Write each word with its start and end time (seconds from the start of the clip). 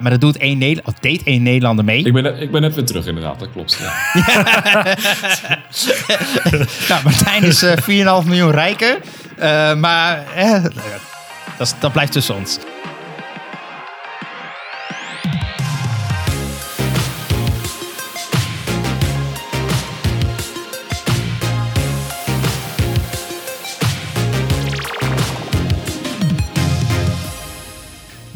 Maar 0.00 0.10
dat 0.10 0.20
doet 0.20 0.36
één, 0.36 0.58
Nederland, 0.58 0.86
of 0.88 0.94
deed 1.00 1.22
één 1.22 1.42
Nederlander 1.42 1.84
mee. 1.84 2.04
Ik 2.04 2.12
ben, 2.12 2.22
net- 2.22 2.40
ik 2.40 2.50
ben 2.50 2.60
net 2.60 2.74
weer 2.74 2.84
terug 2.84 3.06
inderdaad, 3.06 3.38
dat 3.38 3.48
klopt. 3.52 3.78
Ja. 3.80 3.92
Nou, 6.88 7.02
Martijn 7.04 7.42
is 7.42 7.62
eh 7.62 7.76
4,5 8.22 8.26
miljoen 8.28 8.50
rijker. 8.50 8.98
Eh, 9.38 9.74
maar 9.74 10.24
eh, 10.34 10.62
dat, 10.62 11.66
is- 11.66 11.74
dat 11.80 11.92
blijft 11.92 12.12
tussen 12.12 12.34
ons. 12.34 12.58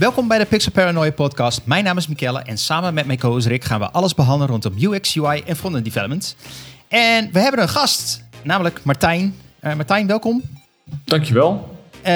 Welkom 0.04 0.28
bij 0.28 0.38
de 0.38 0.46
Pixel 0.46 0.72
Paranoia 0.72 1.10
podcast. 1.10 1.60
Mijn 1.66 1.84
naam 1.84 1.96
is 1.96 2.06
Michelle 2.06 2.42
en 2.42 2.58
samen 2.58 2.94
met 2.94 3.06
mijn 3.06 3.18
co-host 3.18 3.46
Rick 3.46 3.64
gaan 3.64 3.80
we 3.80 3.90
alles 3.90 4.14
behandelen 4.14 4.48
rondom 4.48 4.74
UX, 4.78 5.16
UI 5.16 5.42
en 5.46 5.56
frontend 5.56 5.84
development. 5.84 6.36
En 6.88 7.32
we 7.32 7.38
hebben 7.38 7.62
een 7.62 7.68
gast, 7.68 8.24
namelijk 8.42 8.80
Martijn. 8.82 9.34
Eh, 9.60 9.74
Martijn, 9.74 10.06
welkom. 10.06 10.42
Dankjewel. 11.04 11.78
Eh, 12.02 12.12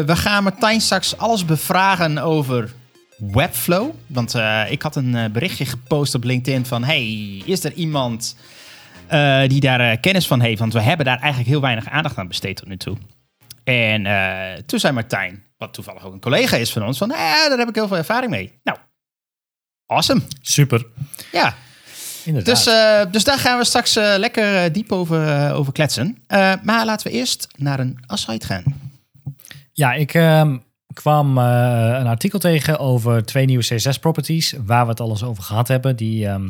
we 0.00 0.16
gaan 0.16 0.42
Martijn 0.42 0.80
straks 0.80 1.16
alles 1.16 1.44
bevragen 1.44 2.18
over 2.18 2.72
Webflow. 3.16 3.90
Want 4.06 4.34
eh, 4.34 4.70
ik 4.70 4.82
had 4.82 4.96
een 4.96 5.32
berichtje 5.32 5.64
gepost 5.64 6.14
op 6.14 6.24
LinkedIn 6.24 6.66
van... 6.66 6.84
hey, 6.84 7.42
is 7.44 7.64
er 7.64 7.72
iemand 7.72 8.36
die 9.46 9.60
daar 9.60 9.98
kennis 9.98 10.26
van 10.26 10.40
heeft? 10.40 10.58
Want 10.58 10.72
we 10.72 10.80
hebben 10.80 11.06
daar 11.06 11.18
eigenlijk 11.18 11.50
heel 11.50 11.60
weinig 11.60 11.88
aandacht 11.88 12.16
aan 12.16 12.28
besteed 12.28 12.56
tot 12.56 12.68
nu 12.68 12.76
toe. 12.76 12.96
En 13.64 14.06
toen 14.66 14.78
zei 14.78 14.92
Martijn, 14.92 15.42
wat 15.58 15.74
toevallig 15.74 16.04
ook 16.04 16.12
een 16.12 16.20
collega 16.20 16.56
is 16.56 16.72
van 16.72 16.84
ons... 16.86 16.98
van, 16.98 17.10
eh, 17.10 17.18
daar 17.18 17.58
heb 17.58 17.68
ik 17.68 17.74
heel 17.74 17.88
veel 17.88 17.96
ervaring 17.96 18.30
mee. 18.30 18.60
Nou, 18.62 18.78
awesome. 19.86 20.20
Super. 20.40 20.86
Ja, 21.32 21.56
Inderdaad. 22.28 22.54
dus, 22.54 22.66
eh, 22.66 23.12
dus 23.12 23.24
daar 23.24 23.38
gaan 23.38 23.58
we 23.58 23.64
straks 23.64 23.96
eh, 23.96 24.14
lekker 24.16 24.64
eh, 24.64 24.72
diep 24.72 24.92
over, 24.92 25.52
over 25.52 25.72
kletsen. 25.72 26.18
Maar 26.62 26.84
laten 26.84 27.06
we 27.06 27.12
eerst 27.12 27.48
naar 27.56 27.80
een 27.80 27.98
aside 28.06 28.46
gaan. 28.46 28.64
ja, 29.72 29.92
ik 29.92 30.14
ehm, 30.14 30.56
kwam 30.92 31.38
een 31.38 32.06
artikel 32.06 32.38
tegen 32.38 32.78
over 32.78 33.24
twee 33.24 33.44
nieuwe 33.44 33.64
CSS-properties, 33.64 34.54
waar 34.66 34.84
we 34.84 34.90
het 34.90 35.00
alles 35.00 35.22
over 35.22 35.42
gehad 35.42 35.68
hebben, 35.68 35.96
die 35.96 36.26
ehm, 36.26 36.48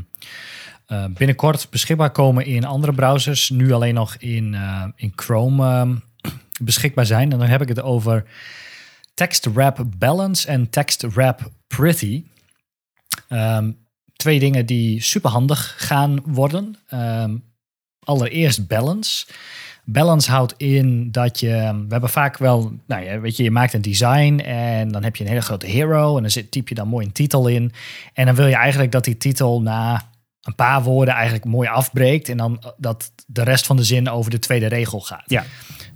eh, 0.87 1.05
binnenkort 1.09 1.67
beschikbaar 1.71 2.11
komen 2.11 2.47
in 2.47 2.65
andere 2.65 2.93
browsers, 2.93 3.51
nu 3.51 3.73
alleen 3.73 3.95
nog 3.95 4.17
in, 4.17 4.57
in 4.97 5.13
Chrome 5.17 5.67
ehm, 5.67 5.95
beschikbaar 6.61 7.07
zijn. 7.07 7.33
En 7.33 7.39
dan 7.39 7.49
heb 7.49 7.63
ik 7.63 7.69
het 7.69 7.81
over 7.81 8.25
Text 9.19 9.47
Wrap 9.53 9.85
Balance 9.99 10.49
en 10.49 10.71
Text 10.71 11.03
Wrap 11.03 11.51
Pretty. 11.67 12.25
Ehm, 13.29 13.71
twee 14.17 14.39
dingen 14.39 14.67
die 14.67 15.03
superhandig 15.03 15.75
gaan 15.77 16.21
worden. 16.25 16.77
Ehm, 16.89 17.37
allereerst 18.05 18.67
balance. 18.67 19.27
Balance 19.85 20.31
houdt 20.31 20.55
in 20.57 21.11
dat 21.11 21.41
je, 21.41 21.49
we 21.87 21.87
hebben 21.89 22.11
vaak 22.11 22.39
wel, 22.39 22.73
nou 22.87 23.05
ja, 23.05 23.21
weet 23.21 23.37
je, 23.37 23.43
je 23.43 23.51
maakt 23.51 23.73
een 23.73 23.83
design 23.83 24.39
en 24.39 24.89
dan 24.89 25.03
heb 25.03 25.17
je 25.17 25.25
een 25.25 25.31
hele 25.31 25.43
grote 25.43 25.67
hero 25.67 26.17
en 26.17 26.23
dan 26.23 26.31
zit, 26.31 26.51
typ 26.51 26.69
je 26.69 26.75
dan 26.75 26.89
mooi 26.89 27.07
een 27.07 27.13
titel 27.13 27.49
in. 27.49 27.73
En 28.13 28.27
dan 28.27 28.35
wil 28.35 28.47
je 28.47 28.55
eigenlijk 28.55 28.93
dat 28.93 29.05
die 29.05 29.17
titel 29.17 29.63
na 29.63 30.11
een 30.49 30.55
paar 30.55 30.83
woorden 30.83 31.15
eigenlijk 31.15 31.45
mooi 31.45 31.69
afbreekt 31.69 32.29
en 32.29 32.37
dan 32.37 32.59
eh, 32.63 32.71
dat 32.77 33.13
de 33.27 33.43
rest 33.43 33.67
van 33.67 33.77
de 33.77 33.85
zin 33.85 34.11
over 34.11 34.31
de 34.31 34.39
tweede 34.39 34.67
regel 34.67 35.01
gaat. 35.01 35.23
Ja. 35.27 35.45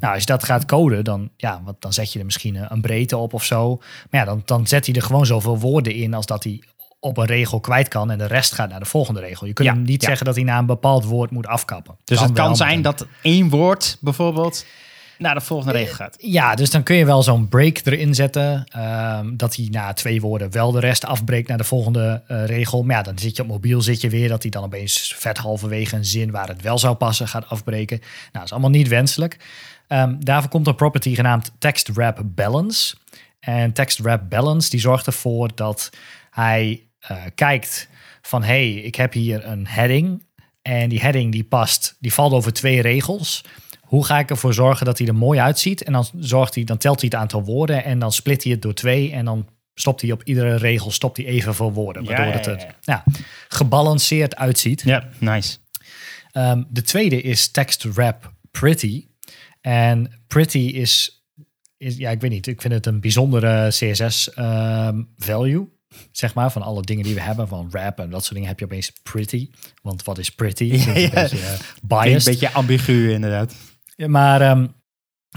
Nou, 0.00 0.12
als 0.12 0.22
je 0.22 0.28
dat 0.28 0.44
gaat 0.44 0.64
coden, 0.64 1.04
dan, 1.04 1.30
ja, 1.36 1.60
want 1.64 1.80
dan 1.80 1.92
zet 1.92 2.12
je 2.12 2.18
er 2.18 2.24
misschien 2.24 2.54
een- 2.54 2.66
een 2.68 2.80
breedte 2.80 3.16
op 3.16 3.32
of 3.34 3.44
zo. 3.44 3.76
Maar 4.10 4.20
ja, 4.20 4.26
dan, 4.26 4.42
dan 4.44 4.66
zet 4.66 4.86
hij 4.86 4.94
er 4.94 5.02
gewoon 5.02 5.26
zoveel 5.26 5.58
woorden 5.58 5.94
in 5.94 6.14
als 6.14 6.26
dat 6.26 6.44
hij 6.44 6.62
op 7.00 7.16
een 7.16 7.24
regel 7.26 7.60
kwijt 7.60 7.88
kan 7.88 8.10
en 8.10 8.18
de 8.18 8.26
rest 8.26 8.52
gaat 8.52 8.68
naar 8.68 8.78
de 8.80 8.84
volgende 8.86 9.20
regel. 9.20 9.46
Je 9.46 9.52
kunt 9.52 9.68
Ja, 9.68 9.74
hem 9.74 9.82
niet 9.82 10.00
ja. 10.00 10.06
zeggen 10.08 10.26
dat 10.26 10.34
hij 10.34 10.44
na 10.44 10.58
een 10.58 10.66
bepaald 10.66 11.04
woord 11.04 11.30
moet 11.30 11.46
afkappen. 11.46 11.96
Dus 12.04 12.20
het 12.20 12.32
kan 12.32 12.56
zijn 12.56 12.82
dat 12.82 13.06
één 13.22 13.48
woord 13.48 13.96
bijvoorbeeld 14.00 14.66
naar 15.22 15.34
de 15.34 15.40
volgende 15.40 15.72
regel 15.72 15.94
gaat. 15.94 16.16
Ja, 16.20 16.54
dus 16.54 16.70
dan 16.70 16.82
kun 16.82 16.96
je 16.96 17.04
wel 17.04 17.22
zo'n 17.22 17.48
break 17.48 17.80
erin 17.84 18.14
zetten. 18.14 18.64
ehm, 18.68 19.36
dat 19.36 19.56
hij 19.56 19.68
na 19.70 19.92
twee 19.92 20.20
woorden 20.20 20.50
wel 20.50 20.72
de 20.72 20.80
rest 20.80 21.04
afbreekt 21.04 21.48
naar 21.48 21.58
de 21.58 21.64
volgende 21.64 22.22
eh, 22.26 22.44
regel. 22.44 22.82
Maar 22.82 22.96
ja, 22.96 23.02
dan 23.02 23.18
zit 23.18 23.36
je 23.36 23.42
op 23.42 23.48
mobiel 23.48 23.82
zit 23.82 24.00
je 24.00 24.08
weer 24.08 24.28
dat 24.28 24.42
hij 24.42 24.50
dan 24.50 24.64
opeens 24.64 25.14
vet 25.16 25.38
halverwege 25.38 25.96
een 25.96 26.04
zin 26.04 26.30
waar 26.30 26.48
het 26.48 26.62
wel 26.62 26.78
zou 26.78 26.94
passen 26.94 27.28
gaat 27.28 27.48
afbreken. 27.48 27.98
Nou, 27.98 28.30
dat 28.32 28.42
is 28.42 28.52
allemaal 28.52 28.70
niet 28.70 28.88
wenselijk. 28.88 29.36
Ehm, 29.88 30.14
daarvoor 30.18 30.50
komt 30.50 30.66
een 30.66 30.74
property 30.74 31.14
genaamd 31.14 31.52
Text 31.58 31.88
Wrap 31.88 32.22
Balance. 32.24 32.94
En 33.40 33.72
Text 33.72 33.98
Wrap 33.98 34.30
Balance 34.30 34.70
die 34.70 34.80
zorgt 34.80 35.06
ervoor 35.06 35.50
dat 35.54 35.90
hij 36.30 36.82
eh, 36.98 37.16
kijkt 37.34 37.88
van 38.22 38.42
hey, 38.42 38.72
ik 38.72 38.94
heb 38.94 39.12
hier 39.12 39.46
een 39.46 39.66
heading. 39.66 40.22
En 40.62 40.88
die 40.88 41.00
heading 41.00 41.32
die 41.32 41.44
past, 41.44 41.96
die 41.98 42.12
valt 42.12 42.32
over 42.32 42.52
twee 42.52 42.82
regels. 42.82 43.44
Hoe 43.92 44.04
ga 44.04 44.18
ik 44.18 44.30
ervoor 44.30 44.54
zorgen 44.54 44.86
dat 44.86 44.98
hij 44.98 45.06
er 45.06 45.14
mooi 45.14 45.40
uitziet? 45.40 45.82
En 45.82 45.92
dan, 45.92 46.06
zorgt 46.18 46.54
hij, 46.54 46.64
dan 46.64 46.78
telt 46.78 47.00
hij 47.00 47.10
het 47.12 47.20
aantal 47.20 47.44
woorden 47.44 47.84
en 47.84 47.98
dan 47.98 48.12
split 48.12 48.42
hij 48.42 48.52
het 48.52 48.62
door 48.62 48.74
twee. 48.74 49.12
En 49.12 49.24
dan 49.24 49.48
stopt 49.74 50.00
hij 50.00 50.12
op 50.12 50.22
iedere 50.22 50.56
regel 50.56 50.90
stopt 50.90 51.16
hij 51.16 51.26
evenveel 51.26 51.72
woorden. 51.72 52.02
Ja, 52.02 52.08
Waardoor 52.08 52.26
ja, 52.26 52.32
het 52.32 52.46
er 52.46 52.74
ja, 52.80 53.04
gebalanceerd 53.48 54.36
uitziet. 54.36 54.82
Ja, 54.84 55.08
nice. 55.18 55.56
Ehm, 56.30 56.62
de 56.68 56.82
tweede 56.82 57.22
is 57.22 57.50
text 57.50 57.82
wrap 57.82 58.32
pretty. 58.50 59.06
En 59.60 60.22
pretty 60.26 60.58
is, 60.58 61.24
is, 61.76 61.96
ja, 61.96 62.10
ik 62.10 62.20
weet 62.20 62.30
niet, 62.30 62.46
ik 62.46 62.60
vind 62.60 62.74
het 62.74 62.86
een 62.86 63.00
bijzondere 63.00 63.68
CSS 63.68 64.32
ehm, 64.34 65.02
value. 65.16 65.68
Zeg 66.12 66.34
maar, 66.34 66.52
van 66.52 66.62
alle 66.62 66.82
dingen 66.82 67.04
die 67.04 67.14
we 67.14 67.20
hebben, 67.20 67.48
van 67.48 67.70
wrap 67.70 67.98
en 67.98 68.10
dat 68.10 68.22
soort 68.22 68.34
dingen, 68.34 68.48
heb 68.48 68.58
je 68.58 68.64
opeens 68.64 68.92
pretty. 69.02 69.50
Want 69.82 70.04
wat 70.04 70.18
is 70.18 70.30
pretty? 70.30 70.64
Ja. 70.64 70.94
Een 70.94 71.10
beetje 71.10 71.38
eh, 71.38 71.58
biased. 71.82 72.26
Een 72.26 72.32
beetje 72.32 72.52
ambigu 72.52 73.12
inderdaad. 73.12 73.54
Ja, 73.96 74.08
Maar 74.08 74.40
ehm, 74.40 74.66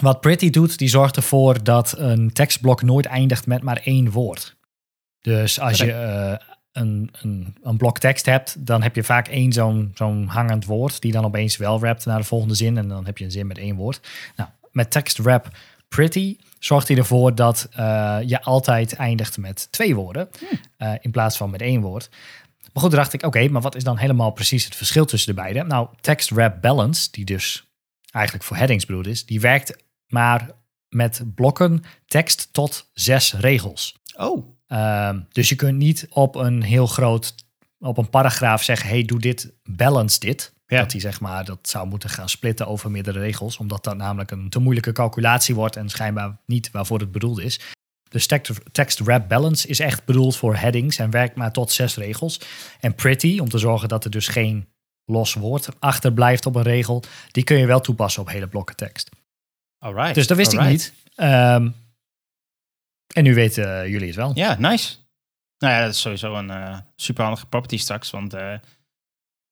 wat 0.01 0.21
Pretty 0.21 0.49
doet, 0.49 0.77
die 0.77 0.87
zorgt 0.87 1.15
ervoor 1.15 1.63
dat 1.63 1.97
een 1.97 2.33
tekstblok 2.33 2.81
nooit 2.81 3.05
eindigt 3.05 3.47
met 3.47 3.61
maar 3.61 3.81
één 3.83 4.11
woord. 4.11 4.55
Dus 5.21 5.59
als 5.59 5.77
je 5.77 5.91
eh, 5.91 6.47
een, 6.71 7.09
een, 7.21 7.55
een 7.63 7.77
blok 7.77 7.99
tekst 7.99 8.25
hebt, 8.25 8.65
dan 8.65 8.81
heb 8.81 8.95
je 8.95 9.03
vaak 9.03 9.27
één 9.27 9.53
zo'n 9.53 9.91
zo'n 9.93 10.27
hangend 10.27 10.65
woord, 10.65 11.01
die 11.01 11.11
dan 11.11 11.25
opeens 11.25 11.57
wel 11.57 11.79
rapt 11.79 12.05
naar 12.05 12.19
de 12.19 12.23
volgende 12.23 12.55
zin. 12.55 12.77
En 12.77 12.87
dan 12.87 13.05
heb 13.05 13.17
je 13.17 13.25
een 13.25 13.31
zin 13.31 13.47
met 13.47 13.57
één 13.57 13.75
woord. 13.75 14.07
Nou, 14.35 14.49
met 14.71 14.91
tekst 14.91 15.17
wrap 15.17 15.49
Pretty 15.87 16.37
zorgt 16.59 16.87
hij 16.87 16.97
ervoor 16.97 17.35
dat 17.35 17.67
eh, 17.71 18.17
je 18.25 18.41
altijd 18.41 18.93
eindigt 18.93 19.37
met 19.37 19.67
twee 19.71 19.95
woorden, 19.95 20.29
eh, 20.77 20.93
in 21.01 21.11
plaats 21.11 21.37
van 21.37 21.49
met 21.49 21.61
één 21.61 21.81
woord. 21.81 22.09
Maar 22.73 22.83
goed, 22.83 22.91
dacht 22.91 23.13
ik, 23.13 23.23
oké, 23.23 23.47
maar 23.47 23.61
wat 23.61 23.75
is 23.75 23.83
dan 23.83 23.97
helemaal 23.97 24.31
precies 24.31 24.65
het 24.65 24.75
verschil 24.75 25.05
tussen 25.05 25.35
de 25.35 25.41
beide? 25.41 25.63
Nou, 25.63 25.87
text 26.01 26.29
wrap 26.29 26.61
balance, 26.61 27.07
die 27.11 27.25
dus 27.25 27.65
eigenlijk 28.15 28.45
voor 28.45 28.57
headings 28.57 28.85
bedoeld 28.85 29.07
is, 29.07 29.25
die 29.25 29.39
werkt 29.39 29.83
maar 30.07 30.49
met 30.89 31.23
blokken 31.35 31.83
tekst 32.05 32.49
tot 32.51 32.89
zes 32.93 33.33
regels. 33.33 34.01
Oh, 34.17 34.55
Ehm, 34.67 35.19
dus 35.31 35.49
je 35.49 35.55
kunt 35.55 35.77
niet 35.77 36.07
op 36.09 36.35
een 36.35 36.61
heel 36.61 36.87
groot, 36.87 37.35
op 37.79 37.97
een 37.97 38.09
paragraaf 38.09 38.63
zeggen, 38.63 38.89
hey, 38.89 39.03
doe 39.03 39.19
dit, 39.19 39.53
balance 39.63 40.19
dit. 40.19 40.53
Ja. 40.67 40.79
Dat 40.79 40.91
hij 40.91 41.01
zeg 41.01 41.19
maar, 41.19 41.45
dat 41.45 41.69
zou 41.69 41.87
moeten 41.87 42.09
gaan 42.09 42.29
splitten 42.29 42.67
over 42.67 42.91
meerdere 42.91 43.19
regels, 43.19 43.57
omdat 43.57 43.83
dat 43.83 43.97
namelijk 43.97 44.31
een 44.31 44.49
te 44.49 44.59
moeilijke 44.59 44.91
calculatie 44.91 45.55
wordt 45.55 45.75
en 45.75 45.89
schijnbaar 45.89 46.37
niet 46.45 46.71
waarvoor 46.71 46.99
het 46.99 47.11
bedoeld 47.11 47.39
is. 47.39 47.59
Dus 48.09 48.27
text, 48.27 48.51
text 48.71 48.99
wrap 48.99 49.27
balance 49.27 49.67
is 49.67 49.79
echt 49.79 50.05
bedoeld 50.05 50.35
voor 50.35 50.55
headings 50.55 50.97
en 50.97 51.09
werkt 51.09 51.35
maar 51.35 51.51
tot 51.51 51.71
zes 51.71 51.95
regels. 51.95 52.39
En 52.79 52.95
pretty, 52.95 53.39
om 53.39 53.49
te 53.49 53.57
zorgen 53.57 53.87
dat 53.87 54.03
er 54.03 54.11
dus 54.11 54.27
geen 54.27 54.67
los 55.05 55.33
woord 55.33 55.69
achterblijft 55.79 56.45
op 56.45 56.55
een 56.55 56.61
regel, 56.63 57.03
die 57.31 57.43
kun 57.43 57.57
je 57.57 57.65
wel 57.65 57.81
toepassen 57.81 58.21
op 58.21 58.29
hele 58.29 58.47
blokken 58.47 58.75
tekst. 58.75 59.09
alright. 59.79 60.15
Dus 60.15 60.27
dat 60.27 60.37
wist 60.37 60.53
ik 60.53 60.61
niet. 60.61 60.93
Ehm, 61.15 61.69
en 63.13 63.23
nu 63.23 63.33
weten 63.33 63.81
eh, 63.81 63.87
jullie 63.89 64.07
het 64.07 64.15
wel. 64.15 64.31
Ja, 64.35 64.55
nice. 64.59 64.95
Nou 65.57 65.73
ja, 65.73 65.81
dat 65.81 65.93
is 65.93 66.01
sowieso 66.01 66.35
een 66.35 66.49
eh 66.49 66.77
superhandige 66.95 67.45
property 67.45 67.77
straks, 67.77 68.09
want 68.09 68.33
eh, 68.33 68.53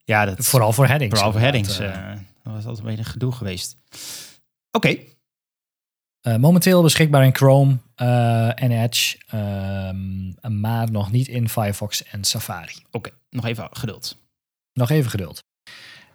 ja, 0.04 0.26
dat 0.26 0.46
Vooral 0.46 0.74
voor 0.74 0.88
headings. 0.88 1.14
vooral 1.14 1.32
voor 1.32 1.42
headings. 1.42 1.80
eh. 1.80 2.08
dat 2.44 2.54
was 2.54 2.66
altijd 2.66 2.78
een 2.88 2.96
beetje 2.96 3.12
gedoe 3.12 3.32
geweest. 3.32 3.78
Oké, 4.72 4.98
momenteel 6.38 6.82
beschikbaar 6.82 7.26
in 7.26 7.36
Chrome 7.36 7.78
en 8.56 8.72
Edge, 8.84 9.18
ehm, 9.28 10.62
maar 10.62 10.92
nog 10.92 11.12
niet 11.12 11.28
in 11.28 11.50
Firefox 11.50 12.04
en 12.04 12.24
Safari. 12.24 12.76
oké, 12.92 13.10
nog 13.30 13.46
even 13.46 13.68
geduld. 13.72 14.18
Nog 14.74 14.90
even 14.90 15.10
geduld. 15.10 15.44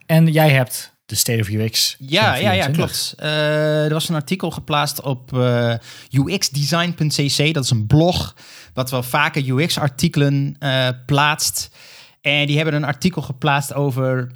En 0.06 0.26
jij 0.26 0.50
hebt 0.50 0.96
de 1.08 1.14
State 1.14 1.40
of 1.40 1.49
UX. 1.49 1.96
Ja, 1.99 2.34
ja, 2.34 2.52
ja, 2.52 2.64
2024. 2.64 2.75
klopt. 2.75 3.14
Eh, 3.20 3.84
er 3.84 3.93
was 3.93 4.08
een 4.08 4.14
artikel 4.14 4.50
geplaatst 4.50 5.00
op 5.00 5.38
eh, 5.38 5.75
uxdesign.cc. 6.10 7.55
Dat 7.55 7.64
is 7.64 7.70
een 7.70 7.87
blog 7.87 8.37
wat 8.72 8.90
wel 8.90 9.02
vaker 9.02 9.50
UX-artikelen 9.50 10.56
eh, 10.58 10.88
plaatst. 11.06 11.76
En 12.20 12.46
die 12.46 12.56
hebben 12.56 12.75
een 12.75 12.84
artikel 12.84 13.22
geplaatst 13.22 13.75
over 13.75 14.31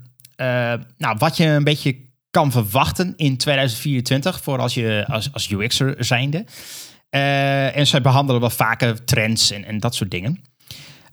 nou, 0.96 1.16
wat 1.18 1.36
je 1.36 1.44
een 1.44 1.64
beetje 1.64 1.96
kan 2.30 2.50
verwachten 2.50 3.12
in 3.16 3.36
2024 3.36 4.42
voor 4.42 4.58
als 4.58 4.74
je 4.74 5.04
als, 5.08 5.32
als 5.32 5.50
UX'er 5.50 6.04
zijnde. 6.04 6.44
En 7.10 7.86
zij 7.86 8.00
behandelen 8.00 8.40
wel 8.40 8.50
vaker 8.50 9.04
trends 9.04 9.50
en, 9.50 9.64
en 9.64 9.78
dat 9.78 9.94
soort 9.94 10.10
dingen. 10.10 10.42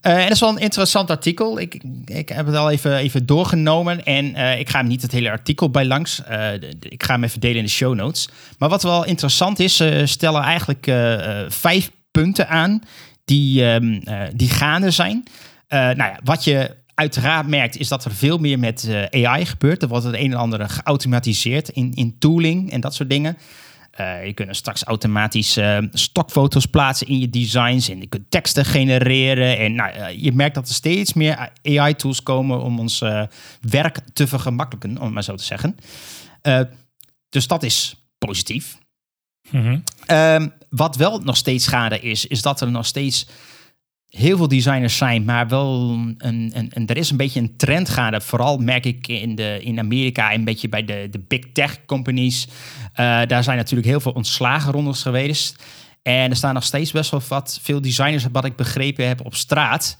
Uh, 0.02 0.22
dat 0.22 0.32
is 0.32 0.40
wel 0.40 0.50
een 0.50 0.58
interessant 0.58 1.10
artikel. 1.10 1.60
Ik, 1.60 1.84
ik 2.06 2.30
heb 2.30 2.46
het 2.46 2.56
al 2.56 2.70
even, 2.70 2.96
even 2.96 3.26
doorgenomen. 3.26 4.06
En 4.06 4.26
uh, 4.26 4.60
ik 4.60 4.70
ga 4.70 4.80
hem 4.80 4.88
niet 4.88 5.02
het 5.02 5.12
hele 5.12 5.32
artikel 5.32 5.70
bij 5.70 5.86
langs. 5.86 6.22
Uh, 6.30 6.54
ik 6.80 7.04
ga 7.04 7.14
hem 7.14 7.24
even 7.24 7.40
delen 7.40 7.58
in 7.58 7.64
de 7.64 7.70
show 7.70 7.96
notes. 7.96 8.30
Maar 8.58 8.70
wat 8.70 8.84
wel 8.84 9.06
interessant 9.06 9.60
is, 9.60 9.76
ze 9.76 10.02
stellen 10.06 10.42
eigenlijk 10.42 10.92
vijf 11.48 11.92
punten 12.12 12.50
aan 12.50 12.82
die, 13.26 13.64
um, 13.64 14.04
die 14.34 14.50
gaande 14.50 14.92
zijn. 14.92 15.24
nou 15.70 15.96
ja, 15.96 16.20
wat 16.24 16.44
je 16.44 16.76
uiteraard 16.96 17.48
merkt, 17.48 17.78
is 17.78 17.88
dat 17.88 18.06
er 18.06 18.12
veel 18.12 18.38
meer 18.38 18.60
met 18.60 18.90
AI 19.12 19.46
gebeurt. 19.46 19.82
Er 19.82 19.88
wordt 19.88 20.06
het 20.06 20.16
een 20.16 20.32
en 20.32 20.38
ander 20.38 20.70
geautomatiseerd 20.70 21.70
in, 21.70 21.92
in 21.94 22.16
tooling 22.20 22.72
en 22.72 22.82
dat 22.82 22.96
soort 22.96 23.10
dingen. 23.10 23.38
Uh, 24.00 24.26
je 24.26 24.34
kunt 24.34 24.56
straks 24.56 24.84
automatisch 24.84 25.58
uh, 25.58 25.78
stokfoto's 25.92 26.66
plaatsen 26.66 27.08
in 27.08 27.20
je 27.20 27.30
designs 27.30 27.90
en 27.90 28.00
je 28.00 28.08
kunt 28.08 28.32
teksten 28.32 28.66
genereren. 28.66 29.58
En 29.58 29.76
nou, 29.76 29.96
uh, 29.96 30.24
je 30.24 30.32
merkt 30.32 30.56
dat 30.56 30.68
er 30.68 30.74
steeds 30.74 31.14
meer 31.14 31.52
AI-tools 31.64 32.24
komen 32.24 32.62
om 32.62 32.80
ons 32.80 33.04
werk 33.62 34.00
te 34.14 34.28
vergemakkelijken, 34.28 34.98
om 34.98 35.04
het 35.04 35.14
maar 35.14 35.24
zo 35.24 35.36
te 35.36 35.44
zeggen. 35.44 35.76
dus 37.30 37.48
dat 37.48 37.64
is 37.64 37.96
positief. 38.18 38.78
Mm 39.50 39.84
-hmm. 40.08 40.54
wat 40.70 40.96
wel 40.96 41.20
nog 41.20 41.38
steeds 41.38 41.64
schade 41.64 42.00
is, 42.00 42.26
is 42.26 42.42
dat 42.42 42.62
er 42.62 42.72
nog 42.72 42.86
steeds 42.86 43.28
heel 44.10 44.38
veel 44.38 44.48
designers 44.48 44.98
zijn, 44.98 45.24
maar 45.24 45.48
wel 45.48 45.90
een, 45.90 46.16
een, 46.18 46.72
een, 46.74 46.88
er 46.88 46.98
is 46.98 47.10
een 47.10 47.18
beetje 47.18 47.40
een 47.40 47.58
trend 47.58 47.90
gaande. 47.90 48.22
Vooral 48.22 48.58
merk 48.58 48.86
ik 48.86 49.08
in, 49.08 49.36
de, 49.36 49.60
in 49.62 49.80
Amerika, 49.80 50.34
een 50.34 50.44
beetje 50.44 50.70
bij 50.70 50.86
de, 50.86 51.08
de 51.12 51.20
big 51.28 51.46
tech 51.54 51.86
companies. 51.86 52.48
Uh, 52.48 52.52
daar 53.26 53.44
zijn 53.44 53.58
natuurlijk 53.58 53.88
heel 53.88 54.00
veel 54.00 54.12
ontslagen 54.12 54.72
rondes 54.72 55.02
geweest. 55.02 55.64
En 56.02 56.30
er 56.30 56.36
staan 56.36 56.54
nog 56.54 56.64
steeds 56.64 56.92
best 56.92 57.12
wel 57.12 57.22
wat 57.28 57.60
veel 57.62 57.82
designers, 57.82 58.26
wat 58.32 58.46
ik 58.46 58.56
begrepen 58.56 59.08
heb, 59.08 59.26
op 59.26 59.36
straat. 59.36 59.98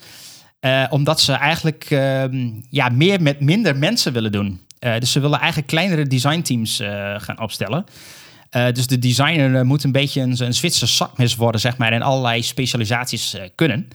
Uh, 0.62 0.86
omdat 0.90 1.22
ze 1.22 1.34
eigenlijk 1.34 1.90
uh, 1.90 2.24
ja, 2.70 2.90
meer 2.90 3.22
met 3.22 3.40
minder 3.40 3.78
mensen 3.78 4.14
willen 4.14 4.32
doen. 4.32 4.62
Uh, 4.80 5.00
dus 5.00 5.12
ze 5.12 5.20
willen 5.20 5.40
eigenlijk 5.40 5.68
kleinere 5.68 6.08
designteams 6.08 6.82
gaan 7.18 7.40
opstellen. 7.40 7.86
Uh, 8.52 8.72
dus 8.72 8.88
de 8.88 9.00
designer 9.00 9.52
uh, 9.52 9.62
moet 9.62 9.84
een 9.84 9.92
beetje 9.92 10.22
een, 10.22 10.44
een 10.44 10.54
Zwitser 10.54 10.88
zakmes 10.88 11.36
worden, 11.36 11.62
zeg 11.62 11.78
maar, 11.78 11.92
en 11.92 12.02
allerlei 12.02 12.44
specialisaties 12.44 13.36
uh, 13.36 13.42
kunnen. 13.56 13.88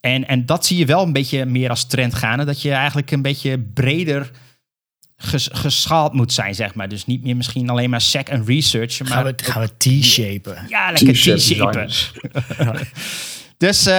En, 0.00 0.28
en 0.28 0.46
dat 0.46 0.66
zie 0.66 0.76
je 0.76 0.84
wel 0.84 1.02
een 1.02 1.12
beetje 1.12 1.44
meer 1.44 1.70
als 1.70 1.86
trend 1.86 2.14
gaan. 2.14 2.46
Dat 2.46 2.62
je 2.62 2.72
eigenlijk 2.72 3.10
een 3.10 3.22
beetje 3.22 3.58
breder 3.58 4.30
ges, 5.16 5.48
geschaald 5.52 6.12
moet 6.12 6.32
zijn, 6.32 6.54
zeg 6.54 6.74
maar. 6.74 6.88
Dus 6.88 7.06
niet 7.06 7.22
meer 7.22 7.36
misschien 7.36 7.70
alleen 7.70 7.90
maar 7.90 8.00
sec 8.00 8.28
en 8.28 8.44
research. 8.46 8.98
Maar 8.98 9.08
gaan 9.08 9.24
we, 9.24 9.34
gaan 9.36 9.62
we 9.62 10.00
t-shapen. 10.00 10.66
Ja, 10.68 10.90
lekker 10.90 11.36
t-shapen. 11.36 11.90
dus 13.58 13.86
uh, 13.86 13.92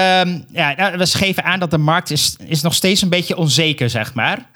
ja, 0.51 0.73
nou, 0.75 0.97
we 0.97 1.07
geven 1.07 1.43
aan 1.43 1.59
dat 1.59 1.71
de 1.71 1.77
markt 1.77 2.11
is, 2.11 2.35
is 2.45 2.61
nog 2.61 2.73
steeds 2.73 3.01
een 3.01 3.09
beetje 3.09 3.37
onzeker, 3.37 3.89
zeg 3.89 4.13
maar. 4.13 4.49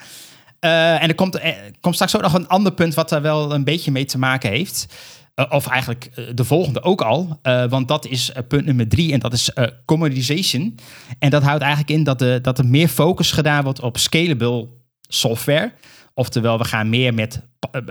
Uh, 0.60 1.04
en 1.04 1.10
er 1.10 1.16
komt, 1.16 1.44
er 1.44 1.72
komt 1.80 1.94
straks 1.94 2.16
ook 2.16 2.22
nog 2.22 2.34
een 2.34 2.48
ander 2.48 2.74
punt 2.74 2.94
wat 2.94 3.10
daar 3.10 3.22
wel 3.22 3.54
een 3.54 3.64
beetje 3.64 3.92
mee 3.92 4.06
te 4.06 4.18
maken 4.18 4.50
heeft. 4.50 4.96
Uh, 5.36 5.46
of 5.50 5.68
eigenlijk 5.68 6.32
de 6.36 6.44
volgende 6.44 6.84
ook 6.84 7.02
al. 7.02 7.40
want 7.70 7.88
dat 7.88 8.06
is 8.06 8.32
punt 8.48 8.66
nummer 8.66 8.88
drie 8.88 9.14
en 9.14 9.20
dat 9.20 9.34
is 9.34 9.52
commoditization. 9.86 10.80
En 11.20 11.30
dat 11.30 11.44
houdt 11.44 11.62
eigenlijk 11.62 11.92
in 11.92 12.04
dat, 12.04 12.44
dat 12.44 12.58
er 12.58 12.66
meer 12.66 12.88
focus 12.88 13.32
gedaan 13.32 13.64
wordt 13.64 13.82
op 13.82 13.98
scalable 13.98 14.68
software. 15.02 15.74
Oftewel, 16.14 16.58
we 16.58 16.64
gaan 16.64 16.90
meer 16.90 17.14
met 17.14 17.42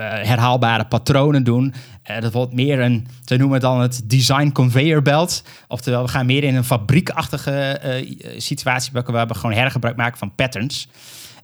herhaalbare 0.00 0.84
patronen 0.86 1.44
doen. 1.44 1.74
dat 2.20 2.32
wordt 2.32 2.52
meer 2.52 2.80
een, 2.80 3.06
ze 3.24 3.36
noemen 3.36 3.52
het 3.52 3.62
dan 3.62 3.80
het 3.80 4.02
design 4.04 4.50
conveyor 4.52 5.02
belt. 5.02 5.42
Oftewel, 5.68 6.02
we 6.02 6.08
gaan 6.08 6.26
meer 6.26 6.44
in 6.44 6.54
een 6.54 6.64
fabriekachtige 6.64 7.80
situatie 8.36 8.92
waar 8.92 9.26
we 9.26 9.34
gewoon 9.34 9.56
hergebruik 9.56 9.96
maken 9.96 10.18
van 10.18 10.34
patterns 10.34 10.88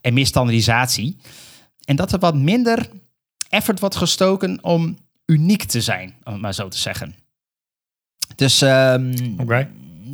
en 0.03 0.15
meer 0.15 0.27
standaardisatie. 0.27 1.17
En 1.85 1.97
dat 1.97 2.13
er 2.13 2.19
wat 2.19 2.35
minder 2.35 2.89
effort 3.49 3.81
wordt 3.81 3.97
gestoken 3.97 4.65
om 4.65 4.99
uniek 5.27 5.65
te 5.65 5.81
zijn, 5.81 6.15
om 6.25 6.33
het 6.33 6.43
maar 6.43 6.55
zo 6.55 6.69
te 6.69 6.79
zeggen. 6.79 7.15
Dus 8.35 8.61
um, 8.61 9.15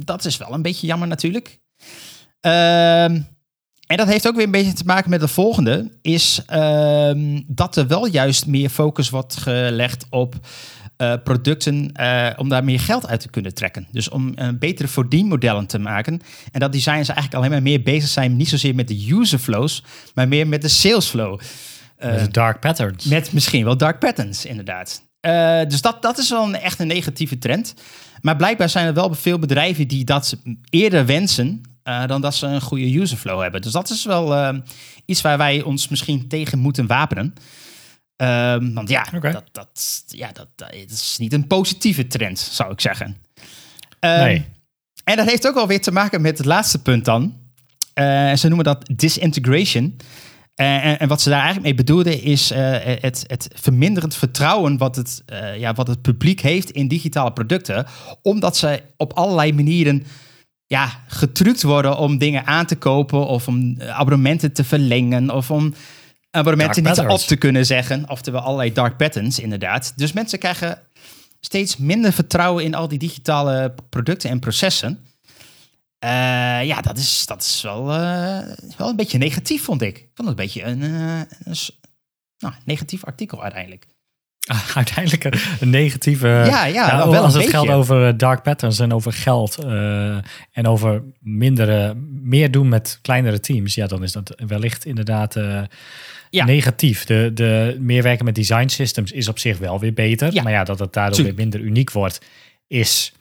dat 0.05 0.25
is 0.25 0.37
wel 0.37 0.53
een 0.53 0.63
beetje 0.63 0.87
jammer 0.87 1.09
natuurlijk. 1.09 1.61
Um, 2.41 3.27
en 3.87 3.97
dat 3.97 4.07
heeft 4.07 4.29
ook 4.29 4.35
weer 4.35 4.45
een 4.45 4.51
beetje 4.51 4.73
te 4.73 4.85
maken 4.85 5.11
met 5.11 5.21
de 5.21 5.29
volgende. 5.29 5.91
Is 6.03 6.43
um, 6.53 7.45
dat 7.47 7.77
er 7.77 7.87
wel 7.87 8.07
juist 8.07 8.47
meer 8.47 8.69
focus 8.69 9.11
wordt 9.11 9.37
gelegd 9.37 10.07
op 10.11 10.35
uh, 10.99 11.15
producten 11.25 11.93
uh, 12.01 12.31
om 12.37 12.49
daar 12.49 12.65
meer 12.65 12.81
geld 12.81 13.07
uit 13.07 13.21
te 13.21 13.31
kunnen 13.31 13.55
trekken. 13.55 13.89
Dus 13.91 14.09
om 14.09 14.33
uh, 14.37 14.49
betere 14.59 14.89
verdienmodellen 14.89 15.67
te 15.67 15.79
maken. 15.79 16.21
En 16.53 16.61
dat 16.61 16.73
designers 16.73 17.09
eigenlijk 17.09 17.37
alleen 17.37 17.51
maar 17.51 17.63
meer 17.63 17.83
bezig 17.83 18.09
zijn, 18.09 18.37
niet 18.37 18.49
zozeer 18.49 18.75
met 18.75 18.89
de 18.89 19.07
user 19.13 19.39
flows, 19.39 19.85
maar 20.15 20.29
meer 20.29 20.47
met 20.47 20.63
de 20.63 20.69
sales 20.69 21.07
flow. 21.07 21.41
met 21.99 22.35
dark 22.35 22.61
patterns. 22.61 23.05
Met 23.05 23.33
misschien 23.33 23.65
wel 23.65 23.77
dark 23.77 23.99
patterns, 23.99 24.45
inderdaad. 24.45 25.03
dus 25.69 25.81
dat, 25.81 26.03
dat 26.03 26.19
is 26.19 26.31
wel 26.31 26.45
een 26.45 26.55
echt 26.55 26.81
een 26.81 26.87
negatieve 26.87 27.39
trend. 27.39 27.75
Maar 28.21 28.37
blijkbaar 28.37 28.69
zijn 28.69 28.87
er 28.87 28.95
wel 28.95 29.15
veel 29.15 29.39
bedrijven 29.39 29.89
die 29.89 30.05
dat 30.05 30.37
eerder 30.71 31.07
wensen 31.07 31.61
dan 32.07 32.21
dat 32.21 32.35
ze 32.35 32.47
een 32.47 32.61
goede 32.61 32.99
user 33.01 33.19
flow 33.19 33.41
hebben. 33.43 33.63
Dus 33.63 33.73
dat 33.73 33.91
is 33.91 34.05
wel 34.05 34.55
iets 35.05 35.21
waar 35.21 35.39
wij 35.39 35.63
ons 35.63 35.89
misschien 35.89 36.29
tegen 36.29 36.59
moeten 36.59 36.87
wapenen. 36.87 37.35
Um, 38.23 38.75
want 38.75 38.89
ja, 38.89 39.07
dat, 39.21 39.45
dat, 39.53 40.05
ja 40.07 40.31
dat, 40.33 40.49
dat, 40.57 40.73
is 40.73 41.17
niet 41.19 41.33
een 41.33 41.47
positieve 41.47 42.07
trend, 42.07 42.39
zou 42.39 42.73
ik 42.73 42.81
zeggen. 42.81 43.17
Um, 44.01 44.19
nee. 44.19 44.45
En 45.05 45.17
dat 45.17 45.29
heeft 45.29 45.49
ook 45.49 45.55
wel 45.55 45.67
weer 45.67 45.81
te 45.81 45.93
maken 45.93 46.21
met 46.21 46.39
het 46.39 46.47
laatste 46.47 46.83
punt 46.83 47.05
dan. 47.05 47.37
Uh, 47.95 48.35
ze 48.35 48.47
noemen 48.49 48.65
dat 48.65 48.91
disintegration. 48.95 49.97
Uh, 50.57 50.85
en, 50.85 50.99
en, 50.99 51.09
wat 51.09 51.21
ze 51.21 51.29
daar 51.29 51.43
eigenlijk 51.43 51.67
mee 51.67 51.85
bedoelden 51.85 52.23
is 52.23 52.53
uh, 52.53 52.59
het, 52.83 53.25
het 53.27 53.49
verminderend 53.55 54.15
vertrouwen 54.15 54.77
wat 54.77 54.97
het, 54.97 55.23
ja, 55.57 55.75
wat 55.75 55.87
het 55.87 56.03
publiek 56.03 56.41
heeft 56.41 56.71
in 56.71 56.89
digitale 56.89 57.33
producten. 57.33 57.87
Omdat 58.23 58.57
ze 58.57 58.83
op 58.97 59.13
allerlei 59.13 59.53
manieren 59.53 60.05
ja, 60.67 60.91
getrukt 61.07 61.63
worden 61.63 61.99
om 61.99 62.19
dingen 62.19 62.47
aan 62.47 62.67
te 62.67 62.77
kopen 62.77 63.27
of 63.27 63.49
om 63.49 63.81
abonnementen 63.81 64.53
te 64.53 64.65
verlengen 64.65 65.31
of 65.31 65.51
om 65.51 65.75
abonnementen 66.39 66.83
niet 66.83 66.99
op 66.99 67.19
te 67.19 67.37
kunnen 67.37 67.67
zeggen. 67.67 68.11
Oftewel 68.11 68.41
allerlei 68.41 68.73
dark 68.73 68.97
patterns, 68.97 69.39
inderdaad. 69.39 69.93
Dus 69.97 70.13
mensen 70.13 70.39
krijgen 70.39 70.83
steeds 71.41 71.77
minder 71.77 72.13
vertrouwen 72.13 72.65
in 72.65 72.75
al 72.75 72.89
die 72.89 72.99
digitale 72.99 73.75
producten 73.91 74.31
en 74.31 74.39
processen. 74.39 75.07
Uh, 76.05 76.11
ja, 76.65 76.81
dat 76.81 76.99
is, 76.99 77.27
dat 77.27 77.43
is 77.43 77.63
wel, 77.63 77.91
uh, 77.91 78.41
wel 78.77 78.89
een 78.89 78.97
beetje 78.97 79.19
negatief, 79.19 79.65
vond 79.65 79.83
ik. 79.83 79.99
Ik 79.99 80.11
vond 80.15 80.29
het 80.29 80.39
een 80.39 80.45
beetje 80.45 80.63
een, 80.63 80.81
uh, 80.81 81.21
een 81.45 81.57
nou, 82.39 82.55
negatief 82.65 83.05
artikel 83.05 83.43
uiteindelijk. 83.43 83.87
Ah, 84.47 84.77
uiteindelijk 84.77 85.25
een, 85.61 85.71
negatieve. 85.71 86.29
Ja, 86.29 86.65
ja, 86.65 86.97
nou, 86.97 87.11
wel 87.11 87.23
als 87.23 87.35
het 87.35 87.49
gaat 87.49 87.69
over 87.69 88.17
dark 88.17 88.43
patterns 88.43 88.79
en 88.79 88.93
over 88.93 89.13
geld 89.13 89.59
en 90.53 90.67
over 90.67 91.03
mindere, 91.21 91.95
meer 92.23 92.51
doen 92.51 92.69
met 92.69 92.99
kleinere 93.03 93.41
teams, 93.41 93.75
ja, 93.75 93.87
dan 93.87 94.03
is 94.03 94.13
dat 94.13 94.43
wellicht 94.47 94.85
inderdaad 94.85 95.37
ja. 96.31 96.45
negatief. 96.45 97.05
De, 97.05 97.31
de 97.35 97.77
meer 97.81 98.03
werken 98.03 98.25
met 98.25 98.35
design 98.35 98.69
systems 98.69 99.13
is 99.13 99.29
op 99.29 99.39
zich 99.39 99.59
wel 99.59 99.81
weer 99.81 99.95
beter. 99.95 100.43
Maar 100.43 100.53
ja, 100.53 100.65
dat 100.65 100.79
het 100.79 100.93
daardoor 100.93 101.25
weer 101.25 101.35
minder 101.35 101.61
uniek 101.61 101.91
wordt, 101.91 102.21
is. 102.67 103.13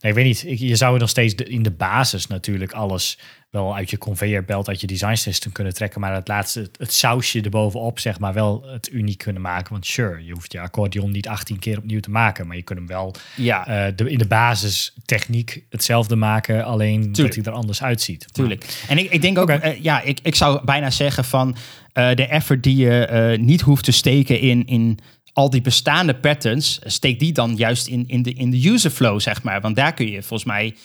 Nee, 0.00 0.12
ik 0.12 0.14
weet 0.14 0.24
niet. 0.46 0.60
Je 0.60 0.76
zou 0.76 0.98
nog 0.98 1.08
steeds 1.08 1.34
in 1.34 1.62
de 1.62 1.70
basis 1.70 2.26
natuurlijk 2.26 2.72
alles 2.72 3.18
wel 3.54 3.76
uit 3.76 3.90
je 3.90 3.98
conveyor 3.98 4.44
belt, 4.44 4.68
uit 4.68 4.80
je 4.80 4.86
design 4.86 5.14
system 5.14 5.52
kunnen 5.52 5.74
trekken. 5.74 6.00
Maar 6.00 6.14
het 6.14 6.28
laatste, 6.28 6.70
het, 6.78 6.92
sausje 6.92 7.40
erbovenop, 7.40 7.98
zeg 7.98 8.18
maar, 8.18 8.32
wel 8.32 8.62
het 8.66 8.92
uniek 8.92 9.18
kunnen 9.18 9.42
maken. 9.42 9.72
Want 9.72 9.86
sure, 9.86 10.24
je 10.24 10.32
hoeft 10.32 10.52
je 10.52 10.60
accordeon 10.60 11.10
niet 11.10 11.28
18 11.28 11.58
keer 11.58 11.78
opnieuw 11.78 12.00
te 12.00 12.10
maken. 12.10 12.46
Maar 12.46 12.56
je 12.56 12.62
kunt 12.62 12.78
hem 12.78 12.88
wel 12.88 13.14
ja. 13.36 13.86
Uh, 13.86 13.92
de, 13.96 14.10
in 14.10 14.18
de 14.18 14.26
basis 14.26 14.94
techniek 15.04 15.64
hetzelfde 15.70 16.16
maken. 16.16 16.64
Alleen 16.64 17.00
Tuurlijk. 17.00 17.34
dat 17.34 17.44
hij 17.44 17.54
er 17.54 17.58
anders 17.60 17.82
uitziet. 17.82 18.26
Tuurlijk. 18.32 18.84
En 18.88 18.98
ik, 18.98 19.10
ik 19.10 19.22
denk 19.22 19.38
ook, 19.38 19.50
uh, 19.50 19.82
ja, 19.82 20.00
ik, 20.00 20.18
ik 20.22 20.34
zou 20.34 20.64
bijna 20.64 20.90
zeggen 20.90 21.24
van 21.24 21.48
uh, 21.48 22.14
de 22.14 22.26
effort 22.26 22.62
die 22.62 22.76
je 22.76 23.36
niet 23.40 23.60
hoeft 23.60 23.84
te 23.84 23.92
steken 23.92 24.40
in, 24.40 24.66
in 24.66 24.98
al 25.34 25.50
die 25.50 25.60
bestaande 25.60 26.14
patterns, 26.14 26.78
steek 26.84 27.18
die 27.18 27.32
dan 27.32 27.56
juist 27.56 27.86
in, 27.86 28.08
in, 28.08 28.22
de, 28.22 28.32
in 28.32 28.50
de 28.50 28.68
user 28.68 28.90
flow, 28.90 29.20
zeg 29.20 29.42
maar. 29.42 29.60
Want 29.60 29.76
daar 29.76 29.94
kun 29.94 30.10
je 30.10 30.22
volgens 30.22 30.44
mij 30.44 30.76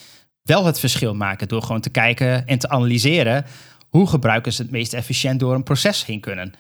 wel 0.44 0.66
het 0.66 0.80
verschil 0.80 1.16
maken 1.16 1.48
door 1.48 1.62
gewoon 1.62 1.82
te 1.82 1.90
kijken 1.90 2.48
en 2.48 2.60
te 2.60 2.70
analyseren 2.70 3.46
hoe 3.90 4.08
gebruikers 4.08 4.58
het 4.58 4.72
meest 4.72 4.94
efficiënt 4.94 5.40
door 5.40 5.56
een 5.56 5.64
proces 5.64 6.06
heen 6.06 6.20
kunnen. 6.20 6.54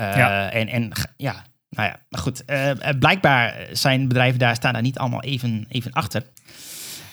Uh, 0.00 0.16
ja. 0.16 0.50
En, 0.50 0.68
en 0.68 0.90
ja, 1.16 1.44
nou 1.70 1.88
ja, 1.88 2.00
maar 2.08 2.20
goed. 2.20 2.42
Uh, 2.46 2.70
blijkbaar 2.98 3.66
zijn 3.72 4.08
bedrijven 4.08 4.38
daar, 4.38 4.54
staan 4.54 4.72
daar 4.72 4.82
niet 4.82 4.98
allemaal 4.98 5.22
even, 5.22 5.66
even 5.68 5.92
achter. 5.92 6.22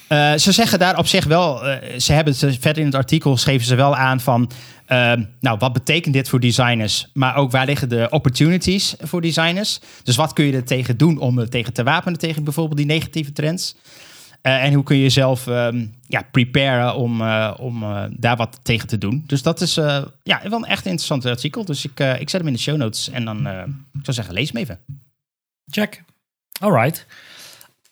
Uh, 0.10 0.34
ze 0.34 0.52
zeggen 0.52 0.80
daar 0.80 0.98
op 0.98 1.08
zich 1.08 1.26
wel, 1.26 1.58
ze 1.98 2.14
hebben 2.14 2.36
ze, 2.36 2.52
verder 2.60 2.78
in 2.78 2.86
het 2.86 2.96
artikel 2.96 3.38
schreven 3.38 3.66
ze 3.66 3.76
wel 3.76 3.96
aan 3.96 4.20
van, 4.20 4.52
nou, 5.40 5.58
wat 5.58 5.74
betekent 5.74 6.14
dit 6.14 6.30
voor 6.30 6.40
designers? 6.40 7.08
Maar 7.14 7.36
ook 7.36 7.52
waar 7.52 7.66
liggen 7.66 7.90
de 7.90 8.08
opportunities 8.10 8.96
voor 9.00 9.22
designers? 9.22 9.80
Dus 10.04 10.16
wat 10.16 10.34
kun 10.34 10.46
je 10.46 10.54
er 10.54 10.64
tegen 10.64 10.98
doen 10.98 11.18
om 11.18 11.40
er 11.40 11.50
tegen 11.50 11.74
te 11.74 11.84
wapenen 11.84 12.20
tegen 12.20 12.44
bijvoorbeeld 12.44 12.78
die 12.78 12.86
negatieve 12.86 13.32
trends? 13.32 13.76
Eh, 14.44 14.64
en 14.64 14.74
hoe 14.74 14.84
kun 14.84 14.96
je 14.96 15.02
jezelf 15.02 15.48
ehm, 15.48 15.86
ja, 16.08 16.22
preparen 16.32 16.96
om, 16.96 17.22
eh, 17.22 17.54
om 17.60 17.84
eh, 17.84 18.04
daar 18.12 18.36
wat 18.36 18.60
tegen 18.64 18.88
te 18.88 18.98
doen. 18.98 19.24
Dus 19.28 19.42
dat 19.42 19.62
is 19.62 19.74
ja, 20.24 20.42
wel 20.50 20.58
een 20.60 20.66
echt 20.66 20.86
interessant 20.86 21.26
artikel. 21.26 21.66
Dus 21.66 21.86
ik, 21.86 22.00
ik 22.00 22.30
zet 22.30 22.32
hem 22.40 22.48
in 22.48 22.54
de 22.54 22.60
show 22.60 22.78
notes. 22.78 23.10
En 23.10 23.26
dan 23.26 23.48
ik 23.48 24.04
zou 24.04 24.14
zeggen, 24.16 24.34
lees 24.34 24.52
hem 24.52 24.62
even. 24.62 24.80
Check. 25.72 26.04
Alright. 26.60 27.06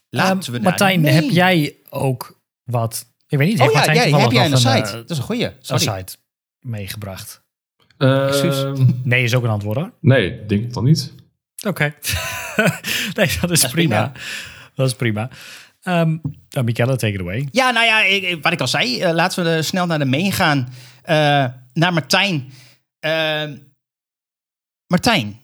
Laten 0.10 0.40
Ehm, 0.40 0.52
we 0.52 0.60
Martijn, 0.60 1.06
heb 1.06 1.30
jij 1.30 1.76
ook 1.90 2.40
wat... 2.64 3.06
Ik 3.28 3.38
weet 3.38 3.48
niet, 3.48 3.62
Oh 3.62 3.72
ja, 3.72 3.94
jij, 3.94 4.12
heb 4.12 4.32
jij 4.32 4.52
een 4.52 4.58
site? 4.58 4.92
dat 4.92 5.10
is 5.10 5.18
een 5.18 5.24
goeie. 5.24 5.46
een 5.46 5.54
Sorry. 5.62 5.98
site 5.98 6.18
meegebracht? 6.62 7.44
Ehm, 7.98 8.86
Nee, 9.04 9.24
is 9.24 9.36
ook 9.36 9.44
een 9.44 9.50
antwoord 9.50 9.78
hoor. 9.78 9.92
nee, 10.02 10.46
denk 10.46 10.64
ik 10.64 10.74
dan 10.74 10.84
niet. 10.84 11.14
Oké. 11.68 11.84
nee, 13.16 13.38
dat 13.42 13.52
is, 13.52 13.60
prima. 13.68 13.72
prima. 13.72 14.12
Dat 14.76 14.88
is 14.88 14.96
prima. 14.96 15.30
Ehm 15.82 16.18
nou, 16.50 16.66
Michelle, 16.66 16.96
take 16.96 17.14
it 17.14 17.20
away. 17.20 17.48
Ja, 17.52 17.72
nou 17.72 17.86
ja, 17.86 18.04
ik, 18.04 18.44
wat 18.44 18.52
ik 18.52 18.60
al 18.62 18.68
zei, 18.68 19.02
eh, 19.02 19.12
laten 19.14 19.44
we 19.44 19.50
er 19.50 19.64
snel 19.64 19.86
naar 19.86 20.00
de 20.00 20.06
main 20.06 20.32
gaan. 20.32 20.74
Eh, 21.02 21.16
naar 21.74 21.94
Martijn. 21.94 22.52
Eh, 23.00 23.50
Martijn, 24.88 25.42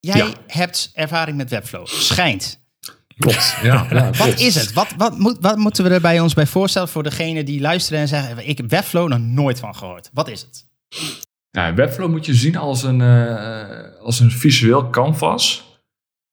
jij 0.00 0.16
Ja. 0.16 0.32
hebt 0.46 0.90
ervaring 0.94 1.36
met 1.36 1.50
Webflow. 1.50 1.86
Schijnt. 1.86 2.59
Klopt. 3.20 3.56
Ja, 3.62 3.86
ja, 3.90 4.10
Wat 4.10 4.38
is 4.40 4.54
het? 4.54 4.72
Wat, 4.72 4.94
wat, 4.96 5.18
moet, 5.18 5.36
wat 5.40 5.56
moeten 5.56 5.84
we 5.84 5.90
er 5.90 6.00
bij 6.00 6.20
ons 6.20 6.34
bij 6.34 6.46
voorstellen 6.46 6.88
voor 6.88 7.02
degene 7.02 7.44
die 7.44 7.60
luisteren 7.60 8.00
en 8.00 8.08
zeggen: 8.08 8.48
Ik 8.48 8.56
heb 8.56 8.70
Webflow 8.70 9.08
nog 9.08 9.18
nooit 9.18 9.58
van 9.60 9.74
gehoord. 9.76 10.10
Wat 10.12 10.28
is 10.28 10.40
het? 10.40 10.64
Ja, 11.50 11.74
Webflow 11.74 12.10
moet 12.10 12.26
je 12.26 12.34
zien 12.34 12.56
als 12.56 12.82
een, 12.82 13.00
eh, 13.00 14.02
als 14.02 14.20
een 14.20 14.30
visueel 14.30 14.90
canvas 14.90 15.68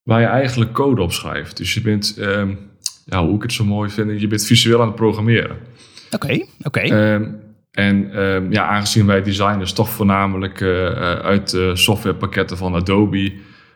waar 0.02 0.20
je 0.20 0.26
eigenlijk 0.26 0.72
code 0.72 1.02
op 1.02 1.12
schrijft. 1.12 1.56
Dus 1.56 1.74
je 1.74 1.80
bent, 1.80 2.16
ehm, 2.18 2.54
ja, 3.04 3.24
hoe 3.24 3.34
ik 3.36 3.42
het 3.42 3.52
zo 3.52 3.64
mooi 3.64 3.90
vind, 3.90 4.20
je 4.20 4.26
bent 4.26 4.44
visueel 4.44 4.80
aan 4.80 4.86
het 4.86 4.96
programmeren. 4.96 5.56
Oké, 6.10 6.44
oké. 6.62 6.80
Ehm, 6.80 7.24
en 7.72 8.12
ehm, 8.12 8.52
ja, 8.52 8.66
aangezien 8.66 9.06
wij 9.06 9.22
designers 9.22 9.72
toch 9.72 9.88
voornamelijk 9.88 10.60
eh, 10.60 10.86
eh, 10.86 11.18
uit 11.18 11.50
de 11.50 11.76
softwarepakketten 11.76 12.56
van 12.56 12.74
Adobe 12.74 13.32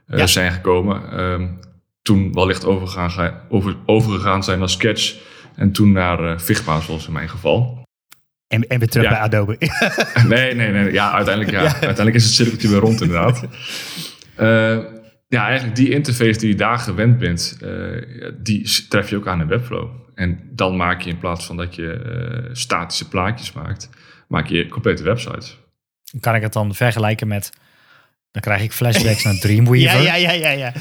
eh, 0.06 0.18
Ja. 0.18 0.26
zijn 0.26 0.52
gekomen, 0.52 1.10
ehm, 1.12 1.48
toen 2.02 2.32
wellicht 2.32 2.64
overgegaan, 2.64 3.10
ga- 3.10 3.46
over, 3.48 3.76
overgegaan 3.86 4.44
zijn 4.44 4.58
naar 4.58 4.68
Sketch 4.68 5.14
en 5.56 5.72
toen 5.72 5.92
naar 5.92 6.24
eh, 6.32 6.38
Figma, 6.38 6.80
zoals 6.80 7.06
in 7.06 7.12
mijn 7.12 7.28
geval. 7.28 7.80
En, 8.48 8.66
en 8.68 8.78
weer 8.78 8.88
terug 8.88 9.06
Ja. 9.06 9.12
bij 9.12 9.20
Adobe. 9.20 9.56
Nee, 10.28 10.54
nee, 10.54 10.70
nee. 10.72 10.92
Ja, 10.92 11.12
uiteindelijk, 11.12 11.56
ja. 11.56 11.62
uiteindelijk 11.62 12.14
is 12.16 12.24
het 12.24 12.32
cirkeltje 12.34 12.68
weer 12.68 12.78
rond, 12.78 13.00
inderdaad. 13.00 13.44
Eh, 14.36 14.78
ja, 15.28 15.46
eigenlijk 15.46 15.76
die 15.76 15.90
interface 15.90 16.38
die 16.38 16.48
je 16.48 16.54
daar 16.54 16.78
gewend 16.78 17.18
bent, 17.18 17.58
eh, 17.62 17.70
die 18.38 18.86
tref 18.88 19.10
je 19.10 19.16
ook 19.16 19.26
aan 19.26 19.40
in 19.40 19.46
Webflow. 19.46 19.90
En 20.14 20.40
dan 20.50 20.76
maak 20.76 21.00
je 21.00 21.10
in 21.10 21.18
plaats 21.18 21.46
van 21.46 21.56
dat 21.56 21.74
je 21.74 21.92
eh, 21.92 22.50
statische 22.54 23.08
plaatjes 23.08 23.52
maakt, 23.52 23.88
maak 24.28 24.46
je 24.46 24.68
complete 24.68 25.02
websites. 25.02 25.58
Kan 26.20 26.34
ik 26.34 26.42
het 26.42 26.52
dan 26.52 26.74
vergelijken 26.74 27.28
met... 27.28 27.52
Dan 28.32 28.42
krijg 28.42 28.62
ik 28.62 28.72
flashbacks 28.72 29.24
naar 29.24 29.38
Dreamweaver. 29.38 30.02
ja, 30.02 30.14
ja, 30.14 30.32
ja, 30.32 30.32
ja, 30.32 30.50
ja. 30.50 30.72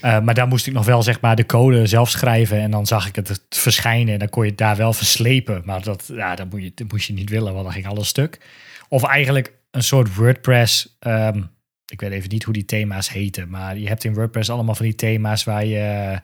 Eh, 0.00 0.20
maar 0.20 0.34
daar 0.34 0.48
moest 0.48 0.66
ik 0.66 0.72
nog 0.72 0.84
wel 0.84 1.02
zeg 1.02 1.20
maar 1.20 1.36
de 1.36 1.46
code 1.46 1.86
zelf 1.86 2.10
schrijven. 2.10 2.60
En 2.60 2.70
dan 2.70 2.86
zag 2.86 3.06
ik 3.08 3.16
het 3.16 3.40
verschijnen. 3.48 4.12
En 4.12 4.18
dan 4.18 4.28
kon 4.28 4.42
je 4.42 4.48
het 4.48 4.58
daar 4.58 4.76
wel 4.76 4.92
verslepen. 4.92 5.62
Maar 5.64 5.82
dat, 5.82 6.10
ja, 6.12 6.34
dat, 6.34 6.50
moet 6.50 6.62
je, 6.62 6.72
dat 6.74 6.92
moest 6.92 7.06
je 7.06 7.12
niet 7.12 7.30
willen, 7.30 7.52
want 7.52 7.64
dan 7.64 7.72
ging 7.72 7.86
alles 7.86 8.08
stuk. 8.08 8.40
Of 8.88 9.02
eigenlijk 9.02 9.52
een 9.70 9.82
soort 9.82 10.14
WordPress. 10.14 10.96
ehm, 10.98 11.42
ik 11.86 12.00
weet 12.00 12.10
even 12.10 12.28
niet 12.28 12.44
hoe 12.44 12.54
die 12.54 12.64
thema's 12.64 13.08
heten. 13.08 13.48
Maar 13.48 13.78
je 13.78 13.88
hebt 13.88 14.04
in 14.04 14.14
WordPress 14.14 14.50
allemaal 14.50 14.74
van 14.74 14.86
die 14.86 14.94
thema's 14.94 15.44
waar 15.44 15.64
je... 15.64 16.18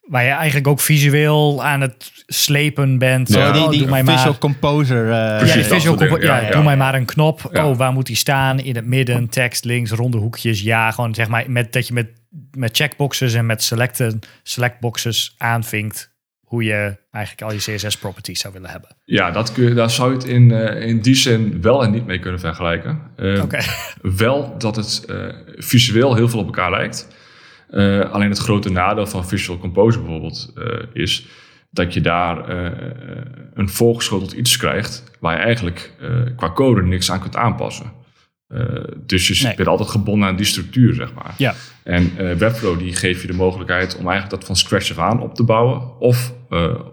Waar 0.00 0.24
je 0.24 0.30
eigenlijk 0.30 0.66
ook 0.66 0.80
visueel 0.80 1.64
aan 1.64 1.80
het 1.80 2.12
slepen 2.26 2.98
bent. 2.98 3.28
Ja. 3.28 3.46
Oh, 3.48 3.52
die, 3.54 3.62
Oh, 3.62 3.70
die 3.70 3.78
doe 3.78 3.88
mij 3.90 4.04
Visual 4.04 4.24
maar. 4.24 4.38
Composer. 4.38 5.04
eh, 5.04 5.10
Ja, 5.16 5.36
Precies, 5.38 5.66
visual 5.66 5.96
compo- 5.96 6.18
ja, 6.20 6.36
Ja, 6.40 6.46
ja. 6.46 6.50
doe 6.50 6.62
mij 6.62 6.76
maar 6.76 6.94
een 6.94 7.04
knop. 7.04 7.48
Ja. 7.52 7.66
Oh, 7.68 7.76
waar 7.76 7.92
moet 7.92 8.06
die 8.06 8.16
staan? 8.16 8.58
In 8.60 8.74
het 8.76 8.86
midden, 8.86 9.28
tekst 9.28 9.64
links, 9.64 9.90
ronde 9.90 10.18
hoekjes. 10.18 10.60
Ja, 10.60 10.90
gewoon 10.90 11.14
zeg 11.14 11.28
maar 11.28 11.44
met, 11.50 11.72
dat 11.72 11.86
je 11.86 11.92
met, 11.94 12.08
met 12.56 12.76
checkboxes 12.76 13.34
en 13.34 13.46
met 13.46 13.62
selecten, 13.62 14.18
selectboxes 14.42 15.34
aanvinkt 15.38 16.08
hoe 16.40 16.64
je 16.64 16.96
eigenlijk 17.10 17.44
al 17.52 17.52
je 17.58 17.74
CSS-properties 17.76 18.40
zou 18.40 18.52
willen 18.52 18.70
hebben. 18.70 18.96
Ja, 19.04 19.30
dat 19.30 19.52
kun 19.52 19.64
je, 19.68 19.74
daar 19.74 19.90
zou 19.90 20.10
je 20.10 20.16
het 20.16 20.26
in, 20.26 20.50
eh, 20.52 20.86
in 20.88 21.00
die 21.00 21.14
zin 21.14 21.62
wel 21.62 21.84
en 21.84 21.90
niet 21.90 22.06
mee 22.06 22.18
kunnen 22.18 22.40
vergelijken. 22.40 23.00
Eh, 23.16 23.42
Oké. 23.42 23.58
Wel 24.02 24.54
dat 24.58 24.76
het 24.76 25.04
eh, 25.08 25.16
visueel 25.56 26.14
heel 26.14 26.28
veel 26.28 26.38
op 26.38 26.44
elkaar 26.46 26.70
lijkt. 26.70 27.08
Eh, 27.70 28.10
alleen 28.10 28.28
het 28.28 28.38
grote 28.38 28.70
nadeel 28.70 29.06
van 29.06 29.26
Visual 29.26 29.58
Composer 29.58 30.02
bijvoorbeeld 30.02 30.52
eh, 30.56 30.64
is 30.92 31.26
dat 31.70 31.94
je 31.94 32.00
daar 32.00 32.48
eh, 32.48 32.70
een 33.54 33.68
voorgeschoteld 33.68 34.32
iets 34.32 34.56
krijgt 34.56 35.04
waar 35.20 35.36
je 35.36 35.42
eigenlijk 35.42 35.92
qua 36.36 36.52
code 36.52 36.82
niks 36.82 37.10
aan 37.10 37.20
kunt 37.20 37.36
aanpassen. 37.36 37.92
Dus 39.06 39.28
je 39.28 39.44
Nee. 39.44 39.54
bent 39.54 39.68
altijd 39.68 39.88
gebonden 39.88 40.28
aan 40.28 40.36
die 40.36 40.46
structuur, 40.46 40.94
zeg 40.94 41.14
maar. 41.14 41.34
Ja. 41.36 41.54
En 41.82 42.12
Webflow 42.38 42.78
die 42.78 42.94
geeft 42.94 43.20
je 43.20 43.26
de 43.26 43.32
mogelijkheid 43.32 43.96
om 43.96 44.08
eigenlijk 44.08 44.30
dat 44.30 44.44
van 44.44 44.56
scratch 44.56 44.90
af 44.90 44.98
aan 44.98 45.20
op 45.20 45.34
te 45.34 45.44
bouwen. 45.44 45.98
Of 45.98 46.32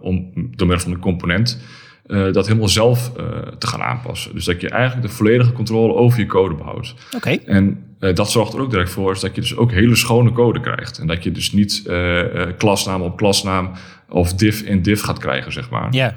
om 0.01 0.31
door 0.33 0.67
middel 0.67 0.79
van 0.79 0.91
een 0.91 0.99
component 0.99 1.61
dat 2.07 2.47
helemaal 2.47 2.67
zelf 2.67 3.11
te 3.57 3.67
gaan 3.67 3.81
aanpassen. 3.81 4.33
Dus 4.33 4.45
dat 4.45 4.61
je 4.61 4.69
eigenlijk 4.69 5.07
de 5.07 5.13
volledige 5.13 5.51
controle 5.51 5.93
over 5.93 6.19
je 6.19 6.25
code 6.25 6.55
behoudt. 6.55 6.93
Oké. 7.15 7.29
En 7.29 7.86
eh, 7.99 8.15
dat 8.15 8.31
zorgt 8.31 8.53
er 8.53 8.59
ook 8.59 8.69
direct 8.69 8.89
voor 8.89 9.11
is 9.11 9.19
dat 9.19 9.35
je 9.35 9.41
dus 9.41 9.55
ook 9.55 9.71
hele 9.71 9.95
schone 9.95 10.31
code 10.31 10.59
krijgt. 10.59 10.97
En 10.97 11.07
dat 11.07 11.23
je 11.23 11.31
dus 11.31 11.51
niet 11.51 11.83
eh, 11.85 12.41
eh, 12.41 12.57
klasnaam 12.57 13.01
op 13.01 13.17
klasnaam 13.17 13.71
of 14.09 14.33
div 14.33 14.61
in 14.61 14.81
div 14.81 15.01
gaat 15.01 15.19
krijgen, 15.19 15.51
zeg 15.51 15.69
maar. 15.69 15.93
Ja. 15.93 16.15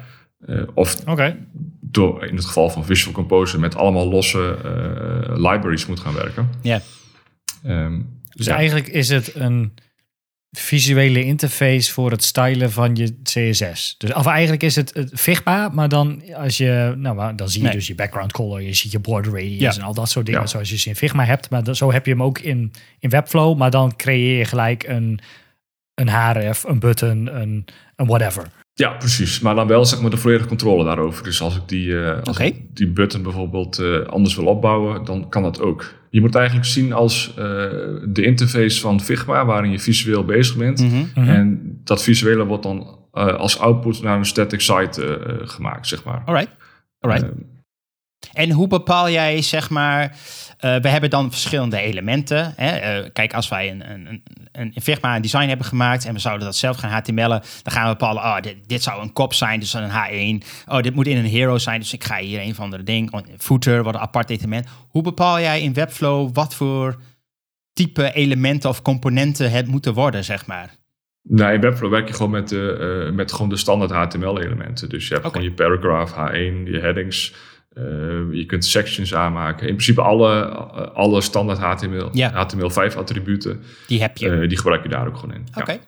Of 0.73 0.95
door, 1.81 2.25
in 2.25 2.35
het 2.35 2.45
geval 2.45 2.69
van 2.69 2.85
Visual 2.85 3.13
Composer 3.13 3.59
met 3.59 3.75
allemaal 3.75 4.09
losse 4.09 4.57
libraries 5.33 5.85
moet 5.85 5.99
gaan 5.99 6.13
werken. 6.13 6.49
Ja. 6.61 6.81
Ehm, 7.63 7.99
Dus 8.35 8.45
ja. 8.45 8.55
eigenlijk 8.55 8.87
is 8.87 9.09
het 9.09 9.35
een 9.35 9.73
visuele 10.57 11.23
interface 11.23 11.91
voor 11.93 12.11
het 12.11 12.23
stylen 12.23 12.71
van 12.71 12.95
je 12.95 13.15
CSS. 13.23 13.95
Dus, 13.97 14.13
of 14.13 14.25
eigenlijk 14.25 14.63
is 14.63 14.75
het, 14.75 14.93
het 14.93 15.11
Figma, 15.13 15.69
maar 15.73 15.89
dan 15.89 16.21
als 16.35 16.57
je, 16.57 16.93
nou, 16.97 17.15
maar 17.15 17.35
dan 17.35 17.49
zie 17.49 17.59
je 17.61 17.67
Nee. 17.67 17.75
dus 17.75 17.87
je 17.87 17.95
background 17.95 18.31
color, 18.31 18.61
je 18.61 18.73
ziet 18.73 18.91
je 18.91 18.99
border 18.99 19.31
radius 19.33 19.59
Ja. 19.59 19.73
en 19.73 19.81
al 19.81 19.93
dat 19.93 20.09
soort 20.09 20.25
dingen 20.25 20.41
Ja. 20.41 20.47
zoals 20.47 20.69
je 20.69 20.77
ze 20.77 20.89
in 20.89 20.95
Figma 20.95 21.23
hebt. 21.25 21.49
Maar 21.49 21.63
dan- 21.63 21.75
zo 21.75 21.91
heb 21.91 22.05
je 22.05 22.11
hem 22.11 22.23
ook 22.23 22.39
in, 22.39 22.71
in 22.99 23.09
Webflow, 23.09 23.57
maar 23.57 23.71
dan 23.71 23.95
creëer 23.95 24.37
je 24.37 24.45
gelijk 24.45 24.83
een, 24.87 25.19
een 25.95 26.09
href, 26.09 26.63
een 26.63 26.79
button, 26.79 27.35
een, 27.41 27.65
een 27.95 28.07
whatever. 28.07 28.47
Ja, 28.73 28.89
precies. 28.89 29.39
Maar 29.39 29.55
dan 29.55 29.67
wel 29.67 29.85
zeg 29.85 30.01
maar 30.01 30.09
de 30.09 30.17
volledige 30.17 30.47
controle 30.47 30.83
daarover. 30.85 31.23
Dus 31.23 31.41
als 31.41 31.55
ik 31.55 31.61
die, 31.67 31.99
eh, 32.03 32.21
als 32.23 32.37
ik 32.37 32.75
die 32.75 32.87
button 32.87 33.23
bijvoorbeeld 33.23 33.79
eh, 33.79 34.01
anders 34.05 34.35
wil 34.35 34.45
opbouwen, 34.45 35.05
dan 35.05 35.29
kan 35.29 35.43
dat 35.43 35.59
ook. 35.61 35.93
Je 36.11 36.19
moet 36.19 36.29
het 36.29 36.37
eigenlijk 36.37 36.67
zien 36.67 36.93
als 36.93 37.29
eh, 37.29 37.35
de 38.05 38.21
interface 38.21 38.79
van 38.79 39.01
Figma, 39.01 39.45
waarin 39.45 39.71
je 39.71 39.79
visueel 39.79 40.25
bezig 40.25 40.57
bent. 40.57 40.79
Mhm. 40.79 40.95
Mhm. 41.15 41.29
En 41.29 41.79
dat 41.83 42.03
visuele 42.03 42.45
wordt 42.45 42.63
dan 42.63 42.99
eh, 43.11 43.25
als 43.35 43.59
output 43.59 44.01
naar 44.01 44.17
een 44.17 44.25
static 44.25 44.61
site 44.61 45.05
eh, 45.05 45.47
gemaakt, 45.47 45.87
zeg 45.87 46.03
maar. 46.03 46.21
Alright. 46.25 46.49
Alright. 46.99 47.25
En 48.33 48.51
hoe 48.51 48.67
bepaal 48.67 49.09
jij, 49.09 49.41
zeg 49.41 49.69
maar, 49.69 50.15
eh, 50.57 50.75
we 50.75 50.89
hebben 50.89 51.09
dan 51.09 51.31
verschillende 51.31 51.77
elementen. 51.77 52.53
Hè? 52.55 52.69
Eh, 52.69 53.09
kijk, 53.13 53.33
als 53.33 53.49
wij 53.49 53.71
een, 53.71 53.91
een, 53.91 54.23
een, 54.51 54.73
Figma 54.81 55.15
een 55.15 55.21
design 55.21 55.47
hebben 55.47 55.65
gemaakt 55.65 56.05
en 56.05 56.13
we 56.13 56.19
zouden 56.19 56.45
dat 56.45 56.55
zelf 56.55 56.77
gaan 56.77 56.91
HTML'en, 56.91 57.41
dan 57.63 57.73
gaan 57.73 57.83
we 57.83 57.89
bepalen, 57.89 58.23
oh, 58.23 58.39
dit, 58.41 58.55
dit 58.65 58.83
zou 58.83 59.01
een 59.01 59.13
kop 59.13 59.33
zijn, 59.33 59.59
dus 59.59 59.73
een 59.73 59.89
H1. 59.89 60.47
Oh, 60.67 60.81
dit 60.81 60.95
moet 60.95 61.07
in 61.07 61.17
een 61.17 61.25
hero 61.25 61.57
zijn, 61.57 61.79
dus 61.79 61.93
ik 61.93 62.03
ga 62.03 62.17
hier 62.17 62.41
een 62.41 62.55
van 62.55 62.69
de 62.69 62.83
ding. 62.83 63.23
Footer, 63.37 63.83
wat 63.83 63.93
een 63.93 63.99
apart 63.99 64.29
element. 64.29 64.67
Hoe 64.87 65.03
bepaal 65.03 65.39
jij 65.39 65.61
in 65.61 65.73
Webflow 65.73 66.29
wat 66.33 66.55
voor 66.55 67.01
type 67.73 68.13
elementen 68.13 68.69
of 68.69 68.81
componenten 68.81 69.51
het 69.51 69.67
moeten 69.67 69.93
worden, 69.93 70.23
zeg 70.23 70.45
maar? 70.45 70.79
Nou, 71.23 71.53
in 71.53 71.61
Webflow 71.61 71.91
werk 71.91 72.07
je 72.07 72.13
gewoon 72.13 72.31
met 72.31 72.49
de, 72.49 73.05
eh, 73.07 73.15
met 73.15 73.31
gewoon 73.31 73.49
de 73.49 73.57
standaard 73.57 73.91
HTML-elementen. 73.91 74.89
Dus 74.89 75.07
je 75.07 75.13
hebt 75.13 75.25
gewoon 75.25 75.43
je 75.43 75.51
paragraph, 75.51 76.11
H1, 76.11 76.65
je 76.65 76.79
headings. 76.79 77.33
Eh, 77.75 77.83
je 78.31 78.43
kunt 78.47 78.65
sections 78.65 79.13
aanmaken. 79.13 79.67
In 79.67 79.73
principe 79.73 80.01
alle, 80.01 80.45
alle 80.93 81.21
standaard 81.21 81.59
HTML, 81.59 82.09
Ja. 82.11 82.31
HTML5-attributen, 82.31 83.63
Die 83.87 84.01
heb 84.01 84.17
je. 84.17 84.29
eh, 84.29 84.47
die 84.49 84.57
gebruik 84.57 84.83
je 84.83 84.89
daar 84.89 85.07
ook 85.07 85.17
gewoon 85.17 85.35
in. 85.35 85.47
Ja. 85.53 85.61
Oké. 85.61 85.79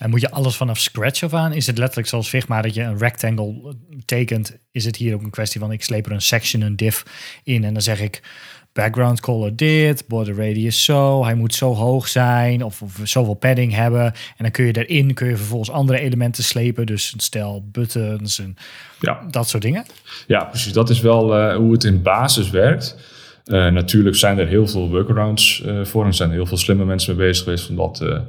En 0.00 0.10
moet 0.10 0.20
je 0.20 0.30
alles 0.30 0.56
vanaf 0.56 0.78
scratch 0.78 1.22
af 1.22 1.34
aan? 1.34 1.52
Is 1.52 1.66
het 1.66 1.78
letterlijk 1.78 2.08
zoals 2.08 2.28
Figma 2.28 2.62
dat 2.62 2.74
je 2.74 2.82
een 2.82 2.98
rectangle 2.98 3.76
tekent? 4.04 4.58
Is 4.70 4.84
het 4.84 4.96
hier 4.96 5.14
ook 5.14 5.22
een 5.22 5.30
kwestie 5.30 5.60
van 5.60 5.72
ik 5.72 5.82
sleep 5.82 6.06
er 6.06 6.12
een 6.12 6.20
section, 6.20 6.62
een 6.62 6.76
div 6.76 7.02
in 7.44 7.64
en 7.64 7.72
dan 7.72 7.82
zeg 7.82 8.00
ik 8.00 8.22
background 8.72 9.20
color 9.20 9.56
dit, 9.56 10.04
border 10.08 10.36
radius 10.36 10.84
zo, 10.84 11.24
hij 11.24 11.34
moet 11.34 11.54
zo 11.54 11.74
hoog 11.74 12.08
zijn 12.08 12.64
of, 12.64 12.82
of 12.82 13.00
zoveel 13.04 13.34
padding 13.34 13.74
hebben. 13.74 14.04
En 14.04 14.12
dan 14.38 14.50
kun 14.50 14.64
je 14.64 14.84
erin 14.86 15.14
kun 15.14 15.28
je 15.28 15.36
vervolgens 15.36 15.70
andere 15.70 16.00
elementen 16.00 16.44
slepen, 16.44 16.86
dus 16.86 17.12
een 17.12 17.20
stel 17.20 17.64
buttons 17.72 18.38
en 18.38 18.56
Ja. 19.00 19.20
dat 19.30 19.48
soort 19.48 19.62
dingen. 19.62 19.84
Ja, 20.26 20.44
precies. 20.44 20.72
Dat 20.72 20.90
is 20.90 21.00
wel 21.00 21.36
eh, 21.36 21.56
hoe 21.56 21.72
het 21.72 21.84
in 21.84 22.02
basis 22.02 22.50
werkt. 22.50 22.96
Eh, 23.44 23.66
natuurlijk 23.68 24.16
zijn 24.16 24.38
er 24.38 24.46
heel 24.46 24.66
veel 24.66 24.88
workarounds 24.88 25.62
eh, 25.62 25.84
voor 25.84 26.04
en 26.04 26.14
zijn 26.14 26.28
er 26.28 26.34
heel 26.34 26.46
veel 26.46 26.56
slimme 26.56 26.84
mensen 26.84 27.16
mee 27.16 27.26
bezig 27.26 27.44
geweest 27.44 27.68
om 27.70 27.76
dat 27.76 28.00
eh, 28.00 28.20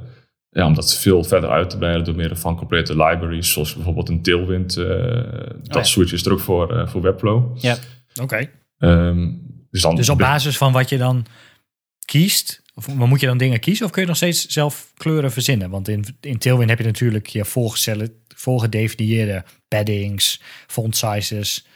ja, 0.48 0.66
om 0.66 0.74
dat 0.74 0.98
veel 0.98 1.24
verder 1.24 1.50
uit 1.50 1.70
te 1.70 1.78
breiden 1.78 2.04
door 2.04 2.14
middel 2.14 2.36
van 2.36 2.56
complete 2.56 2.92
libraries, 2.96 3.52
zoals 3.52 3.74
bijvoorbeeld 3.74 4.08
een 4.08 4.22
Tailwind. 4.22 4.74
dat 4.74 5.56
ja. 5.62 5.82
switch 5.82 6.12
is 6.12 6.26
er 6.26 6.32
ook 6.32 6.40
voor, 6.40 6.88
voor 6.88 7.02
Webflow. 7.02 7.58
Ja. 7.58 7.76
Oké. 8.22 8.48
Ehm, 8.78 9.28
dus, 9.72 9.82
dan 9.82 9.96
Dus 9.96 10.08
op 10.08 10.18
basis 10.18 10.56
van 10.56 10.72
wat 10.72 10.88
je 10.88 10.98
dan 10.98 11.26
kiest, 12.04 12.62
of 12.74 12.94
moet 12.94 13.20
je 13.20 13.26
dan 13.26 13.38
dingen 13.38 13.60
kiezen 13.60 13.86
of 13.86 13.92
kun 13.92 14.02
je 14.02 14.08
nog 14.08 14.16
steeds 14.16 14.46
zelf 14.46 14.92
kleuren 14.96 15.32
verzinnen? 15.32 15.70
Want 15.70 15.88
in, 15.88 16.04
in 16.20 16.38
Tailwind 16.38 16.70
heb 16.70 16.78
je 16.78 16.84
natuurlijk 16.84 17.26
je 17.26 17.44
voorgedefinieerde 18.34 19.44
paddings, 19.68 20.40
font 20.66 20.96
sizes. 20.96 21.66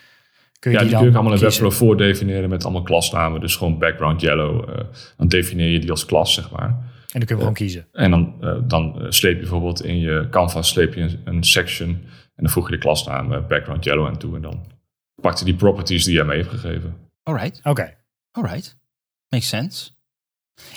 Kun 0.58 0.70
je 0.70 0.76
ja, 0.76 0.82
die, 0.82 0.92
die 0.92 0.98
kun 0.98 1.10
je 1.10 1.16
allemaal 1.18 1.32
in? 1.32 1.40
Webflow 1.40 1.72
voordefiniëren 1.72 2.48
met 2.48 2.64
allemaal 2.64 2.82
klasnamen. 2.82 3.40
Dus 3.40 3.56
gewoon 3.56 3.78
background 3.78 4.20
yellow. 4.20 4.68
eh, 4.68 4.84
dan 5.16 5.28
definieer 5.28 5.70
je 5.70 5.78
die 5.78 5.90
als 5.90 6.04
klas, 6.04 6.34
zeg 6.34 6.50
maar. 6.50 6.94
En 7.16 7.22
dan 7.22 7.24
kun 7.24 7.36
je 7.36 7.42
gewoon 7.42 7.54
kiezen. 7.54 7.86
En 7.92 8.10
dan, 8.10 8.34
eh, 8.40 8.56
dan 8.64 9.00
eh, 9.00 9.06
sleep 9.10 9.34
je 9.34 9.40
bijvoorbeeld 9.40 9.84
in 9.84 9.98
je 9.98 10.26
canvas 10.30 10.68
sleep 10.68 10.94
je 10.94 11.00
een, 11.00 11.20
een 11.24 11.44
section. 11.44 11.88
En 11.88 12.42
dan 12.42 12.50
voeg 12.50 12.66
je 12.68 12.74
de 12.74 12.80
klasnaam 12.80 13.32
eh, 13.32 13.46
background 13.46 13.84
yellow 13.84 14.06
aan 14.06 14.18
toe. 14.18 14.36
En 14.36 14.42
dan 14.42 14.66
pakt 15.20 15.38
hij 15.38 15.46
die 15.50 15.56
properties 15.56 16.04
die 16.04 16.14
jij 16.14 16.24
mee 16.24 16.36
heeft 16.36 16.48
gegeven. 16.48 17.05
Alright, 17.28 17.60
Oké. 17.64 17.94
alright. 18.32 18.76
Makes 19.28 19.48
sense. 19.48 19.90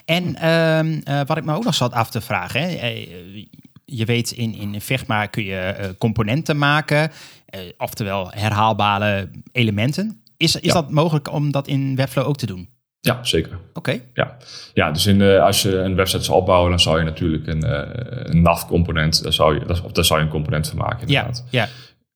En 0.06 0.36
ehm, 0.36 1.00
eh, 1.04 1.22
wat 1.26 1.38
ik 1.38 1.44
me 1.46 1.54
ook 1.56 1.64
nog 1.64 1.76
zat 1.76 1.94
af 1.94 2.10
te 2.10 2.22
vragen. 2.22 2.62
Hè, 2.62 2.68
eh, 2.68 3.46
je 3.86 4.06
weet, 4.06 4.32
in, 4.32 4.54
in 4.56 4.82
Figma 4.82 5.26
kun 5.26 5.44
je 5.44 5.60
eh, 5.60 5.90
componenten 5.98 6.58
maken. 6.58 7.12
eh, 7.46 7.60
oftewel 7.78 8.32
herhaalbare 8.32 9.30
elementen. 9.52 10.24
Is, 10.38 10.56
is 10.56 10.62
Ja. 10.62 10.74
dat 10.74 10.92
mogelijk 10.92 11.32
om 11.32 11.52
dat 11.52 11.68
in 11.68 11.96
Webflow 11.96 12.28
ook 12.28 12.38
te 12.38 12.46
doen? 12.46 12.70
Ja, 13.00 13.24
zeker. 13.24 13.60
Oké. 13.74 14.00
Ja, 14.14 14.38
ja 14.74 14.92
dus 14.92 15.06
in, 15.06 15.22
eh, 15.22 15.42
als 15.44 15.62
je 15.62 15.78
een 15.78 15.96
website 15.96 16.24
zou 16.24 16.38
opbouwen, 16.38 16.70
dan 16.70 16.80
zou 16.80 16.98
je 17.00 17.04
natuurlijk 17.06 17.48
een, 17.48 17.64
eh, 17.64 18.32
een 18.32 18.42
nav-component, 18.42 19.24
daar 19.24 19.34
zou 19.34 19.60
je, 19.60 19.66
dat- 19.66 19.82
of 19.82 19.92
daar 19.92 20.06
zou 20.06 20.20
je 20.20 20.26
een 20.26 20.32
component 20.32 20.68
van 20.68 20.78
maken 20.78 21.08
Ja, 21.08 21.20
inderdaad. 21.20 21.46
ja. 21.50 21.68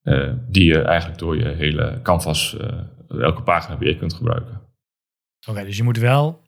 Eh, 0.03 0.31
die 0.47 0.65
je 0.65 0.81
eigenlijk 0.81 1.19
door 1.19 1.37
je 1.37 1.47
hele 1.49 1.99
canvas, 2.03 2.55
elke 3.22 3.41
pagina 3.41 3.77
weer 3.77 3.96
kunt 3.96 4.13
gebruiken. 4.13 4.62
Oké, 5.48 5.63
dus 5.63 5.77
je 5.77 5.84
moet 5.84 5.98
wel, 5.98 6.41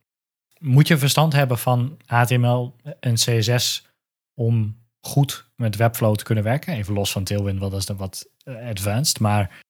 moet 0.60 0.88
je 0.88 0.98
verstand 0.98 1.34
hebben 1.34 1.58
van 1.58 1.98
HTML 2.06 2.76
en 3.00 3.14
CSS 3.14 3.88
om 4.34 4.84
goed 5.02 5.46
met 5.56 5.76
Webflow 5.76 6.16
te 6.16 6.24
kunnen 6.24 6.44
werken. 6.44 6.74
Even 6.74 6.94
los 6.94 7.12
van 7.12 7.24
Tailwind, 7.24 7.60
wat 7.60 7.74
is 7.74 7.86
dan 7.86 7.98
wat 7.98 8.30
eh, 8.44 8.70
advanced, 8.70 9.20
maar 9.20 9.64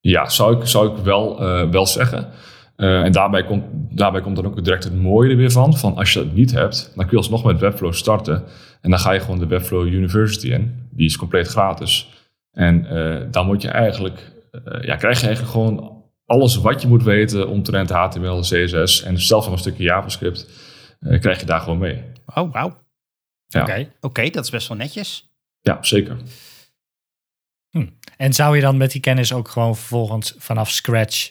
Ja, 0.00 0.28
zou 0.28 0.60
ik, 0.60 0.66
zou 0.66 0.96
ik 0.96 1.04
wel, 1.04 1.40
eh, 1.40 1.70
wel 1.70 1.86
zeggen. 1.86 2.28
Eh, 2.76 3.02
en 3.02 3.12
daarbij 3.12 3.44
komt, 3.44 3.64
daarbij 3.72 4.20
komt 4.20 4.36
dan 4.36 4.46
ook 4.46 4.64
direct 4.64 4.84
het 4.84 4.96
mooie 4.96 5.30
er 5.30 5.36
weer 5.36 5.50
van. 5.50 5.76
Van 5.76 5.96
als 5.96 6.12
je 6.12 6.18
dat 6.18 6.32
niet 6.32 6.50
hebt, 6.50 6.92
dan 6.94 7.04
kun 7.04 7.10
je 7.10 7.16
alsnog 7.16 7.44
met 7.44 7.58
Webflow 7.58 7.92
starten. 7.92 8.44
En 8.80 8.90
dan 8.90 8.98
ga 8.98 9.12
je 9.12 9.20
gewoon 9.20 9.38
de 9.38 9.46
Webflow 9.46 9.86
University 9.86 10.48
in. 10.48 10.88
Die 10.90 11.06
is 11.06 11.16
compleet 11.16 11.48
gratis. 11.48 12.08
En 12.52 12.86
dan 13.30 13.46
moet 13.46 13.62
je 13.62 13.68
eigenlijk, 13.68 14.32
ja, 14.80 14.96
krijg 14.96 15.20
je 15.20 15.26
eigenlijk 15.26 15.50
gewoon 15.50 15.97
alles 16.28 16.56
wat 16.56 16.82
je 16.82 16.88
moet 16.88 17.02
weten 17.02 17.48
omtrent 17.48 17.90
HTML, 17.90 18.40
CSS 18.40 19.02
en 19.02 19.20
zelfs 19.20 19.46
nog 19.46 19.54
een 19.54 19.58
stukje 19.58 19.82
JavaScript. 19.82 20.48
eh, 21.00 21.20
krijg 21.20 21.40
je 21.40 21.46
daar 21.46 21.60
gewoon 21.60 21.78
mee. 21.78 22.02
Oh, 22.34 22.52
wauw. 22.52 22.82
Ja. 23.46 23.62
oké. 23.62 23.92
Oké, 24.00 24.30
dat 24.30 24.44
is 24.44 24.50
best 24.50 24.68
wel 24.68 24.76
netjes. 24.76 25.30
Ja, 25.60 25.78
zeker. 25.80 26.16
En 28.16 28.32
zou 28.32 28.56
je 28.56 28.62
dan 28.62 28.76
met 28.76 28.90
die 28.92 29.00
kennis 29.00 29.32
ook 29.32 29.48
gewoon 29.48 29.76
vervolgens 29.76 30.34
vanaf 30.38 30.70
scratch 30.70 31.30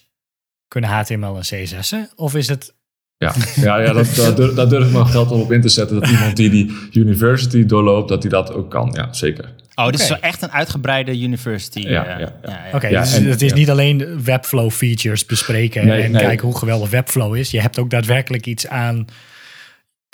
kunnen 0.68 0.90
HTML 0.90 1.36
en 1.36 1.42
CSS'en? 1.42 2.10
Of 2.16 2.36
is 2.36 2.48
het... 2.48 2.76
Ja, 3.18 3.34
ja, 3.56 3.78
ja 3.78 3.94
dat, 3.94 4.36
durf, 4.36 4.54
daar 4.54 4.70
durf 4.70 4.86
ik 4.86 4.94
mijn 4.94 5.06
geld 5.06 5.32
op 5.32 5.52
in 5.52 5.62
te 5.62 5.70
zetten. 5.70 6.00
Dat 6.00 6.10
iemand 6.10 6.36
die 6.36 6.50
die 6.50 6.90
university 6.94 7.66
doorloopt, 7.66 8.10
dat 8.10 8.22
hij 8.22 8.32
dat 8.32 8.54
ook 8.54 8.70
kan. 8.70 8.92
Ja, 8.94 9.14
zeker. 9.14 9.54
Oh, 9.80 9.86
dit 9.86 10.00
is 10.00 10.10
wel 10.10 10.20
echt 10.20 10.42
een 10.42 10.52
uitgebreide 10.52 11.22
university. 11.22 11.80
Ja, 11.80 12.06
eh, 12.06 12.20
ja, 12.20 12.34
ja. 12.44 12.60
Oké, 12.74 12.88
Ja, 12.88 13.02
dus 13.02 13.12
het 13.12 13.42
is 13.42 13.50
ja. 13.50 13.56
niet 13.56 13.70
alleen 13.70 14.24
Webflow 14.24 14.72
features 14.72 15.26
bespreken 15.26 15.86
Nee, 15.86 16.02
en 16.02 16.12
nee. 16.12 16.22
kijken 16.22 16.48
hoe 16.48 16.58
geweldig 16.58 16.90
Webflow 16.90 17.36
is. 17.36 17.52
Je 17.52 17.62
hebt 17.62 17.80
ook 17.80 17.90
daadwerkelijk 17.90 18.46
iets 18.46 18.68
aan... 18.68 19.06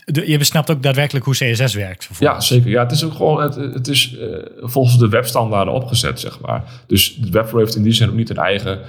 je 0.06 0.38
besnapt 0.38 0.72
ook 0.72 0.84
daadwerkelijk 0.84 1.26
hoe 1.26 1.34
CSS 1.34 1.74
werkt. 1.74 2.10
Ja, 2.20 2.40
zeker. 2.40 2.70
Ja, 2.70 2.84
het 2.84 2.92
is 2.92 3.04
ook 3.04 3.14
gewoon, 3.14 3.42
het, 3.42 3.56
het 3.56 3.88
is 3.88 4.18
eh, 4.18 4.28
volgens 4.58 4.98
de 4.98 5.10
webstandaarden 5.10 5.74
opgezet, 5.74 6.20
zeg 6.20 6.40
maar. 6.40 6.64
Dus 6.88 7.16
de 7.16 7.30
Webflow 7.30 7.60
heeft 7.60 7.76
in 7.76 7.84
die 7.84 7.94
zin 7.94 8.10
ook 8.10 8.16
niet 8.16 8.30
een 8.30 8.38
eigen, 8.38 8.82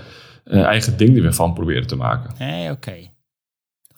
eh, 0.44 0.62
eigen 0.62 0.96
ding 0.96 1.16
er 1.16 1.22
weer 1.22 1.34
van 1.34 1.54
proberen 1.54 1.86
te 1.86 1.96
maken. 1.96 2.34
Nee, 2.38 2.70
oké. 2.70 2.94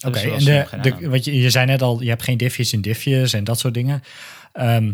Oké, 0.06 0.18
en 0.18 0.44
de, 0.44 0.66
de, 0.82 1.08
wat 1.08 1.24
je, 1.24 1.40
je 1.40 1.50
zei 1.50 1.66
net 1.66 1.82
al, 1.82 2.02
je 2.02 2.08
hebt 2.08 2.22
geen 2.22 2.36
diffjes 2.36 2.72
in 2.72 2.80
diffjes 2.80 3.32
en 3.32 3.44
dat 3.44 3.58
soort 3.58 3.74
dingen. 3.74 4.02
Ehm, 4.52 4.92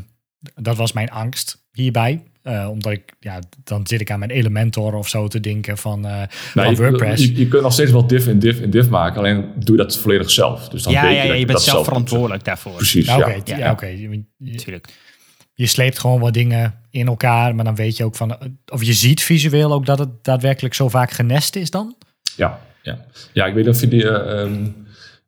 dat 0.55 0.77
was 0.77 0.93
mijn 0.93 1.11
angst 1.11 1.62
hierbij. 1.73 2.23
Eh, 2.43 2.69
omdat 2.71 2.93
ik, 2.93 3.13
ja, 3.21 3.39
dan 3.65 3.87
zit 3.87 4.01
ik 4.01 4.11
aan 4.11 4.19
mijn 4.19 4.31
Elementor 4.31 4.95
of 4.95 5.09
zo 5.09 5.29
te 5.29 5.41
denken 5.41 5.79
van, 5.79 6.07
eh 6.07 6.11
Nou, 6.11 6.27
van 6.55 6.71
je, 6.71 6.77
WordPress. 6.77 7.25
Je, 7.25 7.37
je 7.37 7.49
kunt 7.49 7.63
nog 7.63 7.73
steeds 7.73 7.91
wel 7.91 8.07
diff 8.07 8.27
in 8.27 8.39
diff 8.39 8.61
in 8.61 8.71
diff 8.71 8.89
maken, 8.89 9.19
alleen 9.19 9.45
doe 9.57 9.77
je 9.77 9.83
dat 9.83 9.99
volledig 9.99 10.31
zelf. 10.31 10.69
Dus 10.69 10.83
dan 10.83 10.93
ja, 10.93 11.03
weet 11.03 11.11
ja, 11.11 11.17
je, 11.17 11.23
ja, 11.23 11.29
dat 11.29 11.39
je 11.39 11.47
bent 11.47 11.59
dat 11.59 11.67
zelf 11.67 11.85
verantwoordelijk 11.85 12.45
daarvoor. 12.45 12.73
Precies, 12.77 13.07
Ja, 13.07 13.17
ja. 13.17 13.25
oké, 13.25 13.41
ja, 13.45 13.59
ja. 13.59 13.71
oké. 13.71 13.87
Je, 13.87 14.11
je, 14.11 14.25
Natuurlijk. 14.39 14.89
je 15.55 15.67
sleept 15.67 15.99
gewoon 15.99 16.21
wat 16.21 16.35
dingen 16.35 16.75
in 16.91 17.07
elkaar, 17.07 17.55
maar 17.55 17.65
dan 17.65 17.75
weet 17.75 17.97
je 17.97 18.05
ook 18.05 18.15
van, 18.15 18.31
eh, 18.31 18.49
of 18.73 18.83
je 18.85 18.93
ziet 18.93 19.23
visueel 19.23 19.73
ook 19.73 19.87
dat 19.87 19.99
het 19.99 20.25
daadwerkelijk 20.25 20.75
zo 20.75 20.89
vaak 20.89 21.11
genest 21.11 21.57
is 21.57 21.71
dan? 21.71 21.97
Ja, 22.37 22.61
ja. 22.83 23.05
ja, 23.33 23.47
ik 23.47 23.55
weet 23.55 23.65
niet 23.65 23.75
of 23.75 23.81
je 23.81 23.89
die... 23.89 24.09
eh, 24.09 24.43
ehm, 24.43 24.67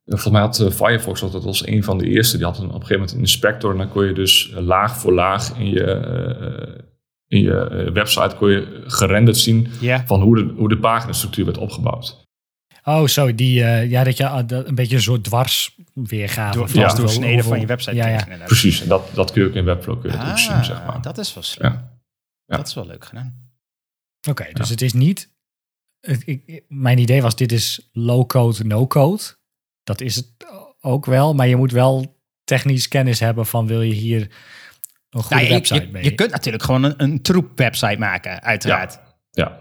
volgens 0.04 0.32
mij 0.32 0.40
had 0.40 0.60
eh, 0.60 0.70
Firefox, 0.70 1.20
dat 1.20 1.44
was 1.44 1.66
een 1.66 1.84
van 1.84 1.98
de 1.98 2.06
eerste, 2.08 2.36
die 2.36 2.46
had 2.46 2.58
een, 2.58 2.64
op 2.64 2.68
een 2.70 2.74
gegeven 2.80 2.96
moment 2.96 3.12
een 3.12 3.20
inspector. 3.20 3.70
En 3.72 3.78
dan 3.78 3.88
kon 3.88 4.04
je 4.06 4.12
dus 4.12 4.50
eh, 4.52 4.60
laag 4.62 4.96
voor 4.98 5.12
laag 5.12 5.58
in 5.58 5.66
je, 5.70 5.84
eh, 5.84 6.82
in 7.26 7.40
je 7.42 7.90
website 7.92 8.36
kon 8.36 8.50
je 8.50 8.82
gerenderd 8.86 9.36
zien 9.36 9.68
van 10.06 10.22
hoe 10.22 10.36
de, 10.36 10.52
hoe 10.56 10.68
de 10.68 10.78
paginastructuur 10.78 11.44
werd 11.44 11.58
opgebouwd. 11.58 12.22
Oh, 12.84 13.06
zo, 13.06 13.34
die, 13.34 13.62
eh, 13.64 13.90
ja, 13.90 14.04
dat 14.04 14.16
je 14.16 14.28
ah, 14.28 14.48
dat- 14.48 14.66
een 14.68 14.74
beetje 14.74 14.96
een 14.96 15.02
soort 15.02 15.24
dwars 15.24 15.78
weergave. 15.94 16.58
Door, 16.58 16.68
van 16.68 16.80
Ja. 16.80 16.94
doorsneden 16.94 17.32
hoeveel- 17.32 17.50
van 17.50 17.60
je 17.60 17.66
website. 17.66 17.94
Ja. 17.96 18.26
Precies, 18.46 18.82
en 18.82 18.88
dat, 18.88 19.10
dat 19.14 19.32
kun 19.32 19.42
je 19.42 19.48
ook 19.48 19.54
in 19.54 19.64
Webflow 19.64 20.00
kun 20.00 20.10
je 20.10 20.16
dat 20.16 20.26
ook 20.30 20.38
zien, 20.38 20.64
zeg 20.64 20.76
maar. 20.84 20.94
Ah, 20.94 21.02
dat 21.02 21.18
is 21.18 21.34
wel 21.34 21.42
slim. 21.42 21.72
Ja. 21.72 21.98
Ja. 22.46 22.56
Dat 22.56 22.66
is 22.66 22.74
wel 22.74 22.86
leuk 22.86 23.04
gedaan. 23.04 23.52
Oké, 24.28 24.46
dus 24.52 24.68
het 24.68 24.82
is 24.82 24.92
niet. 24.92 25.32
het- 26.00 26.22
ik, 26.26 26.64
mijn 26.68 26.98
idee 26.98 27.22
was: 27.22 27.36
dit 27.36 27.52
is 27.52 27.88
low-code, 27.92 28.64
no-code. 28.64 29.22
Dat 29.84 30.00
is 30.00 30.16
het 30.16 30.26
ook 30.80 31.06
wel, 31.06 31.34
maar 31.34 31.46
je 31.48 31.56
moet 31.56 31.72
wel 31.72 32.20
technisch 32.44 32.88
kennis 32.88 33.20
hebben 33.20 33.46
van 33.46 33.66
wil 33.66 33.82
je 33.82 33.92
hier 33.94 34.20
een 35.10 35.22
goede 35.22 35.34
Nou, 35.34 35.46
je, 35.46 35.52
website 35.52 35.80
je, 35.86 35.88
mee. 35.92 36.04
je 36.04 36.14
kunt 36.14 36.30
natuurlijk 36.30 36.62
gewoon 36.64 36.82
een, 36.82 36.94
een 36.96 37.22
troep 37.22 37.58
website 37.58 37.98
maken, 37.98 38.42
uiteraard. 38.42 38.98
Ja, 39.30 39.58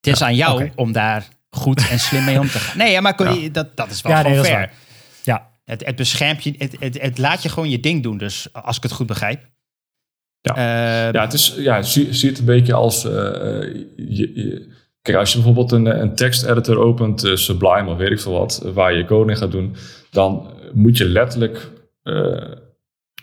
Het 0.00 0.06
is 0.14 0.22
aan 0.22 0.34
jou 0.34 0.70
om 0.74 0.92
daar 0.92 1.28
goed 1.50 1.88
en 1.90 1.98
slim 2.00 2.24
mee 2.24 2.40
om 2.40 2.48
te 2.48 2.58
gaan. 2.58 2.78
Nee, 2.78 2.92
ja, 2.92 3.00
maar 3.00 3.14
kun 3.14 3.40
je- 3.40 3.50
dat, 3.50 3.76
dat 3.76 3.90
is 3.90 4.02
wel 4.02 4.12
Ja, 4.12 4.18
gewoon 4.20 4.32
nee, 4.36 4.44
fair. 4.44 4.72
ja, 5.22 5.50
Het, 5.64 5.84
het 5.86 5.96
beschermt 5.96 6.44
je, 6.44 6.54
het, 6.58 6.76
het, 6.80 7.00
het 7.02 7.18
laat 7.18 7.42
je 7.42 7.48
gewoon 7.48 7.70
je 7.70 7.80
ding 7.80 8.02
doen, 8.02 8.18
dus 8.18 8.52
als 8.52 8.76
ik 8.76 8.82
het 8.82 8.92
goed 8.92 9.06
begrijp. 9.06 9.48
Ja. 10.40 10.54
Eh, 10.56 11.12
ja, 11.12 11.20
het 11.22 11.32
is, 11.32 11.54
ja 11.56 11.82
zie, 11.82 12.12
zie 12.14 12.28
het 12.30 12.38
een 12.38 12.44
beetje 12.44 12.74
als... 12.74 13.04
eh, 13.04 13.12
je, 13.96 14.32
je- 14.34 14.73
kijk, 15.04 15.16
als 15.18 15.30
je 15.32 15.34
bijvoorbeeld 15.36 15.72
een, 15.72 16.00
een 16.00 16.14
teksteditor 16.14 16.78
opent, 16.78 17.24
eh, 17.24 17.34
Sublime 17.34 17.90
of 17.90 17.96
weet 17.96 18.10
ik 18.10 18.20
veel 18.20 18.32
wat, 18.32 18.62
eh, 18.64 18.70
waar 18.72 18.94
je 18.94 19.04
code 19.04 19.30
in 19.30 19.36
gaat 19.38 19.50
doen, 19.50 19.74
dan 20.10 20.46
moet 20.72 20.96
je 20.96 21.04
letterlijk 21.04 21.70
eh, 22.02 22.42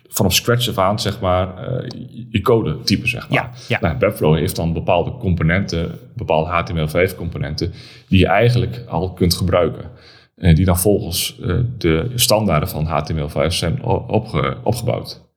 vanaf 0.09 0.33
scratch 0.33 0.69
af 0.69 0.77
aan, 0.77 0.99
zeg 0.99 1.19
maar, 1.19 1.57
eh, 1.67 1.87
je- 2.29 2.41
code 2.41 2.81
typen, 2.81 3.09
zeg 3.09 3.29
maar. 3.29 3.37
Ja, 3.39 3.51
ja. 3.67 3.77
Nou, 3.81 3.95
Webflow 3.99 4.35
heeft 4.37 4.55
dan 4.55 4.73
bepaalde 4.73 5.11
componenten, 5.17 5.91
bepaalde 6.15 6.49
HTML5 6.49 7.15
componenten, 7.15 7.73
die 8.07 8.19
je 8.19 8.27
eigenlijk 8.27 8.83
al 8.87 9.13
kunt 9.13 9.33
gebruiken. 9.33 9.89
En 10.35 10.55
die 10.55 10.65
dan 10.65 10.79
volgens 10.79 11.39
eh, 11.41 11.59
de 11.77 12.11
standaarden 12.15 12.69
van 12.69 12.85
HTML5 12.87 13.47
zijn 13.47 13.83
opge- 13.83 14.57
opgebouwd. 14.63 15.29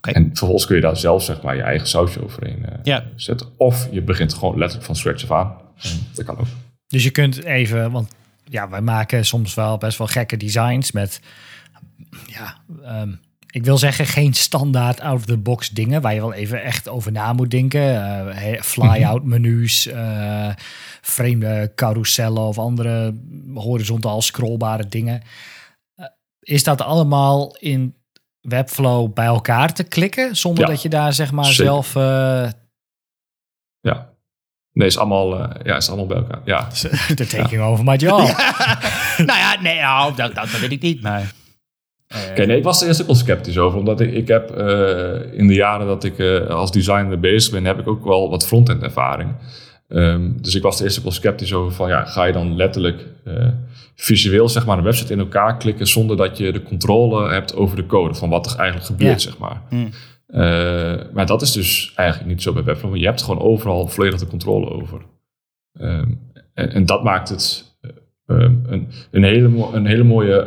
En 0.00 0.28
vervolgens 0.28 0.66
kun 0.66 0.76
je 0.76 0.82
daar 0.82 0.96
zelf 0.96 1.22
zeg 1.24 1.42
maar 1.42 1.56
je 1.56 1.62
eigen 1.62 1.88
sausje 1.88 2.24
overheen 2.24 2.64
eh, 2.66 2.78
Ja. 2.82 3.04
zetten. 3.16 3.46
Of 3.56 3.88
je 3.90 4.02
begint 4.02 4.34
gewoon 4.34 4.54
letterlijk 4.58 4.86
van 4.86 4.96
scratch 4.96 5.22
af 5.22 5.30
aan. 5.30 5.54
En 5.82 5.90
dat 6.14 6.24
kan 6.24 6.38
ook. 6.38 6.46
dus 6.86 7.02
je 7.04 7.10
kunt 7.10 7.44
even, 7.44 7.90
want 7.90 8.14
ja, 8.44 8.68
wij 8.68 8.80
maken 8.80 9.24
soms 9.24 9.54
wel 9.54 9.78
best 9.78 9.98
wel 9.98 10.06
gekke 10.06 10.36
designs 10.36 10.92
met, 10.92 11.20
ja, 12.26 12.56
ehm, 12.82 13.12
ik 13.50 13.64
wil 13.64 13.78
zeggen 13.78 14.06
geen 14.06 14.34
standaard 14.34 15.00
out-of-the-box 15.00 15.70
dingen 15.70 16.00
waar 16.02 16.14
je 16.14 16.20
wel 16.20 16.32
even 16.32 16.62
echt 16.62 16.88
over 16.88 17.12
na 17.12 17.32
moet 17.32 17.50
denken. 17.50 17.80
He- 18.36 18.62
fly-out 18.62 19.24
menus, 19.24 19.86
eh, 19.86 20.50
vreemde 21.00 21.72
carousellen 21.74 22.42
of 22.42 22.58
andere 22.58 23.14
horizontaal 23.54 24.22
scrollbare 24.22 24.88
dingen. 24.88 25.22
Is 26.40 26.62
dat 26.64 26.80
allemaal 26.80 27.56
in 27.56 27.94
Webflow 28.48 29.12
bij 29.12 29.24
elkaar 29.24 29.72
te 29.74 29.84
klikken 29.84 30.36
zonder 30.36 30.64
Ja, 30.64 30.70
dat 30.70 30.82
je 30.82 30.88
daar 30.88 31.12
zeg 31.12 31.32
maar 31.32 31.44
zeker. 31.44 31.64
zelf 31.64 31.96
eh, 31.96 32.50
Ja. 33.80 34.14
Nee, 34.72 34.86
is 34.86 34.98
allemaal, 34.98 35.38
eh, 35.40 35.64
ja, 35.64 35.76
is 35.76 35.88
allemaal 35.88 36.06
bij 36.06 36.16
elkaar. 36.16 36.40
Ja. 36.44 36.68
de 37.14 37.26
taking 37.26 37.62
over 37.62 37.84
my 37.84 37.94
job. 38.06 38.18
nou 39.28 39.38
ja, 39.38 39.60
nee, 39.60 39.80
nou, 39.80 40.14
dat, 40.16 40.34
dat, 40.34 40.50
dat 40.50 40.60
weet 40.60 40.72
ik 40.72 40.82
niet, 40.82 41.02
maar... 41.02 41.32
Oké, 42.30 42.46
nee, 42.46 42.56
ik 42.56 42.64
was 42.64 42.80
er 42.82 42.88
eerst 42.88 43.00
ook 43.00 43.06
wel 43.06 43.16
sceptisch 43.16 43.58
over. 43.58 43.78
Omdat 43.78 44.00
ik, 44.00 44.12
ik 44.12 44.28
heb 44.28 44.50
eh, 44.50 45.38
in 45.38 45.46
de 45.46 45.54
jaren 45.54 45.86
dat 45.86 46.04
ik 46.04 46.18
eh, 46.18 46.46
als 46.46 46.72
designer 46.72 47.20
bezig 47.20 47.52
ben, 47.52 47.64
heb 47.64 47.78
ik 47.78 47.88
ook 47.88 48.04
wel 48.04 48.30
wat 48.30 48.46
frontend 48.46 48.82
ervaring. 48.82 49.30
Ehm, 49.88 50.32
dus 50.40 50.54
ik 50.54 50.62
was 50.62 50.78
er 50.78 50.84
eerst 50.84 50.98
ook 50.98 51.04
wel 51.04 51.12
sceptisch 51.12 51.52
over 51.54 51.72
van, 51.72 51.88
ja, 51.88 52.04
ga 52.04 52.24
je 52.24 52.32
dan 52.32 52.56
letterlijk 52.56 53.06
eh, 53.24 53.48
visueel 53.94 54.48
zeg 54.48 54.66
maar 54.66 54.78
een 54.78 54.84
website 54.84 55.12
in 55.12 55.18
elkaar 55.18 55.56
klikken 55.56 55.86
zonder 55.86 56.16
dat 56.16 56.38
je 56.38 56.52
de 56.52 56.62
controle 56.62 57.28
hebt 57.30 57.54
over 57.56 57.76
de 57.76 57.86
code 57.86 58.14
van 58.14 58.28
wat 58.28 58.46
er 58.50 58.56
eigenlijk 58.58 58.86
gebeurt, 58.86 59.22
Ja. 59.22 59.28
zeg 59.30 59.38
maar. 59.38 59.62
Hmm. 59.68 59.90
Eh, 60.26 60.94
maar 61.12 61.26
dat 61.26 61.42
is 61.42 61.52
dus 61.52 61.92
eigenlijk 61.94 62.30
niet 62.30 62.42
zo 62.42 62.52
bij 62.52 62.64
Webflow. 62.64 62.90
want 62.90 63.00
Je 63.02 63.06
hebt 63.08 63.22
gewoon 63.22 63.40
overal 63.40 63.86
volledig 63.88 64.18
de 64.20 64.26
controle 64.26 64.70
over. 64.70 65.00
Ehm, 65.78 66.10
en, 66.54 66.70
en 66.72 66.86
dat 66.86 67.02
maakt 67.04 67.28
het 67.28 67.76
eh, 67.80 67.90
ehm, 68.26 68.54
een, 68.66 68.88
een, 69.10 69.24
hele, 69.24 69.66
een 69.72 69.86
hele 69.86 70.04
mooie 70.04 70.44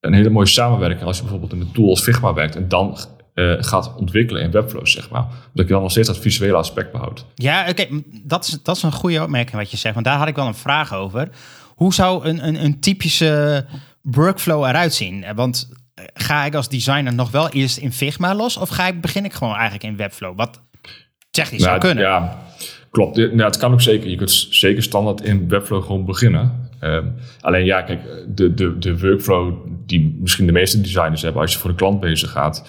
een 0.00 0.12
hele 0.14 0.30
mooie 0.30 0.46
samenwerking 0.46 1.02
als 1.02 1.16
je 1.16 1.22
bijvoorbeeld 1.22 1.52
in 1.52 1.60
een 1.60 1.72
tool 1.72 1.88
als 1.88 2.02
Figma 2.02 2.34
werkt 2.34 2.56
en 2.56 2.68
dan 2.68 2.96
eh, 3.34 3.52
gaat 3.58 3.94
ontwikkelen 3.96 4.42
in 4.42 4.50
Webflow, 4.50 4.86
zeg 4.86 5.10
maar. 5.10 5.26
Dat 5.52 5.66
je 5.66 5.72
dan 5.72 5.82
nog 5.82 5.90
steeds 5.90 6.08
dat 6.08 6.18
visuele 6.18 6.56
aspect 6.56 6.92
behoudt. 6.92 7.26
Ja, 7.34 7.68
oké, 7.68 7.86
dat, 8.22 8.44
is, 8.46 8.62
dat 8.62 8.76
is 8.76 8.82
een 8.82 8.92
goede 8.92 9.22
opmerking 9.22 9.56
wat 9.56 9.70
je 9.70 9.76
zegt. 9.76 9.94
Want 9.94 10.06
daar 10.06 10.18
had 10.18 10.28
ik 10.28 10.36
wel 10.36 10.46
een 10.46 10.54
vraag 10.54 10.94
over. 10.94 11.28
Hoe 11.74 11.94
zou 11.94 12.24
een, 12.24 12.46
een, 12.46 12.64
een 12.64 12.80
typische 12.80 13.64
workflow 14.02 14.64
eruit 14.64 14.94
zien? 14.94 15.24
Eh, 15.24 15.34
Want 15.34 15.68
eh, 15.94 16.04
ga 16.14 16.44
ik 16.44 16.54
als 16.54 16.68
designer 16.68 17.14
nog 17.14 17.30
wel 17.30 17.48
eerst 17.48 17.76
in 17.76 17.92
Figma 17.92 18.34
los? 18.34 18.56
Of 18.56 18.68
ga 18.68 18.86
ik, 18.86 19.00
begin 19.00 19.24
ik 19.24 19.32
gewoon 19.32 19.54
eigenlijk 19.54 19.84
in 19.84 19.96
Webflow? 19.96 20.36
Wat 20.36 20.60
technisch 21.30 21.62
zou 21.62 21.78
Nou, 21.78 21.86
kunnen. 21.86 22.04
Ja, 22.04 22.38
klopt. 22.90 23.16
Ja, 23.16 23.44
het 23.44 23.56
kan 23.56 23.72
ook 23.72 23.80
zeker. 23.82 24.10
Je 24.10 24.16
kunt 24.16 24.46
zeker 24.50 24.82
standaard 24.82 25.20
in 25.20 25.48
Webflow 25.48 25.84
gewoon 25.84 26.04
beginnen. 26.04 26.70
Ehm, 26.80 27.06
alleen 27.40 27.64
ja, 27.64 27.82
kijk, 27.82 28.00
de, 28.28 28.54
de, 28.54 28.78
de 28.78 28.98
workflow 28.98 29.54
die 29.86 30.16
misschien 30.20 30.46
de 30.46 30.52
meeste 30.52 30.80
designers 30.80 31.22
hebben 31.22 31.40
als 31.42 31.52
je 31.52 31.58
voor 31.58 31.70
de 31.70 31.76
klant 31.76 32.00
bezig 32.00 32.30
gaat. 32.30 32.68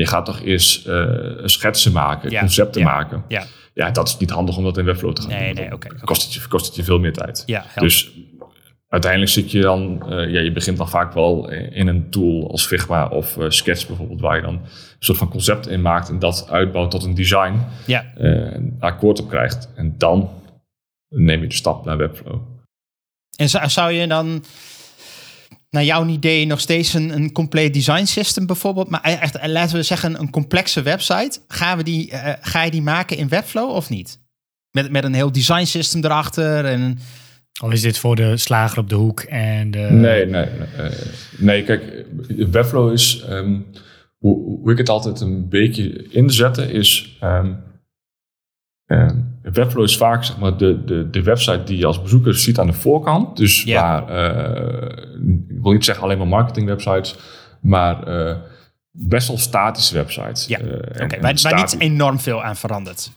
Je 0.00 0.06
gaat 0.06 0.24
toch 0.26 0.40
eerst 0.40 0.86
eh, 0.86 1.06
schetsen 1.44 1.92
maken, 1.92 2.30
Ja, 2.30 2.40
concepten 2.40 2.80
ja. 2.80 2.86
maken. 2.86 3.24
Ja, 3.28 3.44
Ja, 3.74 3.90
dat 3.90 4.08
is 4.08 4.16
niet 4.18 4.30
handig 4.30 4.56
om 4.56 4.64
dat 4.64 4.78
in 4.78 4.84
Webflow 4.84 5.12
te 5.12 5.22
gaan 5.22 5.30
Nee, 5.30 5.54
doen. 5.54 5.64
nee, 5.64 5.72
oké, 5.72 5.86
oké. 5.94 6.04
Kost, 6.04 6.22
het 6.22 6.34
je, 6.34 6.48
kost 6.48 6.66
het 6.66 6.74
je 6.76 6.84
veel 6.84 6.98
meer 6.98 7.12
tijd. 7.12 7.42
ja. 7.46 7.64
Dus 7.74 8.10
uiteindelijk 8.88 9.30
zit 9.32 9.50
je 9.50 9.60
dan, 9.60 10.02
eh, 10.10 10.30
ja, 10.30 10.40
je 10.40 10.52
begint 10.52 10.76
dan 10.76 10.88
vaak 10.88 11.12
wel 11.12 11.50
in 11.50 11.86
een 11.86 12.10
tool 12.10 12.50
als 12.50 12.66
Figma 12.66 13.08
of 13.08 13.36
eh, 13.36 13.44
Sketch 13.48 13.86
bijvoorbeeld, 13.86 14.20
waar 14.20 14.36
je 14.36 14.42
dan 14.42 14.54
een 14.54 14.66
soort 14.98 15.18
van 15.18 15.28
concept 15.28 15.66
in 15.68 15.82
maakt 15.82 16.08
en 16.08 16.18
dat 16.18 16.46
uitbouwt 16.50 16.90
tot 16.90 17.04
een 17.04 17.14
design, 17.14 17.54
ja. 17.86 18.04
een 18.14 18.76
akkoord 18.80 19.20
op 19.20 19.28
krijgt. 19.28 19.68
En 19.76 19.94
dan 19.98 20.30
neem 21.08 21.40
je 21.42 21.46
de 21.48 21.54
stap 21.54 21.84
naar 21.84 21.96
Webflow. 21.96 22.40
En 23.36 23.48
zou 23.70 23.92
je 23.92 24.06
dan 24.06 24.44
naar 25.72 25.84
jouw 25.84 26.06
idee 26.06 26.46
nog 26.46 26.60
steeds 26.60 26.94
een, 26.94 27.14
een 27.14 27.32
compleet 27.32 27.74
design 27.74 28.04
system 28.04 28.46
bijvoorbeeld, 28.46 28.88
maar 28.88 29.00
e-, 29.02 29.12
echt, 29.12 29.36
eh, 29.36 29.48
laten 29.48 29.76
we 29.76 29.82
zeggen 29.82 30.20
een 30.20 30.30
complexe 30.30 30.82
website, 30.82 31.40
gaan 31.48 31.76
we 31.76 31.82
die, 31.82 32.10
eh, 32.10 32.32
ga 32.40 32.62
je 32.62 32.70
die 32.70 32.82
maken 32.82 33.16
in 33.16 33.28
Webflow 33.28 33.70
of 33.70 33.90
niet? 33.90 34.20
Met, 34.70 34.90
met 34.90 35.04
een 35.04 35.14
heel 35.14 35.32
design 35.32 35.64
system 35.64 36.04
erachter 36.04 36.64
en 36.64 36.98
Of 37.62 37.72
is 37.72 37.80
dit 37.80 37.98
voor 37.98 38.16
de 38.16 38.36
slager 38.36 38.78
op 38.78 38.88
de 38.88 38.94
hoek 38.94 39.20
en 39.20 39.70
de... 39.70 39.78
Nee, 39.78 40.26
nee, 40.26 40.46
nee, 40.46 40.68
eh, 40.76 40.98
nee. 41.38 41.62
Kijk, 41.62 42.06
Webflow 42.50 42.92
is, 42.92 43.24
ehm, 43.28 43.60
hoe, 44.18 44.58
hoe 44.60 44.72
ik 44.72 44.78
het 44.78 44.88
altijd 44.88 45.20
een 45.20 45.48
beetje 45.48 46.06
inzetten 46.10 46.70
is, 46.70 47.16
ehm, 47.20 47.52
Webflow 49.42 49.84
is 49.84 49.96
vaak 49.96 50.24
zeg 50.24 50.38
maar, 50.38 50.56
de, 50.56 50.84
de, 50.84 51.10
de 51.10 51.22
website 51.22 51.62
die 51.64 51.78
je 51.78 51.86
als 51.86 52.02
bezoeker 52.02 52.34
ziet 52.34 52.58
aan 52.58 52.66
de 52.66 52.72
voorkant. 52.72 53.36
Dus 53.36 53.62
Ja. 53.62 54.04
waar, 54.04 54.32
eh, 54.34 55.04
ik 55.48 55.62
wil 55.62 55.72
niet 55.72 55.84
zeggen 55.84 56.04
alleen 56.04 56.18
maar 56.18 56.26
marketing 56.28 56.66
websites, 56.66 57.16
maar 57.60 58.02
eh, 58.06 58.36
best 58.90 59.28
wel 59.28 59.38
statische 59.38 59.94
websites. 59.94 60.46
Ja, 60.46 60.58
Eh, 60.58 60.66
en- 60.66 61.04
Oké, 61.04 61.14
en 61.16 61.42
waar, 61.42 61.54
niet 61.54 61.76
enorm 61.78 62.18
veel 62.20 62.42
aan 62.42 62.56
verandert. 62.56 63.10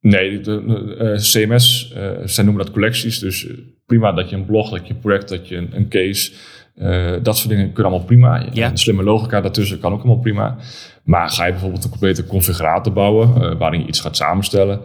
Nee, 0.00 0.40
de, 0.40 0.64
de, 0.66 0.96
eh, 0.96 1.18
CMS, 1.18 1.92
eh, 1.94 2.10
zij 2.24 2.44
noemen 2.44 2.64
dat 2.64 2.72
collecties. 2.72 3.18
Dus 3.18 3.46
prima 3.86 4.12
dat 4.12 4.30
je 4.30 4.36
een 4.36 4.46
blog, 4.46 4.70
dat 4.70 4.86
je 4.86 4.92
een 4.94 4.98
project, 5.00 5.28
dat 5.28 5.48
je 5.48 5.56
een, 5.56 5.68
een 5.76 5.88
case. 5.88 6.32
Eh, 6.74 7.12
dat 7.22 7.36
soort 7.36 7.48
dingen 7.48 7.72
kunnen 7.72 7.92
allemaal 7.92 8.06
prima. 8.06 8.46
Ja. 8.52 8.70
Een 8.70 8.78
slimme 8.78 9.02
logica 9.02 9.40
daartussen 9.40 9.78
kan 9.80 9.92
ook 9.92 9.98
allemaal 9.98 10.18
prima. 10.18 10.56
Maar 11.04 11.30
ga 11.30 11.44
je 11.44 11.50
bijvoorbeeld 11.52 11.84
een 11.84 11.90
complete 11.90 12.26
configurator 12.26 12.92
bouwen, 12.92 13.42
eh, 13.42 13.58
waarin 13.58 13.80
je 13.80 13.86
iets 13.86 14.00
gaat 14.00 14.16
samenstellen. 14.16 14.80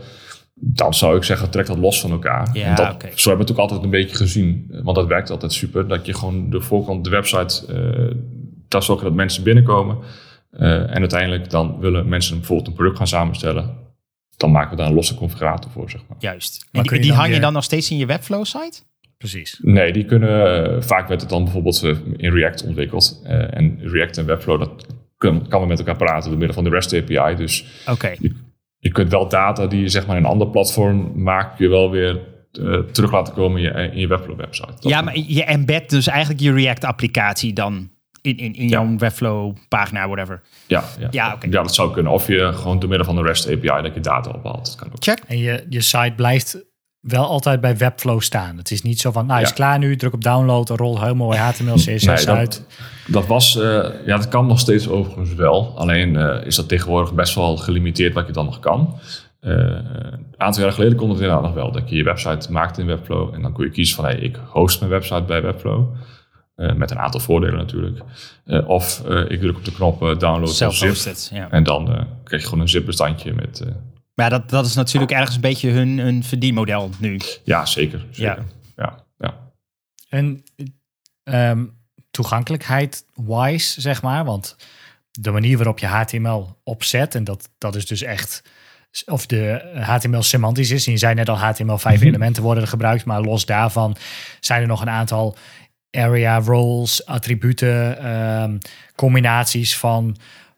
Dan 0.53 0.93
zou 0.93 1.15
ik 1.17 1.23
zeggen, 1.23 1.49
trek 1.49 1.65
dat 1.65 1.77
los 1.77 1.99
van 2.01 2.11
elkaar. 2.11 2.49
Ja, 2.53 2.65
En 2.65 2.75
dat. 2.75 3.01
Zo 3.15 3.29
hebben 3.29 3.45
we 3.45 3.51
het 3.51 3.51
ook 3.51 3.57
altijd 3.69 3.83
een 3.83 3.89
beetje 3.89 4.15
gezien. 4.15 4.67
eh, 4.71 4.79
Want 4.83 4.95
dat 4.95 5.07
werkt 5.07 5.29
altijd 5.29 5.53
super. 5.53 5.87
Dat 5.87 6.05
je 6.05 6.13
gewoon 6.13 6.49
de 6.49 6.61
voorkant, 6.61 7.03
de 7.03 7.09
website, 7.09 7.65
eh 7.73 8.15
daar 8.67 8.83
zorgen 8.83 9.05
dat 9.05 9.13
mensen 9.15 9.43
binnenkomen. 9.43 9.97
Eh, 10.51 10.71
en 10.73 10.99
uiteindelijk 10.99 11.49
dan 11.49 11.79
willen 11.79 12.09
mensen 12.09 12.37
bijvoorbeeld 12.37 12.67
een 12.67 12.73
product 12.73 12.97
gaan 12.97 13.07
samenstellen. 13.07 13.69
Dan 14.37 14.51
maken 14.51 14.69
we 14.69 14.75
daar 14.75 14.87
een 14.87 14.93
losse 14.93 15.15
configurator 15.15 15.71
voor, 15.71 15.89
zeg 15.89 16.01
maar. 16.07 16.17
Juist. 16.19 16.67
En 16.71 16.81
die, 16.83 16.91
je 16.93 16.97
die 16.99 17.07
dan 17.07 17.15
hang 17.15 17.27
je 17.27 17.33
weer- 17.33 17.41
dan 17.43 17.53
nog 17.53 17.63
steeds 17.63 17.91
in 17.91 17.97
je 17.97 18.05
Webflow 18.05 18.45
site? 18.45 18.81
Precies. 19.17 19.59
Nee, 19.63 19.93
die 19.93 20.05
kunnen, 20.05 20.65
eh, 20.75 20.81
vaak 20.81 21.07
werd 21.07 21.21
het 21.21 21.29
dan 21.29 21.43
bijvoorbeeld 21.43 21.83
eh, 21.83 21.95
in 22.17 22.33
React 22.33 22.63
ontwikkeld. 22.63 23.21
Eh, 23.25 23.57
en 23.57 23.79
React 23.81 24.17
en 24.17 24.25
Webflow, 24.25 24.59
dat 24.59 24.85
kan, 25.17 25.47
kan 25.47 25.61
we 25.61 25.67
met 25.67 25.79
elkaar 25.79 25.95
praten 25.97 26.29
door 26.29 26.37
middel 26.39 26.55
van 26.55 26.63
de 26.63 26.69
REST 26.69 26.93
API. 26.93 27.35
Dus 27.35 27.65
Oké. 27.89 28.13
je 28.77 28.91
kunt 28.91 29.11
wel 29.11 29.27
data 29.29 29.67
die 29.67 29.81
je 29.81 29.89
zeg 29.89 30.07
maar 30.07 30.17
in 30.17 30.23
een 30.23 30.29
ander 30.29 30.47
platform 30.49 31.11
maakt, 31.15 31.57
je 31.59 31.67
wel 31.67 31.91
weer 31.91 32.19
terug 32.91 33.11
laten 33.11 33.33
komen 33.33 33.57
in 33.61 33.63
je, 33.81 33.89
in 33.91 33.99
je 33.99 34.07
Webflow 34.07 34.37
website. 34.37 34.67
Dat- 34.67 34.83
Ja, 34.83 35.01
maar 35.01 35.17
je 35.17 35.43
embed 35.43 35.89
dus 35.89 36.07
eigenlijk 36.07 36.41
je 36.41 36.53
React-applicatie 36.53 37.53
dan 37.53 37.89
in, 38.21 38.37
in, 38.37 38.53
in 38.53 38.63
Ja. 38.63 38.69
jouw 38.69 38.97
Webflow-pagina, 38.97 40.07
whatever. 40.07 40.41
ja, 40.67 40.83
ja. 40.99 41.07
Ja, 41.11 41.37
dat 41.49 41.73
zou 41.75 41.93
kunnen. 41.93 42.11
Of 42.11 42.27
je 42.27 42.51
gewoon 42.53 42.79
door 42.79 42.89
middel 42.89 43.07
van 43.07 43.15
de 43.15 43.21
REST 43.21 43.47
API 43.49 43.81
dat 43.81 43.93
je 43.93 43.99
data 43.99 44.29
ophaalt. 44.29 44.65
Dat 44.65 44.75
kan 44.75 44.87
ook. 44.87 45.03
Check. 45.03 45.19
En 45.27 45.37
je, 45.37 45.65
je 45.69 45.81
site 45.81 46.13
blijft 46.15 46.65
wel 47.07 47.25
altijd 47.25 47.61
bij 47.61 47.77
Webflow 47.77 48.21
staan. 48.21 48.57
Het 48.57 48.71
is 48.71 48.81
niet 48.81 48.99
zo 48.99 49.11
van, 49.11 49.25
nou, 49.25 49.41
is 49.41 49.47
Ja. 49.49 49.53
klaar 49.53 49.79
nu, 49.79 49.95
druk 49.95 50.13
op 50.13 50.23
download, 50.23 50.69
rol 50.69 51.01
heel 51.03 51.15
mooi 51.15 51.37
HTML, 51.37 51.73
CSS 51.75 51.85
Nee, 52.05 52.15
dat- 52.15 52.27
uit. 52.27 52.63
Dat 53.07 53.25
was, 53.27 53.57
eh, 53.57 53.63
ja, 54.05 54.17
dat 54.17 54.27
kan 54.27 54.47
nog 54.47 54.59
steeds 54.59 54.87
overigens 54.87 55.33
wel. 55.33 55.77
Alleen 55.77 56.15
eh, 56.15 56.45
is 56.45 56.55
dat 56.55 56.67
tegenwoordig 56.67 57.13
best 57.13 57.35
wel 57.35 57.57
gelimiteerd 57.57 58.13
wat 58.13 58.27
je 58.27 58.33
dan 58.33 58.45
nog 58.45 58.59
kan. 58.59 58.99
Eh, 59.39 59.51
een 59.51 60.25
aantal 60.37 60.63
jaar 60.63 60.71
geleden 60.71 60.95
kon 60.97 61.09
het 61.09 61.19
inderdaad 61.19 61.43
nog 61.43 61.53
wel. 61.53 61.71
Dat 61.71 61.89
je 61.89 61.95
je 61.95 62.03
website 62.03 62.51
maakt 62.51 62.77
in 62.77 62.85
Webflow. 62.85 63.33
En 63.33 63.41
dan 63.41 63.51
kon 63.53 63.63
je 63.65 63.71
kiezen 63.71 63.95
van, 63.95 64.05
hey, 64.05 64.15
ik 64.15 64.39
host 64.49 64.79
mijn 64.79 64.91
website 64.91 65.23
bij 65.23 65.41
Webflow. 65.41 65.85
Met 66.55 66.91
een 66.91 66.99
aantal 66.99 67.19
voordelen 67.19 67.57
natuurlijk. 67.57 67.99
Of 68.65 69.03
ik 69.27 69.39
druk 69.39 69.55
op 69.57 69.65
de 69.65 69.71
knop 69.71 69.99
download 69.99 70.61
of 70.67 70.75
zip. 70.75 71.15
Ja. 71.31 71.47
En 71.51 71.63
dan 71.63 71.85
krijg 72.23 72.41
je 72.41 72.47
gewoon 72.47 72.63
een 72.63 72.69
zip-bestandje 72.69 73.33
met... 73.33 73.63
Maar 74.15 74.29
dat, 74.29 74.49
dat 74.49 74.65
is 74.65 74.75
natuurlijk 74.75 75.11
ergens 75.11 75.35
een 75.35 75.41
beetje 75.41 75.69
hun, 75.69 75.97
hun 75.97 76.23
verdienmodel 76.23 76.89
nu. 76.99 77.19
ja, 77.43 77.65
zeker. 77.65 78.05
zeker. 78.11 78.45
Ja. 78.75 79.03
Ja, 79.17 79.37
En 80.09 80.43
ehm, 81.23 81.65
toegankelijkheid-wise, 82.11 83.81
zeg 83.81 84.01
maar, 84.01 84.25
want 84.25 84.55
de 85.11 85.31
manier 85.31 85.57
waarop 85.57 85.79
je 85.79 85.85
HTML 85.85 86.57
opzet, 86.63 87.15
en 87.15 87.23
dat, 87.23 87.49
dat 87.57 87.75
is 87.75 87.85
dus 87.85 88.01
echt, 88.01 88.43
of 89.05 89.25
de 89.25 89.71
HTML 89.75 90.21
semantisch 90.23 90.71
is, 90.71 90.85
en 90.85 90.91
je 90.91 90.97
zei 90.97 91.13
net 91.13 91.29
al, 91.29 91.37
HTML5 91.37 92.01
elementen 92.01 92.43
worden 92.43 92.63
er 92.63 92.69
gebruikt, 92.69 93.05
maar 93.05 93.21
los 93.21 93.45
daarvan 93.45 93.95
zijn 94.39 94.61
er 94.61 94.67
nog 94.67 94.81
een 94.81 94.89
aantal 94.89 95.37
area 95.91 96.39
roles, 96.39 97.05
attributen, 97.05 97.97
ehm, 97.97 98.57
combinaties 98.95 99.77
van, 99.77 100.17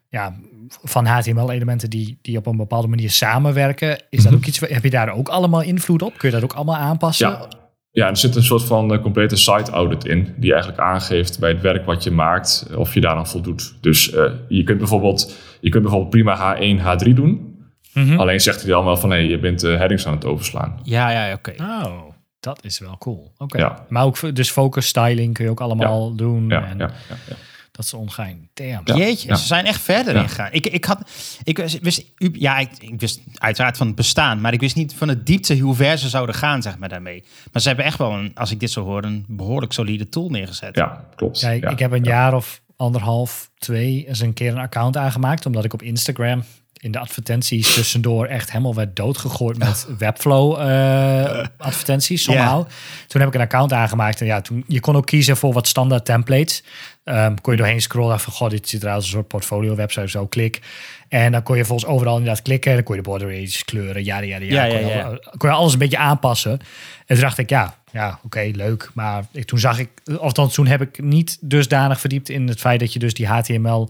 ja, 0.09 0.35
van 0.83 1.05
HTML-elementen 1.05 1.89
die, 1.89 2.19
die 2.21 2.37
op 2.37 2.45
een 2.45 2.57
bepaalde 2.57 2.87
manier 2.87 3.09
samenwerken. 3.09 4.03
Is 4.09 4.23
dat 4.23 4.33
ook 4.33 4.45
iets, 4.45 4.59
heb 4.59 4.83
je 4.83 4.89
daar 4.89 5.09
ook 5.09 5.29
allemaal 5.29 5.61
invloed 5.61 6.01
op? 6.01 6.17
Kun 6.17 6.29
je 6.29 6.35
dat 6.35 6.43
ook 6.43 6.53
allemaal 6.53 6.75
aanpassen? 6.75 7.29
Ja. 7.29 7.47
Ja, 7.91 8.07
er 8.07 8.17
zit 8.17 8.35
een 8.35 8.43
soort 8.43 8.63
van 8.63 8.93
eh, 8.93 9.01
complete 9.01 9.35
site 9.35 9.71
audit 9.71 10.05
in, 10.05 10.33
die 10.37 10.51
eigenlijk 10.51 10.81
aangeeft 10.81 11.39
bij 11.39 11.49
het 11.49 11.61
werk 11.61 11.85
wat 11.85 12.03
je 12.03 12.11
maakt 12.11 12.69
of 12.75 12.93
je 12.93 13.01
daaraan 13.01 13.27
voldoet. 13.27 13.77
Dus 13.81 14.11
eh, 14.11 14.31
je, 14.47 14.63
kunt 14.63 14.77
bijvoorbeeld, 14.77 15.35
je 15.61 15.69
kunt 15.69 15.83
bijvoorbeeld 15.83 16.11
prima 16.11 16.57
H1, 16.57 16.81
H3 16.81 17.13
doen. 17.13 17.57
Mhm. 17.93 18.19
Alleen 18.19 18.39
zegt 18.39 18.61
hij 18.61 18.69
dan 18.69 18.85
wel 18.85 18.97
van 18.97 19.09
nee, 19.09 19.27
je 19.27 19.39
bent 19.39 19.59
de 19.59 19.67
headings 19.67 20.07
aan 20.07 20.13
het 20.13 20.25
overslaan. 20.25 20.79
Ja, 20.83 21.09
ja, 21.09 21.33
oké. 21.33 21.53
Oh, 21.59 22.01
dat 22.39 22.63
is 22.63 22.79
wel 22.79 22.97
cool. 22.97 23.31
Oké. 23.37 23.57
Ja. 23.57 23.85
Maar 23.89 24.03
ook 24.03 24.35
dus 24.35 24.51
focus 24.51 24.87
styling 24.87 25.33
kun 25.33 25.45
je 25.45 25.51
ook 25.51 25.61
allemaal 25.61 26.15
doen. 26.15 26.49
Ja, 26.49 26.65
en 26.65 26.77
ja, 26.77 26.91
ja, 27.09 27.15
ja. 27.27 27.35
Dat 27.77 27.85
is 27.85 27.93
ongein. 27.93 28.49
Damn. 28.53 28.81
Ja. 28.85 28.95
Jeetje, 28.95 29.27
ja. 29.27 29.35
ze 29.35 29.45
zijn 29.45 29.65
echt 29.65 29.81
verder 29.81 30.15
Ja. 30.15 30.21
ingegaan. 30.21 30.49
Ik, 30.51 30.65
ik, 30.67 30.85
had, 30.85 31.09
ik 31.43 31.57
wist, 31.81 32.03
ja, 32.33 32.57
ik, 32.57 32.69
ik 32.79 32.99
wist 32.99 33.19
uiteraard 33.33 33.77
van 33.77 33.87
het 33.87 33.95
bestaan, 33.95 34.41
maar 34.41 34.53
ik 34.53 34.59
wist 34.59 34.75
niet 34.75 34.93
van 34.93 35.07
de 35.07 35.23
diepte 35.23 35.57
hoe 35.57 35.75
ver 35.75 35.97
ze 35.97 36.09
zouden 36.09 36.35
gaan, 36.35 36.61
zeg 36.61 36.77
maar, 36.77 36.89
daarmee. 36.89 37.23
Maar 37.51 37.61
ze 37.61 37.67
hebben 37.67 37.85
echt 37.85 37.97
wel, 37.97 38.11
een, 38.11 38.31
als 38.35 38.51
ik 38.51 38.59
dit 38.59 38.71
zo 38.71 38.83
hoor, 38.83 39.03
een 39.03 39.25
behoorlijk 39.27 39.73
solide 39.73 40.09
tool 40.09 40.29
neergezet. 40.29 40.75
Ja, 40.75 41.05
klopt. 41.15 41.39
Ja, 41.39 41.49
ik, 41.49 41.63
Ja, 41.63 41.69
ik 41.69 41.79
heb 41.79 41.91
een 41.91 42.03
ja. 42.03 42.09
jaar 42.09 42.33
of 42.33 42.61
anderhalf, 42.75 43.49
twee 43.57 44.05
eens 44.07 44.19
een 44.19 44.33
keer 44.33 44.51
een 44.51 44.57
account 44.57 44.97
aangemaakt, 44.97 45.45
omdat 45.45 45.63
ik 45.65 45.73
op 45.73 45.81
Instagram 45.81 46.43
in 46.79 46.91
de 46.91 46.99
advertenties 46.99 47.73
tussendoor 47.73 48.25
echt 48.25 48.51
helemaal 48.51 48.75
werd 48.75 48.95
doodgegooid 48.95 49.57
met 49.57 49.87
Webflow 49.97 50.59
eh, 50.61 51.45
advertenties 51.57 52.23
somehow. 52.23 52.67
Toen 53.07 53.21
heb 53.21 53.29
ik 53.29 53.35
een 53.35 53.41
account 53.41 53.73
aangemaakt 53.73 54.19
en 54.21 54.25
ja, 54.25 54.41
toen, 54.41 54.63
je 54.67 54.79
kon 54.79 54.95
ook 54.95 55.05
kiezen 55.05 55.37
voor 55.37 55.53
wat 55.53 55.67
standaard 55.67 56.05
templates. 56.05 56.63
Ehm, 57.07 57.35
kon 57.41 57.53
je 57.53 57.59
doorheen 57.59 57.81
scrollen 57.81 58.19
van, 58.19 58.33
god, 58.33 58.49
dit 58.49 58.69
ziet 58.69 58.81
eruit 58.81 58.95
als 58.95 59.05
een 59.05 59.11
soort 59.11 59.27
portfolio 59.27 59.75
website, 59.75 60.09
zo 60.09 60.25
klik. 60.27 60.61
En 61.07 61.31
dan 61.31 61.43
kon 61.43 61.57
je 61.57 61.65
volgens 61.65 61.89
overal 61.91 62.17
inderdaad 62.17 62.41
klikken. 62.43 62.73
Dan 62.73 62.83
kon 62.83 62.95
je 62.95 63.01
de 63.01 63.09
border 63.09 63.27
areas 63.27 63.65
kleuren, 63.65 64.03
ja, 64.03 64.17
ja, 64.19 64.37
ja. 64.37 64.65
Ja, 64.65 64.67
kon, 64.77 64.85
je 64.87 64.93
ja. 64.95 65.01
al- 65.03 65.19
kon 65.37 65.49
je 65.49 65.55
alles 65.55 65.73
een 65.73 65.79
beetje 65.79 65.97
aanpassen. 65.97 66.51
En 66.51 67.15
toen 67.15 67.19
dacht 67.19 67.37
ik, 67.37 67.49
ja, 67.49 67.77
ja 67.91 68.19
oké, 68.23 68.49
leuk. 68.53 68.91
Maar 68.93 69.25
ik, 69.31 69.45
toen 69.45 69.59
zag 69.59 69.79
ik, 69.79 69.89
althans 70.19 70.53
toen 70.53 70.67
heb 70.67 70.81
ik 70.81 71.01
niet 71.01 71.37
dusdanig 71.41 71.99
verdiept 71.99 72.29
in 72.29 72.47
het 72.47 72.59
feit 72.59 72.79
dat 72.79 72.93
je 72.93 72.99
dus 72.99 73.13
die 73.13 73.27
HTML, 73.27 73.89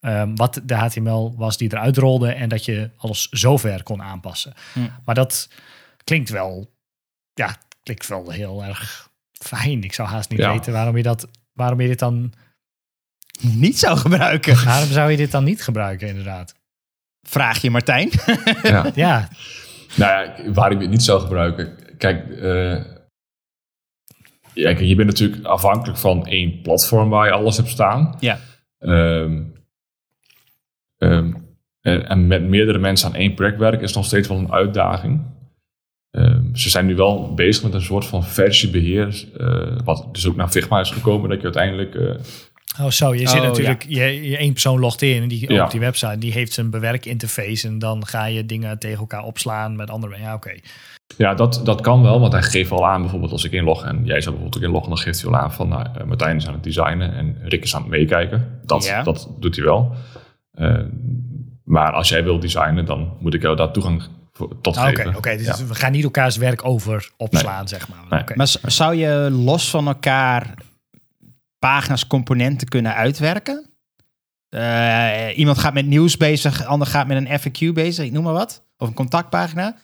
ehm, 0.00 0.34
wat 0.34 0.60
de 0.64 0.74
HTML 0.74 1.34
was 1.36 1.56
die 1.56 1.72
eruit 1.72 1.96
rolde 1.96 2.32
en 2.32 2.48
dat 2.48 2.64
je 2.64 2.90
alles 2.96 3.28
zover 3.30 3.82
kon 3.82 4.02
aanpassen. 4.02 4.52
Hm. 4.72 4.80
Maar 5.04 5.14
dat 5.14 5.48
klinkt 6.04 6.30
wel, 6.30 6.70
ja, 7.34 7.56
klinkt 7.82 8.06
wel 8.06 8.30
heel 8.30 8.64
erg 8.64 9.10
fijn. 9.32 9.84
Ik 9.84 9.92
zou 9.92 10.08
haast 10.08 10.30
niet 10.30 10.38
Ja. 10.38 10.52
weten 10.52 10.72
waarom 10.72 10.96
je 10.96 11.02
dat, 11.02 11.28
waarom 11.52 11.80
je 11.80 11.88
dit 11.88 11.98
dan, 11.98 12.32
Niet 13.40 13.78
zou 13.78 13.98
gebruiken. 13.98 14.64
waarom 14.64 14.88
zou 14.88 15.10
je 15.10 15.16
dit 15.16 15.30
dan 15.30 15.44
niet 15.44 15.62
gebruiken 15.62 16.08
inderdaad? 16.08 16.54
Vraag 17.28 17.58
je 17.58 17.70
Martijn. 17.70 18.10
Ja. 18.62 18.90
Ja, 18.94 19.28
Nou 19.96 20.12
ja, 20.12 20.52
waarom 20.52 20.76
je 20.76 20.82
het 20.82 20.92
niet 20.92 21.02
zou 21.02 21.20
gebruiken. 21.20 21.78
Kijk, 21.98 22.30
eh, 22.30 22.84
ja, 24.54 24.72
kijk, 24.74 24.80
je 24.80 24.94
bent 24.94 25.08
natuurlijk 25.08 25.44
afhankelijk 25.44 25.98
van 25.98 26.26
één 26.26 26.60
platform 26.62 27.08
waar 27.08 27.26
je 27.26 27.32
alles 27.32 27.56
hebt 27.56 27.68
staan. 27.68 28.16
Ja. 28.20 28.38
Ehm, 28.78 29.42
ehm, 30.98 31.32
en, 31.80 32.08
en 32.08 32.26
met 32.26 32.42
meerdere 32.42 32.78
mensen 32.78 33.08
aan 33.08 33.14
één 33.14 33.34
project 33.34 33.58
werken 33.58 33.82
is 33.82 33.92
nog 33.94 34.04
steeds 34.04 34.28
wel 34.28 34.38
een 34.38 34.52
uitdaging. 34.52 35.31
Ehm, 36.12 36.54
ze 36.54 36.70
zijn 36.70 36.86
nu 36.86 36.94
wel 36.96 37.34
bezig 37.34 37.62
met 37.62 37.74
een 37.74 37.82
soort 37.82 38.04
van 38.06 38.24
versiebeheer. 38.24 39.24
eh, 39.38 39.78
wat 39.84 40.08
dus 40.12 40.26
ook 40.28 40.36
naar 40.36 40.48
Figma 40.48 40.80
is 40.80 40.90
gekomen. 40.90 41.28
Dat 41.28 41.38
je 41.38 41.44
uiteindelijk 41.44 41.94
eh, 41.94 42.14
Oh 42.80 42.90
zo, 42.90 43.14
je 43.14 43.28
zit 43.28 43.40
Oh, 43.40 43.46
natuurlijk, 43.46 43.84
je, 43.88 44.28
je 44.30 44.36
één 44.36 44.52
persoon 44.52 44.78
logt 44.80 45.02
in 45.02 45.22
en 45.22 45.28
die 45.28 45.52
Ja. 45.52 45.64
op 45.64 45.70
die 45.70 45.80
website, 45.80 46.18
die 46.18 46.32
heeft 46.32 46.52
zijn 46.52 46.70
bewerkinterface 46.70 47.66
en 47.68 47.78
dan 47.78 48.06
ga 48.06 48.24
je 48.26 48.46
dingen 48.46 48.78
tegen 48.78 48.98
elkaar 48.98 49.24
opslaan 49.24 49.76
met 49.76 49.90
andere. 49.90 50.18
Ja, 50.18 50.34
oké. 50.34 50.52
Ja, 51.16 51.34
dat, 51.34 51.60
dat 51.64 51.80
kan 51.80 52.02
wel, 52.02 52.20
want 52.20 52.32
hij 52.32 52.42
geeft 52.42 52.70
al 52.70 52.86
aan, 52.86 53.00
bijvoorbeeld 53.00 53.32
als 53.32 53.44
ik 53.44 53.52
inlog 53.52 53.84
en 53.84 54.04
jij 54.04 54.20
zou 54.20 54.34
bijvoorbeeld 54.34 54.56
ook 54.56 54.62
inloggen, 54.68 54.90
dan 54.90 54.98
geeft 54.98 55.22
hij 55.22 55.30
al 55.30 55.36
aan 55.38 55.52
van 55.52 55.68
nou, 55.68 55.86
eh, 55.98 56.04
Martijn 56.04 56.36
is 56.36 56.46
aan 56.46 56.52
het 56.54 56.62
designen 56.64 57.14
en 57.14 57.36
Rick 57.42 57.62
is 57.62 57.74
aan 57.74 57.80
het 57.82 57.90
meekijken. 57.90 58.60
Dat, 58.64 58.84
Ja. 58.84 59.02
dat 59.02 59.30
doet 59.40 59.56
hij 59.56 59.64
wel. 59.64 59.94
Maar 61.64 61.92
als 61.92 62.08
jij 62.08 62.24
wilt 62.24 62.42
designen, 62.42 62.84
dan 62.84 63.12
moet 63.20 63.34
ik 63.34 63.42
jou 63.42 63.56
daar 63.56 63.72
toegang 63.72 64.02
tot 64.60 64.76
Ah, 64.76 65.16
Oké, 65.16 65.36
dus 65.36 65.46
Ja. 65.58 65.66
we 65.66 65.74
gaan 65.74 65.92
niet 65.92 66.04
elkaars 66.04 66.36
werk 66.36 66.64
over 66.64 67.10
opslaan, 67.16 67.68
zeg 67.68 67.88
maar. 67.88 68.24
Nee. 68.26 68.36
Maar 68.36 68.54
zou 68.62 68.94
je 68.94 69.28
los 69.30 69.70
van 69.70 69.86
elkaar 69.86 70.54
pagina's, 71.58 72.06
componenten 72.06 72.68
kunnen 72.68 72.94
uitwerken? 72.94 73.66
Eh, 74.48 75.38
iemand 75.38 75.58
gaat 75.58 75.74
met 75.74 75.86
nieuws 75.86 76.16
bezig, 76.16 76.64
ander 76.64 76.86
gaat 76.88 77.06
met 77.06 77.16
een 77.16 77.40
FAQ 77.40 77.72
bezig, 77.74 78.04
ik 78.04 78.12
noem 78.12 78.24
maar 78.24 78.32
wat. 78.32 78.62
Of 78.76 78.88
een 78.88 78.94
contactpagina. 78.94 79.76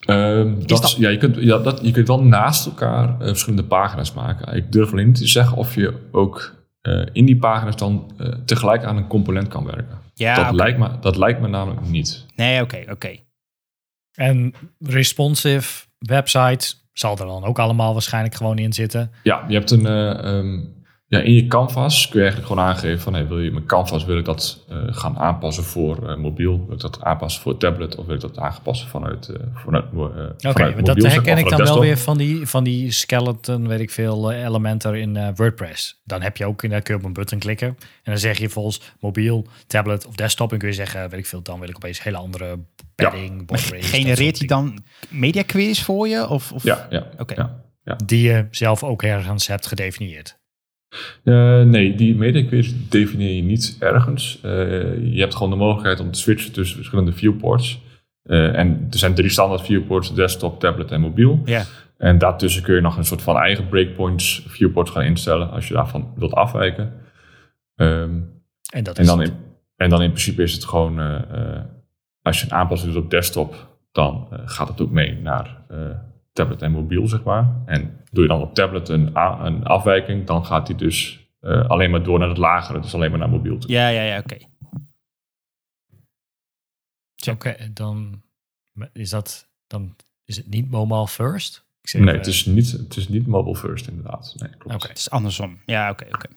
Ehm, 0.00 0.54
dat, 0.58 0.68
dat- 0.82 0.96
ja, 0.98 1.08
je, 1.08 1.16
kunt, 1.18 1.36
ja, 1.36 1.58
dat, 1.58 1.80
je 1.82 1.90
kunt 1.90 2.08
wel 2.08 2.22
naast 2.22 2.66
elkaar 2.66 3.08
eh, 3.20 3.26
verschillende 3.26 3.64
pagina's 3.64 4.12
maken. 4.12 4.56
Ik 4.56 4.72
durf 4.72 4.92
alleen 4.92 5.06
niet 5.06 5.16
te 5.16 5.26
zeggen 5.26 5.56
of 5.56 5.74
je 5.74 6.08
ook 6.12 6.54
eh, 6.80 7.06
in 7.12 7.24
die 7.26 7.36
pagina's 7.36 7.76
dan 7.76 8.12
eh, 8.18 8.28
tegelijk 8.44 8.84
aan 8.84 8.96
een 8.96 9.06
component 9.06 9.48
kan 9.48 9.64
werken. 9.64 9.98
Ja, 10.14 10.44
dat, 10.44 10.54
lijkt 10.54 10.78
me, 10.78 10.88
dat 11.00 11.16
lijkt 11.16 11.40
me 11.40 11.48
namelijk 11.48 11.88
niet. 11.88 12.26
Nee, 12.36 12.62
oké, 12.62 12.84
oké. 12.90 13.16
En 14.20 14.54
responsive 14.78 15.86
website 15.98 16.74
zal 16.92 17.18
er 17.18 17.26
dan 17.26 17.44
ook 17.44 17.58
allemaal 17.58 17.92
waarschijnlijk 17.92 18.34
gewoon 18.34 18.58
in 18.58 18.72
zitten. 18.72 19.10
Ja, 19.22 19.44
je 19.48 19.54
hebt 19.54 19.70
een. 19.70 19.86
eh, 19.86 20.38
ehm, 20.38 20.58
ja, 21.10 21.20
in 21.20 21.32
je 21.32 21.46
canvas 21.46 22.08
kun 22.08 22.20
je 22.20 22.26
eigenlijk 22.26 22.52
gewoon 22.52 22.68
aangeven 22.68 23.00
van 23.00 23.14
hey, 23.14 23.26
wil 23.26 23.40
je 23.40 23.50
mijn 23.50 23.66
canvas 23.66 24.04
wil 24.04 24.18
ik 24.18 24.24
dat 24.24 24.64
eh, 24.68 24.76
gaan 24.90 25.18
aanpassen 25.18 25.64
voor 25.64 26.08
eh, 26.08 26.16
mobiel, 26.16 26.64
wil 26.66 26.74
ik 26.74 26.80
dat 26.80 27.02
aanpassen 27.02 27.42
voor 27.42 27.56
tablet 27.56 27.96
of 27.96 28.06
wil 28.06 28.14
ik 28.14 28.20
dat 28.20 28.38
aanpassen 28.38 28.88
vanuit, 28.88 29.28
eh 29.28 29.40
vanuit, 29.54 29.84
eh 29.84 30.50
Oké, 30.50 30.64
mobiel, 30.64 30.84
dat 30.84 31.02
zeg 31.02 31.12
herken 31.12 31.32
maar, 31.32 31.42
ik 31.42 31.48
dan 31.48 31.64
wel 31.64 31.80
weer 31.80 31.98
van 31.98 32.18
die, 32.18 32.46
van 32.46 32.64
die 32.64 32.90
skeleton, 32.90 33.68
weet 33.68 33.80
ik 33.80 33.90
veel, 33.90 34.32
Elementor 34.32 34.96
in 34.96 35.16
eh, 35.16 35.28
WordPress. 35.34 36.00
Dan 36.04 36.22
heb 36.22 36.36
je 36.36 36.46
ook 36.46 36.62
in 36.62 36.70
daar 36.70 36.82
kun 36.82 36.94
je 36.94 37.00
op 37.00 37.06
een 37.06 37.12
button 37.12 37.38
klikken. 37.38 37.68
En 37.68 37.76
dan 38.02 38.18
zeg 38.18 38.38
je 38.38 38.48
volgens 38.48 38.80
mobiel, 39.00 39.46
tablet 39.66 40.06
of 40.06 40.14
desktop. 40.14 40.52
En 40.52 40.58
kun 40.58 40.68
je 40.68 40.74
zeggen, 40.74 41.08
weet 41.08 41.20
ik 41.20 41.26
veel, 41.26 41.42
dan 41.42 41.60
wil 41.60 41.68
ik 41.68 41.76
opeens 41.76 42.02
hele 42.02 42.16
andere 42.16 42.58
padding, 42.94 43.48
dat 43.48 43.60
Genereert 43.60 44.38
hij 44.38 44.46
dan 44.46 44.82
media 45.08 45.42
queries 45.42 45.82
voor 45.82 46.08
je? 46.08 46.28
Of, 46.28 46.52
of? 46.52 46.62
Ja, 46.62 46.86
ja. 46.90 47.06
Ja. 47.16 47.24
dingen. 47.84 48.06
Die 48.06 48.22
je 48.22 48.46
zelf 48.50 48.82
ook 48.82 49.02
ergens 49.02 49.46
hebt 49.46 49.66
gedefinieerd. 49.66 50.38
Eh, 51.24 51.62
nee, 51.62 51.94
die 51.94 52.14
medequiz 52.14 52.72
definieer 52.88 53.34
je 53.34 53.42
niet 53.42 53.76
ergens. 53.80 54.38
Eh, 54.42 54.50
je 55.14 55.20
hebt 55.20 55.34
gewoon 55.34 55.50
de 55.50 55.56
mogelijkheid 55.56 56.00
om 56.00 56.10
te 56.10 56.18
switchen 56.18 56.52
tussen 56.52 56.76
verschillende 56.76 57.12
viewports. 57.12 57.80
Eh, 58.22 58.58
en 58.58 58.86
er 58.90 58.98
zijn 58.98 59.14
drie 59.14 59.30
standaard 59.30 59.62
viewports, 59.62 60.14
desktop, 60.14 60.60
tablet 60.60 60.90
en 60.90 61.00
mobiel. 61.00 61.42
Ja. 61.44 61.64
En 61.96 62.18
daartussen 62.18 62.62
kun 62.62 62.74
je 62.74 62.80
nog 62.80 62.96
een 62.96 63.04
soort 63.04 63.22
van 63.22 63.36
eigen 63.36 63.68
breakpoints 63.68 64.44
viewports 64.46 64.90
gaan 64.90 65.02
instellen 65.02 65.50
als 65.50 65.68
je 65.68 65.74
daarvan 65.74 66.12
wilt 66.16 66.34
afwijken. 66.34 66.92
Ehm, 67.76 68.20
En 68.72 68.84
dat 68.84 68.98
en, 68.98 69.06
dan 69.06 69.22
in, 69.22 69.32
en 69.76 69.90
dan 69.90 70.02
in 70.02 70.10
principe 70.10 70.42
is 70.42 70.52
het 70.52 70.64
gewoon, 70.64 70.98
als 72.22 72.40
je 72.40 72.46
een 72.46 72.52
aanpassing 72.52 72.92
doet 72.92 73.02
op 73.02 73.10
desktop, 73.10 73.68
dan 73.92 74.28
gaat 74.30 74.68
het 74.68 74.80
ook 74.80 74.90
mee 74.90 75.20
naar 75.22 75.64
tablet 76.32 76.62
en 76.62 76.72
mobiel, 76.72 77.08
zeg 77.08 77.22
maar. 77.22 77.62
En 77.66 78.04
doe 78.10 78.22
je 78.22 78.28
dan 78.28 78.40
op 78.40 78.54
tablet 78.54 78.88
een, 78.88 79.16
a- 79.16 79.44
een 79.46 79.64
afwijking, 79.64 80.26
dan 80.26 80.44
gaat 80.46 80.66
die 80.66 80.76
dus 80.76 81.28
eh, 81.40 81.68
alleen 81.68 81.90
maar 81.90 82.02
door 82.02 82.18
naar 82.18 82.28
het 82.28 82.38
lagere, 82.38 82.80
dus 82.80 82.94
alleen 82.94 83.10
maar 83.10 83.18
naar 83.18 83.28
mobiel 83.30 83.58
toe. 83.58 83.70
Ja, 83.70 83.88
ja, 83.88 84.02
ja, 84.02 84.18
oké. 84.18 84.36
Oké, 87.30 87.70
dan 87.72 88.22
is 88.92 89.10
dat 89.10 89.48
dan 89.66 89.96
is 90.24 90.36
het 90.36 90.48
niet 90.48 90.70
mobile 90.70 91.08
first. 91.08 91.66
Ik 91.82 91.88
zeg 91.88 92.00
Nee, 92.00 92.08
even- 92.10 92.24
het 92.24 92.34
is 92.34 92.44
niet, 92.46 92.70
het 92.70 92.96
is 92.96 93.08
niet 93.08 93.26
mobile 93.26 93.56
first 93.56 93.86
inderdaad. 93.88 94.34
Nee, 94.38 94.50
klopt. 94.56 94.74
Oké. 94.76 94.88
Het 94.88 94.98
is 94.98 95.10
andersom. 95.10 95.60
Ja, 95.66 95.90
oké, 95.90 96.04
oké. 96.12 96.28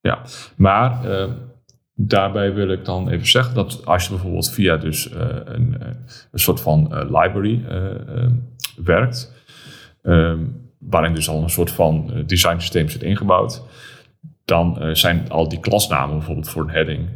Ja, 0.00 0.24
maar 0.56 1.04
eh, 1.10 1.32
daarbij 2.08 2.54
wil 2.54 2.68
ik 2.68 2.84
dan 2.84 3.08
even 3.08 3.26
zeggen 3.28 3.54
dat 3.54 3.86
als 3.86 4.04
je 4.04 4.10
bijvoorbeeld 4.10 4.50
via 4.50 4.76
dus 4.76 5.10
eh, 5.10 5.26
een, 5.44 5.76
eh, 5.80 5.86
een 6.32 6.38
soort 6.38 6.60
van 6.60 6.94
eh, 6.94 7.04
library 7.22 7.64
werkt, 8.84 9.32
eh, 10.02 10.34
waarin 10.78 11.14
dus 11.14 11.28
al 11.28 11.42
een 11.42 11.50
soort 11.50 11.70
van 11.70 12.12
design 12.26 12.58
systeem 12.58 12.88
zit 12.88 13.02
ingebouwd, 13.02 13.62
dan 14.44 14.96
zijn 14.96 15.30
al 15.30 15.48
die 15.48 15.60
klasnamen 15.60 16.16
bijvoorbeeld 16.16 16.48
voor 16.48 16.62
een 16.62 16.70
heading, 16.70 17.08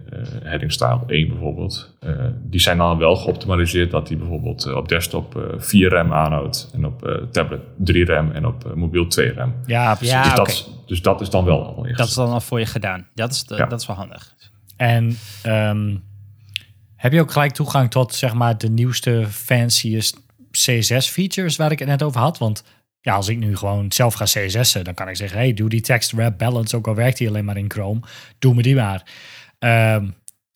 heading 0.43 0.73
style 0.73 1.01
1 1.07 1.29
bijvoorbeeld, 1.29 1.97
die 2.43 2.61
zijn 2.61 2.79
dan 2.79 2.99
wel 2.99 3.17
geoptimaliseerd 3.17 3.91
dat 3.91 4.07
die 4.07 4.17
bijvoorbeeld 4.17 4.75
op 4.75 4.89
desktop 4.89 5.37
eh 5.37 5.43
4 5.57 5.91
RAM 5.91 6.13
aanhoudt 6.13 6.71
en 6.75 6.87
op 6.87 7.27
tablet 7.31 7.61
3 7.77 8.05
RAM 8.05 8.31
en 8.31 8.47
op 8.47 8.75
mobiel 8.75 9.07
2 9.07 9.33
RAM. 9.33 9.55
Ja, 9.67 9.95
precies. 9.95 10.15
Ja, 10.15 10.23
dus, 10.23 10.35
dat, 10.65 10.71
dus 10.87 11.03
dat 11.03 11.21
is 11.21 11.31
dan 11.31 11.45
wel 11.45 11.59
al 11.65 11.69
ingesteld. 11.77 11.97
Dat 11.99 12.09
is 12.09 12.15
dan 12.15 12.29
al 12.31 12.41
voor 12.41 12.59
je 12.59 12.67
gedaan. 12.67 13.07
Dat 13.15 13.31
is, 13.31 13.45
de, 13.45 13.57
Ja. 13.57 13.67
dat 13.67 13.81
is 13.81 13.87
wel 13.87 13.97
handig. 13.97 14.35
En 14.77 15.19
ehm, 15.43 15.97
heb 16.97 17.13
je 17.13 17.21
ook 17.21 17.31
gelijk 17.33 17.53
toegang 17.53 17.91
tot 17.91 18.15
zeg 18.15 18.35
maar 18.35 18.59
de 18.59 18.69
nieuwste, 18.69 19.27
fanciest 19.31 20.25
CSS-features 20.51 21.57
waar 21.57 21.73
ik 21.73 21.79
het 21.79 21.89
net 21.89 22.03
over 22.03 22.21
had? 22.21 22.39
Want 22.39 22.65
ja, 23.01 23.15
als 23.15 23.29
ik 23.29 23.39
nu 23.39 23.57
gewoon 23.57 23.93
zelf 23.93 24.15
ga 24.15 24.25
CSS'en, 24.25 24.85
dan 24.85 24.95
kan 24.95 25.09
ik 25.09 25.17
zeggen: 25.17 25.39
hey, 25.39 25.55
doe 25.55 25.69
die 25.69 25.81
text 25.81 26.13
wrap 26.13 26.39
balance, 26.39 26.77
ook 26.77 26.87
al 26.87 26.95
werkt 26.95 27.19
die 27.19 27.29
alleen 27.29 27.45
maar 27.45 27.57
in 27.57 27.71
Chrome, 27.71 28.01
doe 28.39 28.55
me 28.55 28.63
die 28.63 28.75
maar. 28.75 29.11
Ehm, 29.59 30.09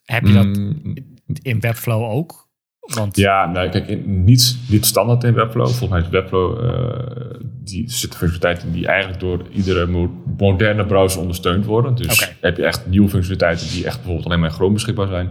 heb 0.05 0.27
je 0.27 0.33
dat 0.33 0.47
Mm, 0.47 0.95
in 1.43 1.61
Webflow 1.61 2.03
ook? 2.03 2.50
Want 2.95 3.17
Ja, 3.17 3.47
nou, 3.47 3.69
kijk, 3.69 4.07
niet, 4.07 4.59
standaard 4.81 5.25
in 5.25 5.35
Webflow. 5.35 5.67
Volgens 5.67 5.91
mij 5.91 6.01
is 6.01 6.09
Webflow, 6.09 6.65
eh 6.65 7.39
die 7.65 7.91
zit 7.91 8.17
functionaliteiten 8.17 8.73
die 8.73 8.87
eigenlijk 8.87 9.21
door 9.21 9.43
iedere 9.53 9.87
mo- 9.87 10.23
moderne 10.39 10.87
browser 10.87 11.21
ondersteund 11.21 11.65
worden. 11.65 11.95
Dus 11.95 12.33
heb 12.41 12.57
je 12.57 12.65
echt 12.65 12.87
nieuwe 12.87 13.09
functionaliteiten 13.09 13.69
die 13.69 13.85
echt 13.87 13.97
bijvoorbeeld 13.97 14.27
alleen 14.27 14.41
maar 14.41 14.49
in 14.49 14.55
Chrome 14.55 14.73
beschikbaar 14.73 15.09
zijn, 15.09 15.31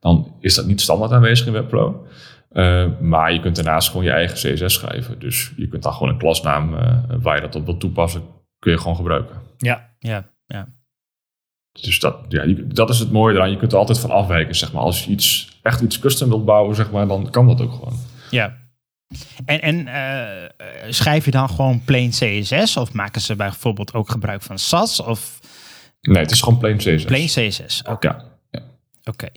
dan 0.00 0.34
is 0.40 0.54
dat 0.54 0.66
niet 0.66 0.80
standaard 0.80 1.12
aanwezig 1.12 1.46
in 1.46 1.52
Webflow. 1.52 1.94
Eh, 2.50 2.86
maar 3.00 3.32
je 3.32 3.40
kunt 3.40 3.56
daarnaast 3.56 3.88
gewoon 3.88 4.04
je 4.04 4.10
eigen 4.10 4.36
CSS 4.54 4.74
schrijven. 4.74 5.18
Dus 5.18 5.52
je 5.56 5.68
kunt 5.68 5.82
dan 5.82 5.92
gewoon 5.92 6.08
een 6.08 6.18
klasnaam 6.18 6.74
eh, 6.74 6.94
waar 7.22 7.34
je 7.36 7.40
dat 7.42 7.54
op 7.54 7.64
wilt 7.64 7.80
toepassen, 7.80 8.22
kun 8.58 8.72
je 8.72 8.78
gewoon 8.78 8.96
gebruiken. 8.96 9.36
ja, 9.58 9.90
Ja, 9.98 10.30
ja. 10.46 10.68
Dus 11.82 12.00
dat, 12.00 12.16
ja, 12.28 12.44
dat 12.66 12.90
is 12.90 12.98
het 12.98 13.10
mooie 13.10 13.34
eraan. 13.34 13.50
Je 13.50 13.56
kunt 13.56 13.72
er 13.72 13.78
altijd 13.78 13.98
van 13.98 14.10
afwijken, 14.10 14.54
zeg 14.54 14.72
maar. 14.72 14.82
Als 14.82 15.04
je 15.04 15.10
iets, 15.10 15.49
echt 15.62 15.80
iets 15.80 15.98
custom 15.98 16.28
wilt 16.28 16.44
bouwen, 16.44 16.76
zeg 16.76 16.90
maar, 16.90 17.06
dan 17.06 17.30
kan 17.30 17.46
dat 17.46 17.60
ook 17.60 17.72
gewoon. 17.72 17.98
ja. 18.30 18.58
En, 19.44 19.60
en 19.60 19.86
eh, 19.88 20.50
schrijf 20.90 21.24
je 21.24 21.30
dan 21.30 21.48
gewoon 21.48 21.84
plain 21.84 22.10
CSS? 22.10 22.76
Of 22.76 22.92
maken 22.92 23.20
ze 23.20 23.36
bijvoorbeeld 23.36 23.94
ook 23.94 24.10
gebruik 24.10 24.42
van 24.42 24.58
SAS? 24.58 25.00
Of 25.00 25.38
Nee, 26.00 26.22
het 26.22 26.30
is 26.30 26.40
gewoon 26.40 26.58
plain 26.58 26.76
CSS. 26.76 27.04
Plain 27.04 27.26
CSS, 27.26 27.82
oké. 27.82 28.08
Ja. 28.08 28.24
ja. 28.50 28.62
Oké. 29.04 29.28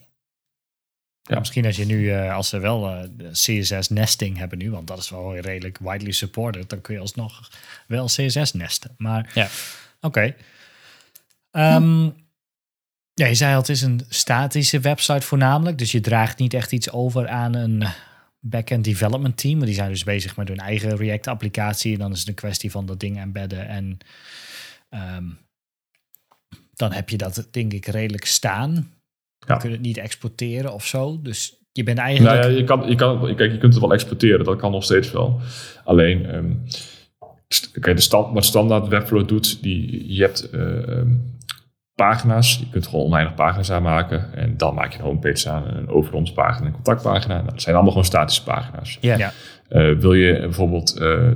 Ja. 1.21 1.39
Misschien 1.39 1.65
als 1.65 1.75
je 1.75 1.85
nu, 1.85 2.11
eh, 2.11 2.35
als 2.35 2.49
ze 2.49 2.59
wel 2.59 2.89
eh, 2.89 3.03
CSS 3.31 3.89
nesting 3.89 4.37
hebben 4.37 4.57
nu, 4.57 4.71
want 4.71 4.87
dat 4.87 4.97
is 4.97 5.09
wel 5.09 5.37
redelijk 5.37 5.77
widely 5.81 6.11
supported, 6.11 6.69
dan 6.69 6.81
kun 6.81 6.93
je 6.93 6.99
alsnog 6.99 7.49
wel 7.87 8.05
CSS 8.05 8.53
nesten. 8.53 8.93
Maar 8.97 9.31
Ja. 9.33 9.47
oké. 10.01 10.35
Ehm, 11.51 12.09
ja, 13.13 13.25
je 13.25 13.35
zei 13.35 13.53
al, 13.53 13.59
het 13.59 13.69
is 13.69 13.81
een 13.81 14.01
statische 14.09 14.79
website 14.79 15.25
voornamelijk, 15.25 15.77
dus 15.77 15.91
je 15.91 15.99
draagt 15.99 16.39
niet 16.39 16.53
echt 16.53 16.71
iets 16.71 16.91
over 16.91 17.27
aan 17.27 17.53
een 17.53 17.83
back-end 18.39 18.83
development 18.83 19.37
team. 19.37 19.57
Maar 19.57 19.65
die 19.65 19.75
zijn 19.75 19.89
dus 19.89 20.03
bezig 20.03 20.35
met 20.35 20.47
hun 20.47 20.57
eigen 20.57 20.97
React-applicatie 20.97 21.93
en 21.93 21.99
dan 21.99 22.11
is 22.11 22.19
het 22.19 22.27
een 22.27 22.33
kwestie 22.33 22.71
van 22.71 22.85
dat 22.85 22.99
ding 22.99 23.17
embedden 23.17 23.67
en 23.67 23.97
ehm, 24.89 25.25
dan 26.73 26.91
heb 26.91 27.09
je 27.09 27.17
dat 27.17 27.47
denk 27.51 27.73
ik 27.73 27.85
redelijk 27.85 28.25
staan. 28.25 28.91
Ja. 29.39 29.53
Je 29.53 29.59
kunt 29.59 29.73
het 29.73 29.81
niet 29.81 29.97
exporteren 29.97 30.73
of 30.73 30.85
zo. 30.85 31.21
Dus 31.21 31.57
je 31.71 31.83
bent 31.83 31.97
Nou 31.97 32.09
eigenlijk... 32.09 32.43
ja, 32.43 32.49
je, 32.49 32.63
kan, 32.63 32.89
je, 32.89 32.95
kan, 32.95 33.35
kijk, 33.35 33.51
je 33.51 33.57
kunt 33.57 33.73
het 33.73 33.81
wel 33.81 33.93
exporteren, 33.93 34.45
dat 34.45 34.57
kan 34.57 34.71
nog 34.71 34.83
steeds 34.83 35.11
wel. 35.11 35.41
Alleen, 35.83 36.21
kijk, 37.79 37.95
de 37.95 38.01
stand, 38.01 38.33
wat 38.33 38.45
standaard 38.45 38.87
Webflow 38.87 39.27
doet, 39.27 39.61
die, 39.61 40.13
je 40.13 40.21
hebt 40.21 40.49
eh, 40.49 40.87
ehm, 40.87 41.15
pagina's, 41.95 42.57
je 42.59 42.69
kunt 42.69 42.87
gewoon 42.87 43.05
oneindig 43.05 43.33
pagina's 43.33 43.71
aanmaken. 43.71 44.33
En 44.33 44.57
dan 44.57 44.73
maak 44.73 44.91
je 44.91 44.99
een 44.99 45.05
homepage 45.05 45.49
aan, 45.49 45.67
een 45.67 45.89
over 45.89 46.13
ons 46.13 46.31
pagina, 46.31 46.67
een 46.67 46.73
contactpagina. 46.73 47.33
Nou, 47.33 47.49
dat 47.49 47.61
zijn 47.61 47.75
allemaal 47.75 47.91
gewoon 47.91 48.07
statische 48.07 48.43
pagina's. 48.43 48.97
Ja. 49.01 49.17
Ja. 49.17 49.31
Eh, 49.67 49.91
wil 49.91 50.13
je 50.13 50.39
bijvoorbeeld 50.39 50.97
eh, 50.97 51.29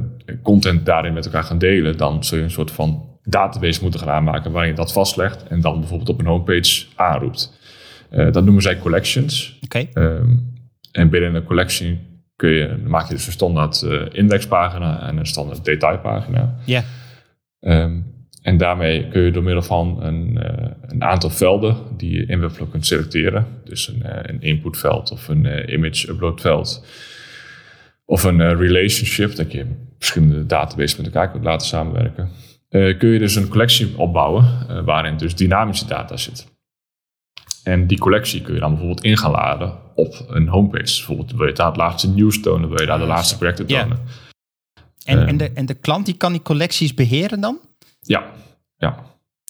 content 0.43 0.85
daarin 0.85 1.13
met 1.13 1.25
elkaar 1.25 1.43
gaan 1.43 1.57
delen, 1.57 1.97
dan 1.97 2.23
zul 2.23 2.37
je 2.37 2.43
een 2.43 2.51
soort 2.51 2.71
van 2.71 3.17
database 3.23 3.81
moeten 3.81 3.99
gaan 3.99 4.09
aanmaken 4.09 4.51
waarin 4.51 4.71
je 4.71 4.77
dat 4.77 4.91
vastlegt 4.91 5.47
en 5.47 5.61
dan 5.61 5.79
bijvoorbeeld 5.79 6.09
op 6.09 6.19
een 6.19 6.25
homepage 6.25 6.85
aanroept. 6.95 7.57
Eh, 8.09 8.31
dat 8.31 8.43
noemen 8.43 8.61
zij 8.61 8.77
collections. 8.77 9.59
Oké. 9.63 9.87
Ehm, 9.93 10.35
en 10.91 11.09
binnen 11.09 11.35
een 11.35 11.43
collection 11.43 11.99
kun 12.35 12.49
je, 12.49 12.67
dan 12.67 12.89
maak 12.89 13.07
je 13.07 13.13
dus 13.13 13.25
een 13.25 13.31
standaard 13.31 13.81
eh, 13.81 14.01
indexpagina 14.11 15.07
en 15.07 15.17
een 15.17 15.25
standaard 15.25 15.65
detailpagina. 15.65 16.55
Ja. 16.65 16.83
Ehm, 17.59 17.99
en 18.47 18.57
daarmee 18.57 19.07
kun 19.07 19.21
je 19.21 19.31
door 19.31 19.43
middel 19.43 19.63
van 19.63 20.03
een, 20.03 20.37
eh, 20.37 20.71
een 20.81 21.03
aantal 21.03 21.29
velden 21.29 21.77
die 21.97 22.11
je 22.11 22.25
in 22.25 22.39
Webflow 22.39 22.71
kunt 22.71 22.85
selecteren. 22.85 23.47
Dus 23.63 23.87
een, 23.87 24.03
eh, 24.03 24.19
een 24.21 24.41
inputveld 24.41 25.11
of 25.11 25.27
een 25.27 25.45
eh, 25.45 25.73
image 25.73 26.09
upload 26.09 26.41
veld. 26.41 26.85
Of 28.05 28.23
een 28.23 28.57
relationship, 28.57 29.35
dat 29.35 29.51
je 29.51 29.65
verschillende 29.97 30.45
databases 30.45 30.95
met 30.97 31.05
elkaar 31.05 31.31
kunt 31.31 31.43
laten 31.43 31.67
samenwerken. 31.67 32.29
Kun 32.69 33.07
je 33.07 33.19
dus 33.19 33.35
een 33.35 33.47
collectie 33.47 33.97
opbouwen 33.97 34.45
waarin 34.85 35.17
dus 35.17 35.35
dynamische 35.35 35.87
data 35.87 36.17
zit. 36.17 36.47
En 37.63 37.87
die 37.87 37.97
collectie 37.97 38.41
kun 38.41 38.53
je 38.53 38.59
dan 38.59 38.69
bijvoorbeeld 38.69 39.03
in 39.03 39.17
gaan 39.17 39.31
laden 39.31 39.73
op 39.95 40.25
een 40.27 40.47
homepage. 40.47 40.95
Bijvoorbeeld 40.95 41.31
wil 41.31 41.47
je 41.47 41.53
daar 41.53 41.67
het 41.67 41.77
laatste 41.77 42.09
nieuws 42.09 42.41
tonen, 42.41 42.69
wil 42.69 42.79
je 42.79 42.85
daar 42.85 42.99
de 42.99 43.05
laatste 43.05 43.37
projecten 43.37 43.65
tonen. 43.65 43.99
En, 45.05 45.27
en, 45.27 45.37
de, 45.37 45.51
en 45.53 45.65
de 45.65 45.73
klant 45.73 46.05
die 46.05 46.17
kan 46.17 46.31
die 46.31 46.41
collecties 46.41 46.93
beheren 46.93 47.41
dan? 47.41 47.59
Ja, 48.07 48.31
ja. 48.77 49.05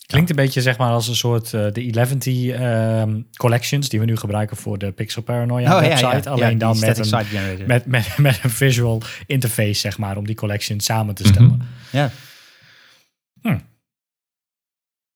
Klinkt 0.06 0.30
een 0.30 0.36
beetje 0.36 0.62
zeg 0.62 0.78
maar 0.78 0.90
als 0.92 1.08
een 1.08 1.16
soort 1.16 1.54
eh, 1.54 1.66
de 1.72 1.90
11 1.92 2.12
ehm 2.26 3.20
collections 3.36 3.88
die 3.88 4.00
we 4.00 4.06
nu 4.06 4.16
gebruiken 4.16 4.56
voor 4.56 4.78
de 4.78 4.92
Pixel 4.92 5.22
Paranoia 5.22 5.80
website. 5.80 6.30
Alleen 6.30 6.52
Oh, 6.52 6.58
dan 6.58 6.78
met 6.78 6.98
een, 6.98 7.66
met, 7.66 7.86
met, 7.86 8.16
met 8.18 8.40
een 8.42 8.50
visual 8.50 9.02
interface 9.26 9.72
zeg 9.80 9.98
maar 9.98 10.16
om 10.16 10.26
die 10.26 10.34
collections 10.36 10.84
samen 10.84 11.14
te 11.14 11.24
stellen. 11.26 11.48
Mhm. 11.56 11.96
Ja. 11.96 12.10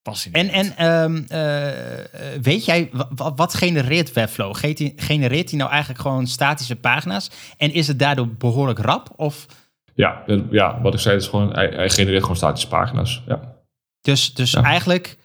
Fascinerend. 0.03 0.51
En, 0.51 0.75
en 0.77 0.77
ehm, 0.77 1.23
eh, 1.27 1.99
eh, 2.35 2.41
weet 2.41 2.65
jij, 2.65 2.89
wa- 2.91 3.09
wa- 3.15 3.33
wat 3.33 3.53
genereert 3.53 4.13
Webflow? 4.13 4.55
Genereert 4.95 5.49
hij 5.49 5.59
nou 5.59 5.71
eigenlijk 5.71 6.01
gewoon 6.01 6.27
statische 6.27 6.75
pagina's? 6.75 7.29
En 7.57 7.73
is 7.73 7.87
het 7.87 7.99
daardoor 7.99 8.27
behoorlijk 8.27 8.79
rap? 8.79 9.13
Of 9.15 9.45
Ja, 9.95 10.23
ja, 10.51 10.81
wat 10.81 10.93
ik 10.93 10.99
zei, 10.99 11.15
is 11.15 11.27
gewoon, 11.27 11.53
hij, 11.53 11.67
hij 11.67 11.89
genereert 11.89 12.21
gewoon 12.21 12.35
statische 12.37 12.67
pagina's. 12.67 13.21
Ja. 13.27 13.53
dus, 14.01 14.33
dus 14.33 14.51
Ja. 14.51 14.63
eigenlijk 14.63 15.17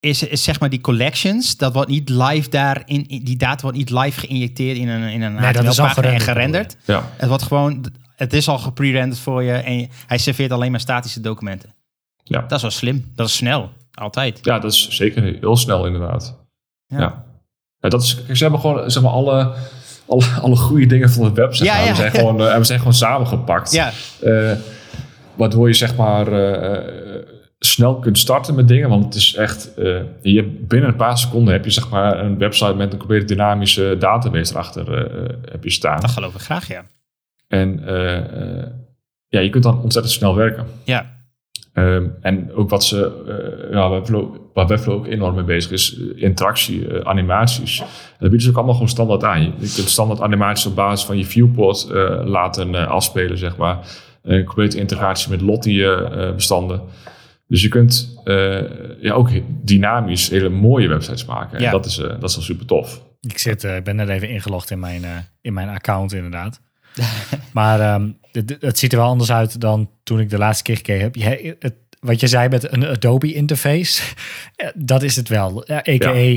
is, 0.00 0.22
is 0.22 0.42
zeg 0.42 0.60
maar 0.60 0.70
die 0.70 0.80
collections, 0.80 1.56
dat 1.56 1.72
wordt 1.72 1.90
niet 1.90 2.08
live 2.08 2.48
daar, 2.48 2.82
in, 2.86 3.06
in- 3.06 3.24
die 3.24 3.36
data 3.36 3.62
wordt 3.62 3.76
niet 3.76 3.90
live 3.90 4.20
geïnjecteerd 4.20 4.76
in 4.78 4.88
een, 4.88 5.02
in 5.12 5.22
een 5.22 5.34
Nee, 5.34 5.52
dat 5.52 5.64
is 5.64 5.78
al 5.80 5.86
HTML-pagina 5.86 6.12
en 6.14 6.20
gerenderd, 6.20 6.76
gerenderd. 6.84 7.06
ja. 7.08 7.18
Het 7.20 7.28
wordt 7.28 7.42
gewoon, 7.42 7.84
het 8.16 8.32
is 8.32 8.48
al 8.48 8.58
geprerenderd 8.58 9.20
voor 9.20 9.42
je 9.42 9.52
en 9.52 9.78
je- 9.78 9.88
hij 10.06 10.18
serveert 10.18 10.50
alleen 10.52 10.70
maar 10.70 10.80
statische 10.80 11.20
documenten. 11.20 11.74
Ja. 12.22 12.40
Dat 12.40 12.52
is 12.52 12.62
wel 12.62 12.70
slim, 12.70 13.12
dat 13.14 13.26
is 13.28 13.36
snel, 13.36 13.72
altijd. 13.94 14.38
Ja, 14.42 14.58
dat 14.58 14.72
is 14.72 14.88
zeker 14.88 15.22
heel 15.22 15.56
snel 15.56 15.86
inderdaad. 15.86 16.38
Ja. 16.86 16.98
Ja. 17.00 17.24
ja. 17.80 17.88
dat 17.88 18.02
is, 18.02 18.14
kijk, 18.24 18.36
ze 18.36 18.42
hebben 18.42 18.60
gewoon 18.60 18.90
zeg 18.90 19.02
maar, 19.02 19.12
alle, 19.12 19.54
alle, 20.06 20.24
alle 20.40 20.56
goede 20.56 20.86
dingen 20.86 21.10
van 21.10 21.24
het 21.24 21.34
web 21.34 21.54
zeg 21.54 21.66
Ja, 21.66 21.74
maar. 21.74 21.84
ja. 21.84 21.90
We, 21.90 21.96
zijn 21.96 22.10
gewoon, 22.12 22.40
eh, 22.46 22.56
we 22.56 22.64
zijn 22.64 22.78
gewoon 22.78 22.94
samengepakt. 22.94 23.72
Ja, 23.72 23.92
Eh, 24.22 24.52
waardoor 25.34 25.68
je 25.68 25.74
zeg 25.74 25.96
maar 25.96 26.32
eh, 26.32 27.22
snel 27.58 27.98
kunt 27.98 28.18
starten 28.18 28.54
met 28.54 28.68
dingen. 28.68 28.88
Want 28.88 29.04
het 29.04 29.14
is 29.14 29.34
echt, 29.34 29.70
je, 30.22 30.36
hebt- 30.36 30.68
binnen 30.68 30.88
een 30.90 30.96
paar 30.96 31.18
seconden 31.18 31.52
heb 31.54 31.64
je 31.64 31.70
zeg 31.70 31.88
maar 31.88 32.18
een 32.18 32.38
website 32.38 32.74
met 32.74 32.92
een 32.92 32.98
complete 32.98 33.24
dynamische 33.24 33.96
database 33.98 34.52
erachter 34.52 34.88
heb 35.50 35.64
je 35.64 35.70
staan. 35.70 36.00
dat 36.00 36.10
geloof 36.10 36.34
ik 36.34 36.40
graag, 36.40 36.68
ja. 36.68 36.84
En 37.48 37.80
ja, 39.28 39.40
je 39.40 39.50
kunt 39.50 39.62
dan 39.64 39.82
ontzettend 39.82 40.14
snel 40.14 40.34
werken. 40.34 40.66
Ja, 40.84 41.10
Ehm, 41.74 42.06
en 42.20 42.52
ook 42.52 42.70
wat 42.70 42.84
ze, 42.84 43.22
eh, 43.28 43.72
ja, 43.72 43.90
Webflow, 43.90 44.36
waar 44.52 44.66
Webflow 44.66 44.94
ook 44.94 45.06
enorm 45.06 45.34
mee 45.34 45.44
bezig 45.44 45.70
is, 45.70 45.98
eh, 45.98 46.22
interactie, 46.22 46.88
eh, 46.88 47.00
animaties. 47.00 47.78
Dat 47.78 48.18
bieden 48.18 48.40
ze 48.40 48.48
ook 48.48 48.56
allemaal 48.56 48.74
gewoon 48.74 48.88
standaard 48.88 49.24
aan. 49.24 49.42
Je, 49.42 49.50
kunt 49.58 49.88
standaard 49.88 50.20
animaties 50.20 50.66
op 50.66 50.74
basis 50.74 51.06
van 51.06 51.18
je 51.18 51.24
viewport 51.24 51.86
laten 52.24 52.88
afspelen, 52.88 53.38
zeg 53.38 53.56
maar. 53.56 53.78
Een 54.22 54.44
complete 54.44 54.78
integratie 54.78 55.30
met 55.30 55.40
Lottie-bestanden. 55.40 56.80
dus 57.48 57.62
je 57.62 57.68
kunt 57.68 58.22
ja, 59.00 59.12
ook 59.12 59.30
dynamisch 59.62 60.28
hele 60.28 60.48
mooie 60.48 60.88
websites 60.88 61.24
maken. 61.24 61.60
Ja. 61.60 61.66
En 61.66 61.72
dat 61.72 61.86
is, 61.86 61.94
dat 61.94 62.22
is 62.22 62.34
wel 62.34 62.44
super 62.44 62.66
tof. 62.66 63.02
Ik 63.20 63.38
zit, 63.38 63.64
ik 63.64 63.84
ben 63.84 63.96
net 63.96 64.08
even 64.08 64.28
ingelogd 64.28 64.70
in 64.70 64.78
mijn, 64.78 65.02
in 65.40 65.52
mijn 65.52 65.68
account 65.68 66.12
inderdaad. 66.12 66.60
maar 67.52 67.80
ehm, 67.80 68.08
het, 68.34 68.56
het 68.60 68.78
ziet 68.78 68.92
er 68.92 68.98
wel 68.98 69.08
anders 69.08 69.32
uit 69.32 69.60
dan 69.60 69.90
toen 70.02 70.20
ik 70.20 70.30
de 70.30 70.38
laatste 70.38 70.62
keer 70.64 70.76
gekeken 70.76 71.02
heb. 71.02 71.14
Je, 71.14 71.56
het, 71.58 71.74
wat 72.00 72.20
je 72.20 72.26
zei 72.26 72.48
met 72.48 72.72
een 72.72 72.86
Adobe 72.86 73.32
interface, 73.32 74.02
eh, 74.56 74.68
dat 74.74 75.02
is 75.02 75.16
het 75.16 75.28
wel. 75.28 75.64
A.k.a. 75.70 76.36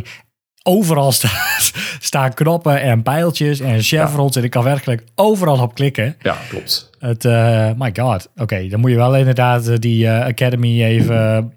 overal 0.64 1.12
sta- 1.18 1.58
staan 2.00 2.34
knoppen 2.34 2.82
en 2.82 3.04
pijltjes 3.04 3.60
en 3.60 3.82
chevrons 3.82 4.36
en 4.36 4.44
ik 4.44 4.50
kan 4.52 4.64
werkelijk 4.64 5.04
overal 5.16 5.62
op 5.62 5.76
klikken. 5.76 6.16
Ja, 6.22 6.38
klopt. 6.50 6.90
Het, 7.00 7.26
eh, 7.26 7.72
my 7.78 7.92
god. 8.00 8.30
Oké, 8.36 8.68
dan 8.68 8.80
moet 8.80 8.90
je 8.90 8.96
wel 8.96 9.16
inderdaad 9.16 9.68
eh, 9.68 9.76
die 9.80 10.10
Academy 10.10 10.84
even 10.84 11.54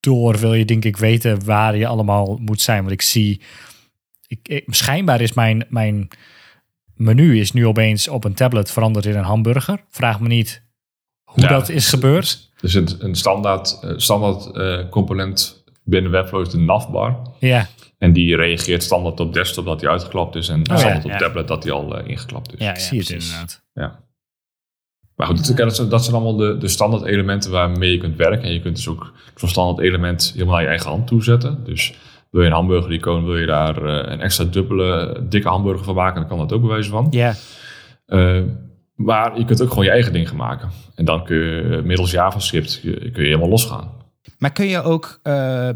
door. 0.00 0.38
Wil 0.38 0.54
je 0.54 0.64
denk 0.64 0.84
ik 0.84 0.96
weten 0.96 1.44
waar 1.44 1.76
je 1.76 1.86
allemaal 1.86 2.38
moet 2.40 2.60
zijn. 2.60 2.78
Want 2.80 2.92
ik 2.92 3.02
zie, 3.02 3.40
ik, 4.26 4.38
ik- 4.42 4.64
schijnbaar 4.66 5.20
is 5.20 5.32
mijn, 5.32 5.64
mijn 5.68 6.08
menu 6.94 7.40
is 7.40 7.52
nu 7.52 7.66
opeens 7.66 8.08
op 8.08 8.24
een 8.24 8.34
tablet 8.34 8.70
veranderd 8.70 9.04
in 9.06 9.16
een 9.16 9.24
hamburger. 9.24 9.84
Vraag 9.90 10.20
me 10.20 10.28
niet 10.28 10.62
hoe 11.24 11.42
Ja, 11.42 11.48
dat 11.48 11.68
is 11.68 11.88
gebeurd. 11.88 12.52
Dus 12.60 12.74
een, 12.74 12.88
een 12.98 13.14
standaard, 13.14 13.78
eh, 13.82 13.92
standaard 13.96 14.50
eh, 14.56 14.88
component 14.90 15.64
binnen 15.84 16.10
Webflow 16.10 16.40
is 16.40 16.48
de 16.48 16.58
navbar. 16.58 17.20
Ja, 17.38 17.68
En 17.98 18.12
die 18.12 18.36
reageert 18.36 18.82
standaard 18.82 19.20
op 19.20 19.32
desktop 19.32 19.64
dat 19.64 19.80
hij 19.80 19.90
uitgeklapt 19.90 20.34
is. 20.34 20.48
En 20.48 20.60
ja, 20.62 20.76
standaard 20.76 21.04
op 21.04 21.10
ja. 21.10 21.16
tablet 21.16 21.48
dat 21.48 21.62
hij 21.62 21.72
al 21.72 21.98
eh, 21.98 22.08
ingeklapt 22.08 22.52
is. 22.54 22.58
ja, 22.60 22.70
ik 22.70 22.76
ja, 22.76 22.82
zie 22.82 22.98
het 22.98 23.06
precies. 23.08 23.26
inderdaad. 23.30 23.62
Ja. 23.72 24.02
Maar 25.16 25.26
goed, 25.26 25.46
dat, 25.46 25.56
dat 25.56 25.76
zijn- 25.76 25.88
dat 25.88 26.02
zijn 26.04 26.14
allemaal 26.16 26.36
de, 26.36 26.56
de 26.58 26.68
standaard 26.68 27.04
elementen 27.04 27.50
waarmee 27.50 27.90
je 27.92 27.98
kunt 27.98 28.16
werken. 28.16 28.42
En 28.42 28.52
je 28.52 28.60
kunt 28.60 28.76
dus 28.76 28.88
ook 28.88 29.12
zo'n 29.34 29.48
standaard 29.48 29.86
element 29.86 30.30
helemaal 30.32 30.52
naar 30.54 30.62
je 30.62 30.68
eigen 30.68 30.90
hand 30.90 31.06
toezetten. 31.06 31.64
Dus 31.64 31.94
wil 32.34 32.42
je 32.42 32.48
een 32.48 32.54
hamburger 32.54 32.92
icoon, 32.92 33.24
wil 33.24 33.36
je 33.36 33.46
daar 33.46 33.82
eh, 33.84 34.12
een 34.12 34.20
extra 34.20 34.44
dubbele 34.44 35.22
dikke 35.28 35.48
hamburger 35.48 35.84
van 35.84 35.94
maken, 35.94 36.20
dan 36.20 36.28
kan 36.28 36.38
dat 36.38 36.52
ook 36.52 36.62
bewijzen 36.62 36.92
van. 36.92 37.06
Ja, 37.10 37.34
Eh, 38.06 38.40
maar 38.94 39.38
je 39.38 39.44
kunt 39.44 39.62
ook 39.62 39.68
gewoon 39.68 39.84
je 39.84 39.90
eigen 39.90 40.12
ding 40.12 40.28
gaan 40.28 40.36
maken. 40.36 40.70
En 40.94 41.04
dan 41.04 41.24
kun 41.24 41.36
je 41.36 41.80
middels 41.84 42.10
JavaScript 42.10 42.80
kun 42.80 42.90
je, 42.90 43.10
kun 43.10 43.22
je 43.22 43.28
helemaal 43.28 43.48
losgaan. 43.48 43.90
maar 44.38 44.52
kun 44.52 44.66
je 44.66 44.82
ook 44.82 45.20
eh, 45.22 45.68
eh, 45.68 45.74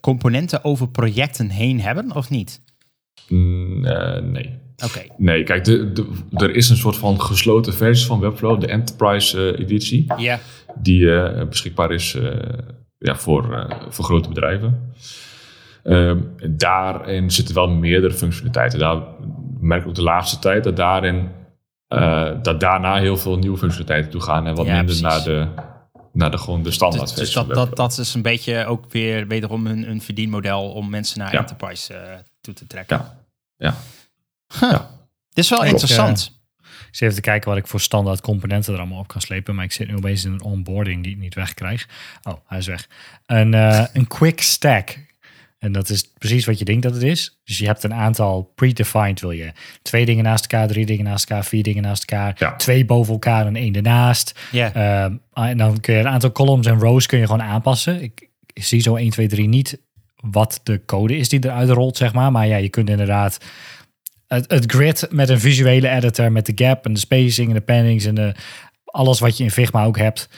componenten 0.00 0.64
over 0.64 0.88
projecten 0.88 1.48
heen 1.50 1.80
hebben 1.80 2.14
of 2.14 2.30
niet? 2.30 2.60
Mm, 3.28 3.84
eh, 3.84 4.22
nee. 4.22 4.58
Oké, 4.84 5.00
Nee, 5.16 5.42
kijk, 5.42 5.64
de, 5.64 5.92
de- 5.92 6.06
er 6.30 6.54
is 6.54 6.68
een 6.68 6.76
soort 6.76 6.96
van 6.96 7.20
gesloten 7.20 7.74
versie 7.74 8.06
van 8.06 8.20
Webflow, 8.20 8.60
de 8.60 8.66
Enterprise 8.66 9.50
eh, 9.52 9.60
editie. 9.60 10.12
ja. 10.18 10.38
die 10.80 11.14
eh, 11.20 11.48
beschikbaar 11.48 11.92
is 11.92 12.14
eh, 12.14 12.30
ja, 12.98 13.16
voor, 13.16 13.54
eh, 13.54 13.76
voor 13.88 14.04
grote 14.04 14.28
bedrijven. 14.28 14.92
Ehm, 15.88 16.18
daarin 16.56 17.30
zitten 17.30 17.54
wel 17.54 17.68
meerdere 17.68 18.14
functionaliteiten. 18.14 18.78
Daar 18.78 19.02
merk 19.60 19.82
ik 19.82 19.88
ook 19.88 19.94
de 19.94 20.02
laatste 20.02 20.38
tijd 20.38 20.64
dat 20.64 20.76
daarin 20.76 21.28
eh, 21.88 22.30
dat 22.42 22.60
daarna 22.60 22.96
heel 22.98 23.16
veel 23.16 23.38
nieuwe 23.38 23.58
functionaliteiten 23.58 24.10
toe 24.10 24.20
gaan 24.20 24.46
en 24.46 24.54
wat 24.54 24.66
Ja, 24.66 24.76
minder 24.76 25.00
precies. 25.00 25.02
naar 25.02 25.22
de 25.24 25.48
naar 26.12 26.30
de, 26.30 26.38
gewoon 26.38 26.62
de 26.62 26.70
standaard 26.70 27.08
Dus, 27.08 27.14
dus 27.18 27.32
dat, 27.32 27.48
dat, 27.54 27.76
dat 27.76 27.98
is 27.98 28.14
een 28.14 28.22
beetje 28.22 28.66
ook 28.66 28.92
weer 28.92 29.26
wederom 29.26 29.66
hun, 29.66 29.84
hun 29.84 30.00
verdienmodel 30.02 30.70
om 30.72 30.90
mensen 30.90 31.18
naar 31.18 31.32
Ja. 31.32 31.38
enterprise 31.38 31.94
eh, 31.94 32.18
toe 32.40 32.54
te 32.54 32.66
trekken. 32.66 32.96
Ja. 32.96 33.16
Ja. 33.56 33.74
Huh. 34.60 34.70
Ja. 34.70 34.90
Dit 35.28 35.44
is 35.44 35.50
wel 35.50 35.58
Klopt. 35.58 35.72
interessant. 35.72 36.36
Ik 36.62 36.94
zit 36.94 37.02
even 37.02 37.14
te 37.14 37.20
kijken 37.30 37.48
wat 37.48 37.58
ik 37.58 37.66
voor 37.66 37.80
standaard 37.80 38.20
componenten 38.20 38.72
er 38.72 38.78
allemaal 38.80 38.98
op 38.98 39.08
kan 39.08 39.20
slepen. 39.20 39.54
Maar 39.54 39.64
ik 39.64 39.72
zit 39.72 39.88
nu 39.88 39.96
opeens 39.96 40.24
in 40.24 40.32
een 40.32 40.42
onboarding 40.42 41.02
die 41.02 41.12
ik 41.12 41.18
niet 41.18 41.34
wegkrijg. 41.34 41.88
Oh, 42.22 42.34
hij 42.46 42.58
is 42.58 42.66
weg. 42.66 42.88
Een, 43.26 43.54
eh, 43.54 43.84
een 43.92 44.06
quick 44.06 44.40
stack. 44.40 44.98
En 45.58 45.72
dat 45.72 45.88
is 45.88 46.12
precies 46.18 46.44
wat 46.44 46.58
je 46.58 46.64
denkt 46.64 46.82
dat 46.82 46.94
het 46.94 47.02
is. 47.02 47.38
Dus 47.44 47.58
je 47.58 47.66
hebt 47.66 47.82
een 47.82 47.94
aantal 47.94 48.52
predefined, 48.54 49.20
wil 49.20 49.30
je 49.30 49.52
twee 49.82 50.04
dingen 50.04 50.24
naast 50.24 50.42
elkaar, 50.52 50.68
drie 50.68 50.86
dingen 50.86 51.04
naast 51.04 51.30
elkaar, 51.30 51.44
vier 51.44 51.62
dingen 51.62 51.82
naast 51.82 52.10
elkaar, 52.10 52.34
Ja. 52.38 52.56
twee 52.56 52.84
boven 52.84 53.12
elkaar 53.12 53.46
en 53.46 53.56
één 53.56 53.74
ernaast. 53.74 54.38
Ja. 54.52 54.72
Ehm, 54.74 55.12
en 55.32 55.56
dan 55.56 55.80
kun 55.80 55.94
je 55.94 56.00
een 56.00 56.08
aantal 56.08 56.32
columns 56.32 56.66
en 56.66 56.78
rows 56.80 57.06
kun 57.06 57.18
je 57.18 57.26
gewoon 57.26 57.42
aanpassen. 57.42 58.02
Ik, 58.02 58.28
ik 58.52 58.64
zie 58.64 58.80
zo 58.80 58.96
1, 58.96 59.10
2, 59.10 59.28
3 59.28 59.48
niet 59.48 59.80
wat 60.16 60.60
de 60.62 60.84
code 60.86 61.16
is 61.16 61.28
die 61.28 61.44
eruit 61.44 61.68
rolt, 61.70 61.96
zeg 61.96 62.12
maar. 62.12 62.32
Maar 62.32 62.46
ja, 62.46 62.56
je 62.56 62.68
kunt 62.68 62.90
inderdaad 62.90 63.38
het, 64.26 64.50
het 64.50 64.72
grid 64.72 65.06
met 65.10 65.28
een 65.28 65.40
visuele 65.40 65.88
editor, 65.88 66.32
met 66.32 66.46
de 66.46 66.64
gap 66.64 66.84
en 66.86 66.92
de 66.92 66.98
spacing 67.00 67.48
en 67.48 67.54
de 67.54 67.60
pannings 67.60 68.04
en 68.04 68.14
de, 68.14 68.34
alles 68.84 69.18
wat 69.20 69.36
je 69.36 69.44
in 69.44 69.50
Figma 69.50 69.84
ook 69.84 69.98
hebt, 69.98 70.28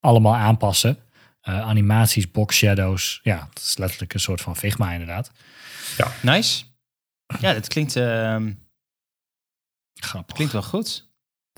allemaal 0.00 0.36
aanpassen. 0.36 0.96
Eh, 1.40 1.60
animaties, 1.60 2.30
box 2.30 2.56
shadows. 2.56 3.20
Ja, 3.22 3.46
het 3.50 3.58
is 3.62 3.76
letterlijk 3.76 4.14
een 4.14 4.20
soort 4.20 4.40
van 4.40 4.56
Figma 4.56 4.92
inderdaad. 4.92 5.30
Nice. 6.22 6.64
Ja, 7.40 7.52
dat 7.52 7.68
klinkt, 7.68 7.96
ehm, 7.96 8.52
Grappig. 9.94 10.34
klinkt 10.34 10.52
wel 10.52 10.62
goed. 10.62 11.06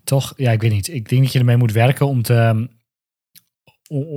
Toch? 0.04 0.32
Ja, 0.36 0.50
ik 0.52 0.60
weet 0.60 0.70
niet. 0.72 0.88
Ik 0.88 1.08
denk 1.08 1.22
dat 1.22 1.32
je 1.32 1.38
ermee 1.38 1.56
moet 1.56 1.72
werken 1.72 2.06
om 2.06 2.22
te... 2.22 2.34
ehm, 2.34 2.66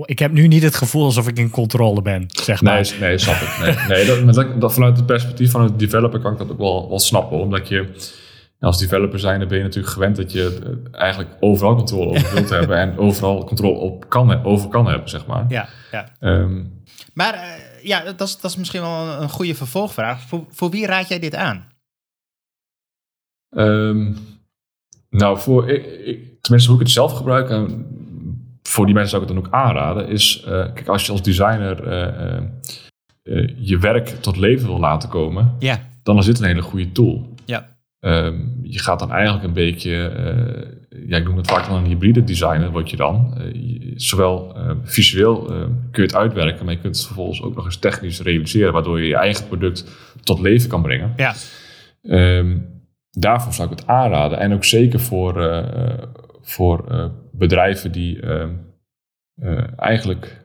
ik 0.05 0.19
heb 0.19 0.31
nu 0.31 0.47
niet 0.47 0.63
het 0.63 0.75
gevoel 0.75 1.03
alsof 1.05 1.27
ik 1.27 1.37
in 1.37 1.49
controle 1.49 2.01
ben, 2.01 2.25
zeg 2.27 2.61
maar. 2.61 2.81
Nee, 2.81 2.99
nee, 2.99 3.17
snap 3.17 3.35
ik. 3.41 3.57
Nee, 3.59 3.75
nee 3.87 4.05
dat, 4.05 4.33
dat, 4.33 4.61
dat 4.61 4.73
vanuit 4.73 4.97
het 4.97 5.05
perspectief 5.05 5.51
van 5.51 5.61
een 5.61 5.77
developer 5.77 6.19
kan 6.19 6.31
ik 6.31 6.37
dat 6.37 6.51
ook 6.51 6.57
wel, 6.57 6.89
wel 6.89 6.99
snappen. 6.99 7.37
Omdat 7.39 7.67
je 7.67 8.11
als 8.63 8.77
developer 8.79 9.19
zijn, 9.19 9.39
dan 9.39 9.47
ben 9.47 9.57
je 9.57 9.63
natuurlijk 9.63 9.93
gewend 9.93 10.15
dat 10.15 10.31
je 10.31 10.59
eh, 10.91 10.99
eigenlijk 11.01 11.35
overal 11.39 11.75
controle 11.75 12.09
over 12.09 12.33
wilt 12.33 12.49
hebben. 12.59 12.77
En 12.77 12.97
overal 12.97 13.43
controle 13.43 13.77
op 13.79 14.09
kan, 14.09 14.43
over 14.43 14.69
kan 14.69 14.87
hebben, 14.87 15.09
zeg 15.09 15.25
maar. 15.25 15.45
Ja, 15.49 15.67
ja. 15.91 16.09
Ehm, 16.19 16.63
Maar 17.13 17.33
eh, 17.33 17.83
ja, 17.83 18.03
dat 18.03 18.21
is, 18.21 18.39
dat 18.39 18.51
is 18.51 18.57
misschien 18.57 18.81
wel 18.81 19.21
een, 19.21 19.29
goede 19.29 19.55
vervolgvraag. 19.55 20.21
Voor, 20.21 20.45
voor 20.49 20.69
wie 20.69 20.85
raad 20.85 21.07
jij 21.07 21.19
dit 21.19 21.35
aan? 21.35 21.67
Ehm, 23.55 24.13
nou, 25.09 25.39
voor, 25.39 25.69
ik, 25.69 25.85
ik- 26.05 26.41
tenminste 26.41 26.69
hoe 26.71 26.79
ik 26.79 26.85
het 26.85 26.93
zelf 26.95 27.11
gebruik, 27.13 27.49
en 27.49 27.85
voor 28.63 28.85
die 28.85 28.93
mensen 28.93 29.11
zou 29.11 29.23
ik 29.23 29.27
het 29.29 29.37
dan 29.37 29.47
ook 29.47 29.53
aanraden, 29.67 30.07
is, 30.07 30.41
eh, 30.45 30.51
kijk, 30.73 30.87
als 30.87 31.05
je 31.05 31.11
als 31.11 31.21
designer 31.23 31.91
je 33.57 33.77
werk 33.79 34.07
tot 34.07 34.37
leven 34.37 34.67
wil 34.67 34.79
laten 34.79 35.09
komen, 35.09 35.55
Ja, 35.59 35.89
dan 36.03 36.17
is 36.17 36.25
dit 36.25 36.39
een 36.39 36.45
hele 36.45 36.61
goede 36.61 36.91
tool. 36.91 37.33
ja. 37.45 37.71
Ehm, 38.03 38.35
je 38.61 38.79
gaat 38.79 38.99
dan 38.99 39.11
eigenlijk 39.11 39.43
een 39.43 39.53
beetje, 39.53 40.07
eh, 40.07 41.07
ja, 41.07 41.17
ik 41.17 41.23
noem 41.23 41.37
het 41.37 41.47
vaak 41.51 41.65
wel 41.65 41.77
een 41.77 41.85
hybride 41.85 42.23
designer, 42.23 42.71
word 42.71 42.89
je 42.89 42.95
dan. 42.97 43.33
Eh, 43.37 43.53
je- 43.53 43.93
zowel 43.95 44.55
eh, 44.55 44.71
visueel 44.83 45.49
eh, 45.49 45.59
kun 45.91 46.01
je 46.03 46.09
het 46.09 46.15
uitwerken, 46.15 46.65
maar 46.65 46.73
je 46.73 46.79
kunt 46.79 46.95
het 46.95 47.05
vervolgens 47.05 47.41
ook 47.41 47.55
nog 47.55 47.65
eens 47.65 47.77
technisch 47.77 48.21
realiseren, 48.21 48.73
waardoor 48.73 49.01
je 49.01 49.07
je 49.07 49.15
eigen 49.15 49.47
product 49.47 49.85
tot 50.23 50.39
leven 50.39 50.69
kan 50.69 50.81
brengen. 50.81 51.13
Ja, 51.17 51.33
Ehm, 52.03 52.57
daarvoor 53.11 53.53
zou 53.53 53.71
ik 53.71 53.77
het 53.79 53.87
aanraden. 53.87 54.39
En 54.39 54.53
ook 54.53 54.63
zeker 54.63 54.99
voor, 54.99 55.41
eh, 55.45 55.97
voor 56.41 57.11
bedrijven 57.31 57.91
die 57.91 58.19
ehm, 58.21 58.49
eigenlijk 59.77 60.42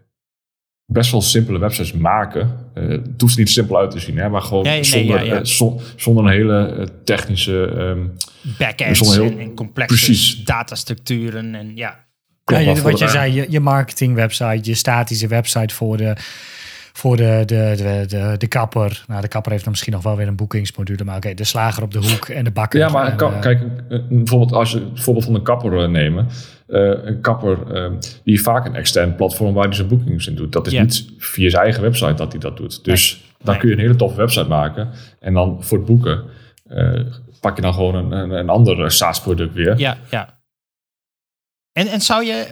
best 0.91 1.11
wel 1.11 1.23
simpele 1.23 1.59
websites 1.59 1.93
maken. 1.93 2.57
Eh, 2.75 2.89
het 2.89 3.21
hoeft 3.21 3.33
er 3.35 3.39
niet 3.39 3.51
simpel 3.51 3.79
uit 3.79 3.91
te 3.91 3.99
zien, 4.01 4.19
hè, 4.19 4.29
maar 4.29 4.43
gewoon 4.43 4.63
Nee, 4.65 4.73
nee, 4.73 4.85
zonder, 4.85 5.17
ja, 5.17 5.23
ja. 5.35 5.39
eh, 5.39 5.45
zon- 5.45 5.81
zonder 5.97 6.25
een 6.25 6.31
hele 6.31 6.67
eh, 6.67 6.87
technische... 7.05 7.65
ehm, 7.79 7.99
backends 8.59 9.15
heel- 9.17 9.25
en, 9.25 9.39
en 9.39 9.55
complexe 9.55 9.95
Precies. 9.97 10.45
datastructuren 10.45 11.55
en 11.55 11.73
ja. 11.77 12.07
Klopt, 12.45 12.83
wat 12.83 12.99
je 12.99 13.05
de- 13.05 13.11
zei, 13.11 13.33
je, 13.35 13.47
je 13.49 13.61
marketing 13.61 14.15
website, 14.15 14.59
je 14.63 14.75
statische 14.75 15.27
website 15.27 15.75
voor 15.75 15.97
de, 15.97 16.17
voor 16.93 17.17
de, 17.17 17.43
de, 17.47 17.73
de, 17.77 18.05
de, 18.09 18.35
de 18.39 18.47
kapper. 18.47 19.05
Nou, 19.09 19.21
de 19.21 19.29
kapper 19.29 19.51
heeft 19.51 19.63
dan 19.65 19.73
misschien 19.73 19.93
nog 19.93 20.03
wel 20.03 20.17
weer 20.17 20.27
een 20.29 20.37
boekingsmodule, 20.37 21.05
maar 21.05 21.17
oké, 21.17 21.35
de 21.35 21.45
slager 21.45 21.83
op 21.83 21.93
de 21.93 21.99
hoek 21.99 22.29
en 22.29 22.45
de 22.45 22.51
bakker. 22.51 22.81
Ja, 22.81 22.89
maar 22.89 23.19
En, 23.21 23.41
kijk, 23.41 23.61
bijvoorbeeld 24.09 24.53
als 24.53 24.71
je 24.73 24.79
het 24.93 25.03
voorbeeld 25.03 25.25
van 25.27 25.35
een 25.35 25.43
kapper 25.43 25.91
nemen. 25.91 26.27
Eh, 26.69 27.05
een 27.05 27.21
kapper 27.21 27.75
eh, 27.75 27.91
die 28.01 28.21
heeft 28.25 28.43
vaak 28.43 28.67
een 28.67 28.75
extern 28.75 29.15
platform 29.15 29.55
waar 29.55 29.65
hij 29.65 29.75
zijn 29.75 29.89
boekings 29.89 30.27
in 30.27 30.35
doet. 30.35 30.53
Dat 30.53 30.67
is 30.67 30.73
Ja. 30.73 30.83
niet 30.83 31.07
via 31.19 31.51
zijn 31.51 31.63
eigen 31.63 31.83
website 31.83 32.15
dat 32.15 32.33
hij 32.33 32.41
dat 32.41 32.57
doet. 32.57 32.85
Dus 32.85 33.25
dan 33.39 33.51
Nee. 33.53 33.59
kun 33.59 33.69
je 33.69 33.75
een 33.75 33.81
hele 33.81 33.97
toffe 33.97 34.17
website 34.17 34.49
maken. 34.49 34.91
En 35.21 35.35
dan 35.35 35.65
voor 35.65 35.79
het 35.79 35.87
boeken 35.87 36.23
eh, 36.69 37.01
pak 37.41 37.57
je 37.57 37.63
dan 37.63 37.75
gewoon 37.75 37.95
een, 37.95 38.13
een, 38.13 38.31
een 38.31 38.49
ander 38.49 38.83
eh, 38.85 38.89
SaaS-product 38.89 39.55
weer. 39.55 39.79
Ja, 39.79 39.99
ja. 40.11 40.37
En, 41.73 41.87
en 41.87 42.01
zou 42.01 42.25
je, 42.25 42.47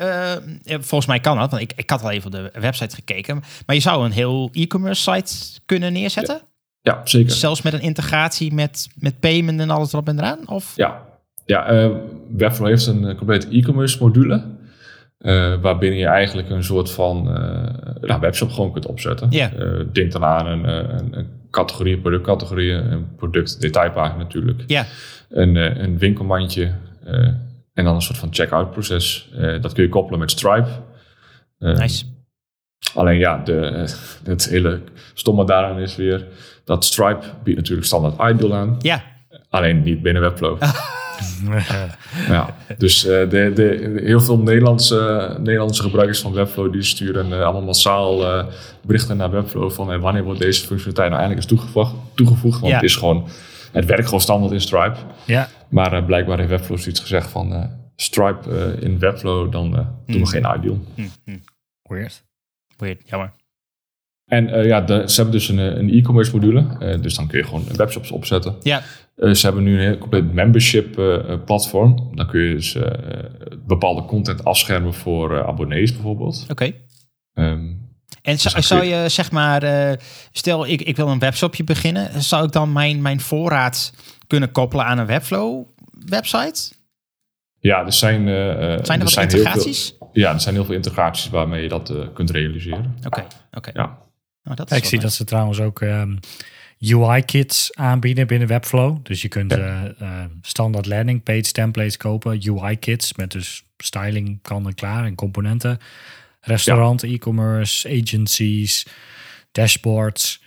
volgens 0.64 1.06
mij 1.06 1.20
kan 1.20 1.36
dat, 1.38 1.50
want 1.50 1.62
ik, 1.62 1.72
ik 1.76 1.90
had 1.90 2.02
al 2.02 2.10
even 2.10 2.26
op 2.26 2.32
de 2.32 2.60
website 2.60 2.94
gekeken, 2.94 3.42
maar 3.66 3.76
je 3.76 3.82
zou 3.82 4.04
een 4.04 4.12
heel 4.12 4.48
e-commerce 4.52 5.12
site 5.12 5.60
kunnen 5.66 5.92
neerzetten? 5.92 6.40
Ja, 6.80 7.00
zeker. 7.04 7.30
Zelfs 7.32 7.62
met 7.62 7.72
een 7.72 7.80
integratie 7.80 8.52
met, 8.54 8.88
met 8.98 9.20
payment 9.20 9.60
en 9.60 9.70
alles 9.70 9.92
erop 9.92 10.08
en 10.08 10.18
eraan? 10.18 10.48
Of? 10.48 10.72
Ja, 10.76 11.05
ja 11.46 11.66
eh, 11.66 11.90
Webflow 12.36 12.68
heeft 12.68 12.86
een 12.86 13.04
eh, 13.08 13.16
complete 13.16 13.46
e-commerce 13.50 13.98
module. 14.02 14.42
eh, 15.18 15.54
waarbinnen 15.60 15.98
je 15.98 16.06
eigenlijk 16.06 16.50
een 16.50 16.64
soort 16.64 16.90
van 16.90 17.22
nou, 18.00 18.20
webshop 18.20 18.50
gewoon 18.50 18.72
kunt 18.72 18.86
opzetten. 18.86 19.30
Eh, 19.58 19.80
denk 19.92 20.12
dan 20.12 20.24
aan 20.24 20.46
een, 20.46 20.68
een, 20.68 21.18
een 21.18 21.26
categorie, 21.50 21.98
productcategorieën, 21.98 22.92
een 22.92 23.14
product 23.16 23.60
detailpagina 23.60 24.22
natuurlijk. 24.22 24.62
Ja, 24.66 24.84
Een, 25.30 25.56
een 25.82 25.98
winkelmandje 25.98 26.72
en 27.74 27.84
dan 27.84 27.94
een 27.94 28.02
soort 28.02 28.18
van 28.18 28.28
checkout 28.34 28.70
proces. 28.70 29.30
Dat 29.60 29.72
kun 29.72 29.82
je 29.82 29.88
koppelen 29.88 30.18
met 30.20 30.30
Stripe. 30.30 30.68
Eh, 31.58 31.76
nice. 31.78 32.04
Alleen 32.94 33.18
ja, 33.18 33.38
de, 33.44 33.86
het 34.24 34.48
hele 34.48 34.80
stomme 35.14 35.44
daaraan 35.46 35.78
is 35.78 35.96
weer 35.96 36.26
dat 36.64 36.84
Stripe 36.84 37.24
biedt 37.42 37.56
natuurlijk 37.58 37.86
standaard 37.86 38.34
Ideal 38.34 38.54
aan. 38.54 38.76
Ja, 38.78 39.02
Alleen 39.50 39.82
niet 39.82 40.02
binnen 40.02 40.22
Webflow. 40.22 40.62
Ja, 42.28 42.56
dus 42.78 43.04
eh, 43.06 43.28
de, 43.30 43.52
de, 43.54 44.00
heel 44.04 44.20
veel 44.20 44.38
Nederlandse, 44.38 45.34
Nederlandse 45.38 45.82
gebruikers 45.82 46.20
van 46.20 46.32
Webflow 46.32 46.72
die 46.72 46.82
sturen 46.82 47.32
eh, 47.32 47.40
allemaal 47.42 47.62
massaal 47.62 48.24
eh, 48.38 48.46
berichten 48.82 49.16
naar 49.16 49.30
Webflow 49.30 49.70
van 49.70 49.92
eh, 49.92 50.00
wanneer 50.00 50.22
wordt 50.24 50.40
deze 50.40 50.66
functionaliteit 50.66 51.10
nou 51.10 51.20
eindelijk 51.22 51.50
eens 51.50 51.58
toegevoegd. 51.60 51.94
toegevoegd 52.14 52.58
want 52.60 52.72
Ja. 52.72 52.78
het 52.78 52.84
is 52.88 52.96
gewoon, 52.96 53.28
het 53.72 53.84
werkt 53.84 54.04
gewoon 54.04 54.20
standaard 54.20 54.52
in 54.52 54.60
Stripe. 54.60 54.96
ja, 55.26 55.48
Maar 55.68 56.04
blijkbaar 56.04 56.36
heeft 56.38 56.50
Webflow 56.50 56.78
zoiets 56.78 57.00
gezegd 57.00 57.30
van 57.30 57.70
Stripe 57.96 58.76
in 58.80 58.98
Webflow, 58.98 59.52
dan 59.52 59.70
doen 60.06 60.20
we 60.20 60.26
geen 60.26 60.46
ideal. 60.58 60.78
Hm, 60.94 61.02
hm. 61.24 61.36
weird. 61.82 62.24
Weird, 62.76 63.02
jammer. 63.08 63.32
En 64.30 64.64
ja, 64.66 64.80
de- 64.80 65.02
ze 65.10 65.14
hebben 65.14 65.32
dus 65.34 65.48
een, 65.48 65.58
een 65.58 65.90
e-commerce 65.90 66.32
module, 66.32 66.66
dus 67.00 67.14
dan 67.14 67.26
kun 67.26 67.38
je 67.38 67.44
gewoon 67.44 67.64
webshops 67.76 68.10
opzetten. 68.10 68.54
Ja, 68.62 68.82
Eh, 69.16 69.30
ze 69.32 69.46
hebben 69.46 69.64
nu 69.64 69.72
een 69.74 69.80
heel 69.86 69.98
compleet 69.98 70.32
membership 70.32 70.98
eh, 70.98 71.14
eh, 71.32 71.44
platform. 71.44 72.10
Dan 72.14 72.26
kun 72.26 72.40
je 72.40 72.54
dus 72.54 72.74
eh, 72.74 73.24
bepaalde 73.66 74.04
content 74.04 74.44
afschermen 74.44 74.94
voor 74.94 75.36
eh, 75.38 75.46
abonnees 75.46 75.92
bijvoorbeeld. 75.92 76.46
oké. 76.50 76.72
Ehm, 77.34 77.66
En 78.22 78.38
zou, 78.38 78.54
dan 78.54 78.62
zou 78.62 78.80
kun 78.80 78.88
je 78.88 79.08
zeg 79.08 79.30
maar, 79.30 79.62
eh, 79.62 79.96
stel 80.32 80.66
ik, 80.66 80.82
ik 80.82 80.96
wil 80.96 81.08
een 81.08 81.18
webshopje 81.18 81.64
beginnen, 81.64 82.22
zou 82.22 82.44
ik 82.46 82.52
dan 82.52 82.72
mijn, 82.72 83.02
mijn 83.02 83.20
voorraad 83.20 83.92
kunnen 84.26 84.52
koppelen 84.52 84.84
aan 84.84 84.98
een 84.98 85.06
Webflow 85.06 85.64
website? 86.06 86.72
ja, 87.58 87.84
er 87.84 87.92
zijn, 87.92 88.26
Zijn 88.26 88.30
er 88.30 88.76
wat 88.78 88.88
heel 88.90 89.08
veel- 89.08 89.22
integraties? 89.22 89.94
ja, 90.12 90.32
er 90.32 90.40
zijn 90.40 90.54
heel 90.54 90.64
veel 90.64 90.74
integraties 90.74 91.28
waarmee 91.30 91.62
je 91.62 91.68
dat 91.68 91.90
eh, 91.90 91.96
kunt 92.14 92.30
realiseren. 92.30 92.96
Oké, 93.06 93.26
oké. 93.52 93.70
Ja. 93.74 93.98
Nou, 94.42 94.56
dat 94.56 94.70
Ja, 94.70 94.76
ik 94.76 94.82
zie 94.84 94.92
nice. 94.92 95.06
dat 95.06 95.12
ze 95.16 95.24
trouwens 95.24 95.60
ook 95.60 95.80
ehm, 95.80 96.16
UI-kits 96.78 97.74
aanbieden 97.74 98.26
binnen 98.26 98.48
Webflow. 98.48 98.96
Dus 99.02 99.22
je 99.22 99.28
kunt 99.28 99.52
eh, 99.52 99.84
eh, 100.00 100.24
standaard 100.42 100.86
landing 100.86 101.22
page 101.22 101.52
templates 101.52 101.96
kopen, 101.96 102.40
UI-kits 102.48 103.14
met 103.14 103.30
dus 103.30 103.64
styling 103.76 104.38
kan 104.42 104.66
en 104.66 104.74
klaar 104.74 105.04
en 105.04 105.14
componenten. 105.14 105.78
Restaurant, 106.40 107.02
e-commerce, 107.02 108.00
agencies, 108.02 108.86
dashboards. 109.52 110.44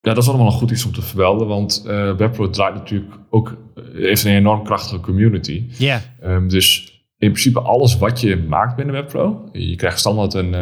Ja, 0.00 0.14
dat 0.14 0.22
is 0.22 0.28
allemaal 0.28 0.46
een 0.46 0.52
goed 0.52 0.70
iets 0.70 0.84
om 0.84 0.92
te 0.92 1.02
vermelden, 1.02 1.46
want 1.46 1.84
eh 1.86 2.16
Webflow 2.16 2.52
draait 2.52 2.74
natuurlijk 2.74 3.14
ook, 3.30 3.56
heeft 3.92 4.24
een 4.24 4.34
enorm 4.34 4.64
krachtige 4.64 5.00
community. 5.00 5.64
Ja, 5.78 6.02
Ehm, 6.20 6.48
dus 6.48 6.92
in 7.18 7.30
principe 7.30 7.60
alles 7.60 7.98
wat 7.98 8.20
je 8.20 8.36
maakt 8.36 8.76
binnen 8.76 8.94
Webflow, 8.94 9.56
je 9.56 9.76
krijgt 9.76 9.98
standaard 9.98 10.34
een, 10.34 10.52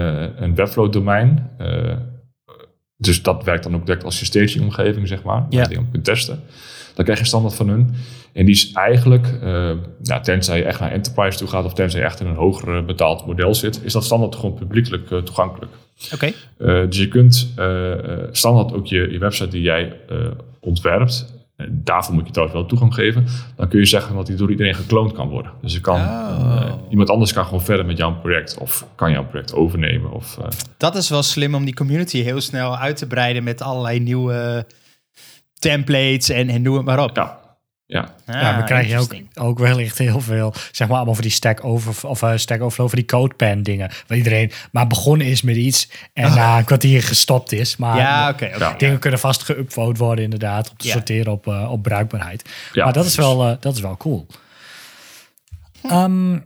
een 0.43 0.55
Webflow 0.55 0.93
domein. 0.93 1.51
Dus 2.97 3.22
dat 3.22 3.44
werkt 3.44 3.62
dan 3.62 3.74
ook 3.74 3.86
direct 3.86 4.05
als 4.05 4.18
je 4.18 4.24
staging 4.24 4.64
omgeving, 4.64 5.09
zeg 5.09 5.22
maar, 5.22 5.47
Ja. 5.49 5.62
je 5.62 5.68
dingen 5.68 5.88
kunt 5.90 6.05
testen. 6.05 6.40
Dan 6.94 7.05
krijg 7.05 7.18
je 7.20 7.26
standaard 7.26 7.55
van 7.55 7.68
hun. 7.68 7.94
En 8.32 8.44
die 8.44 8.55
is 8.55 8.72
eigenlijk, 8.72 9.26
uh, 9.42 9.72
nou, 10.03 10.22
tenzij 10.22 10.59
je 10.59 10.64
echt 10.64 10.80
naar 10.80 10.90
enterprise 10.92 11.38
toe 11.38 11.49
gaat 11.49 11.64
of 11.64 11.72
tenzij 11.74 12.01
je 12.01 12.07
echt 12.07 12.20
in 12.20 12.26
een 12.26 12.34
hoger 12.34 12.84
betaald 12.84 13.26
model 13.26 13.55
zit, 13.55 13.80
is 13.84 13.92
dat 13.92 14.05
standaard 14.05 14.34
gewoon 14.34 14.55
publiekelijk 14.55 15.09
toegankelijk. 15.24 15.72
Oké. 16.14 16.32
dus 16.88 16.99
je 16.99 17.09
kunt 17.09 17.53
standaard 18.32 18.72
ook 18.72 18.86
je, 18.86 19.11
je 19.11 19.18
website 19.18 19.49
die 19.49 19.62
jij 19.62 19.92
ontwerpt, 20.61 21.34
daarvoor 21.68 22.14
moet 22.14 22.26
je 22.26 22.32
trouwens 22.32 22.59
wel 22.59 22.68
toegang 22.68 22.94
geven. 22.94 23.26
Dan 23.57 23.68
kun 23.68 23.78
je 23.78 23.86
zeggen 23.86 24.14
dat 24.14 24.26
die 24.26 24.36
door 24.36 24.50
iedereen 24.50 24.74
gekloond 24.74 25.12
kan 25.12 25.28
worden. 25.28 25.52
Dus 25.62 25.72
je 25.72 25.80
kan, 25.80 26.00
oh. 26.00 26.38
uh, 26.40 26.72
iemand 26.90 27.11
anders 27.11 27.32
kan 27.32 27.44
gewoon 27.44 27.62
verder 27.62 27.86
met 27.86 27.96
jouw 27.96 28.14
project. 28.20 28.59
Of 28.59 28.86
kan 28.94 29.11
jouw 29.11 29.24
project 29.24 29.54
overnemen. 29.54 30.11
Of, 30.11 30.36
uh, 30.40 30.46
dat 30.76 30.96
is 30.96 31.09
wel 31.09 31.22
slim 31.22 31.54
om 31.54 31.64
die 31.64 31.74
community 31.74 32.22
heel 32.22 32.40
snel 32.40 32.76
uit 32.76 32.96
te 32.96 33.07
breiden 33.07 33.44
met 33.44 33.62
allerlei 33.62 34.00
nieuwe 34.00 34.66
templates 35.59 36.28
en, 36.28 36.48
en 36.48 36.62
noem 36.62 36.76
het 36.76 36.84
maar 36.84 37.02
op. 37.02 37.16
Ja. 37.16 37.45
Ja, 37.89 38.14
ah, 38.26 38.41
ja 38.41 38.57
we 38.57 38.64
krijgen 38.64 38.99
ook, 38.99 39.14
ook 39.34 39.59
wellicht 39.59 39.99
heel 39.99 40.20
veel, 40.20 40.55
zeg 40.72 40.89
maar, 40.89 40.97
allemaal 40.97 41.14
voor 41.14 41.22
die 41.22 41.32
Stack, 41.32 41.64
over, 41.64 42.09
of, 42.09 42.22
uh, 42.22 42.32
stack 42.37 42.61
Overflow, 42.61 42.87
voor 42.87 42.97
die 42.97 43.05
CodePen 43.05 43.62
dingen. 43.62 43.91
Waar 44.07 44.18
iedereen 44.18 44.53
maar 44.70 44.87
begonnen 44.87 45.26
is 45.26 45.43
met 45.43 45.57
iets 45.57 45.89
en 46.12 46.34
na 46.34 46.59
een 46.59 46.64
kwartier 46.64 47.03
gestopt 47.03 47.53
is. 47.53 47.76
Maar 47.76 47.97
ja, 47.97 48.28
okay, 48.28 48.55
okay, 48.55 48.76
dingen 48.76 48.99
kunnen 48.99 49.20
vast 49.20 49.53
geüpload 49.53 49.97
worden 49.97 50.24
inderdaad, 50.24 50.70
om 50.70 50.76
te 50.76 50.89
sorteren 50.89 51.32
op, 51.32 51.47
uh, 51.47 51.72
op 51.72 51.82
bruikbaarheid. 51.82 52.51
maar 52.74 52.93
dat 52.93 53.05
is, 53.05 53.14
wel, 53.14 53.49
uh, 53.49 53.57
dat 53.61 53.74
is 53.74 53.80
wel 53.80 53.97
cool. 53.97 54.26
Um, 55.91 56.45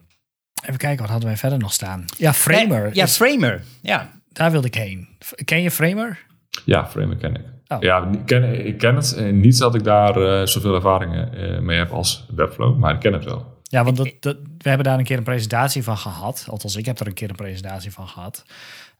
even 0.62 0.76
kijken, 0.76 1.00
wat 1.00 1.10
hadden 1.10 1.28
wij 1.28 1.38
verder 1.38 1.58
nog 1.58 1.72
staan? 1.72 2.04
Ja, 2.16 2.32
Framer. 2.32 2.90
Ja, 2.92 3.08
Framer. 3.08 3.62
Ja. 3.82 4.10
Daar 4.32 4.50
wilde 4.50 4.66
ik 4.66 4.74
heen. 4.74 5.08
Ken 5.44 5.62
je 5.62 5.70
Framer? 5.70 6.18
Ja, 6.64 6.86
Framer 6.86 7.16
ken 7.16 7.34
ik. 7.34 7.42
Oh. 7.72 7.80
Ja, 7.80 8.08
ik 8.12 8.26
ken, 8.26 8.66
ik 8.66 8.78
ken 8.78 8.96
het. 8.96 9.12
En 9.12 9.40
niet 9.40 9.58
dat 9.58 9.74
ik 9.74 9.84
daar 9.84 10.18
uh, 10.18 10.46
zoveel 10.46 10.74
ervaringen 10.74 11.30
uh, 11.34 11.58
mee 11.58 11.78
heb 11.78 11.90
als 11.90 12.26
Webflow, 12.34 12.78
maar 12.78 12.94
ik 12.94 13.00
ken 13.00 13.12
het 13.12 13.24
wel. 13.24 13.58
Ja, 13.62 13.84
want 13.84 13.96
dat, 13.96 14.12
dat, 14.20 14.36
we 14.58 14.68
hebben 14.68 14.86
daar 14.86 14.98
een 14.98 15.04
keer 15.04 15.16
een 15.16 15.22
presentatie 15.22 15.82
van 15.82 15.96
gehad. 15.96 16.46
Althans, 16.48 16.76
ik 16.76 16.86
heb 16.86 17.00
er 17.00 17.06
een 17.06 17.14
keer 17.14 17.30
een 17.30 17.36
presentatie 17.36 17.92
van 17.92 18.08
gehad. 18.08 18.44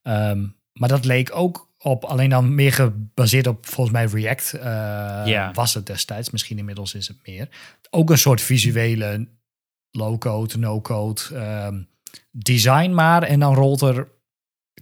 Um, 0.03 0.55
maar 0.73 0.89
dat 0.89 1.05
leek 1.05 1.31
ook 1.33 1.69
op, 1.79 2.05
alleen 2.05 2.31
dan 2.31 2.55
meer 2.55 2.73
gebaseerd 2.73 3.47
op 3.47 3.67
volgens 3.67 3.97
mij 3.97 4.07
React 4.07 4.53
uh, 4.55 4.63
yeah. 5.25 5.55
was 5.55 5.75
het 5.75 5.87
destijds. 5.87 6.31
Misschien 6.31 6.59
inmiddels 6.59 6.95
is 6.95 7.09
het 7.09 7.17
meer. 7.27 7.49
Ook 7.91 8.11
een 8.11 8.19
soort 8.19 8.41
visuele 8.41 9.29
low-code, 9.91 10.59
no-code 10.59 11.21
um, 11.67 11.89
design 12.31 12.91
maar. 12.91 13.23
En 13.23 13.41
dan 13.41 13.55
rolt 13.55 13.81
er 13.81 14.09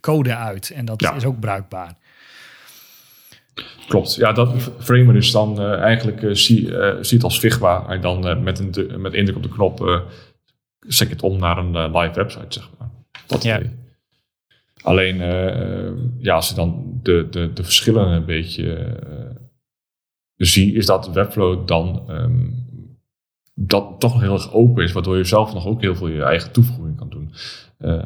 code 0.01 0.37
uit. 0.37 0.71
En 0.71 0.85
dat 0.85 1.01
ja. 1.01 1.15
is 1.15 1.25
ook 1.25 1.41
bruikbaar. 1.41 1.97
Klopt. 3.89 4.15
Ja, 4.15 4.33
dat 4.33 4.73
framer 4.79 5.17
is 5.17 5.31
dan 5.31 5.61
uh, 5.61 5.73
eigenlijk 5.73 6.23
uh, 6.23 6.35
zie, 6.35 6.67
uh, 6.67 6.95
ziet 7.01 7.23
als 7.23 7.39
Figma 7.39 7.87
en 7.89 8.01
dan 8.01 8.43
met, 8.43 8.59
een 8.59 9.01
met 9.01 9.15
indruk 9.15 9.37
op 9.37 9.43
de 9.43 9.49
knop 9.49 10.07
zet 10.81 11.09
je 11.09 11.15
het 11.15 11.23
om 11.23 11.39
naar 11.39 11.59
een 11.59 11.97
live 11.97 12.15
website, 12.15 12.47
zeg 12.49 12.71
maar. 12.79 12.91
Dat 13.27 13.43
ja. 13.43 13.61
Alleen, 14.83 15.17
ja, 16.19 16.35
als 16.35 16.49
je 16.49 16.55
dan 16.55 16.99
de, 17.03 17.27
de, 17.31 17.53
de 17.53 17.65
verschillen 17.65 18.07
een 18.07 18.25
beetje 18.25 18.99
zie, 20.37 20.75
is 20.75 20.87
dat 20.87 21.13
Webflow 21.13 21.67
dan 21.67 22.05
um, 22.11 22.67
dat 23.55 23.95
toch 23.99 24.21
heel 24.21 24.33
erg 24.33 24.53
open 24.53 24.85
is, 24.85 24.93
waardoor 24.93 25.17
je 25.17 25.25
zelf 25.25 25.55
nog 25.55 25.67
ook 25.67 25.81
heel 25.81 25.95
veel 25.95 26.09
je 26.09 26.23
eigen 26.23 26.53
toevoeging 26.53 26.97
kan 26.97 27.09
doen. 27.09 27.33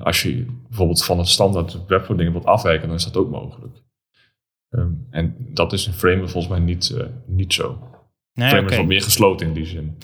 als 0.02 0.22
je 0.22 0.46
bijvoorbeeld 0.68 1.04
van 1.04 1.18
het 1.18 1.28
standaard 1.28 1.86
Webflow 1.86 2.18
dingen 2.18 2.32
wilt 2.32 2.44
afwijken, 2.44 2.88
dan 2.88 2.96
is 2.96 3.04
dat 3.04 3.16
ook 3.16 3.30
mogelijk. 3.30 3.81
Ehm, 4.72 4.88
en 5.10 5.34
dat 5.38 5.72
is 5.72 5.86
in 5.86 5.92
Framer 5.92 6.28
volgens 6.28 6.52
mij 6.52 6.62
niet, 6.62 6.92
uh, 6.94 7.02
niet 7.26 7.52
zo. 7.52 7.78
Nee, 8.32 8.48
Framer 8.48 8.70
is 8.70 8.76
wat 8.76 8.86
meer 8.86 9.02
gesloten 9.02 9.46
in 9.46 9.52
die 9.52 9.66
zin. 9.66 9.98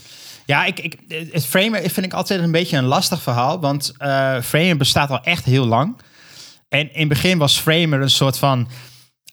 Ja, 0.47 0.65
ik, 0.65 0.81
ik, 0.81 0.99
het 1.33 1.47
Framer 1.47 1.81
vind 1.81 2.07
ik 2.07 2.13
altijd 2.13 2.41
een 2.41 2.51
beetje 2.51 2.77
een 2.77 2.85
lastig 2.85 3.23
verhaal. 3.23 3.61
Want 3.61 3.95
uh, 3.99 4.41
Framer 4.41 4.77
bestaat 4.77 5.11
al 5.11 5.23
echt 5.23 5.45
heel 5.45 5.67
lang. 5.67 5.97
En 6.69 6.93
in 6.93 7.01
het 7.01 7.09
begin 7.09 7.39
was 7.39 7.59
Framer 7.59 8.01
een 8.01 8.11
soort 8.11 8.39
van 8.39 8.69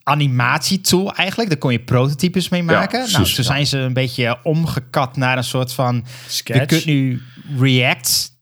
animatietool 0.03 1.13
eigenlijk. 1.13 1.49
Daar 1.49 1.59
kon 1.59 1.71
je 1.71 1.83
prototypes 1.83 2.49
mee 2.49 2.63
maken. 2.63 2.99
Ja, 2.99 3.11
nou, 3.11 3.33
toen 3.33 3.43
zijn 3.43 3.67
ze 3.67 3.77
een 3.77 3.93
beetje 3.93 4.37
omgekat 4.43 5.17
naar 5.17 5.37
een 5.37 5.43
soort 5.43 5.73
van... 5.73 6.05
Sketch. 6.27 6.59
Je 6.59 6.65
kunt 6.65 6.85
nu 6.85 7.21
React 7.59 8.34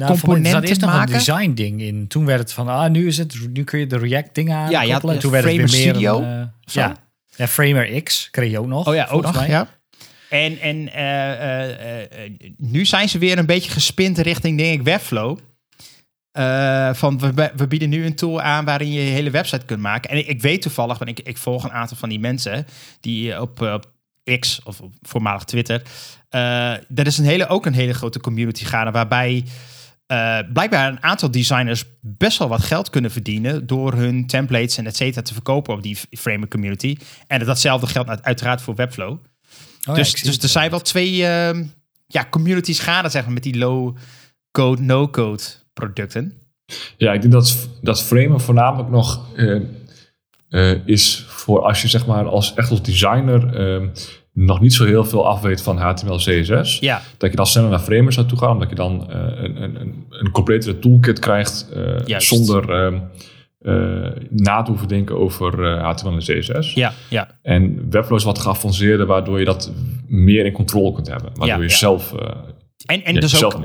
nou, 0.00 0.18
componenten 0.18 0.62
is 0.62 0.78
nog 0.78 1.00
een 1.00 1.06
design 1.06 1.52
ding 1.52 1.80
in. 1.80 2.06
Toen 2.08 2.26
werd 2.26 2.40
het 2.40 2.52
van, 2.52 2.68
ah, 2.68 2.90
nu 2.90 3.06
is 3.06 3.18
het, 3.18 3.36
nu 3.52 3.64
kun 3.64 3.78
je 3.78 3.86
de 3.86 3.98
React 3.98 4.34
dingen 4.34 4.56
aan. 4.56 4.70
Ja, 4.70 4.82
ja, 4.82 4.98
toen 4.98 5.10
werd 5.10 5.22
Framer 5.22 5.42
het 5.42 5.44
weer 5.44 5.56
meer 5.56 5.68
Studio. 5.68 6.22
Een, 6.22 6.38
uh, 6.38 6.44
ja. 6.64 6.96
ja, 7.36 7.48
Framer 7.48 8.02
X 8.02 8.28
kreeg 8.30 8.50
je 8.50 8.58
ook 8.58 8.66
nog. 8.66 8.88
Oh 8.88 8.94
ja, 8.94 9.06
ook 9.10 9.22
nog, 9.22 9.46
ja. 9.46 9.68
En, 10.28 10.60
en 10.60 10.76
uh, 10.76 11.68
uh, 11.68 12.30
nu 12.56 12.84
zijn 12.84 13.08
ze 13.08 13.18
weer 13.18 13.38
een 13.38 13.46
beetje 13.46 13.70
gespind 13.70 14.18
richting, 14.18 14.58
denk 14.58 14.78
ik, 14.78 14.84
Webflow. 14.84 15.38
van 16.92 17.18
we, 17.18 17.50
we, 17.56 17.66
bieden 17.68 17.88
nu 17.88 18.04
een 18.04 18.14
tool 18.14 18.40
aan 18.40 18.64
waarin 18.64 18.92
je 18.92 19.04
je 19.04 19.10
hele 19.10 19.30
website 19.30 19.64
kunt 19.64 19.80
maken. 19.80 20.10
En 20.10 20.18
ik, 20.18 20.26
ik 20.26 20.40
weet 20.40 20.62
toevallig, 20.62 20.98
want 20.98 21.10
ik, 21.18 21.26
ik 21.26 21.38
volg 21.38 21.64
een 21.64 21.72
aantal 21.72 21.96
van 21.96 22.08
die 22.08 22.20
mensen 22.20 22.66
die 23.00 23.40
op, 23.40 23.60
op 23.60 23.90
X 24.38 24.60
of 24.64 24.80
voormalig 25.02 25.44
Twitter. 25.44 25.82
er 26.30 27.06
is 27.06 27.18
een 27.18 27.24
hele, 27.24 27.46
ook 27.46 27.66
een 27.66 27.74
hele 27.74 27.94
grote 27.94 28.20
community 28.20 28.64
gaande 28.64 28.90
waarbij 28.90 29.44
uh, 30.12 30.38
blijkbaar 30.52 30.88
een 30.88 31.02
aantal 31.02 31.30
designers 31.30 31.84
best 32.00 32.38
wel 32.38 32.48
wat 32.48 32.62
geld 32.62 32.90
kunnen 32.90 33.10
verdienen 33.10 33.66
door 33.66 33.92
hun 33.92 34.26
templates 34.26 34.76
en 34.76 34.86
et 34.86 34.96
cetera 34.96 35.22
te 35.22 35.32
verkopen 35.32 35.74
op 35.74 35.82
die 35.82 35.96
Framer 36.10 36.48
community. 36.48 36.96
En 37.26 37.44
datzelfde 37.44 37.86
geldt 37.86 38.22
uiteraard 38.22 38.62
voor 38.62 38.74
Webflow. 38.74 39.18
Oh, 39.88 39.94
dus, 39.94 40.12
dus 40.12 40.38
er 40.38 40.48
zijn 40.48 40.70
wel 40.70 40.80
twee 40.80 41.12
uh, 41.16 41.60
ja, 42.06 42.26
communities 42.30 42.78
gaande 42.78 43.08
zeg 43.08 43.24
maar, 43.24 43.32
met 43.32 43.42
die 43.42 43.58
low-code, 43.58 44.82
no-code 44.82 45.42
producten. 45.72 46.32
Ja, 46.96 47.12
ik 47.12 47.20
denk 47.20 47.32
dat, 47.32 47.68
dat 47.82 48.02
Framer 48.02 48.40
voornamelijk 48.40 48.90
nog 48.90 49.26
uh, 49.36 50.86
is 50.86 51.24
voor 51.28 51.62
als 51.62 51.82
je 51.82 51.88
zeg 51.88 52.06
maar 52.06 52.24
als, 52.24 52.54
echt 52.54 52.70
als 52.70 52.82
designer 52.82 53.54
ehm, 53.54 53.88
nog 54.32 54.60
niet 54.60 54.74
zo 54.74 54.84
heel 54.84 55.04
veel 55.04 55.26
afweet 55.26 55.62
van 55.62 55.78
HTML, 55.78 56.16
CSS. 56.16 56.78
Ja. 56.78 57.02
Dat 57.16 57.30
je 57.30 57.36
dan 57.36 57.46
sneller 57.46 57.70
naar 57.70 57.78
framers 57.78 58.14
zou 58.14 58.26
toe 58.26 58.38
gaan, 58.38 58.50
omdat 58.50 58.68
je 58.68 58.74
dan 58.74 59.06
uh, 59.10 59.16
een, 59.16 59.62
een, 59.62 60.04
een 60.10 60.30
completere 60.30 60.78
toolkit 60.78 61.18
krijgt 61.18 61.68
uh, 61.76 62.18
zonder 62.18 62.92
uh, 63.62 64.08
na 64.30 64.62
te 64.62 64.70
hoeven 64.70 64.88
denken 64.88 65.18
over 65.18 65.78
HTML 65.78 66.12
en 66.12 66.18
CSS. 66.18 66.74
Ja, 66.74 66.92
ja. 67.08 67.28
En 67.42 67.90
Webflow 67.90 68.18
is 68.18 68.24
wat 68.24 68.38
geavanceerder, 68.38 69.06
waardoor 69.06 69.38
je 69.38 69.44
dat 69.44 69.72
meer 70.08 70.46
in 70.46 70.52
controle 70.52 70.92
kunt 70.92 71.08
hebben. 71.08 71.30
Waardoor 71.34 71.56
ja, 71.56 71.62
je 71.62 71.68
zelf... 71.68 72.14
en 72.86 73.04
en 73.04 73.14
dus 73.14 73.44
ook 73.44 73.64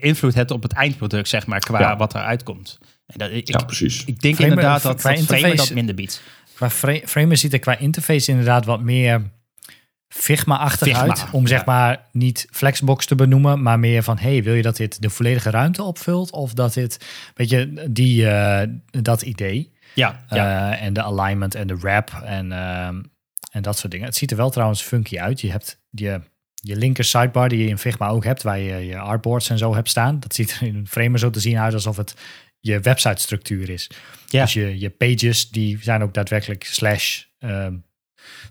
invloed 0.00 0.34
hebt 0.34 0.50
op 0.50 0.62
het 0.62 0.72
eindproduct, 0.72 1.28
zeg 1.28 1.46
maar, 1.46 1.60
qua 1.60 1.96
wat 1.96 2.14
eruit 2.14 2.42
komt. 2.42 2.78
En 3.06 3.18
dat, 3.18 3.30
ik, 3.30 3.48
ja, 3.48 3.64
precies. 3.64 4.04
Ik 4.04 4.20
denk 4.20 4.38
inderdaad 4.38 4.82
dat, 4.82 5.02
dat 5.02 5.18
Framer 5.18 5.56
dat 5.56 5.74
minder 5.74 5.94
biedt. 5.94 6.22
Qua 6.54 6.70
Framer 7.04 7.36
ziet 7.36 7.52
er 7.52 7.58
qua 7.58 7.78
interface 7.78 8.30
inderdaad 8.30 8.64
wat 8.64 8.80
meer 8.80 9.22
Figma-achtig 10.14 10.98
uit. 10.98 11.26
Om 11.32 11.46
zeg 11.46 11.64
maar 11.64 12.04
niet 12.10 12.46
Flexbox 12.50 13.06
te 13.06 13.14
benoemen, 13.14 13.62
maar 13.62 13.78
meer 13.78 14.02
van: 14.02 14.18
hey, 14.18 14.42
wil 14.42 14.54
je 14.54 14.62
dat 14.62 14.76
dit 14.76 15.02
de 15.02 15.10
volledige 15.10 15.50
ruimte 15.50 15.82
opvult? 15.82 16.30
Of 16.30 16.54
dat 16.54 16.74
dit, 16.74 17.06
weet 17.34 17.50
je, 17.50 17.86
die, 17.90 18.22
uh, 18.22 18.62
dat 18.90 19.22
idee. 19.22 19.72
Ja, 19.94 20.24
ja. 20.28 20.72
Uh, 20.72 20.82
en 20.82 20.92
de 20.92 21.02
alignment 21.02 21.54
en 21.54 21.66
de 21.66 21.76
wrap 21.76 22.22
en, 22.24 22.50
uh, 22.50 22.86
en 23.50 23.62
dat 23.62 23.78
soort 23.78 23.92
dingen. 23.92 24.06
Het 24.06 24.16
ziet 24.16 24.30
er 24.30 24.36
wel 24.36 24.50
trouwens 24.50 24.82
funky 24.82 25.18
uit. 25.18 25.40
Je 25.40 25.50
hebt 25.50 25.80
je, 25.90 26.20
je 26.54 26.76
linker 26.76 27.04
sidebar 27.04 27.48
die 27.48 27.58
je 27.58 27.68
in 27.68 27.78
Figma 27.78 28.08
ook 28.08 28.24
hebt, 28.24 28.42
waar 28.42 28.58
je 28.58 28.86
je 28.86 28.98
artboards 28.98 29.50
en 29.50 29.58
zo 29.58 29.74
hebt 29.74 29.88
staan. 29.88 30.20
Dat 30.20 30.34
ziet 30.34 30.50
er 30.50 30.66
in 30.66 30.76
een 30.76 30.88
framer 30.88 31.18
zo 31.18 31.30
te 31.30 31.40
zien 31.40 31.58
uit 31.58 31.74
alsof 31.74 31.96
het 31.96 32.14
je 32.60 32.80
website 32.80 33.22
structuur 33.22 33.70
is. 33.70 33.90
Ja. 34.26 34.42
Dus 34.42 34.52
je, 34.52 34.78
je 34.78 34.90
pages, 34.90 35.50
die 35.50 35.78
zijn 35.80 36.02
ook 36.02 36.14
daadwerkelijk 36.14 36.64
slash, 36.64 37.22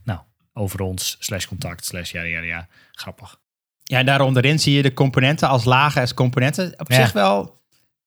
nou, 0.03 0.19
over 0.53 0.81
ons, 0.81 1.15
slash 1.19 1.45
contact, 1.45 1.85
slash 1.85 2.11
ja, 2.11 2.21
ja, 2.21 2.39
ja. 2.39 2.67
Grappig. 2.91 3.39
Ja, 3.83 4.03
daar 4.03 4.21
onderin 4.21 4.59
zie 4.59 4.75
je 4.75 4.81
de 4.81 4.93
componenten 4.93 5.47
als 5.47 5.63
lagen 5.63 6.01
als 6.01 6.13
componenten. 6.13 6.79
Op 6.79 6.93
zich 6.93 7.11
wel... 7.11 7.59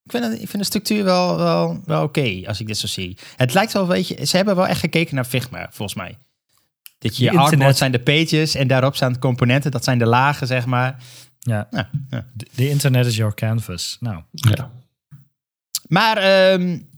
Ik 0.05 0.11
vind, 0.11 0.25
ik 0.25 0.49
vind 0.49 0.59
de 0.59 0.65
structuur 0.65 1.05
wel, 1.05 1.37
wel, 1.37 1.81
wel 1.85 2.03
oké, 2.03 2.43
als 2.47 2.61
ik 2.61 2.67
dit 2.67 2.79
zo 2.79 2.87
zie. 2.87 3.19
Het 3.37 3.55
lijkt 3.55 3.73
wel, 3.73 3.87
weet 3.87 4.09
je... 4.09 4.27
Ze 4.27 4.37
hebben 4.37 4.57
wel 4.57 4.67
echt 4.67 4.81
gekeken 4.81 5.15
naar 5.15 5.25
Figma, 5.25 5.67
volgens 5.71 5.95
mij. 5.99 6.19
Dat 6.99 7.17
je, 7.17 7.25
je 7.25 7.39
artboard 7.39 7.77
zijn 7.77 7.93
de 7.93 8.01
pages 8.01 8.55
en 8.55 8.67
daarop 8.67 8.97
staan 8.97 9.13
de 9.13 9.19
componenten. 9.19 9.71
Dat 9.71 9.85
zijn 9.85 9.99
de 9.99 10.07
lagen, 10.07 10.47
zeg 10.47 10.67
maar. 10.67 11.03
Ja. 11.39 11.69
ja, 11.71 11.91
ja. 12.11 12.27
De, 12.33 12.69
internet 12.69 13.07
is 13.07 13.17
your 13.17 13.35
canvas. 13.35 13.97
Nou. 14.01 14.23
Ja. 14.31 14.71
Maar 15.89 16.53
um, 16.53 16.89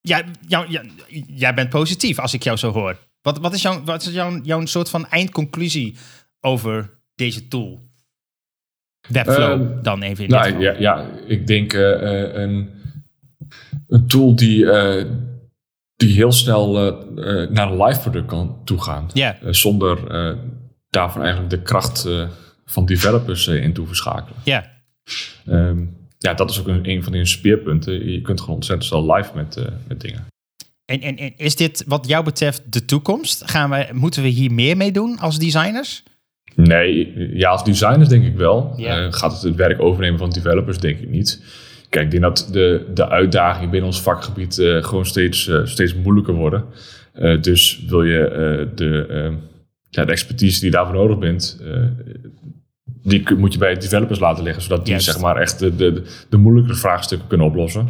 ja, 0.00 0.24
jou, 0.46 0.78
jij 1.26 1.54
bent 1.54 1.68
positief 1.68 2.18
als 2.18 2.34
ik 2.34 2.42
jou 2.42 2.56
zo 2.56 2.72
hoor. 2.72 2.98
Wat, 3.22 3.38
wat 3.38 3.52
is, 3.52 3.62
jouw, 3.62 3.84
wat 3.84 4.02
is 4.02 4.12
jouw, 4.12 4.40
jouw 4.42 4.66
soort 4.66 4.90
van 4.90 5.06
eindconclusie 5.06 5.96
over 6.40 6.90
deze 7.14 7.48
tool? 7.48 7.90
Webflow 9.08 9.62
uh, 9.62 9.82
dan 9.82 10.02
even 10.02 10.24
in 10.24 10.30
nou, 10.30 10.60
ja, 10.60 10.74
ja, 10.78 11.06
ik 11.26 11.46
denk 11.46 11.72
uh, 11.72 12.34
een, 12.34 12.70
een 13.88 14.06
tool 14.06 14.36
die, 14.36 14.64
uh, 14.64 15.04
die 15.96 16.14
heel 16.14 16.32
snel 16.32 16.72
naar 17.50 17.70
een 17.70 17.82
live 17.82 18.00
product 18.00 18.26
kan 18.26 18.60
toegaan. 18.64 19.10
Yeah. 19.12 19.36
zonder 19.50 19.98
daarvan 20.92 21.22
eigenlijk 21.22 21.50
de 21.50 21.62
kracht 21.62 22.04
eh, 22.04 22.28
van 22.64 22.86
developers 22.86 23.46
eh, 23.46 23.62
in 23.62 23.72
toe 23.72 23.86
verschakelen. 23.86 24.38
Ja, 24.44 24.70
Ehm, 25.46 25.84
ja, 26.18 26.34
dat 26.34 26.50
is 26.50 26.60
ook 26.60 26.66
een, 26.66 26.88
een 26.88 27.02
van 27.02 27.12
die 27.12 27.26
speerpunten. 27.26 28.10
Je 28.10 28.20
kunt 28.20 28.40
gewoon 28.40 28.54
ontzettend 28.54 28.88
snel 28.88 29.14
live 29.14 29.30
met, 29.34 29.56
eh, 29.56 29.64
met 29.88 30.00
dingen. 30.00 30.26
En, 30.84 31.00
en, 31.00 31.16
en 31.16 31.32
is 31.36 31.56
dit 31.56 31.84
wat 31.86 32.06
jou 32.06 32.24
betreft 32.24 32.72
de 32.72 32.84
toekomst? 32.84 33.50
Gaan 33.50 33.70
we, 33.70 33.88
moeten 33.92 34.22
we 34.22 34.28
hier 34.28 34.52
meer 34.52 34.76
mee 34.76 34.92
doen 34.92 35.18
als 35.18 35.38
designers? 35.38 36.02
Nee, 36.54 37.12
ja, 37.36 37.50
als 37.50 37.64
designers 37.64 38.08
denk 38.08 38.24
ik 38.24 38.36
wel. 38.36 38.74
Eh, 38.76 39.06
gaat 39.10 39.32
het 39.32 39.42
het 39.42 39.54
werk 39.54 39.80
overnemen 39.80 40.18
van 40.18 40.30
developers, 40.30 40.78
denk 40.78 40.98
ik 40.98 41.08
niet. 41.08 41.40
Kijk, 41.92 42.04
ik 42.04 42.10
denk 42.10 42.22
dat 42.22 42.48
de, 42.52 42.90
de 42.94 43.08
uitdagingen 43.08 43.70
binnen 43.70 43.88
ons 43.88 44.02
vakgebied 44.02 44.58
eh, 44.58 44.82
gewoon 44.82 45.06
steeds, 45.06 45.48
eh, 45.48 45.60
steeds 45.64 45.94
moeilijker 45.94 46.34
worden. 46.34 46.64
Dus 47.40 47.84
wil 47.88 48.02
je 48.02 48.70
de, 48.74 49.06
eh, 49.06 49.32
ja, 49.90 50.04
de 50.04 50.12
expertise 50.12 50.60
die 50.60 50.70
je 50.70 50.76
daarvoor 50.76 50.94
nodig 50.94 51.18
bent, 51.18 51.62
die 53.02 53.34
moet 53.36 53.52
je 53.52 53.58
bij 53.58 53.74
developers 53.74 54.18
laten 54.18 54.44
liggen, 54.44 54.62
zodat 54.62 54.86
die 54.86 54.98
zeg 54.98 55.20
maar 55.20 55.36
echt 55.36 55.58
de, 55.58 55.76
de, 55.76 56.02
de 56.28 56.36
moeilijkere 56.36 56.76
vraagstukken 56.76 57.28
kunnen 57.28 57.46
oplossen. 57.46 57.88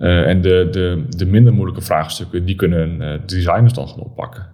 Eh, 0.00 0.28
en 0.28 0.40
de, 0.40 0.68
de, 0.70 1.04
de 1.08 1.26
minder 1.26 1.52
moeilijke 1.52 1.82
vraagstukken, 1.82 2.44
die 2.44 2.54
kunnen 2.54 3.02
eh, 3.02 3.20
designers 3.26 3.72
dan 3.72 3.88
gaan 3.88 4.00
oppakken. 4.00 4.48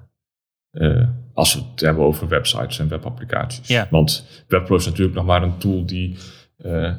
Eh, 0.70 1.09
als 1.34 1.55
we 1.55 1.61
het 1.70 1.80
hebben 1.80 2.05
over 2.05 2.28
websites 2.28 2.78
en 2.78 2.88
webapplicaties. 2.88 3.84
Want 3.90 4.26
Webflow 4.49 4.78
is 4.78 4.86
natuurlijk 4.86 5.16
nog 5.16 5.24
maar 5.24 5.42
een 5.42 5.59
tool 5.59 5.86
die 5.86 6.16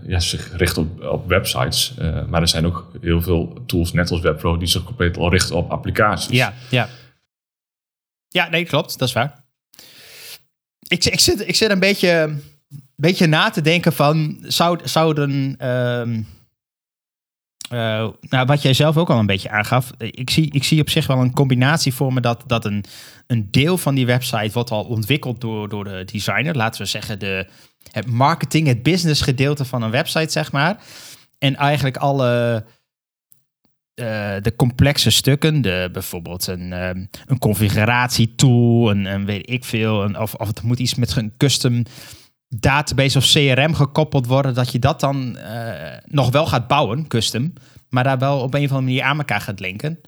ja, 0.04 0.20
zich 0.20 0.58
richt 0.58 0.78
op, 0.78 1.02
op 1.04 1.28
websites. 1.28 1.94
Maar 2.30 2.42
er 2.42 2.48
zijn 2.48 2.66
ook 2.66 2.92
heel 3.02 3.22
veel 3.22 3.64
tools, 3.66 3.94
net 3.94 4.12
als 4.12 4.22
Webflow, 4.22 4.60
die 4.60 4.68
zich 4.68 4.84
compleet 4.84 5.18
al 5.18 5.30
richten 5.30 5.56
op 5.56 5.70
applicaties. 5.70 6.38
Ja, 6.38 6.54
ja. 6.70 6.90
Ja, 8.28 8.50
nee, 8.50 8.66
klopt. 8.66 9.00
Dat 9.00 9.08
is 9.08 9.14
waar. 9.14 9.44
Ik, 10.88 11.06
ik, 11.06 11.20
zit, 11.20 11.48
ik 11.48 11.56
zit 11.56 11.72
een 11.72 11.80
beetje, 11.80 12.36
beetje 12.96 13.28
na 13.28 13.50
te 13.50 13.62
denken 13.62 13.94
van... 13.94 14.38
Zou, 14.42 14.80
zouden... 14.84 15.58
eh, 17.70 18.08
nou, 18.22 18.46
wat 18.46 18.62
jij 18.62 18.74
zelf 18.74 18.98
ook 18.98 19.10
al 19.10 19.20
een 19.20 19.26
beetje 19.26 19.50
aangaf. 19.50 19.92
Ik 19.98 20.30
zie, 20.30 20.52
ik 20.52 20.64
zie 20.64 20.82
op 20.82 20.90
zich 20.90 21.08
wel 21.08 21.18
een 21.18 21.34
combinatie 21.34 21.94
voor 21.94 22.14
me... 22.14 22.22
dat, 22.22 22.44
dat 22.48 22.66
een, 22.66 22.86
een 23.28 23.48
deel 23.52 23.78
van 23.78 23.96
die 23.96 24.06
website 24.06 24.54
wordt 24.54 24.72
al 24.72 24.84
ontwikkeld 24.84 25.42
door, 25.42 25.70
door 25.70 25.84
de 25.84 26.04
designer. 26.12 26.56
Laten 26.56 26.82
we 26.82 26.88
zeggen 26.88 27.20
de, 27.20 27.48
het 27.92 28.06
marketing, 28.06 28.68
het 28.68 28.84
business 28.84 29.22
gedeelte 29.22 29.66
van 29.66 29.82
een 29.82 29.92
website, 29.92 30.32
zeg 30.32 30.52
maar. 30.52 30.84
En 31.38 31.56
eigenlijk 31.56 31.98
alle 31.98 32.64
eh, 33.94 34.36
de 34.42 34.54
complexe 34.56 35.10
stukken, 35.10 35.62
de, 35.62 35.90
bijvoorbeeld 35.92 36.48
een, 36.48 36.72
een 37.26 37.40
configuratietool, 37.40 38.90
een, 38.90 39.06
een 39.06 39.26
weet 39.26 39.50
ik 39.50 39.66
veel, 39.66 40.04
een, 40.04 40.20
of, 40.20 40.34
of 40.34 40.48
het 40.48 40.62
moet 40.62 40.80
iets 40.80 40.96
met 40.96 41.16
een 41.16 41.34
custom 41.38 41.84
database 42.48 43.18
of 43.18 43.32
CRM 43.32 43.74
gekoppeld 43.74 44.28
worden, 44.28 44.54
dat 44.54 44.72
je 44.72 44.80
dat 44.80 45.00
dan 45.00 45.38
eh, 45.38 45.98
nog 46.06 46.32
wel 46.32 46.46
gaat 46.46 46.68
bouwen, 46.68 47.08
custom, 47.08 47.54
maar 47.90 48.04
daar 48.04 48.18
wel 48.18 48.40
op 48.40 48.54
een 48.54 48.64
of 48.64 48.72
andere 48.72 48.82
manier 48.82 49.04
aan 49.04 49.18
elkaar 49.18 49.42
gaat 49.42 49.60
linken. 49.60 50.02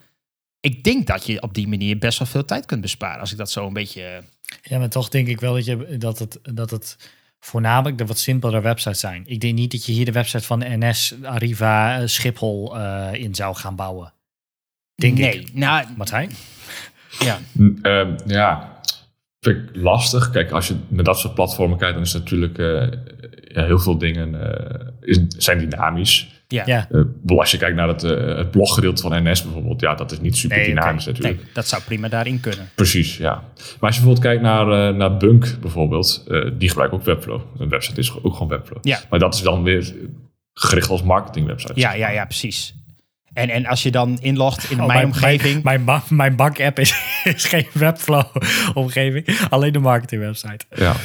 Ik 0.59 0.83
denk 0.83 1.07
dat 1.07 1.25
je 1.25 1.41
op 1.41 1.53
die 1.53 1.67
manier 1.67 1.97
best 1.97 2.19
wel 2.19 2.27
veel 2.27 2.45
tijd 2.45 2.65
kunt 2.65 2.81
besparen, 2.81 3.19
als 3.19 3.31
ik 3.31 3.37
dat 3.37 3.51
zo 3.51 3.67
een 3.67 3.73
beetje... 3.73 4.23
Ja, 4.61 4.77
maar 4.77 4.89
toch 4.89 5.09
denk 5.09 5.27
ik 5.27 5.39
wel 5.39 5.53
dat, 5.53 5.65
je, 5.65 5.97
dat, 5.97 6.19
het, 6.19 6.39
dat 6.41 6.69
het 6.69 6.97
voornamelijk 7.39 7.97
de 7.97 8.05
wat 8.05 8.19
simpelere 8.19 8.61
websites 8.61 8.99
zijn. 8.99 9.23
Ik 9.25 9.39
denk 9.39 9.53
niet 9.53 9.71
dat 9.71 9.85
je 9.85 9.91
hier 9.91 10.05
de 10.05 10.11
website 10.11 10.43
van 10.43 10.63
NS, 10.65 11.15
Arriva, 11.23 11.99
eh, 11.99 12.07
Schiphol 12.07 12.77
eh, 12.77 13.13
in 13.13 13.35
zou 13.35 13.55
gaan 13.55 13.75
bouwen. 13.75 14.13
Denk 14.95 15.17
nee, 15.17 15.39
ik. 15.39 15.53
nou, 15.53 15.85
Martijn? 15.97 16.31
ja. 17.19 17.39
Ehm, 17.81 18.17
ja, 18.25 18.78
vind 19.39 19.69
ik 19.69 19.75
lastig. 19.75 20.29
Kijk, 20.29 20.51
als 20.51 20.67
je 20.67 20.75
met 20.87 21.05
dat 21.05 21.19
soort 21.19 21.33
platformen 21.33 21.77
kijkt, 21.77 21.93
dan 21.93 22.03
is 22.03 22.13
natuurlijk 22.13 22.57
eh, 22.57 22.87
ja, 23.47 23.65
heel 23.65 23.79
veel 23.79 23.97
dingen 23.97 24.41
eh, 24.41 24.87
is, 25.01 25.19
zijn 25.27 25.59
dynamisch. 25.59 26.39
Ja. 26.53 26.63
Ja. 26.65 26.87
Eh, 26.91 27.37
als 27.37 27.51
je 27.51 27.57
kijkt 27.57 27.75
naar 27.75 27.87
het, 27.87 28.01
het 28.01 28.51
bloggedeelte 28.51 29.01
van 29.01 29.23
NS 29.23 29.43
bijvoorbeeld, 29.43 29.81
ja, 29.81 29.95
dat 29.95 30.11
is 30.11 30.19
niet 30.19 30.37
super 30.37 30.57
Nee, 30.57 30.65
dynamisch 30.65 31.05
natuurlijk. 31.05 31.35
Nee, 31.35 31.45
dat 31.53 31.67
zou 31.67 31.81
prima 31.83 32.07
daarin 32.07 32.39
kunnen. 32.39 32.69
Precies, 32.75 33.17
ja. 33.17 33.33
Maar 33.33 33.89
als 33.89 33.95
je 33.95 34.01
bijvoorbeeld 34.01 34.19
kijkt 34.19 34.41
naar, 34.41 34.89
eh, 34.89 34.95
naar 34.95 35.17
Bunk 35.17 35.57
bijvoorbeeld, 35.61 36.25
eh, 36.27 36.51
die 36.57 36.69
gebruikt 36.69 36.93
ook 36.93 37.03
Webflow. 37.03 37.41
Een 37.57 37.69
website 37.69 37.99
is 37.99 38.23
ook 38.23 38.33
gewoon 38.33 38.47
Webflow. 38.47 38.77
Ja. 38.81 38.99
Maar 39.09 39.19
dat 39.19 39.33
is 39.33 39.41
dan 39.41 39.63
weer 39.63 39.95
gericht 40.53 40.89
als 40.89 41.03
marketingwebsite. 41.03 41.73
Ja, 41.75 41.93
ja, 41.93 42.09
ja, 42.09 42.25
precies. 42.25 42.75
En, 43.33 43.49
en 43.49 43.65
als 43.65 43.83
je 43.83 43.91
dan 43.91 44.17
inlogt 44.21 44.71
in 44.71 44.81
Oh, 44.81 44.87
mijn 44.87 45.05
omgeving... 45.05 45.63
Mijn, 45.63 45.63
mijn, 45.63 45.83
ba- 45.85 46.03
mijn 46.15 46.35
bank-app 46.35 46.79
is, 46.79 46.93
is 47.35 47.45
geen 47.45 47.67
Webflow-omgeving, 47.73 49.39
alleen 49.49 49.73
de 49.73 49.79
marketing-website. 49.79 50.65
ja. 50.75 50.95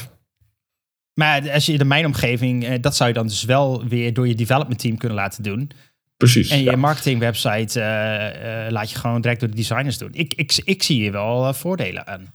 Maar 1.14 1.50
als 1.50 1.66
je 1.66 1.72
in 1.72 1.86
mijn 1.86 2.06
omgeving, 2.06 2.64
eh, 2.64 2.74
dat 2.80 2.96
zou 2.96 3.08
je 3.08 3.14
dan 3.14 3.26
dus 3.26 3.44
wel 3.44 3.84
weer 3.88 4.12
door 4.12 4.28
je 4.28 4.34
development 4.34 4.78
team 4.78 4.96
kunnen 4.96 5.16
laten 5.18 5.42
doen. 5.42 5.70
precies. 6.16 6.50
En 6.50 6.58
je 6.58 6.64
ja. 6.64 6.76
marketing 6.76 7.18
website 7.18 7.80
eh, 7.80 8.66
eh, 8.66 8.72
laat 8.72 8.90
je 8.90 8.98
gewoon 8.98 9.20
direct 9.20 9.40
door 9.40 9.50
de 9.50 9.56
designers 9.56 9.98
doen. 9.98 10.10
Ik, 10.12 10.34
ik, 10.34 10.60
ik 10.64 10.82
zie 10.82 10.96
hier 11.00 11.12
wel 11.12 11.54
voordelen 11.54 12.06
aan. 12.06 12.32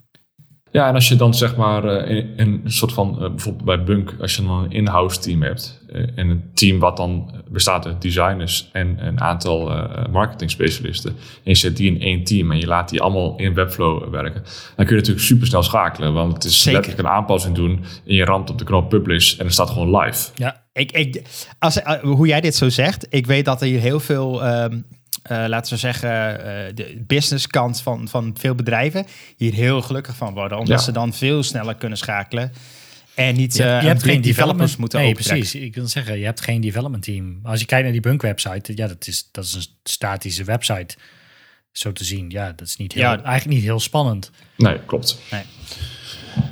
Ja, 0.72 0.88
en 0.88 0.94
als 0.96 1.08
je 1.08 1.16
dan 1.16 1.34
zeg 1.34 1.56
maar 1.56 1.84
eh, 1.86 2.18
in, 2.18 2.30
in 2.38 2.62
een 2.64 2.72
soort 2.72 2.94
van, 2.94 3.14
eh, 3.24 3.30
bijvoorbeeld 3.30 3.66
bij 3.66 3.84
Bunk, 3.84 4.16
als 4.22 4.36
je 4.36 4.42
dan 4.44 4.64
een 4.64 4.72
in-house 4.72 5.20
team 5.20 5.42
hebt. 5.42 5.78
eh, 5.94 6.02
en 6.16 6.30
een 6.30 6.44
team 6.54 6.80
wat 6.80 6.98
dan 6.98 7.32
bestaat 7.48 7.86
uit 7.86 8.02
designers 8.02 8.70
en 8.72 8.98
een 9.08 9.22
aantal 9.22 9.72
eh 9.72 10.06
marketing 10.12 10.52
specialisten. 10.52 11.10
En 11.12 11.18
je 11.44 11.56
zet 11.56 11.78
die 11.78 11.92
in 11.96 12.02
één 12.02 12.24
team 12.24 12.52
en 12.52 12.58
je 12.60 12.68
laat 12.68 12.90
die 12.90 13.02
allemaal 13.02 13.34
in 13.38 13.54
Webflow 13.54 14.10
werken. 14.12 14.42
Dan 14.76 14.86
kun 14.86 14.96
je 14.96 15.02
natuurlijk 15.02 15.26
super 15.26 15.48
snel 15.48 15.64
schakelen. 15.64 16.14
Want 16.14 16.34
het 16.34 16.44
is 16.44 16.62
Zeker. 16.62 16.72
letterlijk 16.80 17.08
een 17.08 17.16
aanpassing 17.16 17.56
doen. 17.56 17.72
En 18.08 18.16
je 18.16 18.24
ramt 18.26 18.50
op 18.50 18.58
de 18.58 18.64
knop 18.66 18.90
publish 18.90 19.38
en 19.38 19.44
het 19.46 19.54
staat 19.54 19.70
gewoon 19.70 19.98
live. 20.02 20.30
Ja, 20.36 20.64
Ik, 20.74 20.92
ik, 20.92 21.22
als, 21.60 21.82
eh, 21.82 22.00
hoe 22.02 22.28
jij 22.28 22.42
dit 22.42 22.56
zo 22.56 22.70
zegt, 22.70 23.08
ik 23.10 23.26
weet 23.26 23.46
dat 23.46 23.62
er 23.62 23.68
hier 23.68 23.80
heel 23.80 24.00
veel, 24.00 24.44
ehm, 24.44 24.72
eh, 24.74 24.80
laten 25.36 25.74
we 25.74 25.80
zeggen, 25.80 26.10
eh, 26.46 26.76
de 26.76 27.04
businesskant 27.08 27.82
van, 27.82 28.08
van 28.08 28.36
veel 28.40 28.56
bedrijven 28.56 29.06
hier 29.38 29.54
heel 29.54 29.82
gelukkig 29.82 30.16
van 30.16 30.34
worden. 30.34 30.58
Omdat 30.58 30.80
Ja. 30.80 30.84
ze 30.86 30.92
dan 30.92 31.14
veel 31.14 31.44
sneller 31.44 31.76
kunnen 31.76 31.98
schakelen. 31.98 32.52
En 33.16 33.36
niet 33.36 33.56
je, 33.56 33.64
eh, 33.64 33.82
je 33.82 33.88
hebt 33.88 34.04
geen 34.04 34.22
developers 34.22 34.76
moeten 34.76 35.00
Nee, 35.00 35.14
precies. 35.14 35.56
Ik 35.56 35.76
wil 35.76 35.88
zeggen, 35.88 36.20
je 36.20 36.26
hebt 36.26 36.42
geen 36.42 36.62
development 36.62 37.04
team. 37.04 37.40
Als 37.44 37.60
je 37.60 37.66
kijkt 37.66 37.84
naar 37.84 37.92
die 37.92 38.02
Bunk-website, 38.02 38.72
ja, 38.76 38.88
dat 38.88 39.08
is, 39.08 39.30
dat 39.32 39.44
is 39.46 39.54
een 39.54 39.66
statische 39.84 40.44
website. 40.44 40.96
Zo 41.72 41.92
te 41.92 42.04
zien, 42.04 42.30
ja, 42.30 42.52
dat 42.56 42.68
is 42.68 42.76
niet 42.76 42.94
heel, 42.94 43.02
Ja. 43.04 43.10
eigenlijk 43.24 43.46
niet 43.58 43.64
heel 43.64 43.80
spannend. 43.80 44.32
Nee, 44.58 44.80
klopt. 44.86 45.18
Nee. 45.32 45.42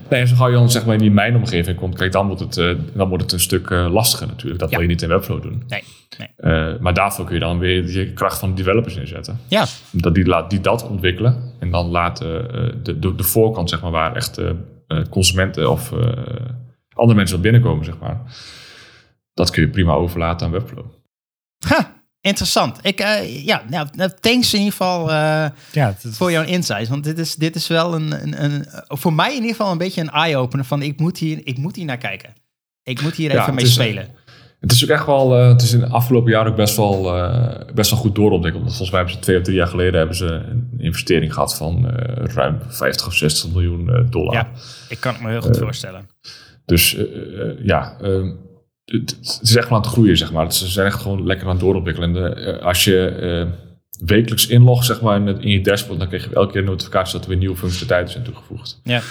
Nee, 0.10 0.26
zo 0.28 0.36
gauw 0.36 0.48
je 0.48 0.54
dan 0.56 0.70
zeg 0.72 0.86
maar 0.86 0.94
in 0.94 1.00
die 1.02 1.12
mijn 1.12 1.36
omgeving 1.36 1.78
komt, 1.78 1.96
kijk, 1.96 2.12
dan 2.12 2.26
wordt 2.28 2.42
het, 2.42 2.58
eh, 2.58 2.72
dan 2.94 3.08
wordt 3.08 3.24
het 3.24 3.32
een 3.34 3.40
stuk 3.40 3.70
eh, 3.70 3.88
lastiger 3.92 4.28
natuurlijk. 4.28 4.60
Dat 4.60 4.70
Ja. 4.70 4.76
wil 4.78 4.86
je 4.86 4.92
niet 4.92 5.02
in 5.02 5.10
Webflow 5.10 5.42
doen. 5.42 5.64
Nee, 5.68 5.84
nee. 6.18 6.28
Eh, 6.38 6.80
maar 6.80 6.94
daarvoor 6.94 7.26
kun 7.26 7.34
je 7.34 7.40
dan 7.40 7.60
weer 7.60 7.90
je 7.92 8.14
kracht 8.14 8.40
van 8.40 8.50
de 8.50 8.56
developers 8.56 8.96
inzetten. 8.96 9.40
Ja, 9.48 9.66
Dat 9.92 10.16
die, 10.16 10.26
laat, 10.26 10.50
die 10.50 10.62
dat 10.62 10.88
ontwikkelen. 10.90 11.54
En 11.60 11.72
dan 11.72 11.86
laten 11.88 12.54
eh, 12.54 12.74
de, 12.84 13.00
de, 13.00 13.16
de 13.16 13.24
voorkant, 13.24 13.70
zeg 13.70 13.82
maar, 13.82 13.92
waar 13.92 14.16
echt 14.16 14.42
consumenten 15.10 15.72
of 15.72 15.94
andere 16.94 17.18
mensen 17.18 17.36
op 17.38 17.42
binnenkomen, 17.44 17.86
zeg 17.86 17.98
maar. 18.00 18.22
Dat 19.34 19.50
kun 19.50 19.62
je 19.62 19.70
prima 19.70 19.94
overlaten 19.94 20.46
aan 20.48 20.54
Webflow. 20.54 20.86
ha, 21.68 21.97
interessant. 22.22 22.80
Ik, 22.82 23.00
eh, 23.00 23.46
ja, 23.46 23.64
nou, 23.70 23.88
nou, 23.94 24.12
thanks 24.20 24.54
in 24.54 24.60
ieder 24.60 24.76
geval 24.76 25.12
eh, 25.12 25.46
Ja, 25.72 25.96
voor 26.00 26.32
jouw 26.32 26.44
insights. 26.44 26.90
Want 26.90 27.04
dit 27.04 27.20
is, 27.20 27.36
dit 27.36 27.56
is 27.56 27.68
wel 27.68 27.96
een, 27.96 28.12
een, 28.24 28.44
een, 28.44 28.66
voor 28.88 29.14
mij 29.14 29.30
in 29.30 29.42
ieder 29.42 29.56
geval 29.56 29.72
een 29.72 29.78
beetje 29.78 30.02
een 30.02 30.10
eye-opener 30.10 30.66
van 30.66 30.82
ik 30.82 31.00
moet 31.00 31.18
hier, 31.18 31.42
ik 31.44 31.58
moet 31.58 31.76
hier 31.76 31.86
naar 31.86 31.98
kijken. 31.98 32.34
Ik 32.84 33.02
moet 33.02 33.16
hier 33.16 33.32
Ja, 33.32 33.42
even 33.42 33.54
mee 33.56 33.66
is, 33.66 33.74
spelen. 33.74 34.10
Het 34.60 34.72
is 34.72 34.84
ook 34.84 34.90
echt 34.90 35.06
wel, 35.06 35.38
eh, 35.38 35.48
het 35.48 35.62
is 35.62 35.74
in 35.74 35.80
de 35.80 35.88
afgelopen 35.88 36.32
jaren 36.32 36.52
ook 36.52 36.58
best 36.58 36.76
wel, 36.76 37.18
eh, 37.18 37.74
best 37.74 37.92
wel 37.92 38.00
goed 38.00 38.16
doorontwikkeld. 38.16 38.64
Want 38.64 38.76
volgens 38.76 38.90
mij 38.92 39.00
hebben 39.00 39.18
ze 39.18 39.24
twee 39.24 39.38
of 39.38 39.44
drie 39.44 39.58
jaar 39.58 39.68
geleden 39.68 39.98
hebben 39.98 40.16
ze 40.16 40.26
een 40.26 40.74
investering 40.78 41.34
gehad 41.34 41.56
van 41.56 41.90
eh, 41.90 42.26
ruim 42.26 42.60
50 42.68 43.08
of 43.08 43.14
60 43.14 43.52
miljoen 43.52 43.90
eh, 43.90 44.02
dollar. 44.10 44.34
Ja, 44.34 44.48
ik 44.90 45.00
kan 45.00 45.14
het 45.14 45.22
me 45.22 45.30
heel 45.30 45.42
goed 45.42 45.58
voorstellen. 45.58 46.10
Dus 46.66 46.98
ja, 47.64 47.98
ehm, 48.02 48.32
het, 48.92 49.40
is 49.42 49.56
echt 49.56 49.70
wel 49.70 49.78
aan 49.78 49.84
het 49.84 49.94
groeien, 49.94 50.18
zeg 50.18 50.32
maar. 50.32 50.54
Ze 50.54 50.68
zijn 50.68 50.88
echt 50.88 51.02
gewoon 51.02 51.26
lekker 51.26 51.46
aan 51.46 51.52
het 51.52 51.62
doorontwikkelen. 51.62 52.16
En, 52.16 52.46
eh, 52.46 52.66
als 52.66 52.84
je 52.84 53.08
eh, 53.08 53.46
wekelijks 54.06 54.48
inlogt, 54.48 54.86
zeg 54.86 55.02
maar, 55.02 55.28
in, 55.28 55.50
je 55.50 55.62
dashboard, 55.62 56.00
dan 56.00 56.08
krijg 56.08 56.30
je 56.30 56.36
elke 56.36 56.52
keer 56.52 56.62
een 56.62 56.68
notificatie 56.68 57.14
dat 57.14 57.24
er 57.24 57.30
weer 57.30 57.38
nieuwe 57.38 57.56
functionaliteiten 57.56 58.12
zijn 58.12 58.24
toegevoegd. 58.24 58.80
Ja, 58.84 59.02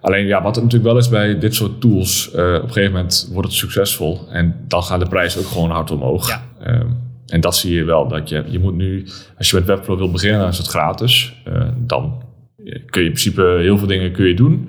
Alleen 0.00 0.26
ja, 0.26 0.42
wat 0.42 0.56
er 0.56 0.62
natuurlijk 0.62 0.90
wel 0.90 1.00
is 1.00 1.08
bij 1.08 1.38
dit 1.38 1.54
soort 1.54 1.80
tools, 1.80 2.30
eh, 2.30 2.54
op 2.54 2.62
een 2.62 2.72
gegeven 2.72 2.92
moment 2.92 3.28
wordt 3.32 3.48
het 3.48 3.56
succesvol 3.56 4.28
en 4.30 4.64
dan 4.68 4.82
gaan 4.82 4.98
de 4.98 5.08
prijzen 5.08 5.40
ook 5.40 5.46
gewoon 5.46 5.70
hard 5.70 5.90
omhoog. 5.90 6.28
Ja. 6.28 6.42
Ehm, 6.62 6.86
en 7.26 7.40
dat 7.40 7.56
zie 7.56 7.74
je 7.74 7.84
wel, 7.84 8.08
dat 8.08 8.28
je, 8.28 8.44
je 8.46 8.58
moet 8.58 8.74
nu, 8.74 9.06
als 9.38 9.50
je 9.50 9.56
met 9.56 9.66
Webflow 9.66 9.98
wil 9.98 10.10
beginnen, 10.10 10.40
dan 10.40 10.48
is 10.48 10.58
het 10.58 10.66
gratis. 10.66 11.34
Dan 11.76 12.22
kun 12.64 13.02
je 13.02 13.08
in 13.08 13.12
principe 13.12 13.56
heel 13.58 13.78
veel 13.78 13.86
dingen 13.86 14.12
kun 14.12 14.26
je 14.26 14.34
doen. 14.34 14.68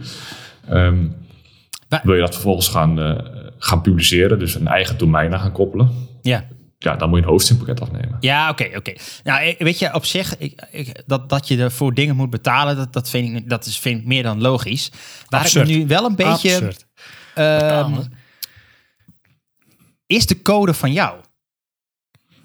Wa- 1.90 2.02
wil 2.04 2.14
je 2.14 2.20
dat 2.22 2.34
vervolgens 2.34 2.68
gaan, 2.68 2.98
gaan 3.64 3.82
publiceren, 3.82 4.40
dus 4.40 4.56
een 4.56 4.68
eigen 4.68 4.98
domein 4.98 5.34
aan 5.34 5.40
gaan 5.40 5.52
koppelen. 5.52 6.08
ja. 6.22 6.48
ja, 6.78 6.96
dan 6.96 7.10
moet 7.10 7.20
je 7.20 7.26
een 7.26 7.32
hostingpakket 7.32 7.82
afnemen. 7.82 8.18
Ja, 8.20 8.50
oké, 8.50 8.70
oké. 8.76 8.94
Nou, 9.24 9.44
ik- 9.46 9.58
weet 9.60 9.80
je, 9.80 9.94
op 9.94 10.06
zich, 10.06 10.38
ik, 10.38 10.62
ik, 10.72 11.02
dat, 11.06 11.30
dat 11.30 11.48
je 11.48 11.58
ervoor 11.58 11.94
dingen 11.94 12.16
moet 12.16 12.30
betalen, 12.30 12.76
dat, 12.76 12.94
dat, 12.94 13.10
vind, 13.10 13.38
ik, 13.38 13.50
dat 13.50 13.66
is, 13.66 13.80
vind 13.80 14.00
ik 14.00 14.06
meer 14.06 14.24
dan 14.24 14.42
logisch. 14.42 14.92
Waar 15.30 15.42
Absurd. 15.42 15.70
ik 15.70 15.76
nu 15.78 15.88
wel 15.88 16.06
een 16.06 16.16
beetje... 16.16 16.52
Absurd. 16.54 16.86
ehm, 17.36 18.02
is 20.06 20.26
de 20.26 20.42
code 20.42 20.74
van 20.74 20.94
jou? 20.94 21.20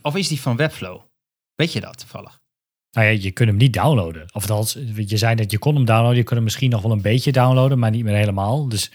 Of 0.03 0.17
is 0.17 0.29
die 0.29 0.41
van 0.41 0.57
Webflow? 0.57 1.01
Weet 1.55 1.73
je 1.73 1.81
dat 1.81 1.99
toevallig? 1.99 2.39
Nou 2.91 3.07
ja, 3.07 3.13
je 3.21 3.31
kunt 3.31 3.49
hem 3.49 3.59
niet 3.59 3.73
downloaden. 3.73 4.23
Of 4.33 4.51
althans, 4.51 4.79
je 5.07 5.17
zei 5.17 5.35
dat 5.35 5.51
je 5.51 5.59
kon 5.59 5.75
hem 5.75 5.85
downloaden. 5.85 6.17
Je 6.17 6.23
kunt 6.23 6.35
hem 6.35 6.45
misschien 6.45 6.71
nog 6.71 6.83
wel 6.83 6.93
een 6.93 7.03
beetje 7.03 7.33
downloaden, 7.33 7.79
maar 7.79 7.91
niet 7.91 8.05
meer 8.05 8.15
helemaal. 8.17 8.69
Dus 8.69 8.91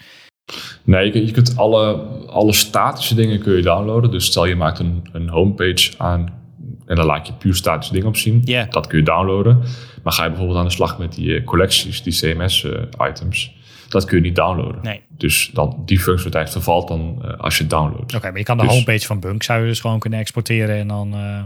Nee, 0.84 1.04
je, 1.04 1.10
kunt- 1.10 1.26
je 1.28 1.32
kunt 1.34 1.56
alle, 1.56 1.92
alle 2.26 2.52
statische 2.52 3.14
dingen 3.14 3.40
kun 3.40 3.56
je 3.56 3.62
downloaden. 3.62 4.10
Dus 4.10 4.24
stel 4.26 4.44
je 4.46 4.56
maakt 4.56 4.78
een, 4.78 5.08
een 5.12 5.28
homepage 5.28 5.92
aan 5.98 6.40
en 6.86 6.96
dan 6.96 7.06
laat 7.06 7.26
je 7.26 7.32
puur 7.32 7.54
statische 7.54 7.92
dingen 7.92 8.08
op 8.08 8.16
zien. 8.16 8.42
Dat 8.70 8.86
kun 8.86 8.98
je 8.98 9.04
downloaden. 9.04 9.62
Maar 10.02 10.12
ga 10.12 10.22
je 10.22 10.28
bijvoorbeeld 10.28 10.58
aan 10.58 10.64
de 10.64 10.70
slag 10.70 10.98
met 10.98 11.14
die 11.14 11.36
eh, 11.36 11.44
collecties, 11.44 12.02
die 12.02 12.12
CMS-items, 12.12 13.54
dat 13.88 14.04
kun 14.04 14.16
je 14.16 14.22
niet 14.22 14.36
downloaden. 14.36 14.82
Nee. 14.82 15.00
Dus 15.08 15.50
dan, 15.52 15.82
die 15.84 16.00
functionaliteit 16.00 16.50
vervalt 16.52 16.88
dan 16.88 17.18
eh, 17.24 17.38
als 17.38 17.56
je 17.56 17.60
het 17.62 17.70
downloadt. 17.70 18.14
oké, 18.14 18.28
maar 18.30 18.38
je 18.38 18.44
kan 18.44 18.56
de 18.56 18.62
Dus- 18.62 18.72
homepage 18.72 19.06
van 19.06 19.20
Bunk 19.20 19.42
zou 19.42 19.60
je 19.60 19.66
dus 19.66 19.80
gewoon 19.80 19.98
kunnen 19.98 20.18
exporteren 20.18 20.76
en 20.76 20.88
dan... 20.88 21.12
eh, 21.14 21.42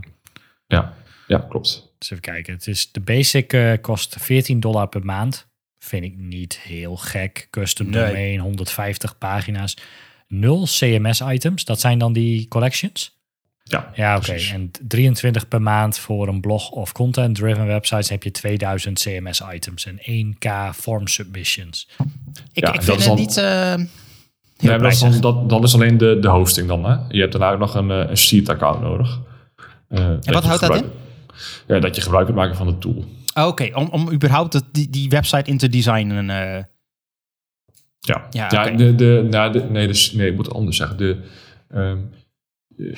Ja, 0.67 0.93
ja 1.27 1.39
klopt. 1.49 1.93
Dus 1.99 2.11
even 2.11 2.23
kijken. 2.23 2.53
Het 2.55 2.67
is, 2.67 2.93
de 2.93 3.01
basic 3.01 3.53
eh, 3.53 3.73
kost 3.81 4.17
14 4.19 4.61
dollar 4.61 4.89
per 4.89 5.05
maand. 5.05 5.47
Vind 5.87 6.05
ik 6.05 6.15
niet 6.17 6.59
heel 6.59 6.97
gek. 6.97 7.49
Custom 7.51 7.91
Nee. 7.91 8.07
domain, 8.07 8.39
150 8.41 9.19
pagina's. 9.19 9.77
Nul 10.29 10.67
CMS 10.67 11.21
items. 11.21 11.65
Dat 11.65 11.81
zijn 11.81 11.99
dan 11.99 12.13
die 12.13 12.49
collections? 12.49 13.15
Ja, 13.63 13.91
Ja, 13.95 14.17
oké. 14.17 14.33
En 14.33 14.71
23 14.89 15.49
per 15.49 15.63
maand 15.63 15.99
voor 15.99 16.29
een 16.29 16.41
blog 16.41 16.71
of 16.71 16.93
content-driven 16.93 17.67
websites 17.67 18.09
heb 18.09 18.23
je 18.23 18.31
2000 18.31 18.99
CMS 18.99 19.43
items 19.53 19.87
en 19.87 19.99
1k 20.03 20.75
form 20.75 21.07
submissions. 21.09 21.89
Ik, 22.53 22.67
Ja, 22.67 22.73
ik 22.73 22.75
dat 22.75 22.85
vind 22.85 22.97
het 22.99 23.07
dan- 23.07 23.17
niet 23.17 23.37
eh 23.37 23.75
heel 24.57 24.71
Nee, 24.71 24.79
dat, 24.79 24.93
is 24.93 24.99
dan, 24.99 25.21
dat, 25.21 25.49
dat 25.49 25.65
is 25.65 25.75
alleen 25.75 25.99
de, 25.99 26.19
de 26.21 26.29
hosting 26.29 26.69
dan. 26.69 26.85
Hè? 26.85 26.97
Je 27.09 27.21
hebt 27.21 27.33
daarna 27.33 27.51
ook 27.53 27.59
nog 27.59 27.75
een, 27.75 27.91
eh, 27.91 28.11
een 28.11 28.17
seed-account 28.17 28.81
nodig. 28.81 29.21
Eh, 29.89 29.99
dat 30.09 30.25
wat 30.25 30.45
houdt 30.45 30.61
dat 30.61 30.73
gebruik- 30.73 30.95
Ja, 31.67 31.79
dat 31.79 31.97
je 31.97 32.03
gebruik 32.03 32.25
kunt 32.25 32.37
maken 32.39 32.57
van 32.57 32.67
de 32.67 32.79
tool. 32.79 33.05
Oh, 33.39 33.47
Oké, 33.47 33.71
om, 33.75 33.89
om 33.89 34.13
überhaupt 34.13 34.53
het- 34.53 34.65
die, 34.73 34.91
die 34.91 35.09
website 35.09 35.51
in 35.51 35.59
te 35.59 35.69
designen. 35.69 36.31
eh, 36.31 36.63
Ja, 37.99 38.27
Ja, 38.31 38.71
de, 38.71 38.95
de, 38.95 39.27
nou, 39.31 39.53
de, 39.53 39.63
nee, 39.65 39.87
dus, 39.87 40.13
nee, 40.13 40.29
ik 40.31 40.37
moet 40.37 40.47
het 40.47 40.55
anders 40.55 40.77
zeggen. 40.77 40.97
De, 40.97 41.17
ehm, 41.69 41.99
je 42.77 42.95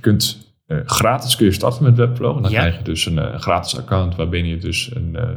kunt 0.00 0.48
eh, 0.66 0.78
gratis 0.84 1.36
kun 1.36 1.46
je 1.46 1.52
starten 1.52 1.82
met 1.82 1.96
Webflow. 1.96 2.36
En 2.36 2.42
dan 2.42 2.50
Ja. 2.50 2.58
krijg 2.60 2.76
je 2.76 2.82
dus 2.84 3.06
een 3.06 3.18
eh, 3.18 3.38
gratis 3.40 3.78
account 3.78 4.16
waarbij 4.16 4.42
je 4.42 4.56
dus 4.58 4.90
een, 4.94 5.16
eh, 5.16 5.28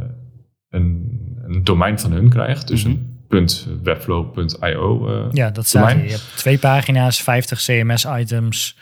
een, 0.69 1.19
een 1.47 1.63
domein 1.63 1.99
van 1.99 2.11
hun 2.11 2.29
krijgt. 2.29 2.67
Dus 2.67 2.83
Mhm. 2.83 2.95
een 3.29 3.49
.webflow.io. 3.83 5.07
eh, 5.07 5.31
Ja, 5.31 5.49
dat 5.49 5.67
staat 5.67 5.81
domein. 5.81 5.97
hier. 5.99 6.05
Je 6.09 6.11
hebt 6.11 6.37
twee 6.37 6.57
pagina's, 6.57 7.21
50 7.21 7.59
CMS 7.61 8.05
items, 8.05 8.77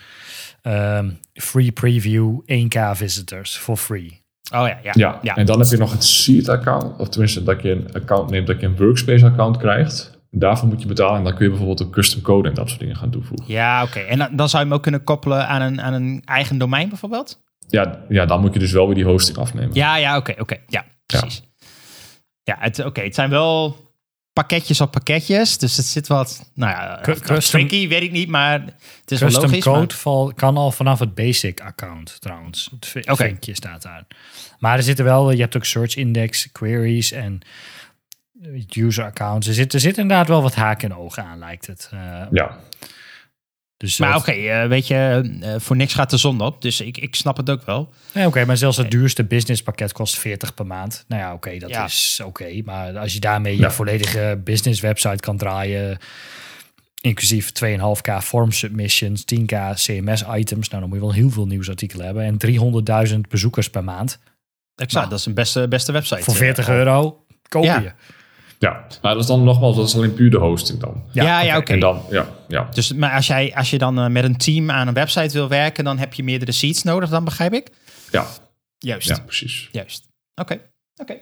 ehm, 0.62 1.10
free 1.32 1.72
preview, 1.72 2.38
1k 2.46 2.96
visitors 2.96 3.56
for 3.56 3.76
free. 3.76 4.21
Oh 4.54 4.66
ja, 4.68 4.78
ja. 4.82 4.92
Ja, 4.94 5.18
ja. 5.22 5.36
en 5.36 5.46
dan 5.46 5.60
heb 5.60 5.68
je 5.68 5.76
nog 5.76 5.92
het 5.92 6.04
seed-account. 6.04 6.98
Of 6.98 7.08
tenminste, 7.08 7.42
dat 7.42 7.62
je 7.62 7.70
een 7.70 7.88
account 7.92 8.30
neemt, 8.30 8.46
dat 8.46 8.60
je 8.60 8.66
een 8.66 8.76
workspace-account 8.76 9.56
krijgt. 9.56 10.20
Daarvoor 10.30 10.68
moet 10.68 10.82
je 10.82 10.86
betalen 10.88 11.16
en 11.16 11.24
dan 11.24 11.34
kun 11.34 11.42
je 11.44 11.50
bijvoorbeeld 11.50 11.80
een 11.80 11.90
custom 11.90 12.22
code 12.22 12.48
en 12.48 12.54
dat 12.54 12.68
soort 12.68 12.80
dingen 12.80 12.96
gaan 12.96 13.10
toevoegen. 13.10 13.46
Ja, 13.48 13.82
oké. 13.82 13.98
En 13.98 14.18
dan, 14.18 14.28
dan 14.36 14.48
zou 14.48 14.62
je 14.62 14.68
hem 14.68 14.76
ook 14.76 14.82
kunnen 14.82 15.04
koppelen 15.04 15.48
aan 15.48 15.62
een, 15.62 15.80
aan 15.80 15.92
een 15.92 16.22
eigen 16.24 16.58
domein 16.58 16.88
bijvoorbeeld? 16.88 17.40
Ja, 17.68 18.04
ja, 18.08 18.26
dan 18.26 18.40
moet 18.40 18.52
je 18.52 18.58
dus 18.58 18.72
wel 18.72 18.86
weer 18.86 18.94
die 18.94 19.04
hosting 19.04 19.38
afnemen. 19.38 19.70
Ja, 19.74 19.96
ja, 19.96 20.16
oké, 20.16 20.34
oké. 20.38 20.56
Ja, 20.66 20.84
precies. 21.06 21.42
Ja, 22.42 22.56
het, 22.58 22.84
oké, 22.84 23.00
het 23.00 23.14
zijn 23.14 23.30
wel 23.30 23.76
pakketjes 24.32 24.80
op 24.80 24.90
pakketjes. 24.90 25.58
Dus 25.58 25.76
het 25.76 25.86
zit 25.86 26.06
wat, 26.06 26.50
nou 26.54 26.70
ja, 26.72 26.98
custom- 27.02 27.38
tricky, 27.40 27.88
weet 27.88 28.02
ik 28.02 28.10
niet, 28.12 28.28
maar 28.28 28.60
het 29.00 29.10
is 29.10 29.20
wel 29.20 29.28
Custom 29.28 29.46
logisch. 29.48 29.64
code 29.64 29.78
maar- 29.78 29.90
val, 29.96 30.32
kan 30.34 30.56
al 30.56 30.70
vanaf 30.72 30.98
het 30.98 31.14
basic 31.14 31.60
account 31.60 32.20
trouwens. 32.20 32.70
Het 32.80 33.08
Oké. 33.10 33.24
vinkje 33.24 33.54
staat 33.54 33.82
daar. 33.82 34.06
Maar 34.58 34.76
er 34.76 34.82
zitten 34.82 35.04
wel, 35.04 35.30
je 35.30 35.40
hebt 35.40 35.56
ook 35.56 35.64
search 35.64 35.94
index, 35.96 36.52
queries 36.52 37.12
en 37.12 37.40
user 38.76 39.04
accounts. 39.04 39.46
Er 39.48 39.54
zit, 39.54 39.72
er 39.74 39.80
zit 39.80 39.98
inderdaad 39.98 40.28
wel 40.28 40.42
wat 40.42 40.54
haken 40.54 40.90
en 40.90 40.96
ogen 40.96 41.24
aan, 41.24 41.38
lijkt 41.38 41.66
het. 41.66 41.88
Eh, 41.92 41.98
Ja, 42.30 42.58
dus 43.82 43.98
Maar 43.98 44.10
eh, 44.10 44.16
oké, 44.16 44.30
eh, 44.32 44.68
weet 44.68 44.86
je, 44.86 45.30
eh, 45.42 45.54
voor 45.58 45.76
niks 45.76 45.94
gaat 45.94 46.10
de 46.10 46.16
zon 46.16 46.40
op. 46.40 46.62
Dus 46.62 46.80
ik, 46.80 46.98
ik 46.98 47.14
snap 47.14 47.36
het 47.36 47.50
ook 47.50 47.64
wel. 47.66 47.92
Nee, 48.12 48.26
oké, 48.26 48.44
maar 48.44 48.56
zelfs 48.56 48.76
het 48.76 48.90
duurste 48.90 49.24
businesspakket 49.24 49.92
kost 49.92 50.18
40 50.18 50.54
per 50.54 50.66
maand. 50.66 51.04
Nou 51.08 51.22
ja, 51.22 51.32
oké, 51.32 51.58
dat 51.58 51.70
Ja. 51.70 51.84
is 51.84 52.20
oké. 52.24 52.62
maar 52.64 52.98
als 52.98 53.12
je 53.12 53.20
daarmee 53.20 53.54
je 53.54 53.60
Ja. 53.60 53.70
volledige 53.70 54.40
business 54.44 54.80
website 54.80 55.16
kan 55.20 55.36
draaien, 55.36 55.98
inclusief 57.00 57.50
2,5k 57.52 58.22
form 58.22 58.52
submissions, 58.52 59.24
10k 59.24 59.74
CMS 59.74 60.24
items, 60.34 60.68
nou 60.68 60.80
dan 60.80 60.88
moet 60.90 60.98
je 60.98 61.04
wel 61.04 61.12
heel 61.14 61.30
veel 61.30 61.46
nieuwsartikelen 61.46 62.04
hebben 62.06 62.24
en 62.24 62.36
300.000 63.14 63.20
bezoekers 63.28 63.70
per 63.70 63.84
maand. 63.84 64.18
Exact, 64.76 64.92
Nou. 64.94 65.08
dat 65.08 65.18
is 65.18 65.26
een 65.26 65.34
beste, 65.34 65.68
beste 65.68 65.92
website. 65.92 66.22
Voor 66.22 66.32
eh, 66.32 66.38
40 66.38 66.68
al. 66.68 66.74
euro 66.74 67.24
koop 67.48 67.64
Ja. 67.64 67.78
je. 67.80 67.92
Ja. 68.62 68.86
Maar 69.02 69.12
dat 69.12 69.22
is 69.22 69.26
dan 69.28 69.44
nogmaals, 69.44 69.76
dat 69.76 69.88
is 69.88 69.94
alleen 69.94 70.14
puur 70.14 70.30
de 70.30 70.38
hosting 70.38 70.80
dan. 70.80 71.02
Ja, 71.12 71.40
ja, 71.42 71.56
oké. 71.56 71.72
En 71.72 71.80
dan, 71.80 72.02
ja, 72.10 72.28
ja. 72.48 72.68
Dus 72.74 72.92
maar 72.92 73.14
als, 73.14 73.26
jij, 73.26 73.54
als 73.54 73.70
je 73.70 73.78
dan 73.78 73.98
eh, 73.98 74.06
met 74.06 74.24
een 74.24 74.36
team 74.36 74.70
aan 74.70 74.88
een 74.88 74.94
website 74.94 75.32
wil 75.32 75.48
werken, 75.48 75.84
dan 75.84 75.98
heb 75.98 76.14
je 76.14 76.22
meerdere 76.22 76.52
seats 76.52 76.82
nodig, 76.82 77.10
dan 77.10 77.24
begrijp 77.24 77.52
ik? 77.52 77.70
Ja, 78.10 78.26
Juist, 78.78 79.08
ja, 79.08 79.20
precies. 79.20 79.68
juist. 79.72 80.08
Oké, 80.34 80.60
oké. 80.96 81.14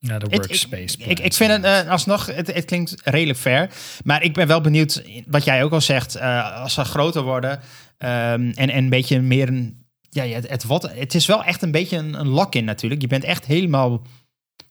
Ja, 0.00 0.18
de 0.18 0.26
Het- 0.30 0.34
workspace. 0.36 0.96
Ik, 0.98 1.06
ik, 1.06 1.18
ik 1.18 1.32
vind 1.34 1.50
het 1.50 1.64
eh, 1.64 1.90
alsnog, 1.90 2.26
het, 2.26 2.54
het 2.54 2.64
klinkt 2.64 2.94
redelijk 3.04 3.38
fair. 3.38 3.70
Maar 4.04 4.22
ik 4.22 4.34
ben 4.34 4.46
wel 4.46 4.60
benieuwd, 4.60 5.02
wat 5.26 5.44
jij 5.44 5.64
ook 5.64 5.72
al 5.72 5.80
zegt, 5.80 6.14
eh, 6.14 6.60
als 6.62 6.74
ze 6.74 6.84
groter 6.84 7.22
worden 7.22 7.60
ehm, 7.98 8.10
en, 8.54 8.54
en 8.54 8.76
een 8.76 8.88
beetje 8.88 9.20
meer 9.20 9.48
een. 9.48 9.86
Ja, 10.10 10.22
ja, 10.22 10.34
het, 10.34 10.48
het, 10.48 10.64
wordt, 10.64 10.94
het 10.94 11.14
is 11.14 11.26
wel 11.26 11.44
echt 11.44 11.62
een 11.62 11.70
beetje 11.70 11.96
een, 11.96 12.20
een 12.20 12.28
lock-in 12.28 12.64
natuurlijk. 12.64 13.00
Je 13.00 13.06
bent 13.06 13.24
echt 13.24 13.44
helemaal 13.46 14.02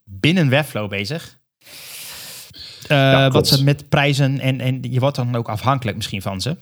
binnen 0.10 0.50
Webflow 0.50 0.90
bezig. 0.90 1.40
Eh, 2.88 2.98
Ja, 2.98 3.30
wat 3.30 3.48
ze 3.48 3.64
met 3.64 3.90
prijzen 3.90 4.40
en, 4.40 4.60
en 4.60 4.84
je 4.92 5.00
wordt 5.00 5.16
dan 5.16 5.36
ook 5.36 5.50
afhankelijk 5.50 5.96
misschien 5.98 6.22
van 6.22 6.42
ze. 6.42 6.58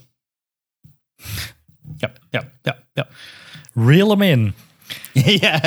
Ja, 1.97 2.11
ja, 2.29 2.51
ja, 2.61 2.77
ja. 2.93 3.07
Reel 3.73 4.09
hem 4.09 4.21
in. 4.21 4.53
ja. 5.41 5.59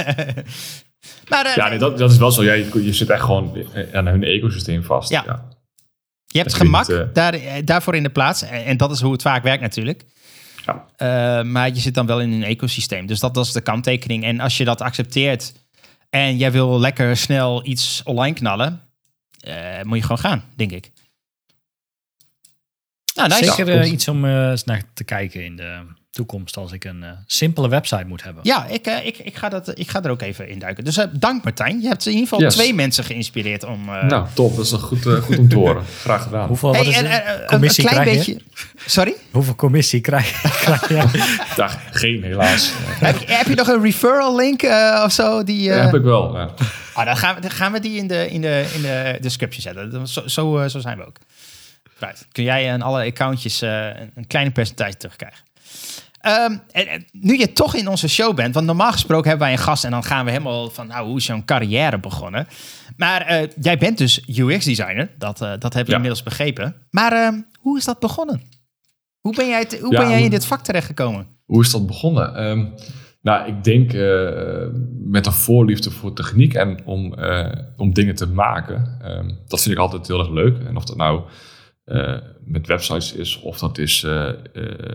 Maar 1.28 1.46
eh, 1.46 1.54
Ja, 1.56 1.68
nee, 1.68 1.78
dat, 1.78 1.98
dat 1.98 2.10
is 2.10 2.16
wel 2.18 2.30
zo. 2.30 2.42
Ja, 2.42 2.52
je, 2.52 2.84
je 2.84 2.92
zit 2.92 3.10
echt 3.10 3.22
gewoon 3.22 3.66
aan 3.92 4.06
hun 4.06 4.24
ecosysteem 4.24 4.82
vast. 4.82 5.10
Ja. 5.10 5.22
ja. 5.26 5.48
Je 6.26 6.38
hebt 6.38 6.50
Dat 6.50 6.60
gemak 6.60 6.88
niet, 6.88 6.96
eh, 6.98 7.04
daar, 7.12 7.34
eh, 7.34 7.52
daarvoor 7.64 7.94
in 7.96 8.02
de 8.02 8.10
plaats. 8.10 8.42
En, 8.42 8.64
en 8.64 8.76
dat 8.76 8.90
is 8.90 9.00
hoe 9.00 9.12
het 9.12 9.22
vaak 9.22 9.42
werkt 9.42 9.62
natuurlijk. 9.62 10.04
Ja. 10.66 10.86
Eh, 10.96 11.44
maar 11.44 11.68
je 11.68 11.80
zit 11.80 11.94
dan 11.94 12.06
wel 12.06 12.20
in 12.20 12.32
een 12.32 12.44
ecosysteem. 12.44 13.06
Dus 13.06 13.20
dat, 13.20 13.34
dat 13.34 13.46
is 13.46 13.52
de 13.52 13.60
kanttekening. 13.60 14.24
En 14.24 14.40
als 14.40 14.56
je 14.56 14.64
dat 14.64 14.80
accepteert 14.80 15.52
en 16.10 16.36
jij 16.36 16.52
wil 16.52 16.80
lekker 16.80 17.16
snel 17.16 17.66
iets 17.66 18.02
online 18.04 18.34
knallen, 18.34 18.80
eh, 19.40 19.82
moet 19.82 19.96
je 19.96 20.02
gewoon 20.02 20.18
gaan, 20.18 20.44
denk 20.56 20.70
ik. 20.70 20.92
Nou, 23.14 23.28
nice. 23.28 23.44
Zeker 23.44 23.64
klopt. 23.64 23.86
iets 23.86 24.08
om 24.08 24.24
eh, 24.24 24.50
eens 24.50 24.64
naar 24.64 24.82
te 24.94 25.04
kijken 25.04 25.44
in 25.44 25.56
de 25.56 25.86
toekomst 26.18 26.56
als 26.56 26.72
ik 26.72 26.84
een 26.84 27.02
eh, 27.02 27.10
simpele 27.26 27.68
website 27.68 28.04
moet 28.06 28.22
hebben. 28.22 28.42
Ja, 28.46 28.66
ik, 28.66 28.86
eh, 28.86 29.06
ik, 29.06 29.18
ik, 29.18 29.36
ga 29.36 29.48
dat, 29.48 29.78
ik 29.78 29.88
ga 29.90 30.02
er 30.02 30.10
ook 30.10 30.22
even 30.22 30.48
in 30.48 30.58
duiken. 30.58 30.84
Dus 30.84 30.96
eh, 30.96 31.04
dank 31.12 31.44
Martijn. 31.44 31.80
Je 31.80 31.88
hebt 31.88 32.06
in 32.06 32.12
ieder 32.12 32.28
geval 32.28 32.42
Yes. 32.44 32.54
twee 32.54 32.74
mensen 32.74 33.04
geïnspireerd 33.04 33.64
om... 33.64 33.88
eh, 33.88 34.02
Nou, 34.04 34.26
top. 34.34 34.56
Dat 34.56 34.64
is 34.64 34.70
toch 34.70 34.80
goed, 34.82 35.04
goed 35.22 35.38
om 35.38 35.48
te 35.48 35.56
horen. 35.62 35.84
Graag 36.00 36.22
gedaan. 36.22 36.48
Hoeveel, 36.48 36.70
hey, 36.72 36.78
wat 36.84 36.88
is 36.88 36.96
en, 36.96 37.06
eh, 37.24 37.40
een 37.40 37.46
commissie 37.46 37.84
klein 37.86 38.02
krijg 38.02 38.26
je? 38.26 38.34
beetje... 38.34 38.66
Sorry? 38.86 39.14
Hoeveel 39.30 39.54
commissie 39.54 40.00
krijg 40.00 40.42
je? 40.42 40.48
krijg 40.64 40.88
je? 40.88 41.36
Ja, 41.56 41.68
geen, 41.90 42.22
helaas. 42.22 42.72
heb, 42.76 43.18
je- 43.18 43.32
heb 43.34 43.46
je 43.46 43.54
nog 43.54 43.68
een 43.68 43.82
referral 43.82 44.36
link 44.36 44.62
eh, 44.62 45.02
of 45.04 45.12
zo? 45.12 45.42
Die, 45.44 45.72
eh, 45.72 45.84
heb 45.84 45.94
ik 45.94 46.02
wel. 46.02 46.36
Ja. 46.36 46.50
Ah, 46.94 47.04
dan, 47.06 47.16
gaan 47.16 47.34
we, 47.34 47.40
dan 47.40 47.50
gaan 47.50 47.72
we 47.72 47.80
die 47.80 47.96
in 47.98 48.06
de, 48.06 48.30
in 48.30 48.40
de, 48.40 48.70
in 48.74 48.82
de 48.82 49.16
description 49.20 49.62
zetten. 49.62 50.08
Zo, 50.08 50.22
zo, 50.26 50.68
zo 50.68 50.78
zijn 50.80 50.98
we 50.98 51.06
ook. 51.06 51.16
Right. 51.98 52.26
Kun 52.32 52.44
jij 52.44 52.72
aan 52.72 52.82
alle 52.82 53.04
accountjes 53.04 53.62
eh, 53.62 53.86
een, 53.86 54.10
een 54.14 54.26
kleine 54.26 54.50
percentage 54.50 54.96
terugkrijgen. 54.96 55.38
Ehm, 56.18 56.56
en, 56.70 57.04
nu 57.12 57.38
je 57.38 57.52
toch 57.52 57.74
in 57.74 57.88
onze 57.88 58.08
show 58.08 58.34
bent, 58.36 58.54
want 58.54 58.66
normaal 58.66 58.92
gesproken 58.92 59.28
hebben 59.28 59.46
wij 59.48 59.56
een 59.56 59.62
gast 59.62 59.84
en 59.84 59.90
dan 59.90 60.04
gaan 60.04 60.24
we 60.24 60.30
helemaal 60.30 60.70
van, 60.70 60.86
nou, 60.86 61.06
hoe 61.08 61.16
is 61.16 61.26
jouw 61.26 61.42
carrière 61.44 61.98
begonnen? 62.00 62.46
Maar 62.96 63.20
eh, 63.20 63.48
jij 63.60 63.78
bent 63.78 63.98
dus 63.98 64.22
UX-designer, 64.38 65.10
dat, 65.18 65.40
eh, 65.42 65.52
dat 65.58 65.74
we 65.74 65.82
Ja. 65.86 65.94
inmiddels 65.94 66.22
begrepen. 66.22 66.74
Maar 66.90 67.12
ehm, 67.12 67.40
hoe 67.58 67.78
is 67.78 67.84
dat 67.84 67.98
begonnen? 67.98 68.42
Hoe 69.20 69.34
ben 69.36 69.48
jij, 69.48 69.64
te- 69.64 69.78
hoe 69.78 69.92
Ja, 69.92 69.98
ben 70.00 70.10
jij 70.10 70.22
in 70.22 70.30
dit 70.30 70.44
vak 70.44 70.62
terechtgekomen? 70.62 71.26
Hoe 71.44 71.62
is 71.62 71.70
dat 71.70 71.86
begonnen? 71.86 72.34
Ehm, 72.34 72.64
nou, 73.22 73.48
ik 73.48 73.64
denk 73.64 73.92
eh, 73.92 74.66
met 75.04 75.26
een 75.26 75.32
voorliefde 75.32 75.90
voor 75.90 76.12
techniek 76.12 76.54
en 76.54 76.84
om, 76.84 77.14
om 77.76 77.92
dingen 77.92 78.14
te 78.14 78.26
maken. 78.26 78.98
Dat 79.48 79.62
vind 79.62 79.74
ik 79.74 79.80
altijd 79.80 80.06
heel 80.06 80.18
erg 80.18 80.30
leuk. 80.30 80.58
En 80.66 80.76
of 80.76 80.84
dat 80.84 80.96
nou 80.96 81.22
eh, 81.88 82.16
met 82.44 82.66
websites 82.66 83.12
is, 83.12 83.40
of 83.40 83.58
dat 83.58 83.78
is, 83.78 84.02
eh, 84.02 84.28
eh, 84.28 84.34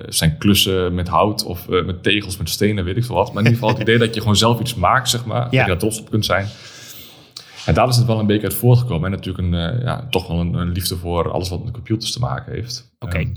zijn 0.08 0.38
klussen 0.38 0.94
met 0.94 1.08
hout 1.08 1.44
of 1.44 1.68
met 1.68 2.04
tegels, 2.04 2.38
met 2.38 2.50
stenen, 2.50 2.84
weet 2.84 2.98
ik 2.98 3.06
veel 3.06 3.16
wat. 3.16 3.34
Maar 3.34 3.44
in 3.44 3.50
ieder 3.50 3.60
geval 3.60 3.70
het 3.70 3.82
idee 3.88 3.98
dat 3.98 4.14
je 4.14 4.20
gewoon 4.20 4.36
zelf 4.36 4.60
iets 4.60 4.76
maakt, 4.76 5.10
zeg 5.10 5.26
maar, 5.26 5.44
dat 5.44 5.52
je 5.52 5.66
daar 5.66 5.78
trots 5.78 6.00
op 6.00 6.10
kunt 6.10 6.26
zijn. 6.26 6.48
En 7.66 7.74
daar 7.74 7.88
is 7.88 7.96
het 7.96 8.06
wel 8.06 8.20
een 8.20 8.26
beetje 8.26 8.48
uit 8.48 8.54
voortgekomen. 8.54 9.06
En 9.06 9.12
natuurlijk 9.12 9.48
een, 9.48 9.80
ja, 9.84 10.08
toch 10.10 10.28
wel 10.28 10.40
een, 10.40 10.54
een 10.54 10.72
liefde 10.72 10.98
voor 10.98 11.32
alles 11.32 11.50
wat 11.50 11.64
met 11.64 11.74
computers 11.74 12.12
te 12.12 12.20
maken 12.20 12.54
heeft. 12.54 12.96
Oké. 13.00 13.18
Ehm, 13.18 13.34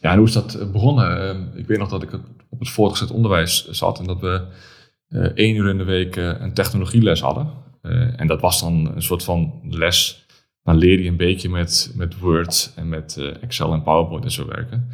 ja, 0.00 0.10
en 0.10 0.16
hoe 0.18 0.26
is 0.26 0.32
dat 0.32 0.72
begonnen? 0.72 1.28
Ehm, 1.28 1.58
ik 1.58 1.66
weet 1.66 1.78
nog 1.78 1.88
dat 1.88 2.02
ik 2.02 2.12
op 2.48 2.58
het 2.58 2.68
voortgezet 2.68 3.10
onderwijs 3.10 3.68
zat 3.70 3.98
en 3.98 4.04
dat 4.04 4.20
we 4.20 4.42
één 5.34 5.56
uur 5.56 5.68
in 5.68 5.78
de 5.78 5.84
week 5.84 6.16
een 6.16 6.54
technologieles 6.54 7.20
hadden. 7.20 7.50
En 8.16 8.26
dat 8.26 8.40
was 8.40 8.60
dan 8.60 8.92
een 8.94 9.02
soort 9.02 9.24
van 9.24 9.60
les. 9.70 10.23
Dan 10.64 10.76
leer 10.76 11.00
je 11.00 11.08
een 11.08 11.16
beetje 11.16 11.48
met, 11.48 11.92
met 11.94 12.18
Word 12.18 12.72
en 12.76 12.88
met 12.88 13.16
eh, 13.16 13.42
Excel 13.42 13.72
en 13.72 13.82
PowerPoint 13.82 14.24
en 14.24 14.30
zo 14.30 14.46
werken. 14.46 14.88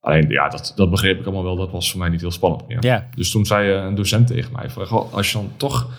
Alleen, 0.00 0.28
ja, 0.28 0.48
dat, 0.48 0.72
dat 0.76 0.90
begreep 0.90 1.18
ik 1.18 1.24
allemaal 1.24 1.44
wel. 1.44 1.56
Dat 1.56 1.70
was 1.70 1.90
voor 1.90 2.00
mij 2.00 2.08
niet 2.08 2.20
heel 2.20 2.30
spannend 2.30 2.68
meer. 2.68 2.84
Ja. 2.84 3.08
Dus 3.14 3.30
toen 3.30 3.46
zei 3.46 3.72
eh, 3.72 3.84
een 3.84 3.94
docent 3.94 4.26
tegen 4.26 4.52
mij: 4.52 4.70
van, 4.70 4.86
"Goh, 4.86 5.12
als 5.14 5.32
je 5.32 5.38
dan 5.38 5.50
toch 5.56 5.90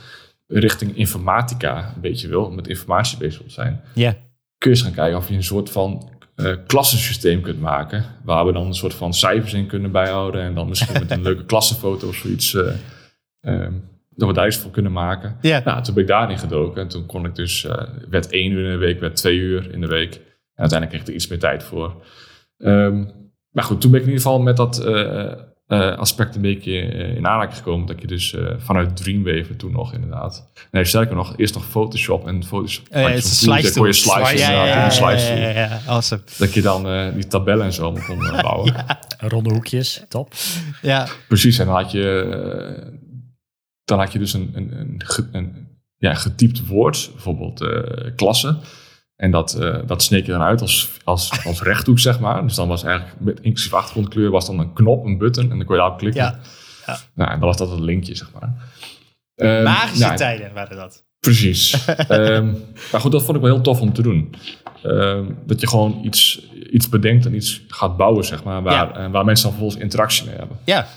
richting 0.47 0.95
informatica 0.97 1.91
een 1.95 2.01
beetje 2.01 2.27
wil, 2.27 2.51
met 2.51 2.67
informatie 2.67 3.17
bezig 3.17 3.39
wilt 3.39 3.51
zijn, 3.51 3.81
Ja. 3.93 4.11
kun 4.11 4.21
je 4.57 4.69
eens 4.69 4.81
gaan 4.81 4.93
kijken 4.93 5.17
of 5.17 5.29
je 5.29 5.35
een 5.35 5.43
soort 5.43 5.69
van 5.69 6.09
eh 6.35 6.55
klassensysteem 6.67 7.41
kunt 7.41 7.59
maken. 7.59 8.05
Waar 8.23 8.45
we 8.45 8.51
dan 8.51 8.65
een 8.65 8.73
soort 8.73 8.93
van 8.93 9.13
cijfers 9.13 9.53
in 9.53 9.67
kunnen 9.67 9.91
bijhouden. 9.91 10.41
En 10.41 10.55
dan 10.55 10.67
misschien 10.67 10.93
met 10.99 11.11
een 11.11 11.21
leuke 11.29 11.45
klassenfoto 11.45 12.07
of 12.07 12.15
zoiets. 12.15 12.57
ehm, 13.39 13.73
dat 14.15 14.27
we 14.27 14.33
daar 14.33 14.47
iets 14.47 14.57
voor 14.57 14.71
kunnen 14.71 14.91
maken. 14.91 15.37
Ja. 15.41 15.61
Nou, 15.65 15.83
toen 15.83 15.93
ben 15.93 16.03
ik 16.03 16.09
daarin 16.09 16.37
gedoken. 16.37 16.81
En 16.81 16.87
toen 16.87 17.05
kon 17.05 17.25
ik 17.25 17.35
dus, 17.35 17.65
eh, 17.65 17.83
werd 18.09 18.31
één 18.31 18.51
uur 18.51 18.65
in 18.65 18.71
de 18.71 18.85
week, 18.85 18.99
werd 18.99 19.15
twee 19.15 19.37
uur 19.37 19.71
in 19.71 19.81
de 19.81 19.87
week. 19.87 20.13
En 20.13 20.59
uiteindelijk 20.59 20.89
kreeg 20.89 21.01
ik 21.01 21.07
er 21.07 21.13
iets 21.13 21.27
meer 21.27 21.39
tijd 21.39 21.63
voor. 21.63 22.03
Ehm, 22.57 23.05
maar 23.49 23.63
goed, 23.63 23.81
toen 23.81 23.91
ben 23.91 23.99
ik 23.99 24.05
in 24.05 24.11
ieder 24.11 24.25
geval 24.25 24.41
met 24.41 24.57
dat 24.57 24.85
eh, 24.85 25.31
eh, 25.67 25.97
aspect 25.97 26.35
een 26.35 26.41
beetje 26.41 26.71
in 27.15 27.27
aanraking 27.27 27.57
gekomen. 27.57 27.87
Dat 27.87 28.01
je 28.01 28.07
dus 28.07 28.33
eh, 28.33 28.45
vanuit 28.57 28.97
Dreamweaver 28.97 29.55
toen 29.55 29.71
nog 29.71 29.93
inderdaad. 29.93 30.51
Nee, 30.71 30.85
sterker 30.85 31.15
nog, 31.15 31.33
eerst 31.37 31.53
nog 31.53 31.65
Photoshop 31.65 32.27
en 32.27 32.43
Photoshop. 32.43 32.87
Eh, 32.89 33.03
het 33.05 33.17
is 33.17 33.23
een 33.23 33.31
slice 33.31 33.71
tool. 33.71 33.73
kon 33.73 33.85
je 33.85 33.93
slices 33.93 34.39
ja, 34.39 34.49
inderdaad 34.49 34.97
ja, 34.97 35.33
in 35.33 35.53
ja, 35.53 35.79
awesome. 35.87 36.21
Dat 36.37 36.53
je 36.53 36.61
dan 36.61 36.87
eh, 36.87 37.13
die 37.13 37.27
tabellen 37.27 37.65
en 37.65 37.73
zo 37.73 37.97
kon 38.07 38.17
bouwen. 38.41 38.85
Ronde 39.17 39.53
hoekjes, 39.53 40.03
top. 40.07 40.33
Ja. 40.81 41.07
Precies, 41.27 41.59
en 41.59 41.65
dan 41.65 41.75
had 41.75 41.91
je, 41.91 42.93
dan 43.85 43.99
had 43.99 44.11
je 44.11 44.19
dus 44.19 44.33
een, 44.33 44.51
een, 44.53 44.79
een, 44.79 45.01
een 45.31 45.67
ja, 45.97 46.13
getypt 46.13 46.67
woord, 46.67 47.09
bijvoorbeeld 47.13 47.61
eh, 47.61 48.15
klasse. 48.15 48.57
En 49.15 49.31
dat, 49.31 49.53
eh, 49.53 49.77
dat 49.85 50.03
sneek 50.03 50.25
je 50.25 50.31
dan 50.31 50.41
uit 50.41 50.61
als, 50.61 50.89
als, 51.03 51.45
als 51.45 51.61
rechthoek, 51.71 51.99
zeg 51.99 52.19
maar. 52.19 52.41
Dus 52.41 52.55
dan 52.55 52.67
was 52.67 52.83
eigenlijk, 52.83 53.15
met 53.19 53.39
inclusief 53.39 53.73
achtergrondkleur, 53.73 54.29
was 54.31 54.45
dan 54.45 54.59
een 54.59 54.73
knop, 54.73 55.05
een 55.05 55.17
button. 55.17 55.51
En 55.51 55.57
dan 55.57 55.65
kon 55.65 55.75
je 55.75 55.81
daarop 55.81 55.97
klikken. 55.97 56.21
Ja. 56.21 56.39
Ja. 56.85 56.97
Nou, 57.13 57.31
en 57.31 57.39
dan 57.39 57.47
was 57.47 57.57
dat 57.57 57.69
het 57.69 57.79
linkje, 57.79 58.15
zeg 58.15 58.31
maar. 58.39 58.71
Ehm, 59.35 59.63
Magische 59.63 60.03
nou, 60.05 60.17
tijden 60.17 60.53
waren 60.53 60.77
dat. 60.77 61.05
Precies. 61.19 61.85
Ehm, 62.07 62.53
maar 62.91 63.01
goed, 63.01 63.11
dat 63.11 63.23
vond 63.23 63.37
ik 63.37 63.43
wel 63.43 63.53
heel 63.53 63.63
tof 63.63 63.81
om 63.81 63.93
te 63.93 64.01
doen. 64.01 64.35
Ehm, 64.83 65.25
dat 65.45 65.61
je 65.61 65.67
gewoon 65.67 65.99
iets, 66.03 66.47
iets 66.71 66.89
bedenkt 66.89 67.25
en 67.25 67.35
iets 67.35 67.61
gaat 67.67 67.97
bouwen, 67.97 68.25
zeg 68.25 68.43
maar, 68.43 68.63
waar, 68.63 68.73
Ja. 68.73 68.95
en 68.95 69.11
waar 69.11 69.25
mensen 69.25 69.43
dan 69.45 69.53
vervolgens 69.53 69.83
interactie 69.83 70.25
mee 70.25 70.35
hebben. 70.35 70.57
Ja. 70.65 70.87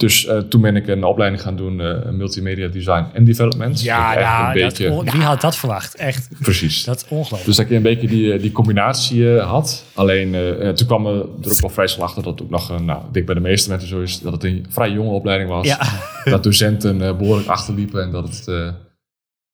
Dus 0.00 0.26
eh, 0.26 0.38
toen 0.38 0.60
ben 0.60 0.76
ik 0.76 0.86
een 0.86 1.04
opleiding 1.04 1.42
gaan 1.42 1.56
doen, 1.56 1.80
eh, 1.80 2.10
multimedia 2.10 2.68
design 2.68 3.04
en 3.12 3.24
development. 3.24 3.82
Ja, 3.82 4.14
Dat 4.14 4.22
ja 4.22 4.38
een 4.54 4.60
dat 4.60 4.78
beetje, 4.78 5.12
wie 5.12 5.22
had 5.22 5.40
dat 5.40 5.56
verwacht? 5.56 5.94
Echt, 5.94 6.28
precies. 6.38 6.84
dat 6.84 6.96
is 6.96 7.02
ongelooflijk. 7.02 7.44
Dus 7.44 7.56
dat 7.56 7.64
ik 7.66 7.70
een 7.70 7.82
beetje 7.82 8.08
die, 8.08 8.32
eh, 8.32 8.40
die 8.40 8.52
combinatie 8.52 9.36
eh, 9.36 9.50
had. 9.50 9.84
Alleen 9.94 10.32
toen 10.74 10.86
kwam 10.86 11.06
er 11.06 11.22
ook 11.22 11.60
wel 11.60 11.70
vrij 11.70 11.86
snel 11.86 12.04
achter 12.04 12.22
dat 12.22 12.32
het 12.32 12.42
ook 12.42 12.50
nog, 12.50 12.80
nou, 12.82 13.04
ik 13.06 13.12
denk 13.12 13.26
bij 13.26 13.34
de 13.34 13.40
meeste 13.40 13.68
mensen 13.68 13.88
zo 13.88 14.00
is, 14.00 14.20
dat 14.20 14.32
het 14.32 14.44
een 14.44 14.66
vrij 14.68 14.90
jonge 14.90 15.10
opleiding 15.10 15.50
was. 15.50 15.66
Ja. 15.66 15.78
Dat 16.24 16.42
docenten 16.42 17.02
eh, 17.02 17.16
behoorlijk 17.16 17.48
achterliepen 17.48 18.02
en 18.02 18.10
dat 18.10 18.28
het 18.28 18.48
eh 18.48 18.68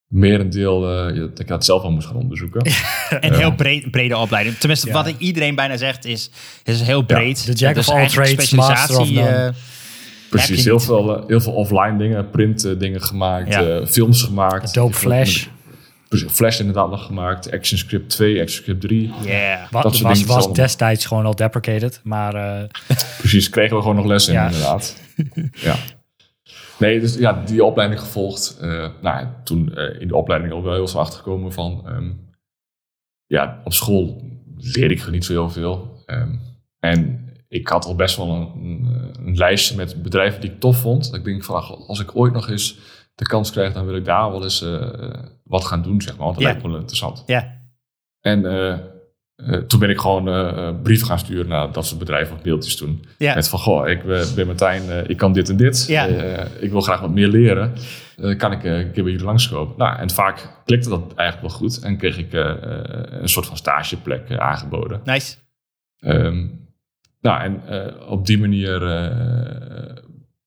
merendeel, 0.08 0.88
eh, 0.90 1.14
ja, 1.16 1.20
dat 1.20 1.38
ik 1.38 1.48
dat 1.48 1.64
zelf 1.64 1.82
al 1.82 1.90
moest 1.90 2.06
gaan 2.06 2.16
onderzoeken. 2.16 2.62
En 3.20 3.34
heel 3.34 3.54
breed, 3.54 3.90
brede 3.90 4.16
opleiding. 4.16 4.56
Tenminste, 4.56 4.86
Ja. 4.86 4.92
wat 4.92 5.14
iedereen 5.18 5.54
bijna 5.54 5.76
zegt 5.76 6.04
is, 6.04 6.30
is 6.64 6.80
heel 6.80 7.02
breed. 7.02 7.46
de 7.46 7.52
jack 7.52 7.76
of 7.76 7.88
all 7.88 8.08
trades, 8.08 8.50
master 8.50 8.98
of 8.98 9.10
none. 9.10 9.52
Precies, 10.30 10.64
heel 10.64 10.80
veel, 10.80 11.16
eh, 11.18 11.26
heel 11.26 11.40
veel 11.40 11.52
offline 11.52 11.96
dingen, 11.98 12.30
print 12.30 12.64
eh, 12.64 12.78
dingen 12.78 13.00
gemaakt, 13.02 13.48
Ja. 13.52 13.62
eh, 13.62 13.86
films 13.86 14.22
gemaakt. 14.22 14.74
Dope 14.74 14.94
Flash. 14.94 15.46
Flash 16.28 16.58
inderdaad 16.60 16.90
nog 16.90 17.04
gemaakt, 17.06 17.52
ActionScript 17.52 18.08
2, 18.10 18.40
ActionScript 18.40 18.80
3. 18.80 19.12
yeah. 19.24 19.70
Dat 19.70 19.82
was, 19.82 20.00
was 20.02 20.28
allemaal. 20.28 20.52
destijds 20.52 21.06
gewoon 21.06 21.26
al 21.26 21.34
deprecated, 21.34 22.00
maar 22.04 22.32
Precies, 23.18 23.48
kregen 23.48 23.76
we 23.76 23.82
gewoon 23.82 23.96
nog 23.96 24.06
lessen 24.06 24.34
in, 24.34 24.40
Ja. 24.40 24.46
inderdaad. 24.46 25.00
ja. 25.68 25.76
Nee, 26.78 27.00
dus 27.00 27.14
ja, 27.16 27.42
die 27.46 27.64
opleiding 27.64 28.00
gevolgd. 28.00 28.58
Nou, 29.02 29.26
toen 29.44 29.74
in 29.98 30.08
de 30.08 30.16
opleiding 30.16 30.52
ook 30.52 30.64
wel 30.64 30.72
heel 30.74 30.86
snel 30.88 31.02
achtergekomen 31.02 31.52
van... 31.52 31.82
ehm, 31.86 32.10
ja, 33.26 33.60
op 33.64 33.72
school 33.72 34.22
leer 34.56 34.90
ik 34.90 35.00
er 35.00 35.10
niet 35.10 35.24
zo 35.24 35.32
heel 35.32 35.50
veel. 35.50 36.02
Ehm, 36.06 36.34
en 36.80 37.25
ik 37.48 37.68
had 37.68 37.84
al 37.84 37.94
best 37.94 38.16
wel 38.16 38.28
een, 38.28 38.64
een, 38.64 39.12
een 39.26 39.36
lijstje 39.36 39.76
met 39.76 40.02
bedrijven 40.02 40.40
die 40.40 40.50
ik 40.50 40.60
tof 40.60 40.76
vond. 40.76 41.04
Dat 41.04 41.14
ik 41.14 41.24
denk 41.24 41.44
van, 41.44 41.56
ach, 41.56 41.88
als 41.88 42.00
ik 42.00 42.16
ooit 42.16 42.32
nog 42.32 42.48
eens 42.48 42.78
de 43.14 43.24
kans 43.24 43.50
krijg... 43.50 43.72
dan 43.72 43.86
wil 43.86 43.96
ik 43.96 44.04
daar 44.04 44.30
wel 44.30 44.42
eens 44.42 44.62
eh, 44.62 45.10
wat 45.44 45.64
gaan 45.64 45.82
doen, 45.82 46.00
zeg 46.02 46.16
maar. 46.16 46.24
Want 46.24 46.34
dat 46.34 46.44
lijkt 46.44 46.62
me 46.62 46.68
wel 46.68 46.78
interessant. 46.78 47.22
Ja. 47.26 47.56
En 48.26 48.44
eh, 48.44 48.72
eh, 49.36 49.60
toen 49.60 49.80
ben 49.80 49.90
ik 49.90 49.98
gewoon 49.98 50.28
eh, 50.28 50.70
brieven 50.82 51.06
gaan 51.06 51.18
sturen 51.18 51.48
naar 51.48 51.72
dat 51.72 51.86
soort 51.86 51.98
bedrijven 51.98 52.36
of 52.36 52.44
mailtjes 52.44 52.76
toen. 52.76 53.04
Ja. 53.18 53.34
Met 53.34 53.48
van, 53.48 53.58
goh, 53.58 53.88
ik 53.88 54.04
ben 54.34 54.46
Martijn, 54.46 55.08
ik 55.08 55.16
kan 55.16 55.32
dit 55.32 55.48
en 55.48 55.56
dit. 55.56 55.86
Ja. 55.86 56.04
Ik 56.58 56.70
wil 56.70 56.80
graag 56.80 57.00
wat 57.00 57.10
meer 57.10 57.28
leren. 57.28 57.72
Kan 58.36 58.52
ik 58.52 58.64
een 58.64 58.92
keer 58.92 59.02
bij 59.02 59.12
jullie 59.12 59.24
langskomen? 59.24 59.74
Nou, 59.76 59.98
en 59.98 60.10
vaak 60.10 60.62
klikte 60.64 60.88
dat 60.88 61.14
eigenlijk 61.14 61.48
wel 61.48 61.58
goed. 61.58 61.78
En 61.78 61.96
kreeg 61.96 62.18
ik 62.18 62.32
een 62.32 63.28
soort 63.28 63.46
van 63.46 63.56
stageplek 63.56 64.36
aangeboden. 64.36 65.00
Nice. 65.04 65.36
Ehm, 65.98 66.46
nou, 67.26 67.42
en 67.42 67.62
eh, 67.68 68.10
op 68.10 68.26
die 68.26 68.38
manier 68.38 68.82
eh, 68.82 69.96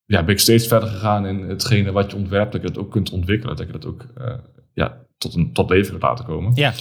ja, 0.05 0.23
ben 0.23 0.33
ik 0.33 0.39
steeds 0.39 0.67
verder 0.67 0.89
gegaan 0.89 1.25
in 1.25 1.39
hetgene 1.39 1.91
wat 1.91 2.11
je 2.11 2.17
ontwerpt. 2.17 2.51
Dat 2.51 2.61
je 2.61 2.67
dat 2.67 2.77
ook 2.77 2.91
kunt 2.91 3.11
ontwikkelen. 3.11 3.55
Dat 3.55 3.65
je 3.65 3.71
dat 3.71 3.85
ook 3.85 4.05
eh, 4.17 4.33
ja, 4.73 4.97
tot, 5.17 5.35
een, 5.35 5.53
tot 5.53 5.69
leven 5.69 5.89
kunt 5.89 6.03
laten 6.03 6.25
komen. 6.25 6.51
Ja. 6.55 6.71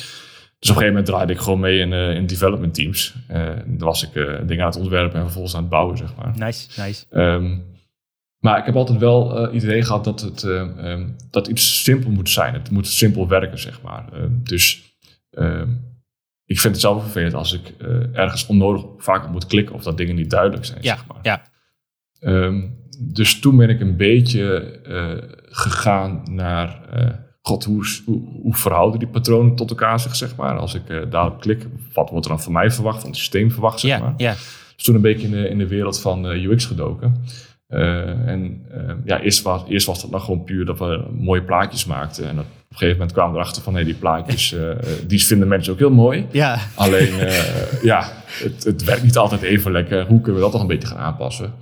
Dus 0.59 0.71
op 0.71 0.77
een 0.77 0.83
gegeven 0.83 0.87
moment 0.87 1.07
draaide 1.07 1.33
ik 1.33 1.39
gewoon 1.39 1.61
mee 1.61 1.79
in, 1.79 1.93
in 1.93 2.27
development 2.27 2.75
teams. 2.75 3.15
Dan 3.67 3.79
was 3.79 4.03
ik 4.03 4.13
dingen 4.47 4.61
aan 4.61 4.71
het 4.71 4.79
ontwerpen 4.79 5.17
en 5.17 5.23
vervolgens 5.23 5.55
aan 5.55 5.61
het 5.61 5.71
bouwen, 5.71 5.97
zeg 5.97 6.15
maar. 6.17 6.33
Nice, 6.39 6.81
nice. 6.81 7.05
Ehm, 7.11 7.57
maar 8.39 8.59
ik 8.59 8.65
heb 8.65 8.77
altijd 8.77 8.99
wel 8.99 9.37
het 9.37 9.53
idee 9.53 9.83
gehad 9.83 10.05
dat 10.05 10.21
het 10.21 10.43
eh, 10.43 10.91
ehm, 10.91 11.09
dat 11.31 11.47
iets 11.47 11.83
simpel 11.83 12.11
moet 12.11 12.31
zijn. 12.31 12.55
Het 12.55 12.71
moet 12.71 12.87
simpel 12.87 13.29
werken, 13.29 13.59
zeg 13.59 13.83
maar. 13.83 14.13
Ehm, 14.13 14.31
dus 14.43 14.97
ik 16.49 16.61
vind 16.61 16.73
het 16.73 16.83
zelf 16.83 17.03
vervelend 17.03 17.35
als 17.35 17.53
ik 17.53 17.73
eh, 17.79 17.89
ergens 18.19 18.47
onnodig 18.47 18.85
vaak 18.99 19.25
op 19.25 19.31
moet 19.31 19.47
klikken 19.47 19.75
of 19.75 19.83
dat 19.83 19.97
dingen 19.97 20.15
niet 20.15 20.31
duidelijk 20.31 20.65
zijn, 20.65 20.79
Ja, 20.83 20.97
zeg 20.97 21.07
maar. 21.07 21.19
ja. 21.23 21.43
Ehm, 22.21 22.67
dus 23.01 23.41
toen 23.41 23.57
ben 23.57 23.69
ik 23.69 23.81
een 23.81 23.97
beetje 23.97 24.61
eh, 24.85 25.37
gegaan 25.51 26.23
naar... 26.31 26.81
eh, 26.91 27.11
God, 27.43 27.65
hoe, 27.65 27.85
hoe, 28.05 28.23
hoe 28.43 28.55
verhouden 28.55 28.99
die 28.99 29.09
patronen 29.09 29.55
tot 29.55 29.71
elkaar 29.71 30.01
zich, 30.01 30.17
zeg 30.17 30.37
maar? 30.37 30.59
Als 30.59 30.75
ik 30.75 31.11
daarop 31.11 31.41
klik, 31.41 31.67
wat 31.95 32.11
wordt 32.11 32.25
er 32.25 32.31
dan 32.33 32.41
van 32.43 32.53
mij 32.53 32.71
verwacht, 32.71 33.01
van 33.01 33.09
het 33.11 33.19
systeem 33.19 33.51
verwacht, 33.51 33.81
zeg 33.81 33.91
Ja, 33.91 33.99
maar? 33.99 34.15
ja. 34.17 34.33
Dus 34.77 34.85
toen 34.85 34.95
een 34.95 35.01
beetje 35.01 35.27
in 35.27 35.33
de, 35.33 35.49
in 35.49 35.59
de 35.59 35.67
wereld 35.67 36.01
van 36.01 36.25
UX 36.25 36.65
gedoken. 36.67 37.23
En 37.69 38.65
eh, 38.71 38.95
ja, 39.05 39.21
eerst 39.21 39.43
was, 39.43 39.63
eerst 39.69 39.87
was 39.87 40.01
dat 40.03 40.11
nog 40.11 40.25
gewoon 40.25 40.45
puur 40.45 40.65
dat 40.65 40.79
we 40.79 41.05
mooie 41.19 41.43
plaatjes 41.43 41.85
maakten. 41.85 42.29
En 42.29 42.37
dat, 42.37 42.45
op 42.69 42.75
een 42.75 42.79
gegeven 42.79 42.97
moment 42.99 43.13
kwamen 43.13 43.33
we 43.33 43.39
erachter 43.39 43.63
van, 43.63 43.73
nee, 43.73 43.85
die 43.85 43.95
plaatjes, 43.95 44.53
eh, 44.53 44.71
die 45.07 45.27
vinden 45.27 45.49
mensen 45.49 45.73
ook 45.73 45.79
heel 45.79 45.91
mooi. 45.91 46.27
Ja, 46.31 46.59
Alleen, 46.75 47.19
eh, 47.19 47.83
ja, 47.83 48.13
het, 48.27 48.65
het 48.65 48.85
werkt 48.85 49.03
niet 49.03 49.17
altijd 49.17 49.43
even 49.43 49.73
lekker. 49.73 50.07
Hoe 50.07 50.21
kunnen 50.21 50.35
we 50.35 50.41
dat 50.41 50.51
toch 50.53 50.61
een 50.61 50.67
beetje 50.67 50.89
gaan 50.89 50.99
aanpassen? 50.99 51.53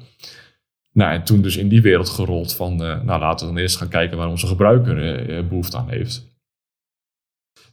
Nou, 0.93 1.13
en 1.13 1.25
toen 1.25 1.43
dus 1.43 1.57
in 1.57 1.69
die 1.69 1.83
wereld 1.83 2.09
gerold 2.09 2.55
van, 2.55 2.85
eh, 2.85 3.03
nou, 3.03 3.21
laten 3.21 3.47
we 3.47 3.53
dan 3.53 3.63
eerst 3.63 3.77
gaan 3.77 3.89
kijken 3.89 4.17
waar 4.17 4.29
onze 4.29 4.47
gebruiker 4.47 5.03
eh, 5.03 5.39
eh, 5.39 5.47
behoefte 5.49 5.77
aan 5.77 5.89
heeft. 5.91 6.27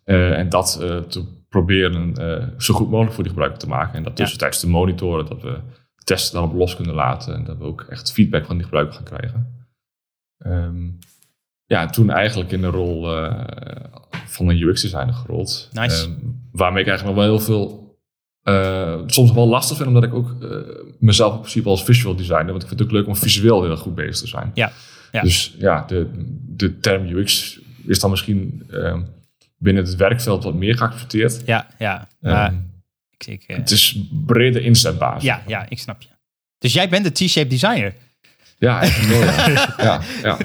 Eh, 0.03 0.37
en 0.37 0.49
dat 0.49 0.79
eh, 0.81 0.97
te 0.97 1.25
proberen 1.49 2.15
eh, 2.15 2.47
zo 2.57 2.73
goed 2.73 2.89
mogelijk 2.89 3.13
voor 3.13 3.23
die 3.23 3.31
gebruiker 3.31 3.59
te 3.59 3.67
maken. 3.67 3.93
En 3.93 4.03
dat 4.03 4.15
tussentijds 4.15 4.59
te 4.59 4.69
monitoren, 4.69 5.25
dat 5.25 5.41
we 5.41 5.59
testen 6.03 6.33
daarop 6.33 6.57
los 6.57 6.75
kunnen 6.75 6.95
laten. 6.95 7.33
En 7.35 7.43
dat 7.43 7.57
we 7.57 7.63
ook 7.63 7.81
echt 7.81 8.11
feedback 8.11 8.45
van 8.45 8.55
die 8.55 8.63
gebruiker 8.65 8.93
gaan 8.93 9.03
krijgen. 9.03 9.67
Ehm, 10.37 10.89
ja, 11.73 11.81
en 11.81 11.91
toen 11.91 12.09
eigenlijk 12.09 12.51
in 12.51 12.61
de 12.61 12.67
rol 12.67 13.15
eh, 13.15 13.45
van 14.25 14.49
een 14.49 14.61
UX-designer 14.61 15.13
gerold. 15.13 15.69
Nice. 15.71 16.03
Ehm, 16.05 16.11
waarmee 16.51 16.81
ik 16.81 16.87
eigenlijk 16.87 17.17
nog 17.17 17.25
wel 17.25 17.35
heel 17.35 17.45
veel 17.45 17.83
eh, 18.43 19.01
soms 19.05 19.31
wel 19.31 19.47
lastig 19.47 19.77
vind, 19.77 19.87
omdat 19.87 20.03
ik 20.03 20.13
ook 20.13 20.43
eh, 20.43 20.57
mezelf 20.99 21.33
in 21.33 21.39
principe 21.39 21.69
als 21.69 21.83
visual 21.83 22.15
designer, 22.15 22.51
want 22.51 22.61
ik 22.61 22.67
vind 22.67 22.79
het 22.79 22.89
ook 22.89 22.95
leuk 22.95 23.07
om 23.07 23.15
visueel 23.15 23.61
heel 23.61 23.71
erg 23.71 23.79
goed 23.79 23.95
bezig 23.95 24.17
te 24.17 24.27
zijn. 24.27 24.51
Ja, 24.53 24.71
ja. 25.11 25.21
Dus 25.21 25.55
ja, 25.57 25.83
de, 25.87 26.09
de 26.41 26.79
term 26.79 27.05
UX 27.07 27.59
is 27.85 27.99
dan 27.99 28.09
misschien 28.09 28.63
eh, 28.71 28.99
binnen 29.57 29.83
het 29.83 29.95
werkveld 29.95 30.43
wat 30.43 30.53
meer 30.53 30.77
geaccepteerd. 30.77 31.41
Ja, 31.45 31.67
ja. 31.79 32.07
Ehm, 32.21 32.55
ik, 33.17 33.27
ik, 33.27 33.43
het 33.47 33.71
is 33.71 33.99
breder 34.25 34.61
inzetbaar. 34.61 35.23
ja, 35.23 35.43
ja, 35.47 35.65
ik 35.69 35.79
snap 35.79 36.01
je. 36.01 36.09
Dus 36.57 36.73
jij 36.73 36.89
bent 36.89 37.03
de 37.03 37.11
T-shape 37.11 37.47
designer. 37.47 37.93
Ja, 38.63 38.79
eigenlijk 38.79 39.11
wel, 39.13 39.21
ja. 39.23 39.73
ja, 39.77 40.01
ja. 40.23 40.37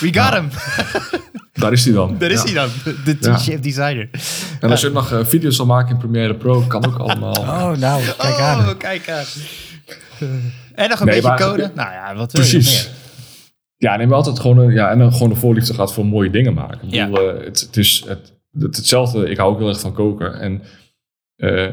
We 0.00 0.10
got 0.14 0.32
him. 0.32 0.48
Daar 1.62 1.72
is 1.72 1.84
hij 1.84 1.94
dan. 1.94 2.18
Daar 2.18 2.30
is 2.30 2.38
Ja. 2.42 2.44
hij 2.44 2.54
dan. 2.54 2.68
De 3.04 3.16
Ja. 3.20 3.34
T-shape 3.36 3.60
designer. 3.60 4.10
En 4.60 4.70
als 4.70 4.80
je 4.80 4.90
nog 4.90 5.12
eh, 5.12 5.24
video's 5.24 5.56
wil 5.56 5.66
maken 5.66 5.90
in 5.90 5.98
Premiere 5.98 6.34
Pro, 6.34 6.60
kan 6.60 6.86
ook 6.86 6.96
allemaal. 6.98 7.34
Oh, 7.72 7.72
nou, 7.76 8.02
kijk 8.18 8.38
aan. 8.38 8.68
Oh, 8.68 8.78
kijk 8.78 9.10
aan. 9.10 9.24
En 10.74 10.88
nog 10.88 11.00
een 11.00 11.06
Nee, 11.06 11.20
beetje 11.22 11.36
code. 11.44 11.70
Nou 11.74 11.90
ja, 11.92 12.14
wat 12.14 12.32
wil 12.32 12.42
je 12.44 12.48
Precies. 12.50 12.74
nog 12.84 12.92
meer? 12.92 12.94
Ja, 13.76 13.96
neem 13.96 14.12
altijd 14.12 14.40
gewoon 14.40 14.58
een, 14.58 14.72
ja, 14.72 14.90
en 14.90 14.98
dan 14.98 15.12
gewoon 15.12 15.28
de 15.28 15.34
voorliefde 15.36 15.74
gehad 15.74 15.92
voor 15.92 16.06
mooie 16.06 16.30
dingen 16.30 16.54
maken. 16.54 16.86
Ik 16.88 16.94
Ja. 16.94 17.08
bedoel, 17.08 17.30
eh, 17.38 17.44
het, 17.44 17.60
het 17.60 17.76
is 17.76 18.04
het, 18.06 18.32
het, 18.58 18.76
hetzelfde. 18.76 19.30
Ik 19.30 19.36
hou 19.36 19.52
ook 19.52 19.58
heel 19.58 19.68
erg 19.68 19.80
van 19.80 19.92
koken. 19.94 20.40
En 20.40 20.62
eh, 21.36 21.66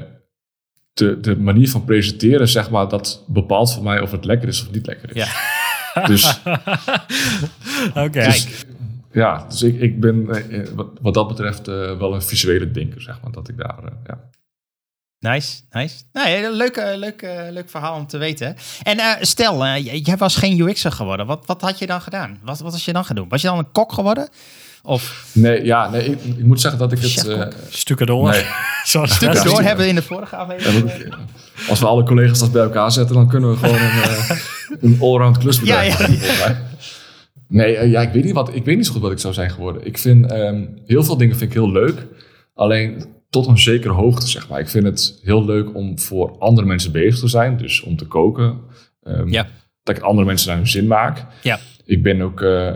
de, 0.94 1.20
de 1.20 1.36
manier 1.38 1.70
van 1.70 1.84
presenteren, 1.86 2.48
zeg 2.48 2.70
maar, 2.70 2.88
dat 2.88 3.24
bepaalt 3.28 3.74
voor 3.74 3.84
mij 3.84 4.00
of 4.00 4.12
het 4.12 4.26
lekker 4.26 4.48
is 4.48 4.62
of 4.62 4.72
niet 4.72 4.86
lekker 4.88 5.10
is. 5.16 5.24
Ja. 5.26 5.53
Dus, 6.08 6.40
Oké. 8.06 8.24
dus, 8.24 8.66
ja, 9.12 9.46
dus 9.50 9.64
ik, 9.64 9.80
ik 9.80 10.00
ben 10.00 10.30
eh, 10.30 10.60
eh, 10.60 10.68
wat, 10.76 10.88
wat 11.02 11.14
dat 11.14 11.28
betreft 11.28 11.68
eh, 11.68 11.98
wel 11.98 12.14
een 12.14 12.22
visuele 12.22 12.72
denker, 12.72 13.02
zeg 13.02 13.22
maar. 13.22 13.32
Dat 13.32 13.50
ik 13.50 13.58
daar, 13.58 13.78
ja. 14.06 14.20
Nice, 15.20 15.62
nice. 15.70 16.04
Nou, 16.12 16.56
leuk, 16.56 16.76
leuk, 16.76 17.22
leuk 17.50 17.70
verhaal 17.70 17.96
om 17.96 18.08
te 18.08 18.18
weten. 18.18 18.56
En 18.84 19.26
stel, 19.26 19.68
jij 19.78 20.18
was 20.18 20.36
geen 20.36 20.60
UX'er 20.60 20.92
geworden. 20.92 21.26
Wat, 21.26 21.46
wat 21.46 21.62
had 21.62 21.80
je 21.80 21.86
dan 21.86 22.02
gedaan? 22.02 22.40
Wat, 22.44 22.60
wat 22.60 22.72
was 22.72 22.86
je 22.86 22.94
dan 22.94 23.06
gaan 23.06 23.16
doen? 23.16 23.30
Was 23.30 23.42
je 23.42 23.48
dan 23.48 23.58
een 23.58 23.72
kok 23.72 23.92
geworden? 23.94 24.30
Of 24.86 25.30
Nee, 25.34 25.66
ja, 25.66 25.90
nee 25.90 26.06
ik, 26.06 26.20
ik 26.38 26.44
moet 26.46 26.62
zeggen 26.62 26.80
dat 26.80 26.92
ik 26.92 27.00
het... 27.00 27.28
Eh, 27.28 27.48
Stukken 27.70 28.06
door. 28.06 28.30
nee, 28.30 28.46
Zoals 28.84 29.16
stukken 29.16 29.38
Ja, 29.38 29.44
door 29.44 29.60
ja. 29.62 29.68
hebben 29.68 29.84
we 29.84 29.90
in 29.90 29.96
de 29.96 30.02
vorige 30.02 30.36
aflevering? 30.36 30.92
ik- 30.92 31.14
als 31.70 31.80
we 31.80 31.86
alle 31.86 32.04
collega's 32.04 32.40
dat 32.40 32.52
bij 32.52 32.64
elkaar 32.64 32.92
zetten, 32.92 33.16
dan 33.16 33.28
kunnen 33.30 33.50
we 33.52 33.58
gewoon 33.58 33.76
een, 33.76 34.02
eh, 34.04 34.30
een 34.92 34.98
allround 35.02 35.38
klusbedrijf 35.38 36.22
Ja. 36.40 36.62
Nee, 37.48 37.76
eh, 37.78 37.92
ja, 37.92 38.02
ik 38.02 38.12
weet, 38.14 38.24
niet 38.24 38.34
wat, 38.34 38.56
ik 38.56 38.66
weet 38.66 38.76
niet 38.78 38.86
zo 38.86 38.92
goed 38.92 39.02
wat 39.02 39.12
ik 39.12 39.20
zou 39.20 39.34
zijn 39.34 39.52
geworden. 39.52 39.86
Ik 39.86 39.98
vind 39.98 40.32
ehm, 40.32 40.66
heel 40.86 41.04
veel 41.04 41.18
dingen 41.18 41.38
vind 41.38 41.50
ik 41.50 41.56
heel 41.58 41.72
leuk. 41.72 42.06
Alleen 42.54 43.06
tot 43.30 43.48
een 43.48 43.60
zekere 43.60 43.94
hoogte, 43.94 44.28
zeg 44.30 44.50
maar. 44.50 44.60
Ik 44.60 44.70
vind 44.70 44.84
het 44.84 45.20
heel 45.24 45.46
leuk 45.46 45.76
om 45.76 46.00
voor 46.00 46.36
andere 46.40 46.68
mensen 46.68 46.92
bezig 46.92 47.20
te 47.20 47.28
zijn. 47.28 47.58
Dus 47.58 47.82
om 47.82 47.98
te 47.98 48.06
koken. 48.06 48.58
Ehm, 49.04 49.28
Ja. 49.30 49.48
Dat 49.84 49.98
ik 49.98 50.02
andere 50.04 50.26
mensen 50.28 50.48
naar 50.48 50.58
hun 50.58 50.68
zin 50.68 50.88
maak. 50.88 51.26
Ja. 51.42 51.60
Ik 51.86 52.04
ben 52.04 52.22
ook 52.22 52.42
eh, 52.42 52.72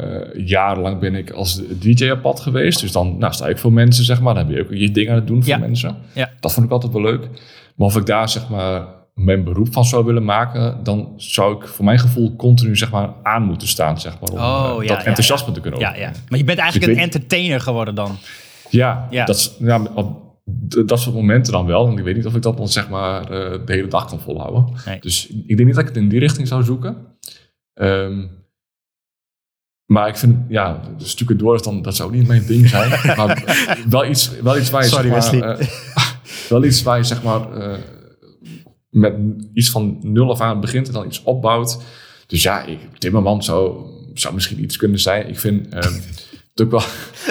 jarenlang 0.45 0.99
ben 0.99 1.15
ik 1.15 1.31
als 1.31 1.61
DJ 1.79 2.09
op 2.09 2.21
pad 2.21 2.39
geweest. 2.39 2.79
Dus 2.81 2.91
dan 2.91 3.17
nou, 3.17 3.33
sta 3.33 3.47
ik 3.47 3.57
voor 3.57 3.73
mensen, 3.73 4.03
zeg 4.05 4.21
maar. 4.21 4.33
Dan 4.33 4.45
heb 4.47 4.55
je 4.55 4.63
ook 4.63 4.73
je 4.73 4.91
dingen 4.91 5.11
aan 5.11 5.17
het 5.17 5.27
doen 5.27 5.43
voor 5.43 5.53
Ja. 5.53 5.57
mensen. 5.57 5.95
Ja. 6.13 6.29
Dat 6.39 6.53
vond 6.53 6.65
ik 6.65 6.71
altijd 6.71 6.93
wel 6.93 7.01
leuk. 7.01 7.27
Maar 7.75 7.87
of 7.87 7.95
ik 7.97 8.05
daar 8.05 8.29
zeg 8.29 8.49
maar 8.49 8.95
mijn 9.13 9.43
beroep 9.43 9.73
van 9.73 9.85
zou 9.85 10.05
willen 10.05 10.25
maken, 10.25 10.83
dan 10.83 11.13
zou 11.15 11.55
ik 11.55 11.67
voor 11.67 11.85
mijn 11.85 11.99
gevoel 11.99 12.35
continu 12.35 12.75
zeg 12.77 12.91
maar 12.91 13.09
aan 13.23 13.43
moeten 13.43 13.67
staan, 13.67 13.99
zeg 13.99 14.19
maar, 14.19 14.29
om 14.29 14.37
Oh, 14.37 14.43
eh, 14.81 14.87
ja, 14.87 14.93
dat 14.93 15.01
ja, 15.01 15.05
enthousiasme 15.05 15.53
te 15.53 15.59
kunnen 15.59 15.79
Ja, 15.79 15.95
ja. 15.95 16.11
Maar 16.29 16.39
je 16.39 16.45
bent 16.45 16.59
eigenlijk 16.59 16.91
een 16.91 16.97
weet- 16.97 17.05
entertainer 17.05 17.59
geworden 17.61 17.95
dan. 17.95 18.15
Ja, 18.69 19.07
Ja. 19.09 19.25
Dat, 19.25 19.35
is- 19.35 19.57
dat 20.85 20.99
soort 20.99 21.15
momenten 21.15 21.51
dan 21.53 21.65
wel. 21.65 21.85
Want 21.85 21.97
ik 21.99 22.03
weet 22.05 22.15
niet 22.15 22.25
of 22.25 22.35
ik 22.35 22.41
dat 22.41 22.57
dan 22.57 22.67
zeg 22.67 22.89
maar 22.89 23.21
eh, 23.21 23.51
de 23.65 23.73
hele 23.73 23.87
dag 23.87 24.05
kan 24.05 24.19
volhouden. 24.19 24.65
Nee. 24.85 24.99
Dus 24.99 25.27
ik 25.27 25.47
denk 25.57 25.65
niet 25.65 25.75
dat 25.75 25.79
ik 25.87 25.87
het 25.93 25.97
in 25.97 26.09
die 26.09 26.19
richting 26.19 26.47
zou 26.47 26.63
zoeken. 26.63 26.97
Ehm, 27.73 28.25
maar 29.87 30.07
ik 30.07 30.17
vind, 30.17 30.37
ja, 30.47 30.81
de 30.97 31.05
stukken 31.05 31.37
door 31.37 31.55
is 31.55 31.61
dan, 31.61 31.81
dat 31.81 31.95
zou 31.95 32.11
niet 32.11 32.27
mijn 32.27 32.45
ding 32.45 32.69
zijn. 32.69 32.89
maar 33.17 33.43
wel 33.89 34.05
iets, 34.05 34.31
wel 34.41 34.57
iets 34.57 34.69
waar 34.69 34.83
je 34.83 34.89
Sorry, 34.89 35.21
zeg 35.21 35.39
maar, 35.39 35.59
eh, 35.59 35.67
wel 36.49 36.63
iets 36.63 36.83
waar 36.83 36.97
je 36.97 37.03
zeg 37.03 37.23
maar 37.23 37.51
eh, 37.51 37.77
met 38.89 39.15
iets 39.53 39.69
van 39.69 39.97
nul 40.01 40.31
af 40.31 40.41
aan 40.41 40.61
begint 40.61 40.87
en 40.87 40.93
dan 40.93 41.05
iets 41.05 41.23
opbouwt. 41.23 41.81
Dus 42.27 42.43
ja, 42.43 42.63
ik, 42.63 42.79
Timmerman 42.97 43.43
zou, 43.43 43.85
zou 44.13 44.33
misschien 44.33 44.63
iets 44.63 44.77
kunnen 44.77 44.99
zijn. 44.99 45.29
Ik 45.29 45.39
vind 45.39 45.73
ehm, 45.73 45.93
het 46.53 46.61
ook 46.61 46.71
wel... 46.71 46.83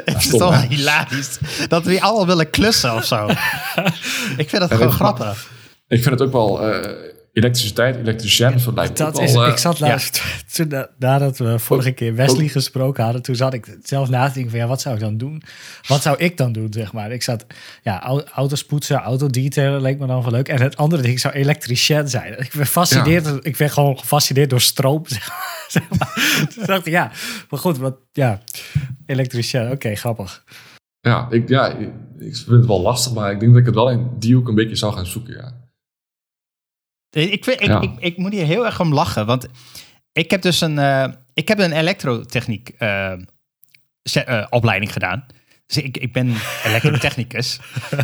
Het 0.05 0.17
is 0.17 0.29
toch 0.29 0.69
hilarisch. 0.69 1.39
Dat 1.69 1.85
we 1.85 2.01
allemaal 2.01 2.27
willen 2.27 2.51
klussen 2.51 2.95
of 2.95 3.05
zo. 3.05 3.27
ik 4.37 4.49
vind 4.49 4.61
dat 4.61 4.73
gewoon 4.73 4.93
grappig. 4.93 5.51
Ik 5.89 6.03
vind 6.03 6.19
het 6.19 6.23
ook 6.23 6.33
wel 6.33 6.63
eh, 6.63 6.93
elektriciteit, 7.37 7.97
elektricien. 7.97 8.53
Dat 8.65 8.75
lijkt 8.75 8.99
me 8.99 9.05
ook 9.07 9.13
Dat 9.15 9.23
is, 9.23 9.33
wel, 9.33 9.45
eh, 9.45 9.51
ik 9.51 9.57
zat 9.59 9.81
laatst, 9.81 10.23
toen, 10.55 10.69
na- 10.69 10.89
nadat 10.99 11.39
we 11.39 11.59
vorige 11.59 11.93
keer 11.93 12.15
Wesley 12.15 12.49
gesproken 12.49 13.05
hadden, 13.05 13.23
toen 13.23 13.35
zat 13.35 13.55
ik 13.55 13.79
zelf 13.83 14.09
na 14.09 14.27
te 14.29 14.33
denken 14.33 14.51
van 14.51 14.61
ja, 14.61 14.67
wat 14.67 14.81
zou 14.81 14.95
ik 14.95 15.01
dan 15.01 15.17
doen? 15.17 15.43
Wat 15.87 16.03
zou 16.03 16.17
ik 16.19 16.37
dan 16.37 16.53
doen, 16.53 16.73
zeg 16.73 16.93
maar? 16.93 17.13
Ik 17.13 17.23
zat, 17.23 17.47
ja, 17.83 18.03
au- 18.03 18.23
auto's 18.35 18.65
poetsen, 18.65 18.97
autodetailen 18.97 19.81
leek 19.81 19.99
me 19.99 20.07
dan 20.07 20.23
wel 20.23 20.31
leuk. 20.31 20.49
En 20.49 20.63
het 20.63 20.77
andere 20.77 21.03
ding 21.03 21.21
zou 21.21 21.35
elektricien 21.35 22.09
zijn. 22.09 22.33
Ik 22.33 22.37
ben 22.39 22.67
gefascineerd, 22.67 23.47
ik 23.47 23.57
ben 23.57 23.71
gewoon 23.71 23.99
gefascineerd 23.99 24.51
door 24.51 24.61
stroom, 24.61 25.03
zeg 25.17 25.29
maar. 25.29 25.65
Zeg 25.69 25.83
maar. 25.99 26.47
Toen 26.55 26.65
dacht 26.67 26.87
ik, 26.87 26.93
ja, 26.93 27.11
maar 27.51 27.61
goed, 27.61 27.79
wat, 27.79 27.97
ja, 28.13 28.41
elektricien, 29.07 29.71
oké, 29.71 29.95
grappig. 29.95 30.45
ja, 31.01 31.27
ik, 31.31 31.49
ja, 31.49 31.67
ik, 31.69 31.89
ik 32.19 32.37
vind 32.37 32.47
het 32.51 32.67
wel 32.67 32.81
lastig, 32.81 33.13
maar 33.13 33.31
ik 33.33 33.41
denk 33.41 33.51
dat 33.53 33.61
ik 33.61 33.67
het 33.67 33.75
wel 33.75 33.91
in 33.91 34.09
die 34.19 34.35
hoek 34.35 34.49
een 34.49 34.55
beetje 34.55 34.77
zou 34.77 34.93
gaan 34.95 35.07
zoeken, 35.07 35.35
ja. 35.35 35.65
Ik, 37.23 37.45
vind, 37.45 37.61
ik, 37.61 37.67
Ja. 37.67 37.81
ik, 37.81 37.91
ik 37.99 38.17
moet 38.17 38.33
hier 38.33 38.45
heel 38.45 38.67
erg 38.67 38.81
om 38.81 38.93
lachen. 38.93 39.27
Want 39.27 39.47
ik 40.13 40.31
heb 40.31 40.43
dus 40.43 40.61
een, 40.61 40.79
eh, 40.79 41.07
ik 41.35 41.49
heb 41.49 41.59
een 41.59 41.73
elektrotechniek 41.73 42.69
eh, 42.69 43.13
eh, 43.13 44.47
opleiding 44.51 44.93
gedaan. 44.93 45.27
Dus 45.67 45.77
ik, 45.77 45.97
ik 45.97 46.13
ben 46.13 46.35
elektrotechnicus. 46.65 47.61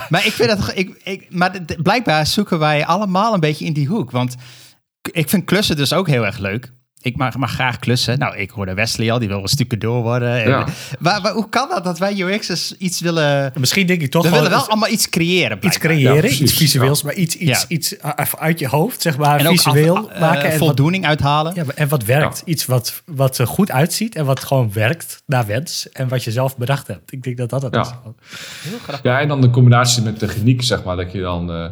maar 0.08 0.26
ik 0.26 0.32
vind 0.32 0.48
dat. 0.48 0.76
Ik, 0.76 1.00
ik, 1.04 1.26
maar 1.30 1.60
blijkbaar 1.82 2.26
zoeken 2.26 2.58
wij 2.58 2.86
allemaal 2.86 3.34
een 3.34 3.40
beetje 3.40 3.64
in 3.64 3.72
die 3.72 3.86
hoek. 3.86 4.10
Want 4.10 4.36
ik 5.12 5.28
vind 5.28 5.44
klussen 5.44 5.76
dus 5.76 5.92
ook 5.92 6.08
heel 6.08 6.26
erg 6.26 6.38
leuk. 6.38 6.72
Ik 7.02 7.16
mag, 7.16 7.36
mag 7.36 7.52
graag 7.52 7.78
klussen. 7.78 8.18
Nou, 8.18 8.36
ik 8.36 8.50
hoorde 8.50 8.74
Wesley 8.74 9.12
al, 9.12 9.18
die 9.18 9.28
wil 9.28 9.42
een 9.42 9.48
stukje 9.48 9.78
door 9.78 10.02
worden. 10.02 10.42
En, 10.42 10.48
Ja. 10.50 10.66
maar, 10.98 11.20
maar 11.22 11.32
hoe 11.32 11.48
kan 11.48 11.68
dat 11.68 11.84
dat 11.84 11.98
wij 11.98 12.18
UX'ers 12.20 12.76
iets 12.76 13.00
willen... 13.00 13.52
Misschien 13.58 13.86
denk 13.86 14.02
ik 14.02 14.10
toch 14.10 14.22
We 14.24 14.30
wel, 14.30 14.42
willen 14.42 14.56
wel 14.56 14.66
allemaal 14.68 14.88
iets 14.88 15.08
creëren. 15.08 15.58
iets 15.60 15.78
creëren, 15.78 16.14
Ja, 16.16 16.22
iets 16.38 16.52
visueels, 16.54 17.02
maar 17.02 17.14
iets, 17.14 17.36
iets, 17.36 17.60
Ja. 17.60 17.68
iets 17.68 17.94
even 18.16 18.38
uit 18.38 18.58
je 18.58 18.68
hoofd, 18.68 19.02
zeg 19.02 19.16
maar, 19.18 19.40
En 19.40 19.46
ook 19.46 19.52
visueel 19.60 19.96
af- 19.96 20.08
eh, 20.08 20.20
maken. 20.20 20.42
en 20.44 20.48
wat, 20.58 20.58
voldoening 20.58 21.06
uithalen. 21.06 21.54
Ja, 21.54 21.64
en 21.74 21.88
wat 21.88 22.04
werkt. 22.04 22.38
Ja. 22.38 22.52
Iets 22.52 22.66
wat, 22.66 23.02
wat 23.06 23.38
er 23.38 23.46
goed 23.46 23.70
uitziet 23.70 24.14
en 24.14 24.24
wat 24.24 24.44
gewoon 24.44 24.72
werkt 24.72 25.22
naar 25.26 25.46
wens. 25.46 25.88
En 25.92 26.08
wat 26.08 26.24
je 26.24 26.30
zelf 26.30 26.56
bedacht 26.56 26.86
hebt. 26.86 27.12
Ik 27.12 27.22
denk 27.22 27.36
dat 27.36 27.50
dat 27.50 27.62
het 27.62 27.74
Ja. 27.74 27.80
is. 27.80 27.88
Heel 28.70 28.78
grappig. 28.78 29.02
Ja, 29.02 29.20
en 29.20 29.28
dan 29.28 29.40
de 29.40 29.50
combinatie 29.50 30.02
met 30.02 30.18
techniek, 30.18 30.62
zeg 30.62 30.84
maar, 30.84 30.96
dat 30.96 31.12
je 31.12 31.20
dan... 31.20 31.50
eh, 31.52 31.66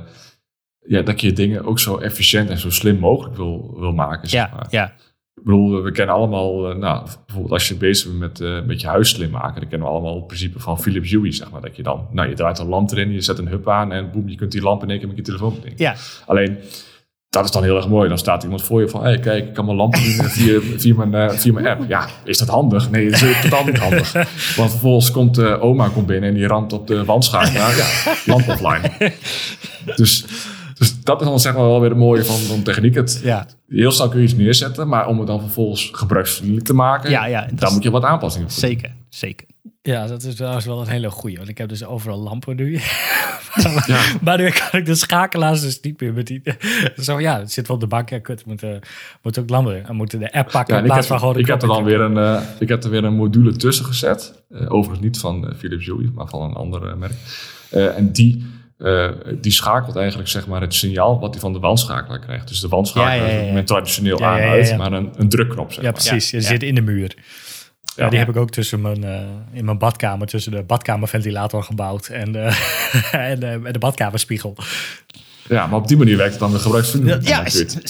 ja, 0.86 1.02
dat 1.02 1.20
je 1.20 1.26
je 1.26 1.32
dingen 1.32 1.64
ook 1.64 1.78
zo 1.78 1.98
efficiënt 1.98 2.50
en 2.50 2.58
zo 2.58 2.70
slim 2.70 2.98
mogelijk 2.98 3.36
wil, 3.36 3.74
wil 3.78 3.92
maken, 3.92 4.28
zeg 4.28 4.40
Ja, 4.40 4.50
maar. 4.56 4.66
ja. 4.70 4.92
Ik 5.40 5.46
bedoel, 5.46 5.82
we 5.82 5.92
kennen 5.92 6.14
allemaal, 6.14 6.70
eh, 6.70 6.76
nou, 6.76 7.06
bijvoorbeeld 7.26 7.52
als 7.52 7.68
je 7.68 7.74
bezig 7.74 8.06
bent 8.06 8.18
met, 8.18 8.40
eh, 8.40 8.66
met 8.66 8.80
je 8.80 8.86
huis 8.86 9.08
slim 9.08 9.30
maken, 9.30 9.60
dan 9.60 9.68
kennen 9.68 9.88
we 9.88 9.92
allemaal 9.92 10.14
het 10.14 10.26
principe 10.26 10.60
van 10.60 10.80
Philips 10.80 11.10
Hue, 11.10 11.32
zeg 11.32 11.50
maar. 11.50 11.60
Dat 11.60 11.76
je 11.76 11.82
dan, 11.82 12.06
nou, 12.10 12.28
je 12.28 12.34
draait 12.34 12.58
een 12.58 12.68
lamp 12.68 12.90
erin, 12.90 13.12
je 13.12 13.20
zet 13.20 13.38
een 13.38 13.48
hub 13.48 13.68
aan 13.68 13.92
en 13.92 14.10
boem, 14.10 14.28
je 14.28 14.36
kunt 14.36 14.52
die 14.52 14.62
lamp 14.62 14.82
in 14.82 14.90
één 14.90 14.98
keer 14.98 15.08
met 15.08 15.16
je 15.16 15.22
telefoon 15.22 15.54
bedienen. 15.54 15.78
ja. 15.78 15.94
Alleen, 16.26 16.58
dat 17.30 17.44
is 17.44 17.50
dan 17.50 17.62
heel 17.62 17.76
erg 17.76 17.88
mooi. 17.88 18.08
Dan 18.08 18.18
staat 18.18 18.42
iemand 18.42 18.62
voor 18.62 18.80
je 18.80 18.88
van, 18.88 19.04
hé, 19.04 19.18
kijk, 19.18 19.46
ik 19.46 19.54
kan 19.54 19.64
mijn 19.64 19.76
lamp 19.76 19.92
bedienen 19.92 20.30
via, 20.30 20.60
via, 20.82 20.94
mijn, 20.94 21.14
eh, 21.14 21.36
via 21.36 21.52
mijn 21.52 21.66
app. 21.66 21.88
Ja, 21.88 22.08
is 22.24 22.38
dat 22.38 22.48
handig? 22.48 22.90
Nee, 22.90 23.10
dat 23.10 23.22
is 23.22 23.40
totaal 23.42 23.64
niet 23.64 23.78
handig. 23.78 24.12
Want 24.56 24.70
vervolgens 24.70 25.10
komt 25.10 25.38
eh, 25.38 25.62
oma 25.62 25.88
komt 25.88 26.06
binnen 26.06 26.28
en 26.28 26.34
die 26.34 26.46
ramt 26.46 26.72
op 26.72 26.86
de 26.86 27.04
wandschakelaar. 27.04 27.76
Ja, 27.76 28.14
lamp 28.24 28.48
offline. 28.48 28.90
Dus, 29.96 30.24
dus 30.80 31.02
dat 31.02 31.20
is 31.20 31.26
dan 31.26 31.40
zeg 31.40 31.54
maar 31.54 31.62
wel 31.62 31.80
weer 31.80 31.90
het 31.90 31.98
mooie 31.98 32.24
van, 32.24 32.36
van 32.36 32.62
techniek. 32.62 32.94
Het, 32.94 33.20
Ja. 33.22 33.46
Heel 33.68 33.90
snel 33.92 34.08
kun 34.08 34.18
je 34.18 34.24
iets 34.24 34.34
neerzetten, 34.34 34.88
maar 34.88 35.06
om 35.06 35.18
het 35.18 35.26
dan 35.26 35.40
vervolgens 35.40 35.90
gebruiksvriendelijk 35.92 36.66
te 36.66 36.74
maken, 36.74 37.10
Ja, 37.10 37.24
ja, 37.26 37.48
daar 37.54 37.72
moet 37.72 37.82
je 37.82 37.90
wat 37.90 38.04
aanpassingen 38.04 38.50
voor 38.50 38.60
doen. 38.60 38.70
Zeker, 38.70 38.94
zeker. 39.08 39.46
Ja, 39.82 40.06
dat 40.06 40.22
is 40.22 40.34
trouwens 40.34 40.66
wel 40.66 40.80
een 40.80 40.88
hele 40.88 41.10
goeie. 41.10 41.36
Want 41.36 41.48
ik 41.48 41.58
heb 41.58 41.68
dus 41.68 41.84
overal 41.84 42.18
lampen 42.18 42.56
nu. 42.56 42.78
Ja. 43.86 44.00
maar 44.22 44.38
nu 44.38 44.50
kan 44.50 44.80
ik 44.80 44.86
de 44.86 44.94
schakelaars 44.94 45.60
dus 45.60 45.80
niet 45.80 46.00
meer 46.00 46.12
bedienen. 46.12 46.56
Zo 46.96 47.20
ja, 47.20 47.38
het 47.38 47.52
zit 47.52 47.66
wel 47.66 47.76
op 47.76 47.82
de 47.82 47.88
bank. 47.88 48.08
Ja, 48.10 48.18
kut, 48.18 48.46
moet, 48.46 48.62
uh, 48.62 48.70
moet 49.22 49.38
ook 49.38 49.50
lampen. 49.50 49.84
We 49.86 49.92
moeten 49.92 50.18
de 50.18 50.32
app 50.32 50.50
pakken 50.50 50.74
Ja, 50.74 50.80
en 50.80 50.86
in 50.86 50.90
ik 50.90 50.92
plaats 50.92 51.08
heb, 51.08 51.18
van 51.18 51.18
gewoon 51.18 51.34
de 51.34 51.40
ik 51.40 51.46
heb 51.46 51.62
er 51.62 51.68
dan 51.68 51.84
weer 51.84 52.00
een, 52.00 52.16
eh, 52.18 52.40
ik 52.58 52.68
heb 52.68 52.84
er 52.84 52.90
weer 52.90 53.04
een 53.04 53.14
module 53.14 53.56
tussen 53.56 53.84
gezet. 53.84 54.42
Eh, 54.50 54.72
overigens 54.72 55.00
niet 55.00 55.18
van 55.18 55.48
eh, 55.48 55.54
Philips 55.58 55.86
Hue, 55.86 56.10
maar 56.14 56.26
van 56.28 56.42
een 56.42 56.54
ander 56.54 56.86
eh, 56.88 56.94
merk. 56.94 57.14
Eh, 57.70 57.96
en 57.96 58.12
die, 58.12 58.46
eh, 58.80 59.08
die 59.40 59.52
schakelt 59.52 59.96
eigenlijk 59.96 60.28
zeg 60.28 60.46
maar, 60.46 60.60
het 60.60 60.74
signaal 60.74 61.20
wat 61.20 61.30
hij 61.32 61.40
van 61.40 61.52
de 61.52 61.58
wandschakelaar 61.58 62.18
krijgt. 62.20 62.48
Dus 62.48 62.60
de 62.60 62.68
wandschakelaar 62.68 63.16
Ja, 63.16 63.22
ja, 63.22 63.40
ja, 63.40 63.48
is 63.48 63.54
ja. 63.54 63.62
traditioneel 63.62 64.24
aan-uit, 64.24 64.68
ja. 64.68 64.76
maar 64.76 64.92
een, 64.92 65.10
een 65.16 65.28
drukknop. 65.28 65.72
Zeg 65.72 65.84
Ja, 65.84 65.90
maar. 65.90 66.00
precies. 66.00 66.30
Ja, 66.30 66.38
Je 66.38 66.44
zit 66.44 66.62
in 66.62 66.74
de 66.74 66.80
muur. 66.80 67.14
Ja, 67.96 68.08
die 68.08 68.18
heb 68.18 68.28
ik 68.28 68.36
ook 68.36 68.50
tussen 68.50 68.80
mijn, 68.80 69.04
eh, 69.04 69.20
in 69.52 69.64
mijn 69.64 69.78
badkamer, 69.78 70.26
tussen 70.26 70.52
de 70.52 70.62
badkamerventilator 70.62 71.62
gebouwd 71.62 72.06
en, 72.06 72.32
de 72.32 72.38
en, 73.12 73.42
eh, 73.42 73.52
en 73.52 73.72
de 73.72 73.78
badkamerspiegel. 73.78 74.56
Ja, 75.50 75.66
maar 75.66 75.78
op 75.78 75.88
die 75.88 75.96
manier 75.96 76.16
werkt 76.16 76.30
het 76.32 76.40
dan 76.40 76.50
weer 76.50 76.60
gebruiksvriendelijk. 76.60 77.26
Ja, 77.28 77.44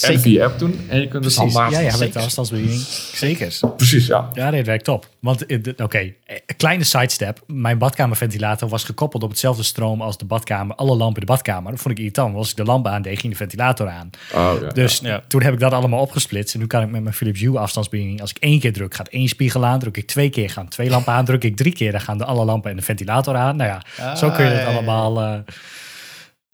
en 0.09 0.21
via 0.21 0.45
app 0.45 0.59
doen 0.59 0.81
en 0.89 1.01
je 1.01 1.09
kunt 1.09 1.25
het 1.25 1.35
handmatig. 1.35 1.73
Ja, 1.73 1.81
ja, 1.81 1.87
met 1.91 1.97
Zeker. 1.99 2.13
de 2.13 2.19
afstandsbediening. 2.25 2.81
Zeker. 3.15 3.59
Precies, 3.77 4.07
ja. 4.07 4.31
Ja, 4.33 4.51
dit 4.51 4.67
werkt 4.67 4.85
top. 4.85 5.09
Want, 5.21 5.47
eh, 5.47 5.59
oké, 5.77 5.99
eh, 5.99 6.13
een 6.47 6.57
kleine 6.57 6.85
sidestep. 6.85 7.41
Mijn 7.47 7.79
badkamerventilator 7.79 8.69
was 8.69 8.85
gekoppeld 8.85 9.23
op 9.23 9.31
hetzelfde 9.31 9.63
stroom 9.63 10.01
als 10.03 10.19
de 10.19 10.25
badkamer. 10.25 10.77
Alle 10.77 10.97
lampen 10.97 11.21
in 11.21 11.27
de 11.27 11.33
badkamer. 11.33 11.71
Dat 11.71 11.81
vond 11.81 11.95
ik 11.95 11.99
irritant. 12.01 12.37
Als 12.37 12.51
ik 12.51 12.57
de 12.57 12.65
lamp 12.65 12.87
aandeed, 12.87 13.19
ging 13.21 13.33
de 13.33 13.39
ventilator 13.39 13.89
aan. 13.89 14.11
Oh, 14.35 14.53
ja. 14.61 14.69
Dus 14.69 14.99
Ja. 15.03 15.23
toen 15.29 15.43
heb 15.43 15.53
ik 15.53 15.61
dat 15.61 15.73
allemaal 15.73 16.01
opgesplitst. 16.01 16.55
En 16.55 16.61
nu 16.61 16.67
kan 16.67 16.83
ik 16.83 16.91
met 16.91 17.03
mijn 17.03 17.15
Philips 17.15 17.41
Hue 17.41 17.59
afstandsbediening... 17.59 18.21
als 18.21 18.31
ik 18.31 18.37
één 18.39 18.61
keer 18.61 18.73
druk, 18.73 18.95
gaat 18.95 19.09
één 19.09 19.29
spiegel 19.29 19.65
aan. 19.65 19.79
Druk 19.79 19.97
ik 19.97 20.07
twee 20.07 20.31
keer, 20.31 20.51
gaan 20.51 20.69
twee 20.69 20.91
lampen 20.91 21.13
aan. 21.13 21.25
Druk 21.25 21.45
ik 21.45 21.57
drie 21.57 21.73
keer, 21.73 21.93
dan 21.93 22.01
gaan 22.01 22.19
de 22.19 22.25
alle 22.25 22.45
lampen 22.45 22.71
en 22.71 22.77
de 22.77 22.83
ventilator 22.83 23.37
aan. 23.37 23.57
Nou 23.57 23.71
ja, 23.97 24.17
zo 24.17 24.31
kun 24.31 24.45
je 24.45 24.51
Ah, 24.51 24.57
het 24.57 24.67
ja. 24.67 24.73
allemaal, 24.73 25.21
eh, 25.21 25.35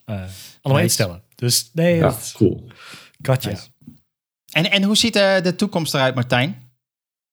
eh, 0.05 0.15
allemaal 0.67 0.83
Nice. 0.83 0.99
instellen. 0.99 1.23
Dus 1.35 1.71
nee, 1.73 1.97
ja, 1.97 2.01
dat 2.01 2.33
cool. 2.37 2.67
Nice. 3.19 3.69
En, 4.53 4.71
en 4.71 4.83
hoe 4.83 4.97
ziet 4.97 5.17
eh, 5.17 5.43
de 5.43 5.55
toekomst 5.55 5.95
eruit, 5.95 6.15
Martijn? 6.15 6.71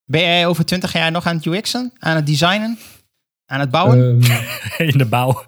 Ben 0.05 0.21
jij 0.21 0.47
over 0.47 0.65
20 0.65 0.93
jaar 0.93 1.11
nog 1.11 1.25
aan 1.25 1.35
het 1.35 1.45
UX'en? 1.45 1.91
Aan 1.99 2.15
het 2.15 2.25
designen? 2.25 2.77
Aan 3.45 3.59
het 3.59 3.69
bouwen? 3.71 4.21
Ehm, 4.21 4.87
In 4.91 4.97
de 4.97 5.05
bouw. 5.05 5.43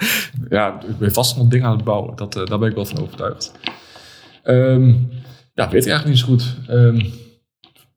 ja, 0.49 0.81
ik 0.87 0.97
ben 0.97 1.13
vast 1.13 1.37
nog 1.37 1.47
dingen 1.47 1.65
aan 1.67 1.75
het 1.75 1.83
bouwen. 1.85 2.15
Dat, 2.15 2.35
eh, 2.35 2.45
daar 2.45 2.59
ben 2.59 2.69
ik 2.69 2.75
wel 2.75 2.85
van 2.85 2.99
overtuigd. 2.99 3.51
Ehm, 4.43 4.87
ja, 5.53 5.69
weet 5.69 5.85
ik 5.85 5.91
eigenlijk 5.91 6.05
niet 6.05 6.17
zo 6.19 6.25
goed. 6.25 6.55
Ehm, 6.67 6.95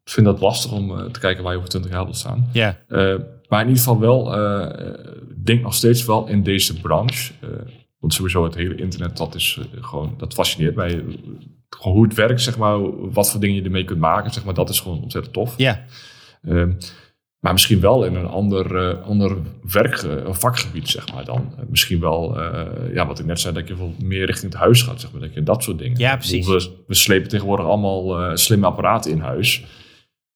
ik 0.05 0.15
vind 0.15 0.27
dat 0.27 0.41
lastig 0.41 0.73
om 0.73 0.99
eh, 0.99 1.05
te 1.05 1.21
kijken 1.21 1.43
waar 1.43 1.53
je 1.53 1.59
over 1.59 1.71
20 1.71 1.91
jaar 1.91 2.05
wilt 2.05 2.17
staan. 2.17 2.49
ja. 2.53 2.79
Eh, 2.89 3.15
maar 3.49 3.61
in 3.61 3.69
ieder 3.69 3.83
geval 3.83 3.99
wel, 4.01 4.35
eh, 4.37 4.99
ik 5.31 5.47
denk 5.47 5.63
nog 5.63 5.75
steeds 5.75 6.05
wel 6.05 6.27
in 6.27 6.43
deze 6.43 6.81
branche. 6.81 7.33
Want 7.99 8.15
sowieso 8.15 8.45
het 8.45 8.55
hele 8.55 8.75
internet, 8.75 9.17
dat 9.17 9.35
is 9.35 9.59
eh, 9.61 9.85
gewoon, 9.85 10.15
dat 10.17 10.35
fascineert 10.35 10.75
mij. 10.75 11.05
Gewoon 11.69 11.97
hoe 11.97 12.05
het 12.05 12.15
werkt, 12.15 12.41
zeg 12.41 12.59
maar, 12.59 13.11
wat 13.11 13.31
voor 13.31 13.41
dingen 13.41 13.57
je 13.57 13.63
ermee 13.63 13.85
kunt 13.85 13.99
maken, 13.99 14.33
zeg 14.33 14.45
maar, 14.45 14.55
dat 14.55 14.69
is 14.69 14.81
gewoon 14.81 15.03
ontzettend 15.03 15.35
tof. 15.35 15.55
Ja. 15.57 15.85
Ehm, 16.43 16.73
maar 17.39 17.53
misschien 17.53 17.81
wel 17.81 18.05
in 18.05 18.15
een 18.15 18.27
ander, 18.27 18.77
eh, 18.77 19.07
ander 19.07 19.37
werk, 19.73 19.97
eh, 19.97 20.33
vakgebied, 20.33 20.89
zeg 20.89 21.13
maar 21.13 21.25
dan. 21.25 21.55
Misschien 21.69 22.01
wel, 22.01 22.41
ja, 22.93 23.07
wat 23.07 23.19
ik 23.19 23.27
net 23.27 23.41
zei, 23.41 23.55
dat 23.55 23.69
je 23.69 23.75
bijvoorbeeld 23.75 24.09
meer 24.09 24.27
richting 24.27 24.53
het 24.53 24.61
huis 24.61 24.83
gaat, 24.83 25.01
zeg 25.01 25.13
maar. 25.13 25.21
Dat 25.21 25.35
je 25.35 25.43
dat 25.43 25.63
soort 25.63 25.79
dingen. 25.79 25.99
Ja, 25.99 26.17
precies. 26.17 26.47
We, 26.47 26.71
we 26.87 26.95
slepen 26.95 27.29
tegenwoordig 27.29 27.67
allemaal 27.67 28.37
slimme 28.37 28.67
apparaten 28.67 29.11
in 29.11 29.21
huis. 29.21 29.65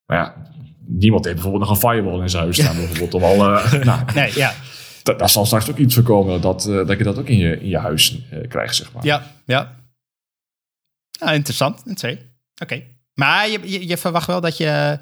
Maar 0.06 0.18
ja, 0.18 0.52
niemand 0.86 1.24
heeft 1.24 1.36
bijvoorbeeld 1.36 1.68
nog 1.68 1.82
een 1.82 1.88
firewall 1.88 2.20
in 2.20 2.30
zijn 2.30 2.42
huis 2.42 2.56
staan, 2.56 2.76
bijvoorbeeld. 2.76 3.14
Om 3.14 3.22
al, 3.22 3.36
nou, 3.84 4.00
Nee, 4.14 4.32
ja. 4.34 4.54
Da- 5.02 5.12
daar 5.14 5.30
zal 5.30 5.46
straks 5.46 5.70
ook 5.70 5.76
iets 5.78 5.94
voor 5.94 6.02
komen 6.02 6.40
dat, 6.40 6.66
eh, 6.66 6.86
dat 6.86 6.98
je 6.98 7.04
dat 7.04 7.18
ook 7.18 7.28
in 7.28 7.36
je, 7.38 7.60
in 7.60 7.68
je 7.68 7.78
huis 7.78 8.18
eh, 8.30 8.48
krijgt, 8.48 8.76
zeg 8.76 8.92
maar. 8.92 9.04
Ja, 9.04 9.32
ja. 9.46 9.76
Ah, 11.18 11.34
interessant. 11.34 11.82
Oké. 11.90 12.18
Oké. 12.62 12.82
Maar 13.14 13.48
je, 13.48 13.70
je, 13.70 13.86
je 13.86 13.96
verwacht 13.96 14.26
wel 14.26 14.40
dat 14.40 14.56
je 14.56 14.98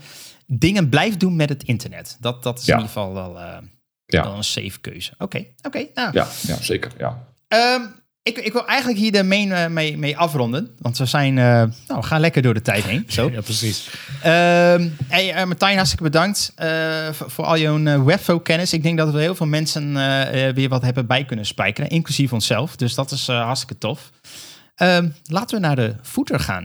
dingen 0.47 0.89
blijft 0.89 1.21
doen 1.21 1.37
met 1.37 1.49
het 1.49 1.63
internet. 1.63 2.17
Dat, 2.21 2.43
dat 2.43 2.59
is 2.59 2.65
Ja. 2.67 2.75
in 2.75 2.81
ieder 2.81 2.93
geval 2.95 3.13
wel, 3.15 3.39
eh, 3.41 3.59
Ja. 4.07 4.23
wel 4.23 4.35
een 4.37 4.45
safe 4.45 4.81
keuze. 4.81 5.13
Oké, 5.19 5.45
oké. 5.63 5.87
nou. 5.95 6.11
Ja, 6.13 6.29
ja, 6.43 6.57
zeker. 6.63 6.93
Ja. 6.99 7.27
Ehm, 7.49 7.83
ik, 8.23 8.39
ik 8.39 8.53
wil 8.53 8.67
eigenlijk 8.67 8.99
hier 8.99 9.13
de 9.13 9.23
main 9.23 9.53
eh, 9.53 9.67
mee, 9.67 9.99
mee 9.99 10.17
afronden. 10.17 10.71
Want 10.79 10.99
we 10.99 11.05
zijn, 11.05 11.39
eh, 11.39 11.45
nou, 11.45 12.01
we 12.01 12.03
gaan 12.03 12.21
lekker 12.21 12.43
door 12.43 12.55
de 12.55 12.63
tijd 12.63 12.85
heen. 12.85 13.05
Zo. 13.09 13.31
Ja, 13.33 13.41
precies. 13.41 13.91
Ehm 14.23 14.89
hey, 15.09 15.33
eh, 15.33 15.45
Martijn, 15.45 15.75
hartstikke 15.75 16.05
bedankt 16.05 16.53
eh, 16.55 17.09
voor, 17.13 17.31
voor 17.31 17.45
al 17.45 17.59
jouw 17.59 18.05
webflow-kennis. 18.05 18.73
Ik 18.73 18.83
denk 18.83 18.99
dat 18.99 19.13
we 19.13 19.21
heel 19.21 19.35
veel 19.35 19.47
mensen 19.47 19.95
weer 20.55 20.69
wat 20.69 20.83
hebben 20.83 21.07
bij 21.07 21.25
kunnen 21.25 21.47
spijkeren, 21.47 21.91
inclusief 21.91 22.33
onszelf. 22.33 22.77
Dus 22.77 22.95
dat 22.95 23.11
is 23.11 23.27
hartstikke 23.27 23.79
tof. 23.79 24.11
Ehm, 24.75 25.09
laten 25.25 25.61
we 25.61 25.67
naar 25.67 25.77
de 25.77 25.95
footer 26.03 26.41
gaan. 26.41 26.65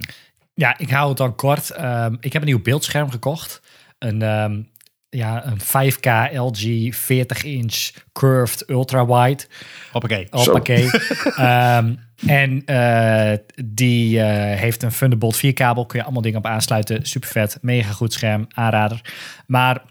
Ja, 0.54 0.78
ik 0.78 0.90
hou 0.90 1.08
het 1.08 1.18
dan 1.18 1.36
kort. 1.36 1.70
Ehm, 1.70 2.16
ik 2.20 2.34
heb 2.34 2.42
een 2.42 2.48
nieuw 2.48 2.62
beeldscherm 2.62 3.10
gekocht. 3.12 3.62
Een, 4.00 4.68
ja, 5.10 5.46
een 5.46 5.62
5K 5.62 6.34
LG 6.34 6.96
40-inch 6.96 7.92
curved 8.14 8.70
ultra-wide. 8.70 9.44
Hoppakee. 9.92 10.28
Hoppakee. 10.30 10.90
Ehm, 11.36 11.96
en 12.26 12.66
eh, 12.66 13.38
die 13.66 14.22
eh, 14.22 14.60
heeft 14.60 14.84
een 14.84 14.90
Thunderbolt 14.90 15.36
4 15.36 15.54
kabel. 15.54 15.86
Kun 15.86 15.98
je 16.00 16.04
allemaal 16.04 16.22
dingen 16.22 16.40
op 16.40 16.46
aansluiten. 16.46 17.06
Super 17.06 17.30
vet. 17.30 17.58
Mega 17.62 17.92
goed 17.92 18.14
scherm. 18.14 18.48
Aanrader. 18.54 19.02
Maar 19.48 19.82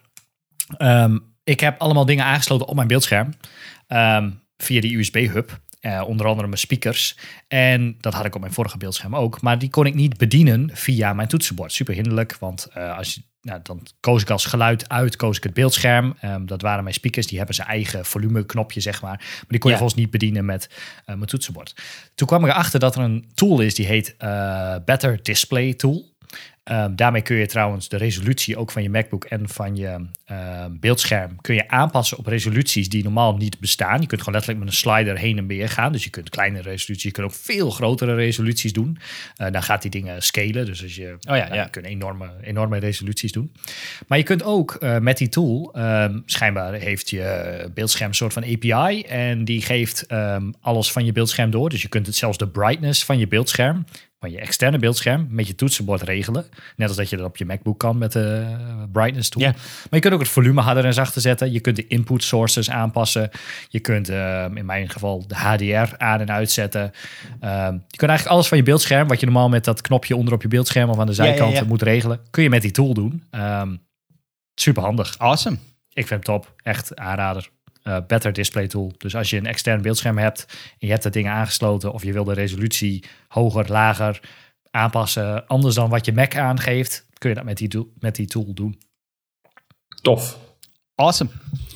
ehm, 0.77 1.19
ik 1.45 1.61
heb 1.61 1.81
allemaal 1.81 2.05
dingen 2.05 2.25
aangesloten 2.25 2.67
op 2.67 2.75
mijn 2.75 2.89
beeldscherm. 2.89 3.35
ehm, 3.87 4.31
via 4.57 4.81
die 4.81 4.99
USB-hub. 4.99 5.61
Eh, 5.81 6.03
onder 6.07 6.27
andere 6.27 6.47
mijn 6.47 6.59
speakers. 6.59 7.19
En 7.49 7.97
dat 8.01 8.15
had 8.15 8.25
ik 8.25 8.35
op 8.35 8.41
mijn 8.41 8.53
vorige 8.53 8.77
beeldscherm 8.77 9.17
ook. 9.17 9.41
Maar 9.41 9.59
die 9.59 9.71
kon 9.71 9.87
ik 9.87 9.95
niet 9.95 10.17
bedienen 10.17 10.71
via 10.73 11.13
mijn 11.13 11.29
toetsenbord. 11.29 11.73
Super 11.73 11.95
hinderlijk, 11.95 12.37
want 12.39 12.75
als 12.75 13.15
je, 13.15 13.23
nou, 13.45 13.61
dan 13.63 13.87
koos 14.01 14.23
ik 14.23 14.31
als 14.31 14.45
geluid 14.45 14.89
uit, 14.89 15.17
koos 15.17 15.37
ik 15.37 15.43
het 15.43 15.55
beeldscherm. 15.55 16.15
Ehm, 16.21 16.47
dat 16.47 16.63
waren 16.63 16.83
mijn 16.83 16.95
speakers, 16.95 17.27
die 17.27 17.37
hebben 17.37 17.55
zijn 17.55 17.69
eigen 17.69 18.05
volumeknopje, 18.05 18.81
zeg 18.81 19.03
maar. 19.03 19.17
Maar 19.19 19.45
die 19.49 19.59
kon 19.59 19.71
je 19.71 19.77
Ja. 19.77 19.83
volgens 19.83 20.01
niet 20.01 20.11
bedienen 20.11 20.45
met 20.45 20.69
eh, 21.05 21.15
mijn 21.15 21.27
toetsenbord. 21.29 21.75
Toen 22.15 22.27
kwam 22.27 22.45
ik 22.45 22.51
erachter 22.51 22.81
dat 22.81 22.95
er 22.97 23.03
een 23.03 23.31
tool 23.35 23.61
is, 23.61 23.75
die 23.75 23.87
heet 23.87 24.15
eh, 24.19 24.75
Better 24.85 25.23
Display 25.23 25.75
Tool. 25.75 26.13
Ehm, 26.65 26.95
daarmee 26.95 27.23
kun 27.23 27.37
je 27.37 27.47
trouwens 27.47 27.89
de 27.89 27.97
resolutie 27.97 28.57
ook 28.57 28.71
van 28.71 28.83
je 28.83 28.91
MacBook 28.91 29.25
en 29.25 29.49
van 29.49 29.77
je 29.77 30.07
ehm, 30.25 30.71
beeldscherm 30.81 31.41
kun 31.41 31.55
je 31.55 31.69
aanpassen 31.69 32.19
op 32.19 32.27
resoluties 32.27 32.89
die 32.89 33.03
normaal 33.03 33.37
niet 33.37 33.59
bestaan. 33.61 34.01
Je 34.01 34.07
kunt 34.07 34.21
gewoon 34.21 34.35
letterlijk 34.35 34.65
met 34.65 34.75
een 34.75 34.81
slider 34.81 35.19
heen 35.19 35.39
en 35.39 35.47
weer 35.47 35.69
gaan. 35.69 35.93
Dus 35.93 36.05
je 36.05 36.11
kunt 36.11 36.31
kleine 36.31 36.61
resoluties, 36.61 37.03
je 37.03 37.11
kunt 37.11 37.27
ook 37.27 37.35
veel 37.35 37.71
grotere 37.71 38.15
resoluties 38.15 38.73
doen. 38.73 38.99
Eh, 39.37 39.51
dan 39.51 39.63
gaat 39.63 39.83
die 39.83 39.91
dingen 39.91 40.23
scalen. 40.23 40.67
Dus 40.67 40.83
als 40.83 40.95
je, 40.95 41.17
Oh 41.29 41.37
ja, 41.37 41.45
nou, 41.45 41.55
ja. 41.55 41.63
je 41.63 41.71
kunt 41.71 41.87
enorme, 41.87 42.31
enorme 42.43 42.79
resoluties 42.79 43.33
doen. 43.33 43.53
Maar 44.07 44.19
je 44.19 44.25
kunt 44.25 44.43
ook 44.43 44.75
eh, 44.75 44.99
met 44.99 45.19
die 45.19 45.29
tool, 45.29 45.73
ehm, 45.75 46.21
schijnbaar 46.27 46.73
heeft 46.73 47.11
je 47.11 47.71
beeldscherm 47.75 48.09
een 48.09 48.15
soort 48.15 48.33
van 48.33 48.45
API 48.45 49.03
en 49.03 49.45
die 49.45 49.63
geeft 49.63 50.07
alles 50.61 50.93
van 50.93 51.05
je 51.05 51.13
beeldscherm 51.13 51.51
door. 51.51 51.71
Dus 51.71 51.83
je 51.83 51.89
kunt 51.89 52.07
het 52.07 52.17
zelfs 52.17 52.39
de 52.39 52.49
brightness 52.49 53.05
van 53.05 53.19
je 53.19 53.29
beeldscherm, 53.29 53.85
van 54.25 54.33
je 54.33 54.41
externe 54.41 54.79
beeldscherm, 54.79 55.27
met 55.31 55.47
je 55.47 55.55
toetsenbord 55.55 56.03
regelen. 56.03 56.45
Net 56.77 56.89
als 56.89 56.97
dat 56.97 57.11
je 57.11 57.17
dat 57.17 57.27
op 57.27 57.37
je 57.37 57.45
MacBook 57.45 57.79
kan 57.79 57.99
met 57.99 58.13
de 58.13 58.45
eh, 58.47 58.83
brightness 58.93 59.29
tool. 59.29 59.43
Maar 59.43 59.55
je 59.91 59.99
kunt 59.99 60.15
ook 60.15 60.21
het 60.21 60.29
volume 60.29 60.61
harder 60.61 60.85
en 60.85 60.95
zachter 60.95 61.21
zetten. 61.21 61.53
Je 61.53 61.61
kunt 61.61 61.77
de 61.77 61.87
input 61.87 62.23
sources 62.23 62.71
aanpassen. 62.71 63.31
Je 63.69 63.81
kunt 63.81 64.09
ehm, 64.09 64.57
in 64.57 64.67
mijn 64.67 64.91
geval 64.91 65.25
de 65.27 65.35
HDR 65.35 65.97
aan 65.97 66.21
en 66.21 66.31
uitzetten. 66.31 66.93
Ehm, 67.41 67.73
je 67.73 67.97
kunt 67.97 68.11
eigenlijk 68.11 68.27
alles 68.27 68.49
van 68.49 68.59
je 68.59 68.65
beeldscherm, 68.65 69.09
wat 69.09 69.21
je 69.21 69.27
normaal 69.27 69.49
met 69.49 69.65
dat 69.65 69.81
knopje 69.81 70.17
onder 70.17 70.35
op 70.35 70.43
je 70.43 70.49
beeldscherm 70.49 70.91
of 70.91 70.99
aan 70.99 71.07
de 71.07 71.15
Ja, 71.15 71.25
ja, 71.25 71.29
zijkant 71.31 71.57
ja. 71.57 71.65
moet 71.65 71.83
regelen, 71.83 72.21
kun 72.31 72.43
je 72.43 72.51
met 72.51 72.63
die 72.63 72.71
tool 72.71 72.95
doen. 72.95 73.23
Ehm 73.31 73.75
super 74.55 74.83
handig. 74.83 75.19
Awesome. 75.19 75.57
Ik 75.93 76.07
vind 76.07 76.11
hem 76.11 76.23
top. 76.23 76.55
Echt 76.63 76.97
aanrader. 76.97 77.51
Eh, 77.85 77.97
better 78.07 78.33
display 78.33 78.67
tool. 78.67 78.93
Dus 78.99 79.15
als 79.17 79.31
je 79.31 79.37
een 79.37 79.47
extern 79.47 79.83
beeldscherm 79.83 80.19
hebt 80.19 80.47
en 80.49 80.87
je 80.87 80.91
hebt 80.91 81.03
dat 81.03 81.13
ding 81.13 81.29
aangesloten 81.29 81.93
of 81.93 82.03
je 82.03 82.13
wil 82.13 82.25
de 82.25 82.33
resolutie 82.33 83.05
hoger, 83.29 83.71
lager 83.73 84.21
aanpassen, 84.71 85.47
anders 85.47 85.75
dan 85.75 85.91
wat 85.91 86.07
je 86.07 86.13
Mac 86.13 86.37
aangeeft, 86.37 87.07
kun 87.19 87.29
je 87.29 87.35
dat 87.35 87.45
met 87.45 87.57
die, 87.57 87.69
tool- 87.69 87.93
met 87.99 88.15
die 88.15 88.27
tool 88.27 88.55
doen. 88.55 88.79
Tof. 90.03 90.39
Awesome. 90.95 91.31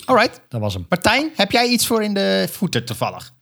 Alright. 0.05 0.41
Dat 0.49 0.61
was 0.61 0.75
hem. 0.75 0.87
Martijn, 0.89 1.31
heb 1.37 1.51
jij 1.51 1.69
iets 1.69 1.87
voor 1.87 2.03
in 2.03 2.15
de 2.15 2.47
footer 2.51 2.85
toevallig? 2.85 3.33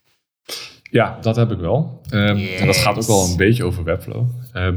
Ja, 0.90 1.18
dat 1.20 1.36
heb 1.36 1.50
ik 1.50 1.58
wel. 1.58 2.00
Ehm, 2.10 2.36
Yes. 2.36 2.60
En 2.60 2.66
dat 2.66 2.76
gaat 2.76 2.96
ook 2.96 3.06
wel 3.06 3.24
een 3.24 3.36
beetje 3.36 3.64
over 3.64 3.84
Webflow. 3.84 4.26
Ehm, 4.52 4.76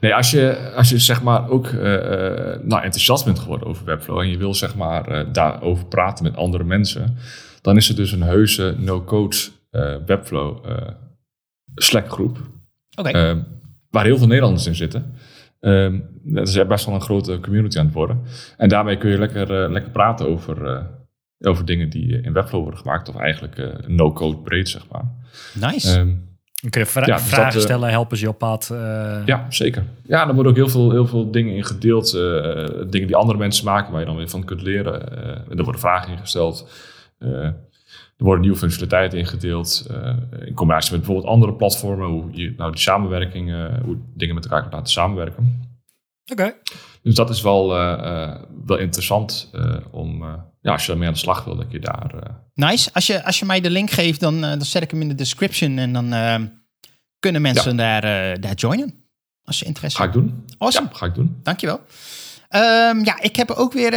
nee, 0.00 0.14
als 0.14 0.30
je, 0.30 0.72
als 0.76 0.88
je 0.88 0.98
zeg 0.98 1.22
maar 1.22 1.48
ook 1.48 1.66
eh, 1.66 1.94
eh, 1.94 2.60
nou, 2.62 2.82
enthousiast 2.82 3.24
bent 3.24 3.38
geworden 3.38 3.68
over 3.68 3.84
Webflow 3.84 4.18
en 4.18 4.28
je 4.28 4.36
wil 4.36 4.54
zeg 4.54 4.76
maar 4.76 5.08
eh, 5.08 5.26
daarover 5.32 5.86
praten 5.86 6.24
met 6.24 6.36
andere 6.36 6.64
mensen, 6.64 7.16
dan 7.60 7.76
is 7.76 7.88
er 7.88 7.96
dus 7.96 8.12
een 8.12 8.22
heuse 8.22 8.74
no-code 8.78 9.36
Webflow 10.06 10.64
Slack 11.74 12.10
groep. 12.10 12.38
Oké. 12.94 13.10
Ehm, 13.10 13.40
waar 13.90 14.04
heel 14.04 14.18
veel 14.18 14.26
Nederlanders 14.26 14.66
in 14.66 14.74
zitten. 14.74 15.14
Ehm 15.60 15.98
dat 16.22 16.48
is 16.48 16.66
best 16.66 16.86
wel 16.86 16.94
een 16.94 17.00
grote 17.00 17.40
community 17.40 17.78
aan 17.78 17.84
het 17.84 17.94
worden. 17.94 18.22
En 18.56 18.68
daarmee 18.68 18.96
kun 18.96 19.10
je 19.10 19.18
lekker, 19.18 19.72
lekker 19.72 19.92
praten 19.92 20.28
over, 20.28 20.86
over 21.38 21.64
dingen 21.64 21.90
die 21.90 22.20
in 22.20 22.32
Webflow 22.32 22.62
worden 22.62 22.80
gemaakt. 22.80 23.08
Of 23.08 23.16
eigenlijk 23.16 23.86
no-code 23.86 24.38
breed, 24.38 24.68
zeg 24.68 24.88
maar. 24.88 25.04
nice. 25.54 25.98
Ehm, 25.98 26.14
Dan 26.62 26.70
kun 26.70 26.80
je 26.80 26.86
vra- 26.86 27.06
Ja, 27.06 27.14
dus 27.16 27.22
vragen 27.24 27.44
dat, 27.44 27.54
eh, 27.54 27.60
stellen, 27.60 27.90
helpen 27.90 28.16
ze 28.16 28.22
je 28.22 28.28
op 28.30 28.38
pad. 28.38 28.70
eh, 28.72 29.22
ja, 29.26 29.46
zeker. 29.48 29.84
Ja, 30.02 30.28
er 30.28 30.34
worden 30.34 30.52
ook 30.52 30.58
heel 30.58 30.68
veel, 30.68 30.90
heel 30.90 31.06
veel 31.06 31.30
dingen 31.30 31.54
in 31.54 31.64
gedeeld. 31.64 32.14
eh, 32.14 32.66
dingen 32.90 33.06
die 33.06 33.16
andere 33.16 33.38
mensen 33.38 33.64
maken, 33.64 33.90
waar 33.92 34.00
je 34.00 34.06
dan 34.06 34.16
weer 34.16 34.28
van 34.28 34.44
kunt 34.44 34.62
leren. 34.62 35.16
Eh, 35.22 35.28
er 35.58 35.62
worden 35.64 35.80
vragen 35.80 36.12
ingesteld. 36.12 36.68
Eh, 37.18 37.28
er 38.16 38.24
worden 38.24 38.40
nieuwe 38.40 38.56
functionaliteiten 38.56 39.18
ingedeeld. 39.18 39.86
eh, 39.90 40.46
in 40.46 40.54
combinatie 40.54 40.90
met 40.92 41.00
bijvoorbeeld 41.00 41.32
andere 41.32 41.52
platformen. 41.54 42.08
Hoe 42.08 42.24
je 42.32 42.54
nou 42.56 42.70
die 42.70 42.80
samenwerking, 42.80 43.52
eh, 43.52 43.64
hoe 43.84 43.96
dingen 44.14 44.34
met 44.34 44.44
elkaar 44.44 44.60
kunt 44.60 44.72
laten 44.72 44.92
samenwerken. 44.92 45.64
Oké. 46.32 46.52
Dus 47.06 47.14
dat 47.14 47.30
is 47.30 47.40
wel, 47.40 47.76
eh, 47.76 48.22
eh, 48.22 48.40
wel 48.64 48.78
interessant 48.78 49.48
eh, 49.52 49.76
om, 49.90 50.24
ja, 50.60 50.72
als 50.72 50.82
je 50.82 50.88
daarmee 50.88 51.08
aan 51.08 51.14
de 51.14 51.20
slag 51.20 51.44
wil, 51.44 51.56
dat 51.56 51.70
je 51.70 51.78
daar... 51.78 52.14
Nice. 52.54 52.90
Als 52.92 53.06
je, 53.06 53.24
als 53.24 53.38
je 53.38 53.44
mij 53.44 53.60
de 53.60 53.70
link 53.70 53.90
geeft, 53.90 54.20
dan, 54.20 54.40
dan 54.40 54.64
zet 54.64 54.82
ik 54.82 54.90
hem 54.90 55.00
in 55.00 55.08
de 55.08 55.14
description. 55.14 55.78
En 55.78 55.92
dan 55.92 56.10
kunnen 57.18 57.42
mensen 57.42 57.76
daar, 57.76 58.02
daar 58.40 58.54
joinen. 58.54 58.94
Als 59.44 59.58
je 59.58 59.64
interesse 59.64 59.98
Ga 59.98 60.04
ik 60.04 60.12
doen. 60.12 60.44
Awesome. 60.58 60.88
Ja, 60.90 60.96
ga 60.96 61.06
ik 61.06 61.14
doen. 61.14 61.40
Dankjewel. 61.42 61.80
Ehm 62.48 63.04
ja, 63.04 63.20
ik 63.20 63.36
heb 63.36 63.50
ook 63.50 63.72
weer, 63.72 63.92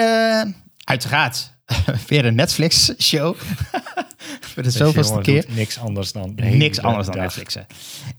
uiteraard, 0.83 1.51
weer 2.07 2.25
een 2.25 2.35
Netflix-show. 2.35 3.35
Voor 4.53 4.63
de 4.63 4.71
zoveelste 4.71 5.19
keer. 5.21 5.45
Niks 5.49 5.79
anders 5.79 6.11
dan. 6.11 6.33
Niks 6.35 6.81
anders 6.81 7.05
dan 7.05 7.15
dag. 7.15 7.23
Netflixen. 7.23 7.67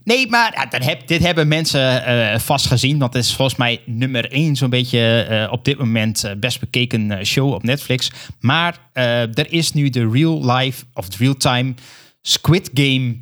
Nee, 0.03 0.27
maar 0.27 0.67
dat 0.69 0.83
heb, 0.83 1.07
dit 1.07 1.23
hebben 1.23 1.47
mensen 1.47 2.05
eh, 2.05 2.39
vast 2.39 2.65
gezien. 2.65 2.99
Want 2.99 3.13
het 3.13 3.23
is 3.23 3.35
volgens 3.35 3.57
mij 3.57 3.81
nummer 3.85 4.31
één 4.31 4.55
zo'n 4.55 4.69
beetje 4.69 5.21
eh, 5.21 5.51
op 5.51 5.65
dit 5.65 5.77
moment 5.77 6.23
eh, 6.23 6.31
best 6.37 6.59
bekeken 6.59 7.25
show 7.25 7.53
op 7.53 7.63
Netflix. 7.63 8.11
Maar 8.39 8.77
er 8.93 9.51
is 9.53 9.73
nu 9.73 9.89
de 9.89 10.09
real 10.09 10.45
life 10.55 10.85
of 10.93 11.09
the 11.09 11.17
real 11.17 11.35
time 11.35 11.73
Squid 12.21 12.69
Game 12.73 13.15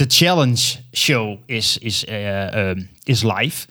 The 0.00 0.06
Challenge 0.08 0.76
show 0.92 1.38
is, 1.46 1.78
is, 1.78 2.04
eh, 2.04 2.70
eh, 2.70 2.76
is 3.04 3.22
live. 3.22 3.66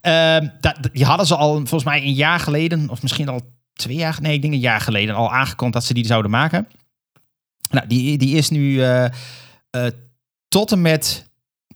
Ehm, 0.00 0.48
dat, 0.60 0.78
die 0.92 1.04
hadden 1.04 1.26
ze 1.26 1.36
al 1.36 1.54
volgens 1.54 1.84
mij 1.84 2.02
een 2.02 2.12
jaar 2.12 2.40
geleden, 2.40 2.90
of 2.90 3.02
misschien 3.02 3.28
al 3.28 3.40
twee 3.72 3.96
jaar, 3.96 4.18
nee, 4.20 4.34
ik 4.34 4.42
denk 4.42 4.52
een 4.52 4.60
jaar 4.60 4.80
geleden 4.80 5.14
al 5.14 5.32
aangekondigd 5.32 5.78
dat 5.78 5.84
ze 5.84 5.94
die 5.94 6.06
zouden 6.06 6.30
maken. 6.30 6.68
Nou, 7.70 7.86
die, 7.86 8.18
die 8.18 8.36
is 8.36 8.50
nu 8.50 8.82
eh, 8.82 9.04
eh, 9.04 9.10
tot 10.48 10.72
en 10.72 10.82
met. 10.82 11.24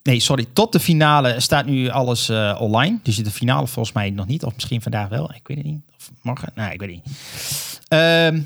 Nee, 0.03 0.21
sorry, 0.21 0.47
tot 0.53 0.73
de 0.73 0.81
finale 0.81 1.41
staat 1.41 1.67
nu 1.67 1.89
alles 1.89 2.29
eh, 2.29 2.57
online. 2.61 2.99
Dus 3.03 3.17
de 3.17 3.31
finale 3.31 3.67
volgens 3.67 3.95
mij 3.95 4.11
nog 4.11 4.27
niet, 4.27 4.45
of 4.45 4.55
misschien 4.55 4.83
vandaag 4.83 5.09
wel. 5.09 5.33
Ik 5.35 5.49
weet 5.49 5.57
het 5.57 5.67
niet. 5.67 5.83
Of 5.97 6.11
morgen? 6.23 6.53
Nee, 6.55 6.73
ik 6.73 6.81
weet 6.81 6.95
het 6.95 7.05
niet. 7.05 7.15
Ehm, 7.89 8.41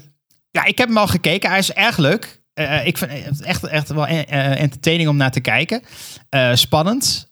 ja, 0.51 0.65
ik 0.65 0.79
heb 0.79 0.89
hem 0.89 0.97
al 0.97 1.07
gekeken. 1.07 1.51
Hij 1.51 1.59
is 1.59 1.73
erg 1.73 1.97
leuk. 1.97 2.43
Ik 2.85 2.99
vind 2.99 3.11
het 3.11 3.43
echt, 3.43 3.65
echt 3.65 3.89
wel 3.89 4.07
entertaining 4.07 5.09
om 5.09 5.16
naar 5.16 5.31
te 5.31 5.41
kijken. 5.41 5.83
Spannend. 6.55 7.31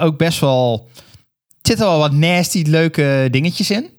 Ook 0.00 0.18
best 0.18 0.40
wel. 0.40 0.88
Er 1.46 1.74
zitten 1.74 1.86
wel 1.86 1.98
wat 1.98 2.12
nasty, 2.12 2.62
leuke 2.66 3.28
dingetjes 3.30 3.70
in. 3.70 3.90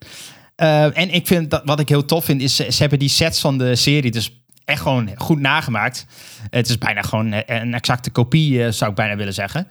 Eh, 0.60 0.98
en 0.98 1.14
ik 1.14 1.28
vind 1.28 1.50
dat 1.50 1.62
wat 1.66 1.80
ik 1.80 1.90
heel 1.90 2.06
tof 2.06 2.26
vind, 2.26 2.42
is 2.42 2.56
ze 2.56 2.76
hebben 2.78 3.00
die 3.00 3.10
sets 3.10 3.40
van 3.40 3.58
de 3.58 3.76
serie 3.76 4.12
dus 4.12 4.42
echt 4.70 4.82
gewoon 4.82 5.10
goed 5.16 5.40
nagemaakt. 5.40 6.06
Het 6.50 6.70
is 6.70 6.78
bijna 6.78 7.02
gewoon 7.02 7.34
eh, 7.34 7.60
een 7.62 7.74
exacte 7.74 8.10
kopie, 8.10 8.64
eh, 8.66 8.72
zou 8.72 8.90
ik 8.90 8.96
bijna 8.96 9.16
willen 9.16 9.34
zeggen. 9.34 9.68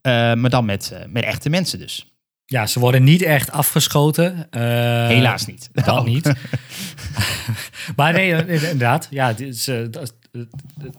Eh, 0.00 0.12
maar 0.34 0.50
dan 0.50 0.64
met, 0.64 0.92
met 1.08 1.24
echte 1.24 1.50
mensen 1.50 1.78
dus. 1.78 2.12
Ja, 2.44 2.66
ze 2.66 2.80
worden 2.80 3.04
niet 3.04 3.22
echt 3.22 3.50
afgeschoten. 3.50 4.46
Helaas 5.08 5.46
niet. 5.46 5.68
Dat 5.84 5.88
Oh. 5.88 6.04
niet. 6.04 6.32
maar 7.96 8.12
nee, 8.12 8.46
inderdaad. 8.46 9.06
Ja, 9.10 9.32
dit 9.32 9.48
is, 9.54 9.64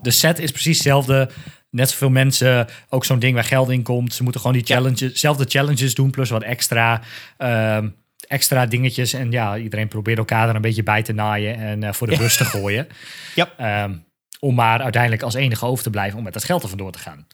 de 0.01 0.11
set 0.11 0.39
is 0.39 0.51
precies 0.51 0.77
hetzelfde. 0.77 1.29
Net 1.71 1.89
zoveel 1.89 2.09
mensen, 2.09 2.67
ook 2.89 3.05
zo'n 3.05 3.19
ding 3.19 3.33
waar 3.33 3.43
geld 3.43 3.69
in 3.69 3.83
komt. 3.83 4.13
Ze 4.13 4.23
moeten 4.23 4.41
gewoon 4.41 4.55
die 4.55 4.65
challenges, 4.65 5.19
zelfde 5.19 5.45
challenges 5.47 5.95
doen, 5.95 6.09
plus 6.09 6.29
wat 6.29 6.43
extra, 6.43 7.01
ehm, 7.37 7.89
extra 8.27 8.65
dingetjes. 8.65 9.13
En 9.13 9.31
ja, 9.31 9.57
iedereen 9.57 9.87
probeert 9.87 10.17
elkaar 10.17 10.49
er 10.49 10.55
een 10.55 10.61
beetje 10.61 10.83
bij 10.83 11.03
te 11.03 11.13
naaien 11.13 11.55
en 11.55 11.83
eh, 11.83 11.93
voor 11.93 12.07
de 12.07 12.17
bus 12.17 12.37
te 12.37 12.45
gooien. 12.45 12.87
Ja. 13.35 13.49
Ehm, 13.57 13.95
om 14.39 14.55
maar 14.55 14.81
uiteindelijk 14.81 15.21
als 15.21 15.33
enige 15.33 15.65
over 15.65 15.83
te 15.83 15.89
blijven 15.89 16.17
om 16.17 16.23
met 16.23 16.33
dat 16.33 16.43
geld 16.43 16.63
er 16.63 16.69
vandoor 16.69 16.91
te 16.91 16.99
gaan. 16.99 17.27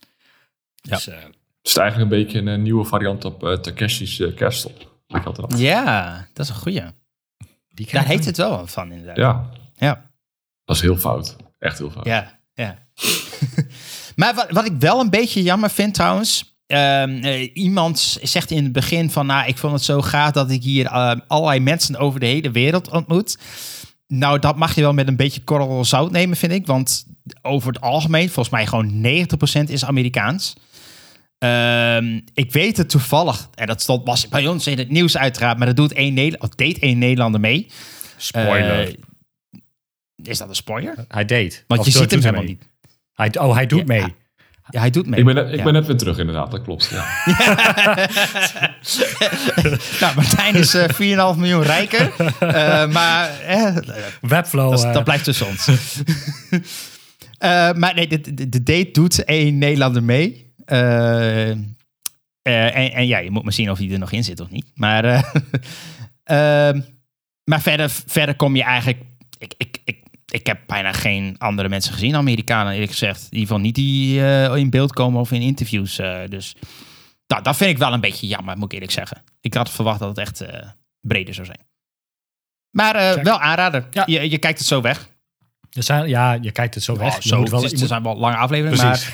Dus, 0.81 1.07
eh, 1.07 1.15
Het 1.15 1.33
is 1.61 1.77
eigenlijk 1.77 2.11
een 2.11 2.17
beetje 2.23 2.39
een 2.39 2.47
eh, 2.47 2.57
nieuwe 2.59 2.85
variant 2.85 3.25
op 3.25 3.43
eh 3.43 3.53
Takeshi's 3.53 4.19
uh, 4.19 4.33
Castle. 4.35 4.71
Ik 5.07 5.21
had 5.23 5.35
dat. 5.35 5.57
Ja, 5.59 6.27
dat 6.33 6.45
is 6.45 6.51
een 6.51 6.59
goeie. 6.61 6.83
die 7.69 7.87
Daar 7.91 8.05
heet 8.05 8.25
het 8.25 8.37
wel 8.37 8.67
van 8.67 8.91
inderdaad. 8.91 9.17
Ja, 9.17 9.49
Ja. 9.75 10.09
dat 10.65 10.75
is 10.75 10.81
heel 10.81 10.97
fout. 10.97 11.35
Echt 11.59 11.77
heel 11.77 11.89
fout. 11.91 12.05
Ja, 12.05 12.39
ja. 12.53 12.77
maar 14.15 14.33
wat, 14.35 14.51
wat 14.51 14.65
ik 14.65 14.73
wel 14.79 14.99
een 14.99 15.09
beetje 15.09 15.43
jammer 15.43 15.69
vind 15.69 15.93
trouwens. 15.93 16.54
Ehm, 16.67 17.09
eh, 17.23 17.49
iemand 17.53 18.17
zegt 18.21 18.51
in 18.51 18.63
het 18.63 18.71
begin 18.71 19.09
van, 19.09 19.25
nou, 19.25 19.47
ik 19.47 19.57
vond 19.57 19.73
het 19.73 19.83
zo 19.83 20.01
gaaf 20.01 20.31
dat 20.31 20.51
ik 20.51 20.63
hier 20.63 20.85
eh, 20.85 21.15
allerlei 21.27 21.59
mensen 21.59 21.95
over 21.97 22.19
de 22.19 22.25
hele 22.25 22.51
wereld 22.51 22.89
ontmoet. 22.89 23.37
Nou, 24.07 24.39
dat 24.39 24.55
mag 24.57 24.75
je 24.75 24.81
wel 24.81 24.93
met 24.93 25.07
een 25.07 25.15
beetje 25.15 25.43
korrel 25.43 25.85
zout 25.85 26.11
nemen, 26.11 26.37
vind 26.37 26.51
ik. 26.51 26.65
Want 26.65 27.05
over 27.41 27.73
het 27.73 27.81
algemeen, 27.81 28.29
volgens 28.29 28.49
mij 28.49 28.65
gewoon 28.67 29.01
90% 29.01 29.69
is 29.69 29.85
Amerikaans. 29.85 30.53
Ehm, 31.37 32.19
ik 32.33 32.51
weet 32.51 32.77
het 32.77 32.89
toevallig, 32.89 33.49
en 33.55 33.67
dat 33.67 33.81
stond, 33.81 34.05
was 34.05 34.27
bij 34.27 34.47
ons 34.47 34.67
in 34.67 34.77
het 34.77 34.89
nieuws 34.89 35.17
uiteraard, 35.17 35.57
maar 35.57 35.67
dat 35.67 35.75
doet 35.75 35.93
één 35.93 36.13
Nederlander, 36.13 36.57
deed 36.57 36.79
één 36.79 36.97
Nederlander 36.97 37.39
mee. 37.39 37.67
Spoiler. 38.17 38.87
Eh, 38.87 38.93
is 40.23 40.37
dat 40.37 40.49
een 40.49 40.55
spoiler? 40.55 41.05
hij 41.07 41.25
deed. 41.25 41.63
Want 41.67 41.79
Of 41.79 41.85
je 41.85 41.91
ziet 41.91 42.11
hem 42.11 42.19
helemaal 42.19 42.41
mee. 42.43 42.49
niet. 42.49 42.69
Hij, 43.13 43.39
oh, 43.39 43.53
hij 43.53 43.65
doet 43.65 43.79
Ja, 43.79 43.85
mee. 43.85 44.15
Ja, 44.69 44.79
hij 44.79 44.89
doet 44.89 45.07
mee. 45.07 45.19
Ik, 45.19 45.25
ben 45.25 45.35
net, 45.35 45.49
ik 45.51 45.55
Ja. 45.57 45.63
ben 45.63 45.73
net 45.73 45.85
weer 45.85 45.97
terug 45.97 46.17
inderdaad, 46.17 46.51
dat 46.51 46.61
klopt. 46.61 46.89
Ja. 46.91 47.05
nou, 50.01 50.15
Martijn 50.15 50.55
is 50.55 50.73
eh 50.73 51.33
4,5 51.33 51.37
miljoen 51.39 51.61
rijker. 51.63 52.11
Eh, 52.39 52.87
maar 52.87 53.39
eh, 53.39 53.75
Webflow. 54.21 54.71
dat, 54.71 54.83
eh, 54.83 54.93
dat 54.93 55.03
blijft 55.03 55.23
tussen 55.23 55.47
ons. 55.47 55.67
Eh, 57.37 57.73
maar 57.73 57.93
nee, 57.95 58.07
de, 58.07 58.33
de, 58.33 58.49
de 58.49 58.63
date 58.63 58.89
doet 58.91 59.23
één 59.23 59.57
Nederlander 59.57 60.03
mee. 60.03 60.53
Eh, 60.65 61.49
eh, 61.51 61.57
en, 62.43 62.91
en 62.93 63.07
ja, 63.07 63.17
je 63.17 63.31
moet 63.31 63.43
maar 63.43 63.53
zien 63.53 63.71
of 63.71 63.77
hij 63.77 63.91
er 63.91 63.99
nog 63.99 64.11
in 64.11 64.23
zit 64.23 64.39
of 64.39 64.49
niet. 64.49 64.65
Maar, 64.75 65.05
eh, 65.05 65.23
ehm, 66.69 66.81
maar 67.43 67.61
verder, 67.61 67.89
verder 68.05 68.35
kom 68.35 68.55
je 68.55 68.63
eigenlijk... 68.63 69.01
Ik, 69.37 69.53
ik, 69.57 69.77
ik, 69.85 70.03
ik 70.31 70.47
heb 70.47 70.59
bijna 70.67 70.91
geen 70.91 71.35
andere 71.37 71.69
mensen 71.69 71.93
gezien, 71.93 72.15
Amerikanen 72.15 72.73
eerlijk 72.73 72.91
gezegd. 72.91 73.17
In 73.19 73.23
ieder 73.37 73.39
geval 73.47 73.59
niet 73.59 73.75
die 73.75 74.21
eh, 74.25 74.55
in 74.55 74.69
beeld 74.69 74.93
komen 74.93 75.19
of 75.19 75.31
in 75.31 75.41
interviews. 75.41 75.99
eh, 75.99 76.19
dus 76.29 76.55
nou, 77.27 77.43
dat 77.43 77.55
vind 77.57 77.69
ik 77.71 77.77
wel 77.77 77.93
een 77.93 78.01
beetje 78.01 78.27
jammer, 78.27 78.55
moet 78.57 78.65
ik 78.65 78.71
eerlijk 78.73 78.91
zeggen. 78.91 79.23
Ik 79.41 79.53
had 79.53 79.69
verwacht 79.71 79.99
dat 79.99 80.09
het 80.09 80.17
echt 80.17 80.41
eh, 80.41 80.69
breder 81.01 81.33
zou 81.33 81.45
zijn. 81.45 81.59
Maar 82.71 83.23
wel 83.23 83.39
aanrader. 83.39 83.87
Ja. 83.91 84.03
Je, 84.05 84.29
je 84.29 84.37
kijkt 84.37 84.59
het 84.59 84.67
zo 84.67 84.81
weg. 84.81 85.07
er 85.71 85.83
zijn, 85.83 86.07
ja, 86.09 86.33
je 86.33 86.51
kijkt 86.51 86.75
het 86.75 86.83
zo 86.83 86.97
weg. 86.97 87.15
Je 87.23 87.29
zo, 87.29 87.39
moet 87.39 87.49
wel, 87.49 87.61
het, 87.63 87.71
is- 87.71 87.79
moet- 87.79 87.89
zijn 87.89 88.03
wel 88.03 88.17
lange 88.17 88.35
afleveringen, 88.37 88.79
Precies. 88.79 89.09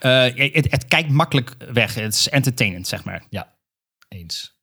maar 0.00 0.22
het, 0.52 0.70
het 0.70 0.84
kijkt 0.88 1.10
makkelijk 1.10 1.54
weg. 1.72 1.94
Het 1.94 2.14
is 2.14 2.28
entertainend, 2.28 2.88
zeg 2.88 3.04
maar. 3.04 3.22
Eens. 4.08 4.54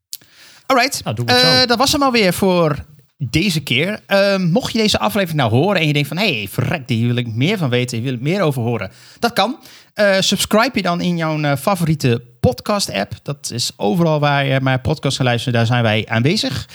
Alright, 0.65 1.03
Nou, 1.03 1.65
dat 1.65 1.77
was 1.77 1.91
hem 1.91 2.03
alweer 2.03 2.33
voor 2.33 2.85
deze 3.27 3.59
keer. 3.59 3.99
Eh, 4.05 4.37
mocht 4.37 4.71
je 4.71 4.77
deze 4.77 4.99
aflevering 4.99 5.39
nou 5.39 5.51
horen 5.51 5.81
en 5.81 5.87
je 5.87 5.93
denkt 5.93 6.07
van... 6.07 6.17
hé, 6.17 6.37
hey, 6.37 6.47
verrek, 6.49 6.89
hier 6.89 7.07
wil 7.07 7.15
ik 7.15 7.33
meer 7.33 7.57
van 7.57 7.69
weten, 7.69 7.97
hier 7.97 8.05
wil 8.05 8.15
ik 8.15 8.21
meer 8.21 8.41
over 8.41 8.61
horen. 8.61 8.91
Dat 9.19 9.33
kan. 9.33 9.57
Eh, 9.99 10.15
subscribe 10.19 10.71
je 10.73 10.81
dan 10.81 11.01
in 11.01 11.17
jouw 11.17 11.41
eh, 11.41 11.55
favoriete 11.55 12.21
podcast-app. 12.39 13.13
Dat 13.23 13.51
is 13.53 13.71
overal 13.75 14.19
waar 14.19 14.45
je 14.45 14.59
naar 14.59 14.79
podcast 14.79 15.17
kan 15.17 15.25
luisteren, 15.25 15.53
daar 15.53 15.65
zijn 15.65 15.83
wij 15.83 16.05
aanwezig. 16.07 16.67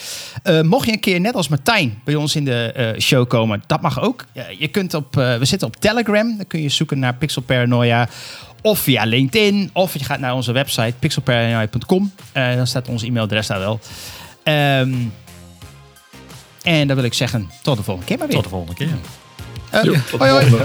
Eh, 0.42 0.60
mocht 0.60 0.86
je 0.86 0.92
een 0.92 1.00
keer, 1.00 1.20
net 1.20 1.34
als 1.34 1.48
Martijn, 1.48 2.00
bij 2.04 2.14
ons 2.14 2.36
in 2.36 2.44
de 2.44 2.94
show 2.98 3.28
komen, 3.28 3.62
dat 3.66 3.80
mag 3.80 4.00
ook. 4.00 4.24
Je 4.58 4.68
kunt 4.68 4.94
op, 4.94 5.14
we 5.14 5.38
zitten 5.42 5.68
op 5.68 5.76
Telegram, 5.76 6.36
dan 6.36 6.46
kun 6.46 6.62
je 6.62 6.68
zoeken 6.68 6.98
naar 6.98 7.14
Pixel 7.14 7.42
Paranoia. 7.42 8.08
Of 8.62 8.78
via 8.78 9.04
LinkedIn, 9.04 9.70
of 9.72 9.92
je 9.92 10.04
gaat 10.04 10.20
naar 10.20 10.34
onze 10.34 10.52
website 10.52 10.94
pixelparanoia.com. 10.98 12.12
Dan 12.32 12.66
staat 12.66 12.88
ons 12.88 13.02
e-mailadres 13.02 13.46
daar 13.46 13.58
wel. 13.58 13.80
Ehm, 14.42 14.94
en 16.64 16.86
dan 16.86 16.96
wil 16.96 17.04
ik 17.04 17.14
zeggen, 17.14 17.50
tot 17.62 17.76
de 17.76 17.82
volgende 17.82 18.08
keer 18.08 18.18
maar 18.18 18.26
weer. 18.26 18.36
Tot 18.36 18.44
de 18.44 18.50
volgende 18.50 18.74
keer. 18.74 18.88
Jo, 19.82 19.92
tot 20.10 20.20
de 20.20 20.28
hoi, 20.28 20.50
hoi. 20.50 20.62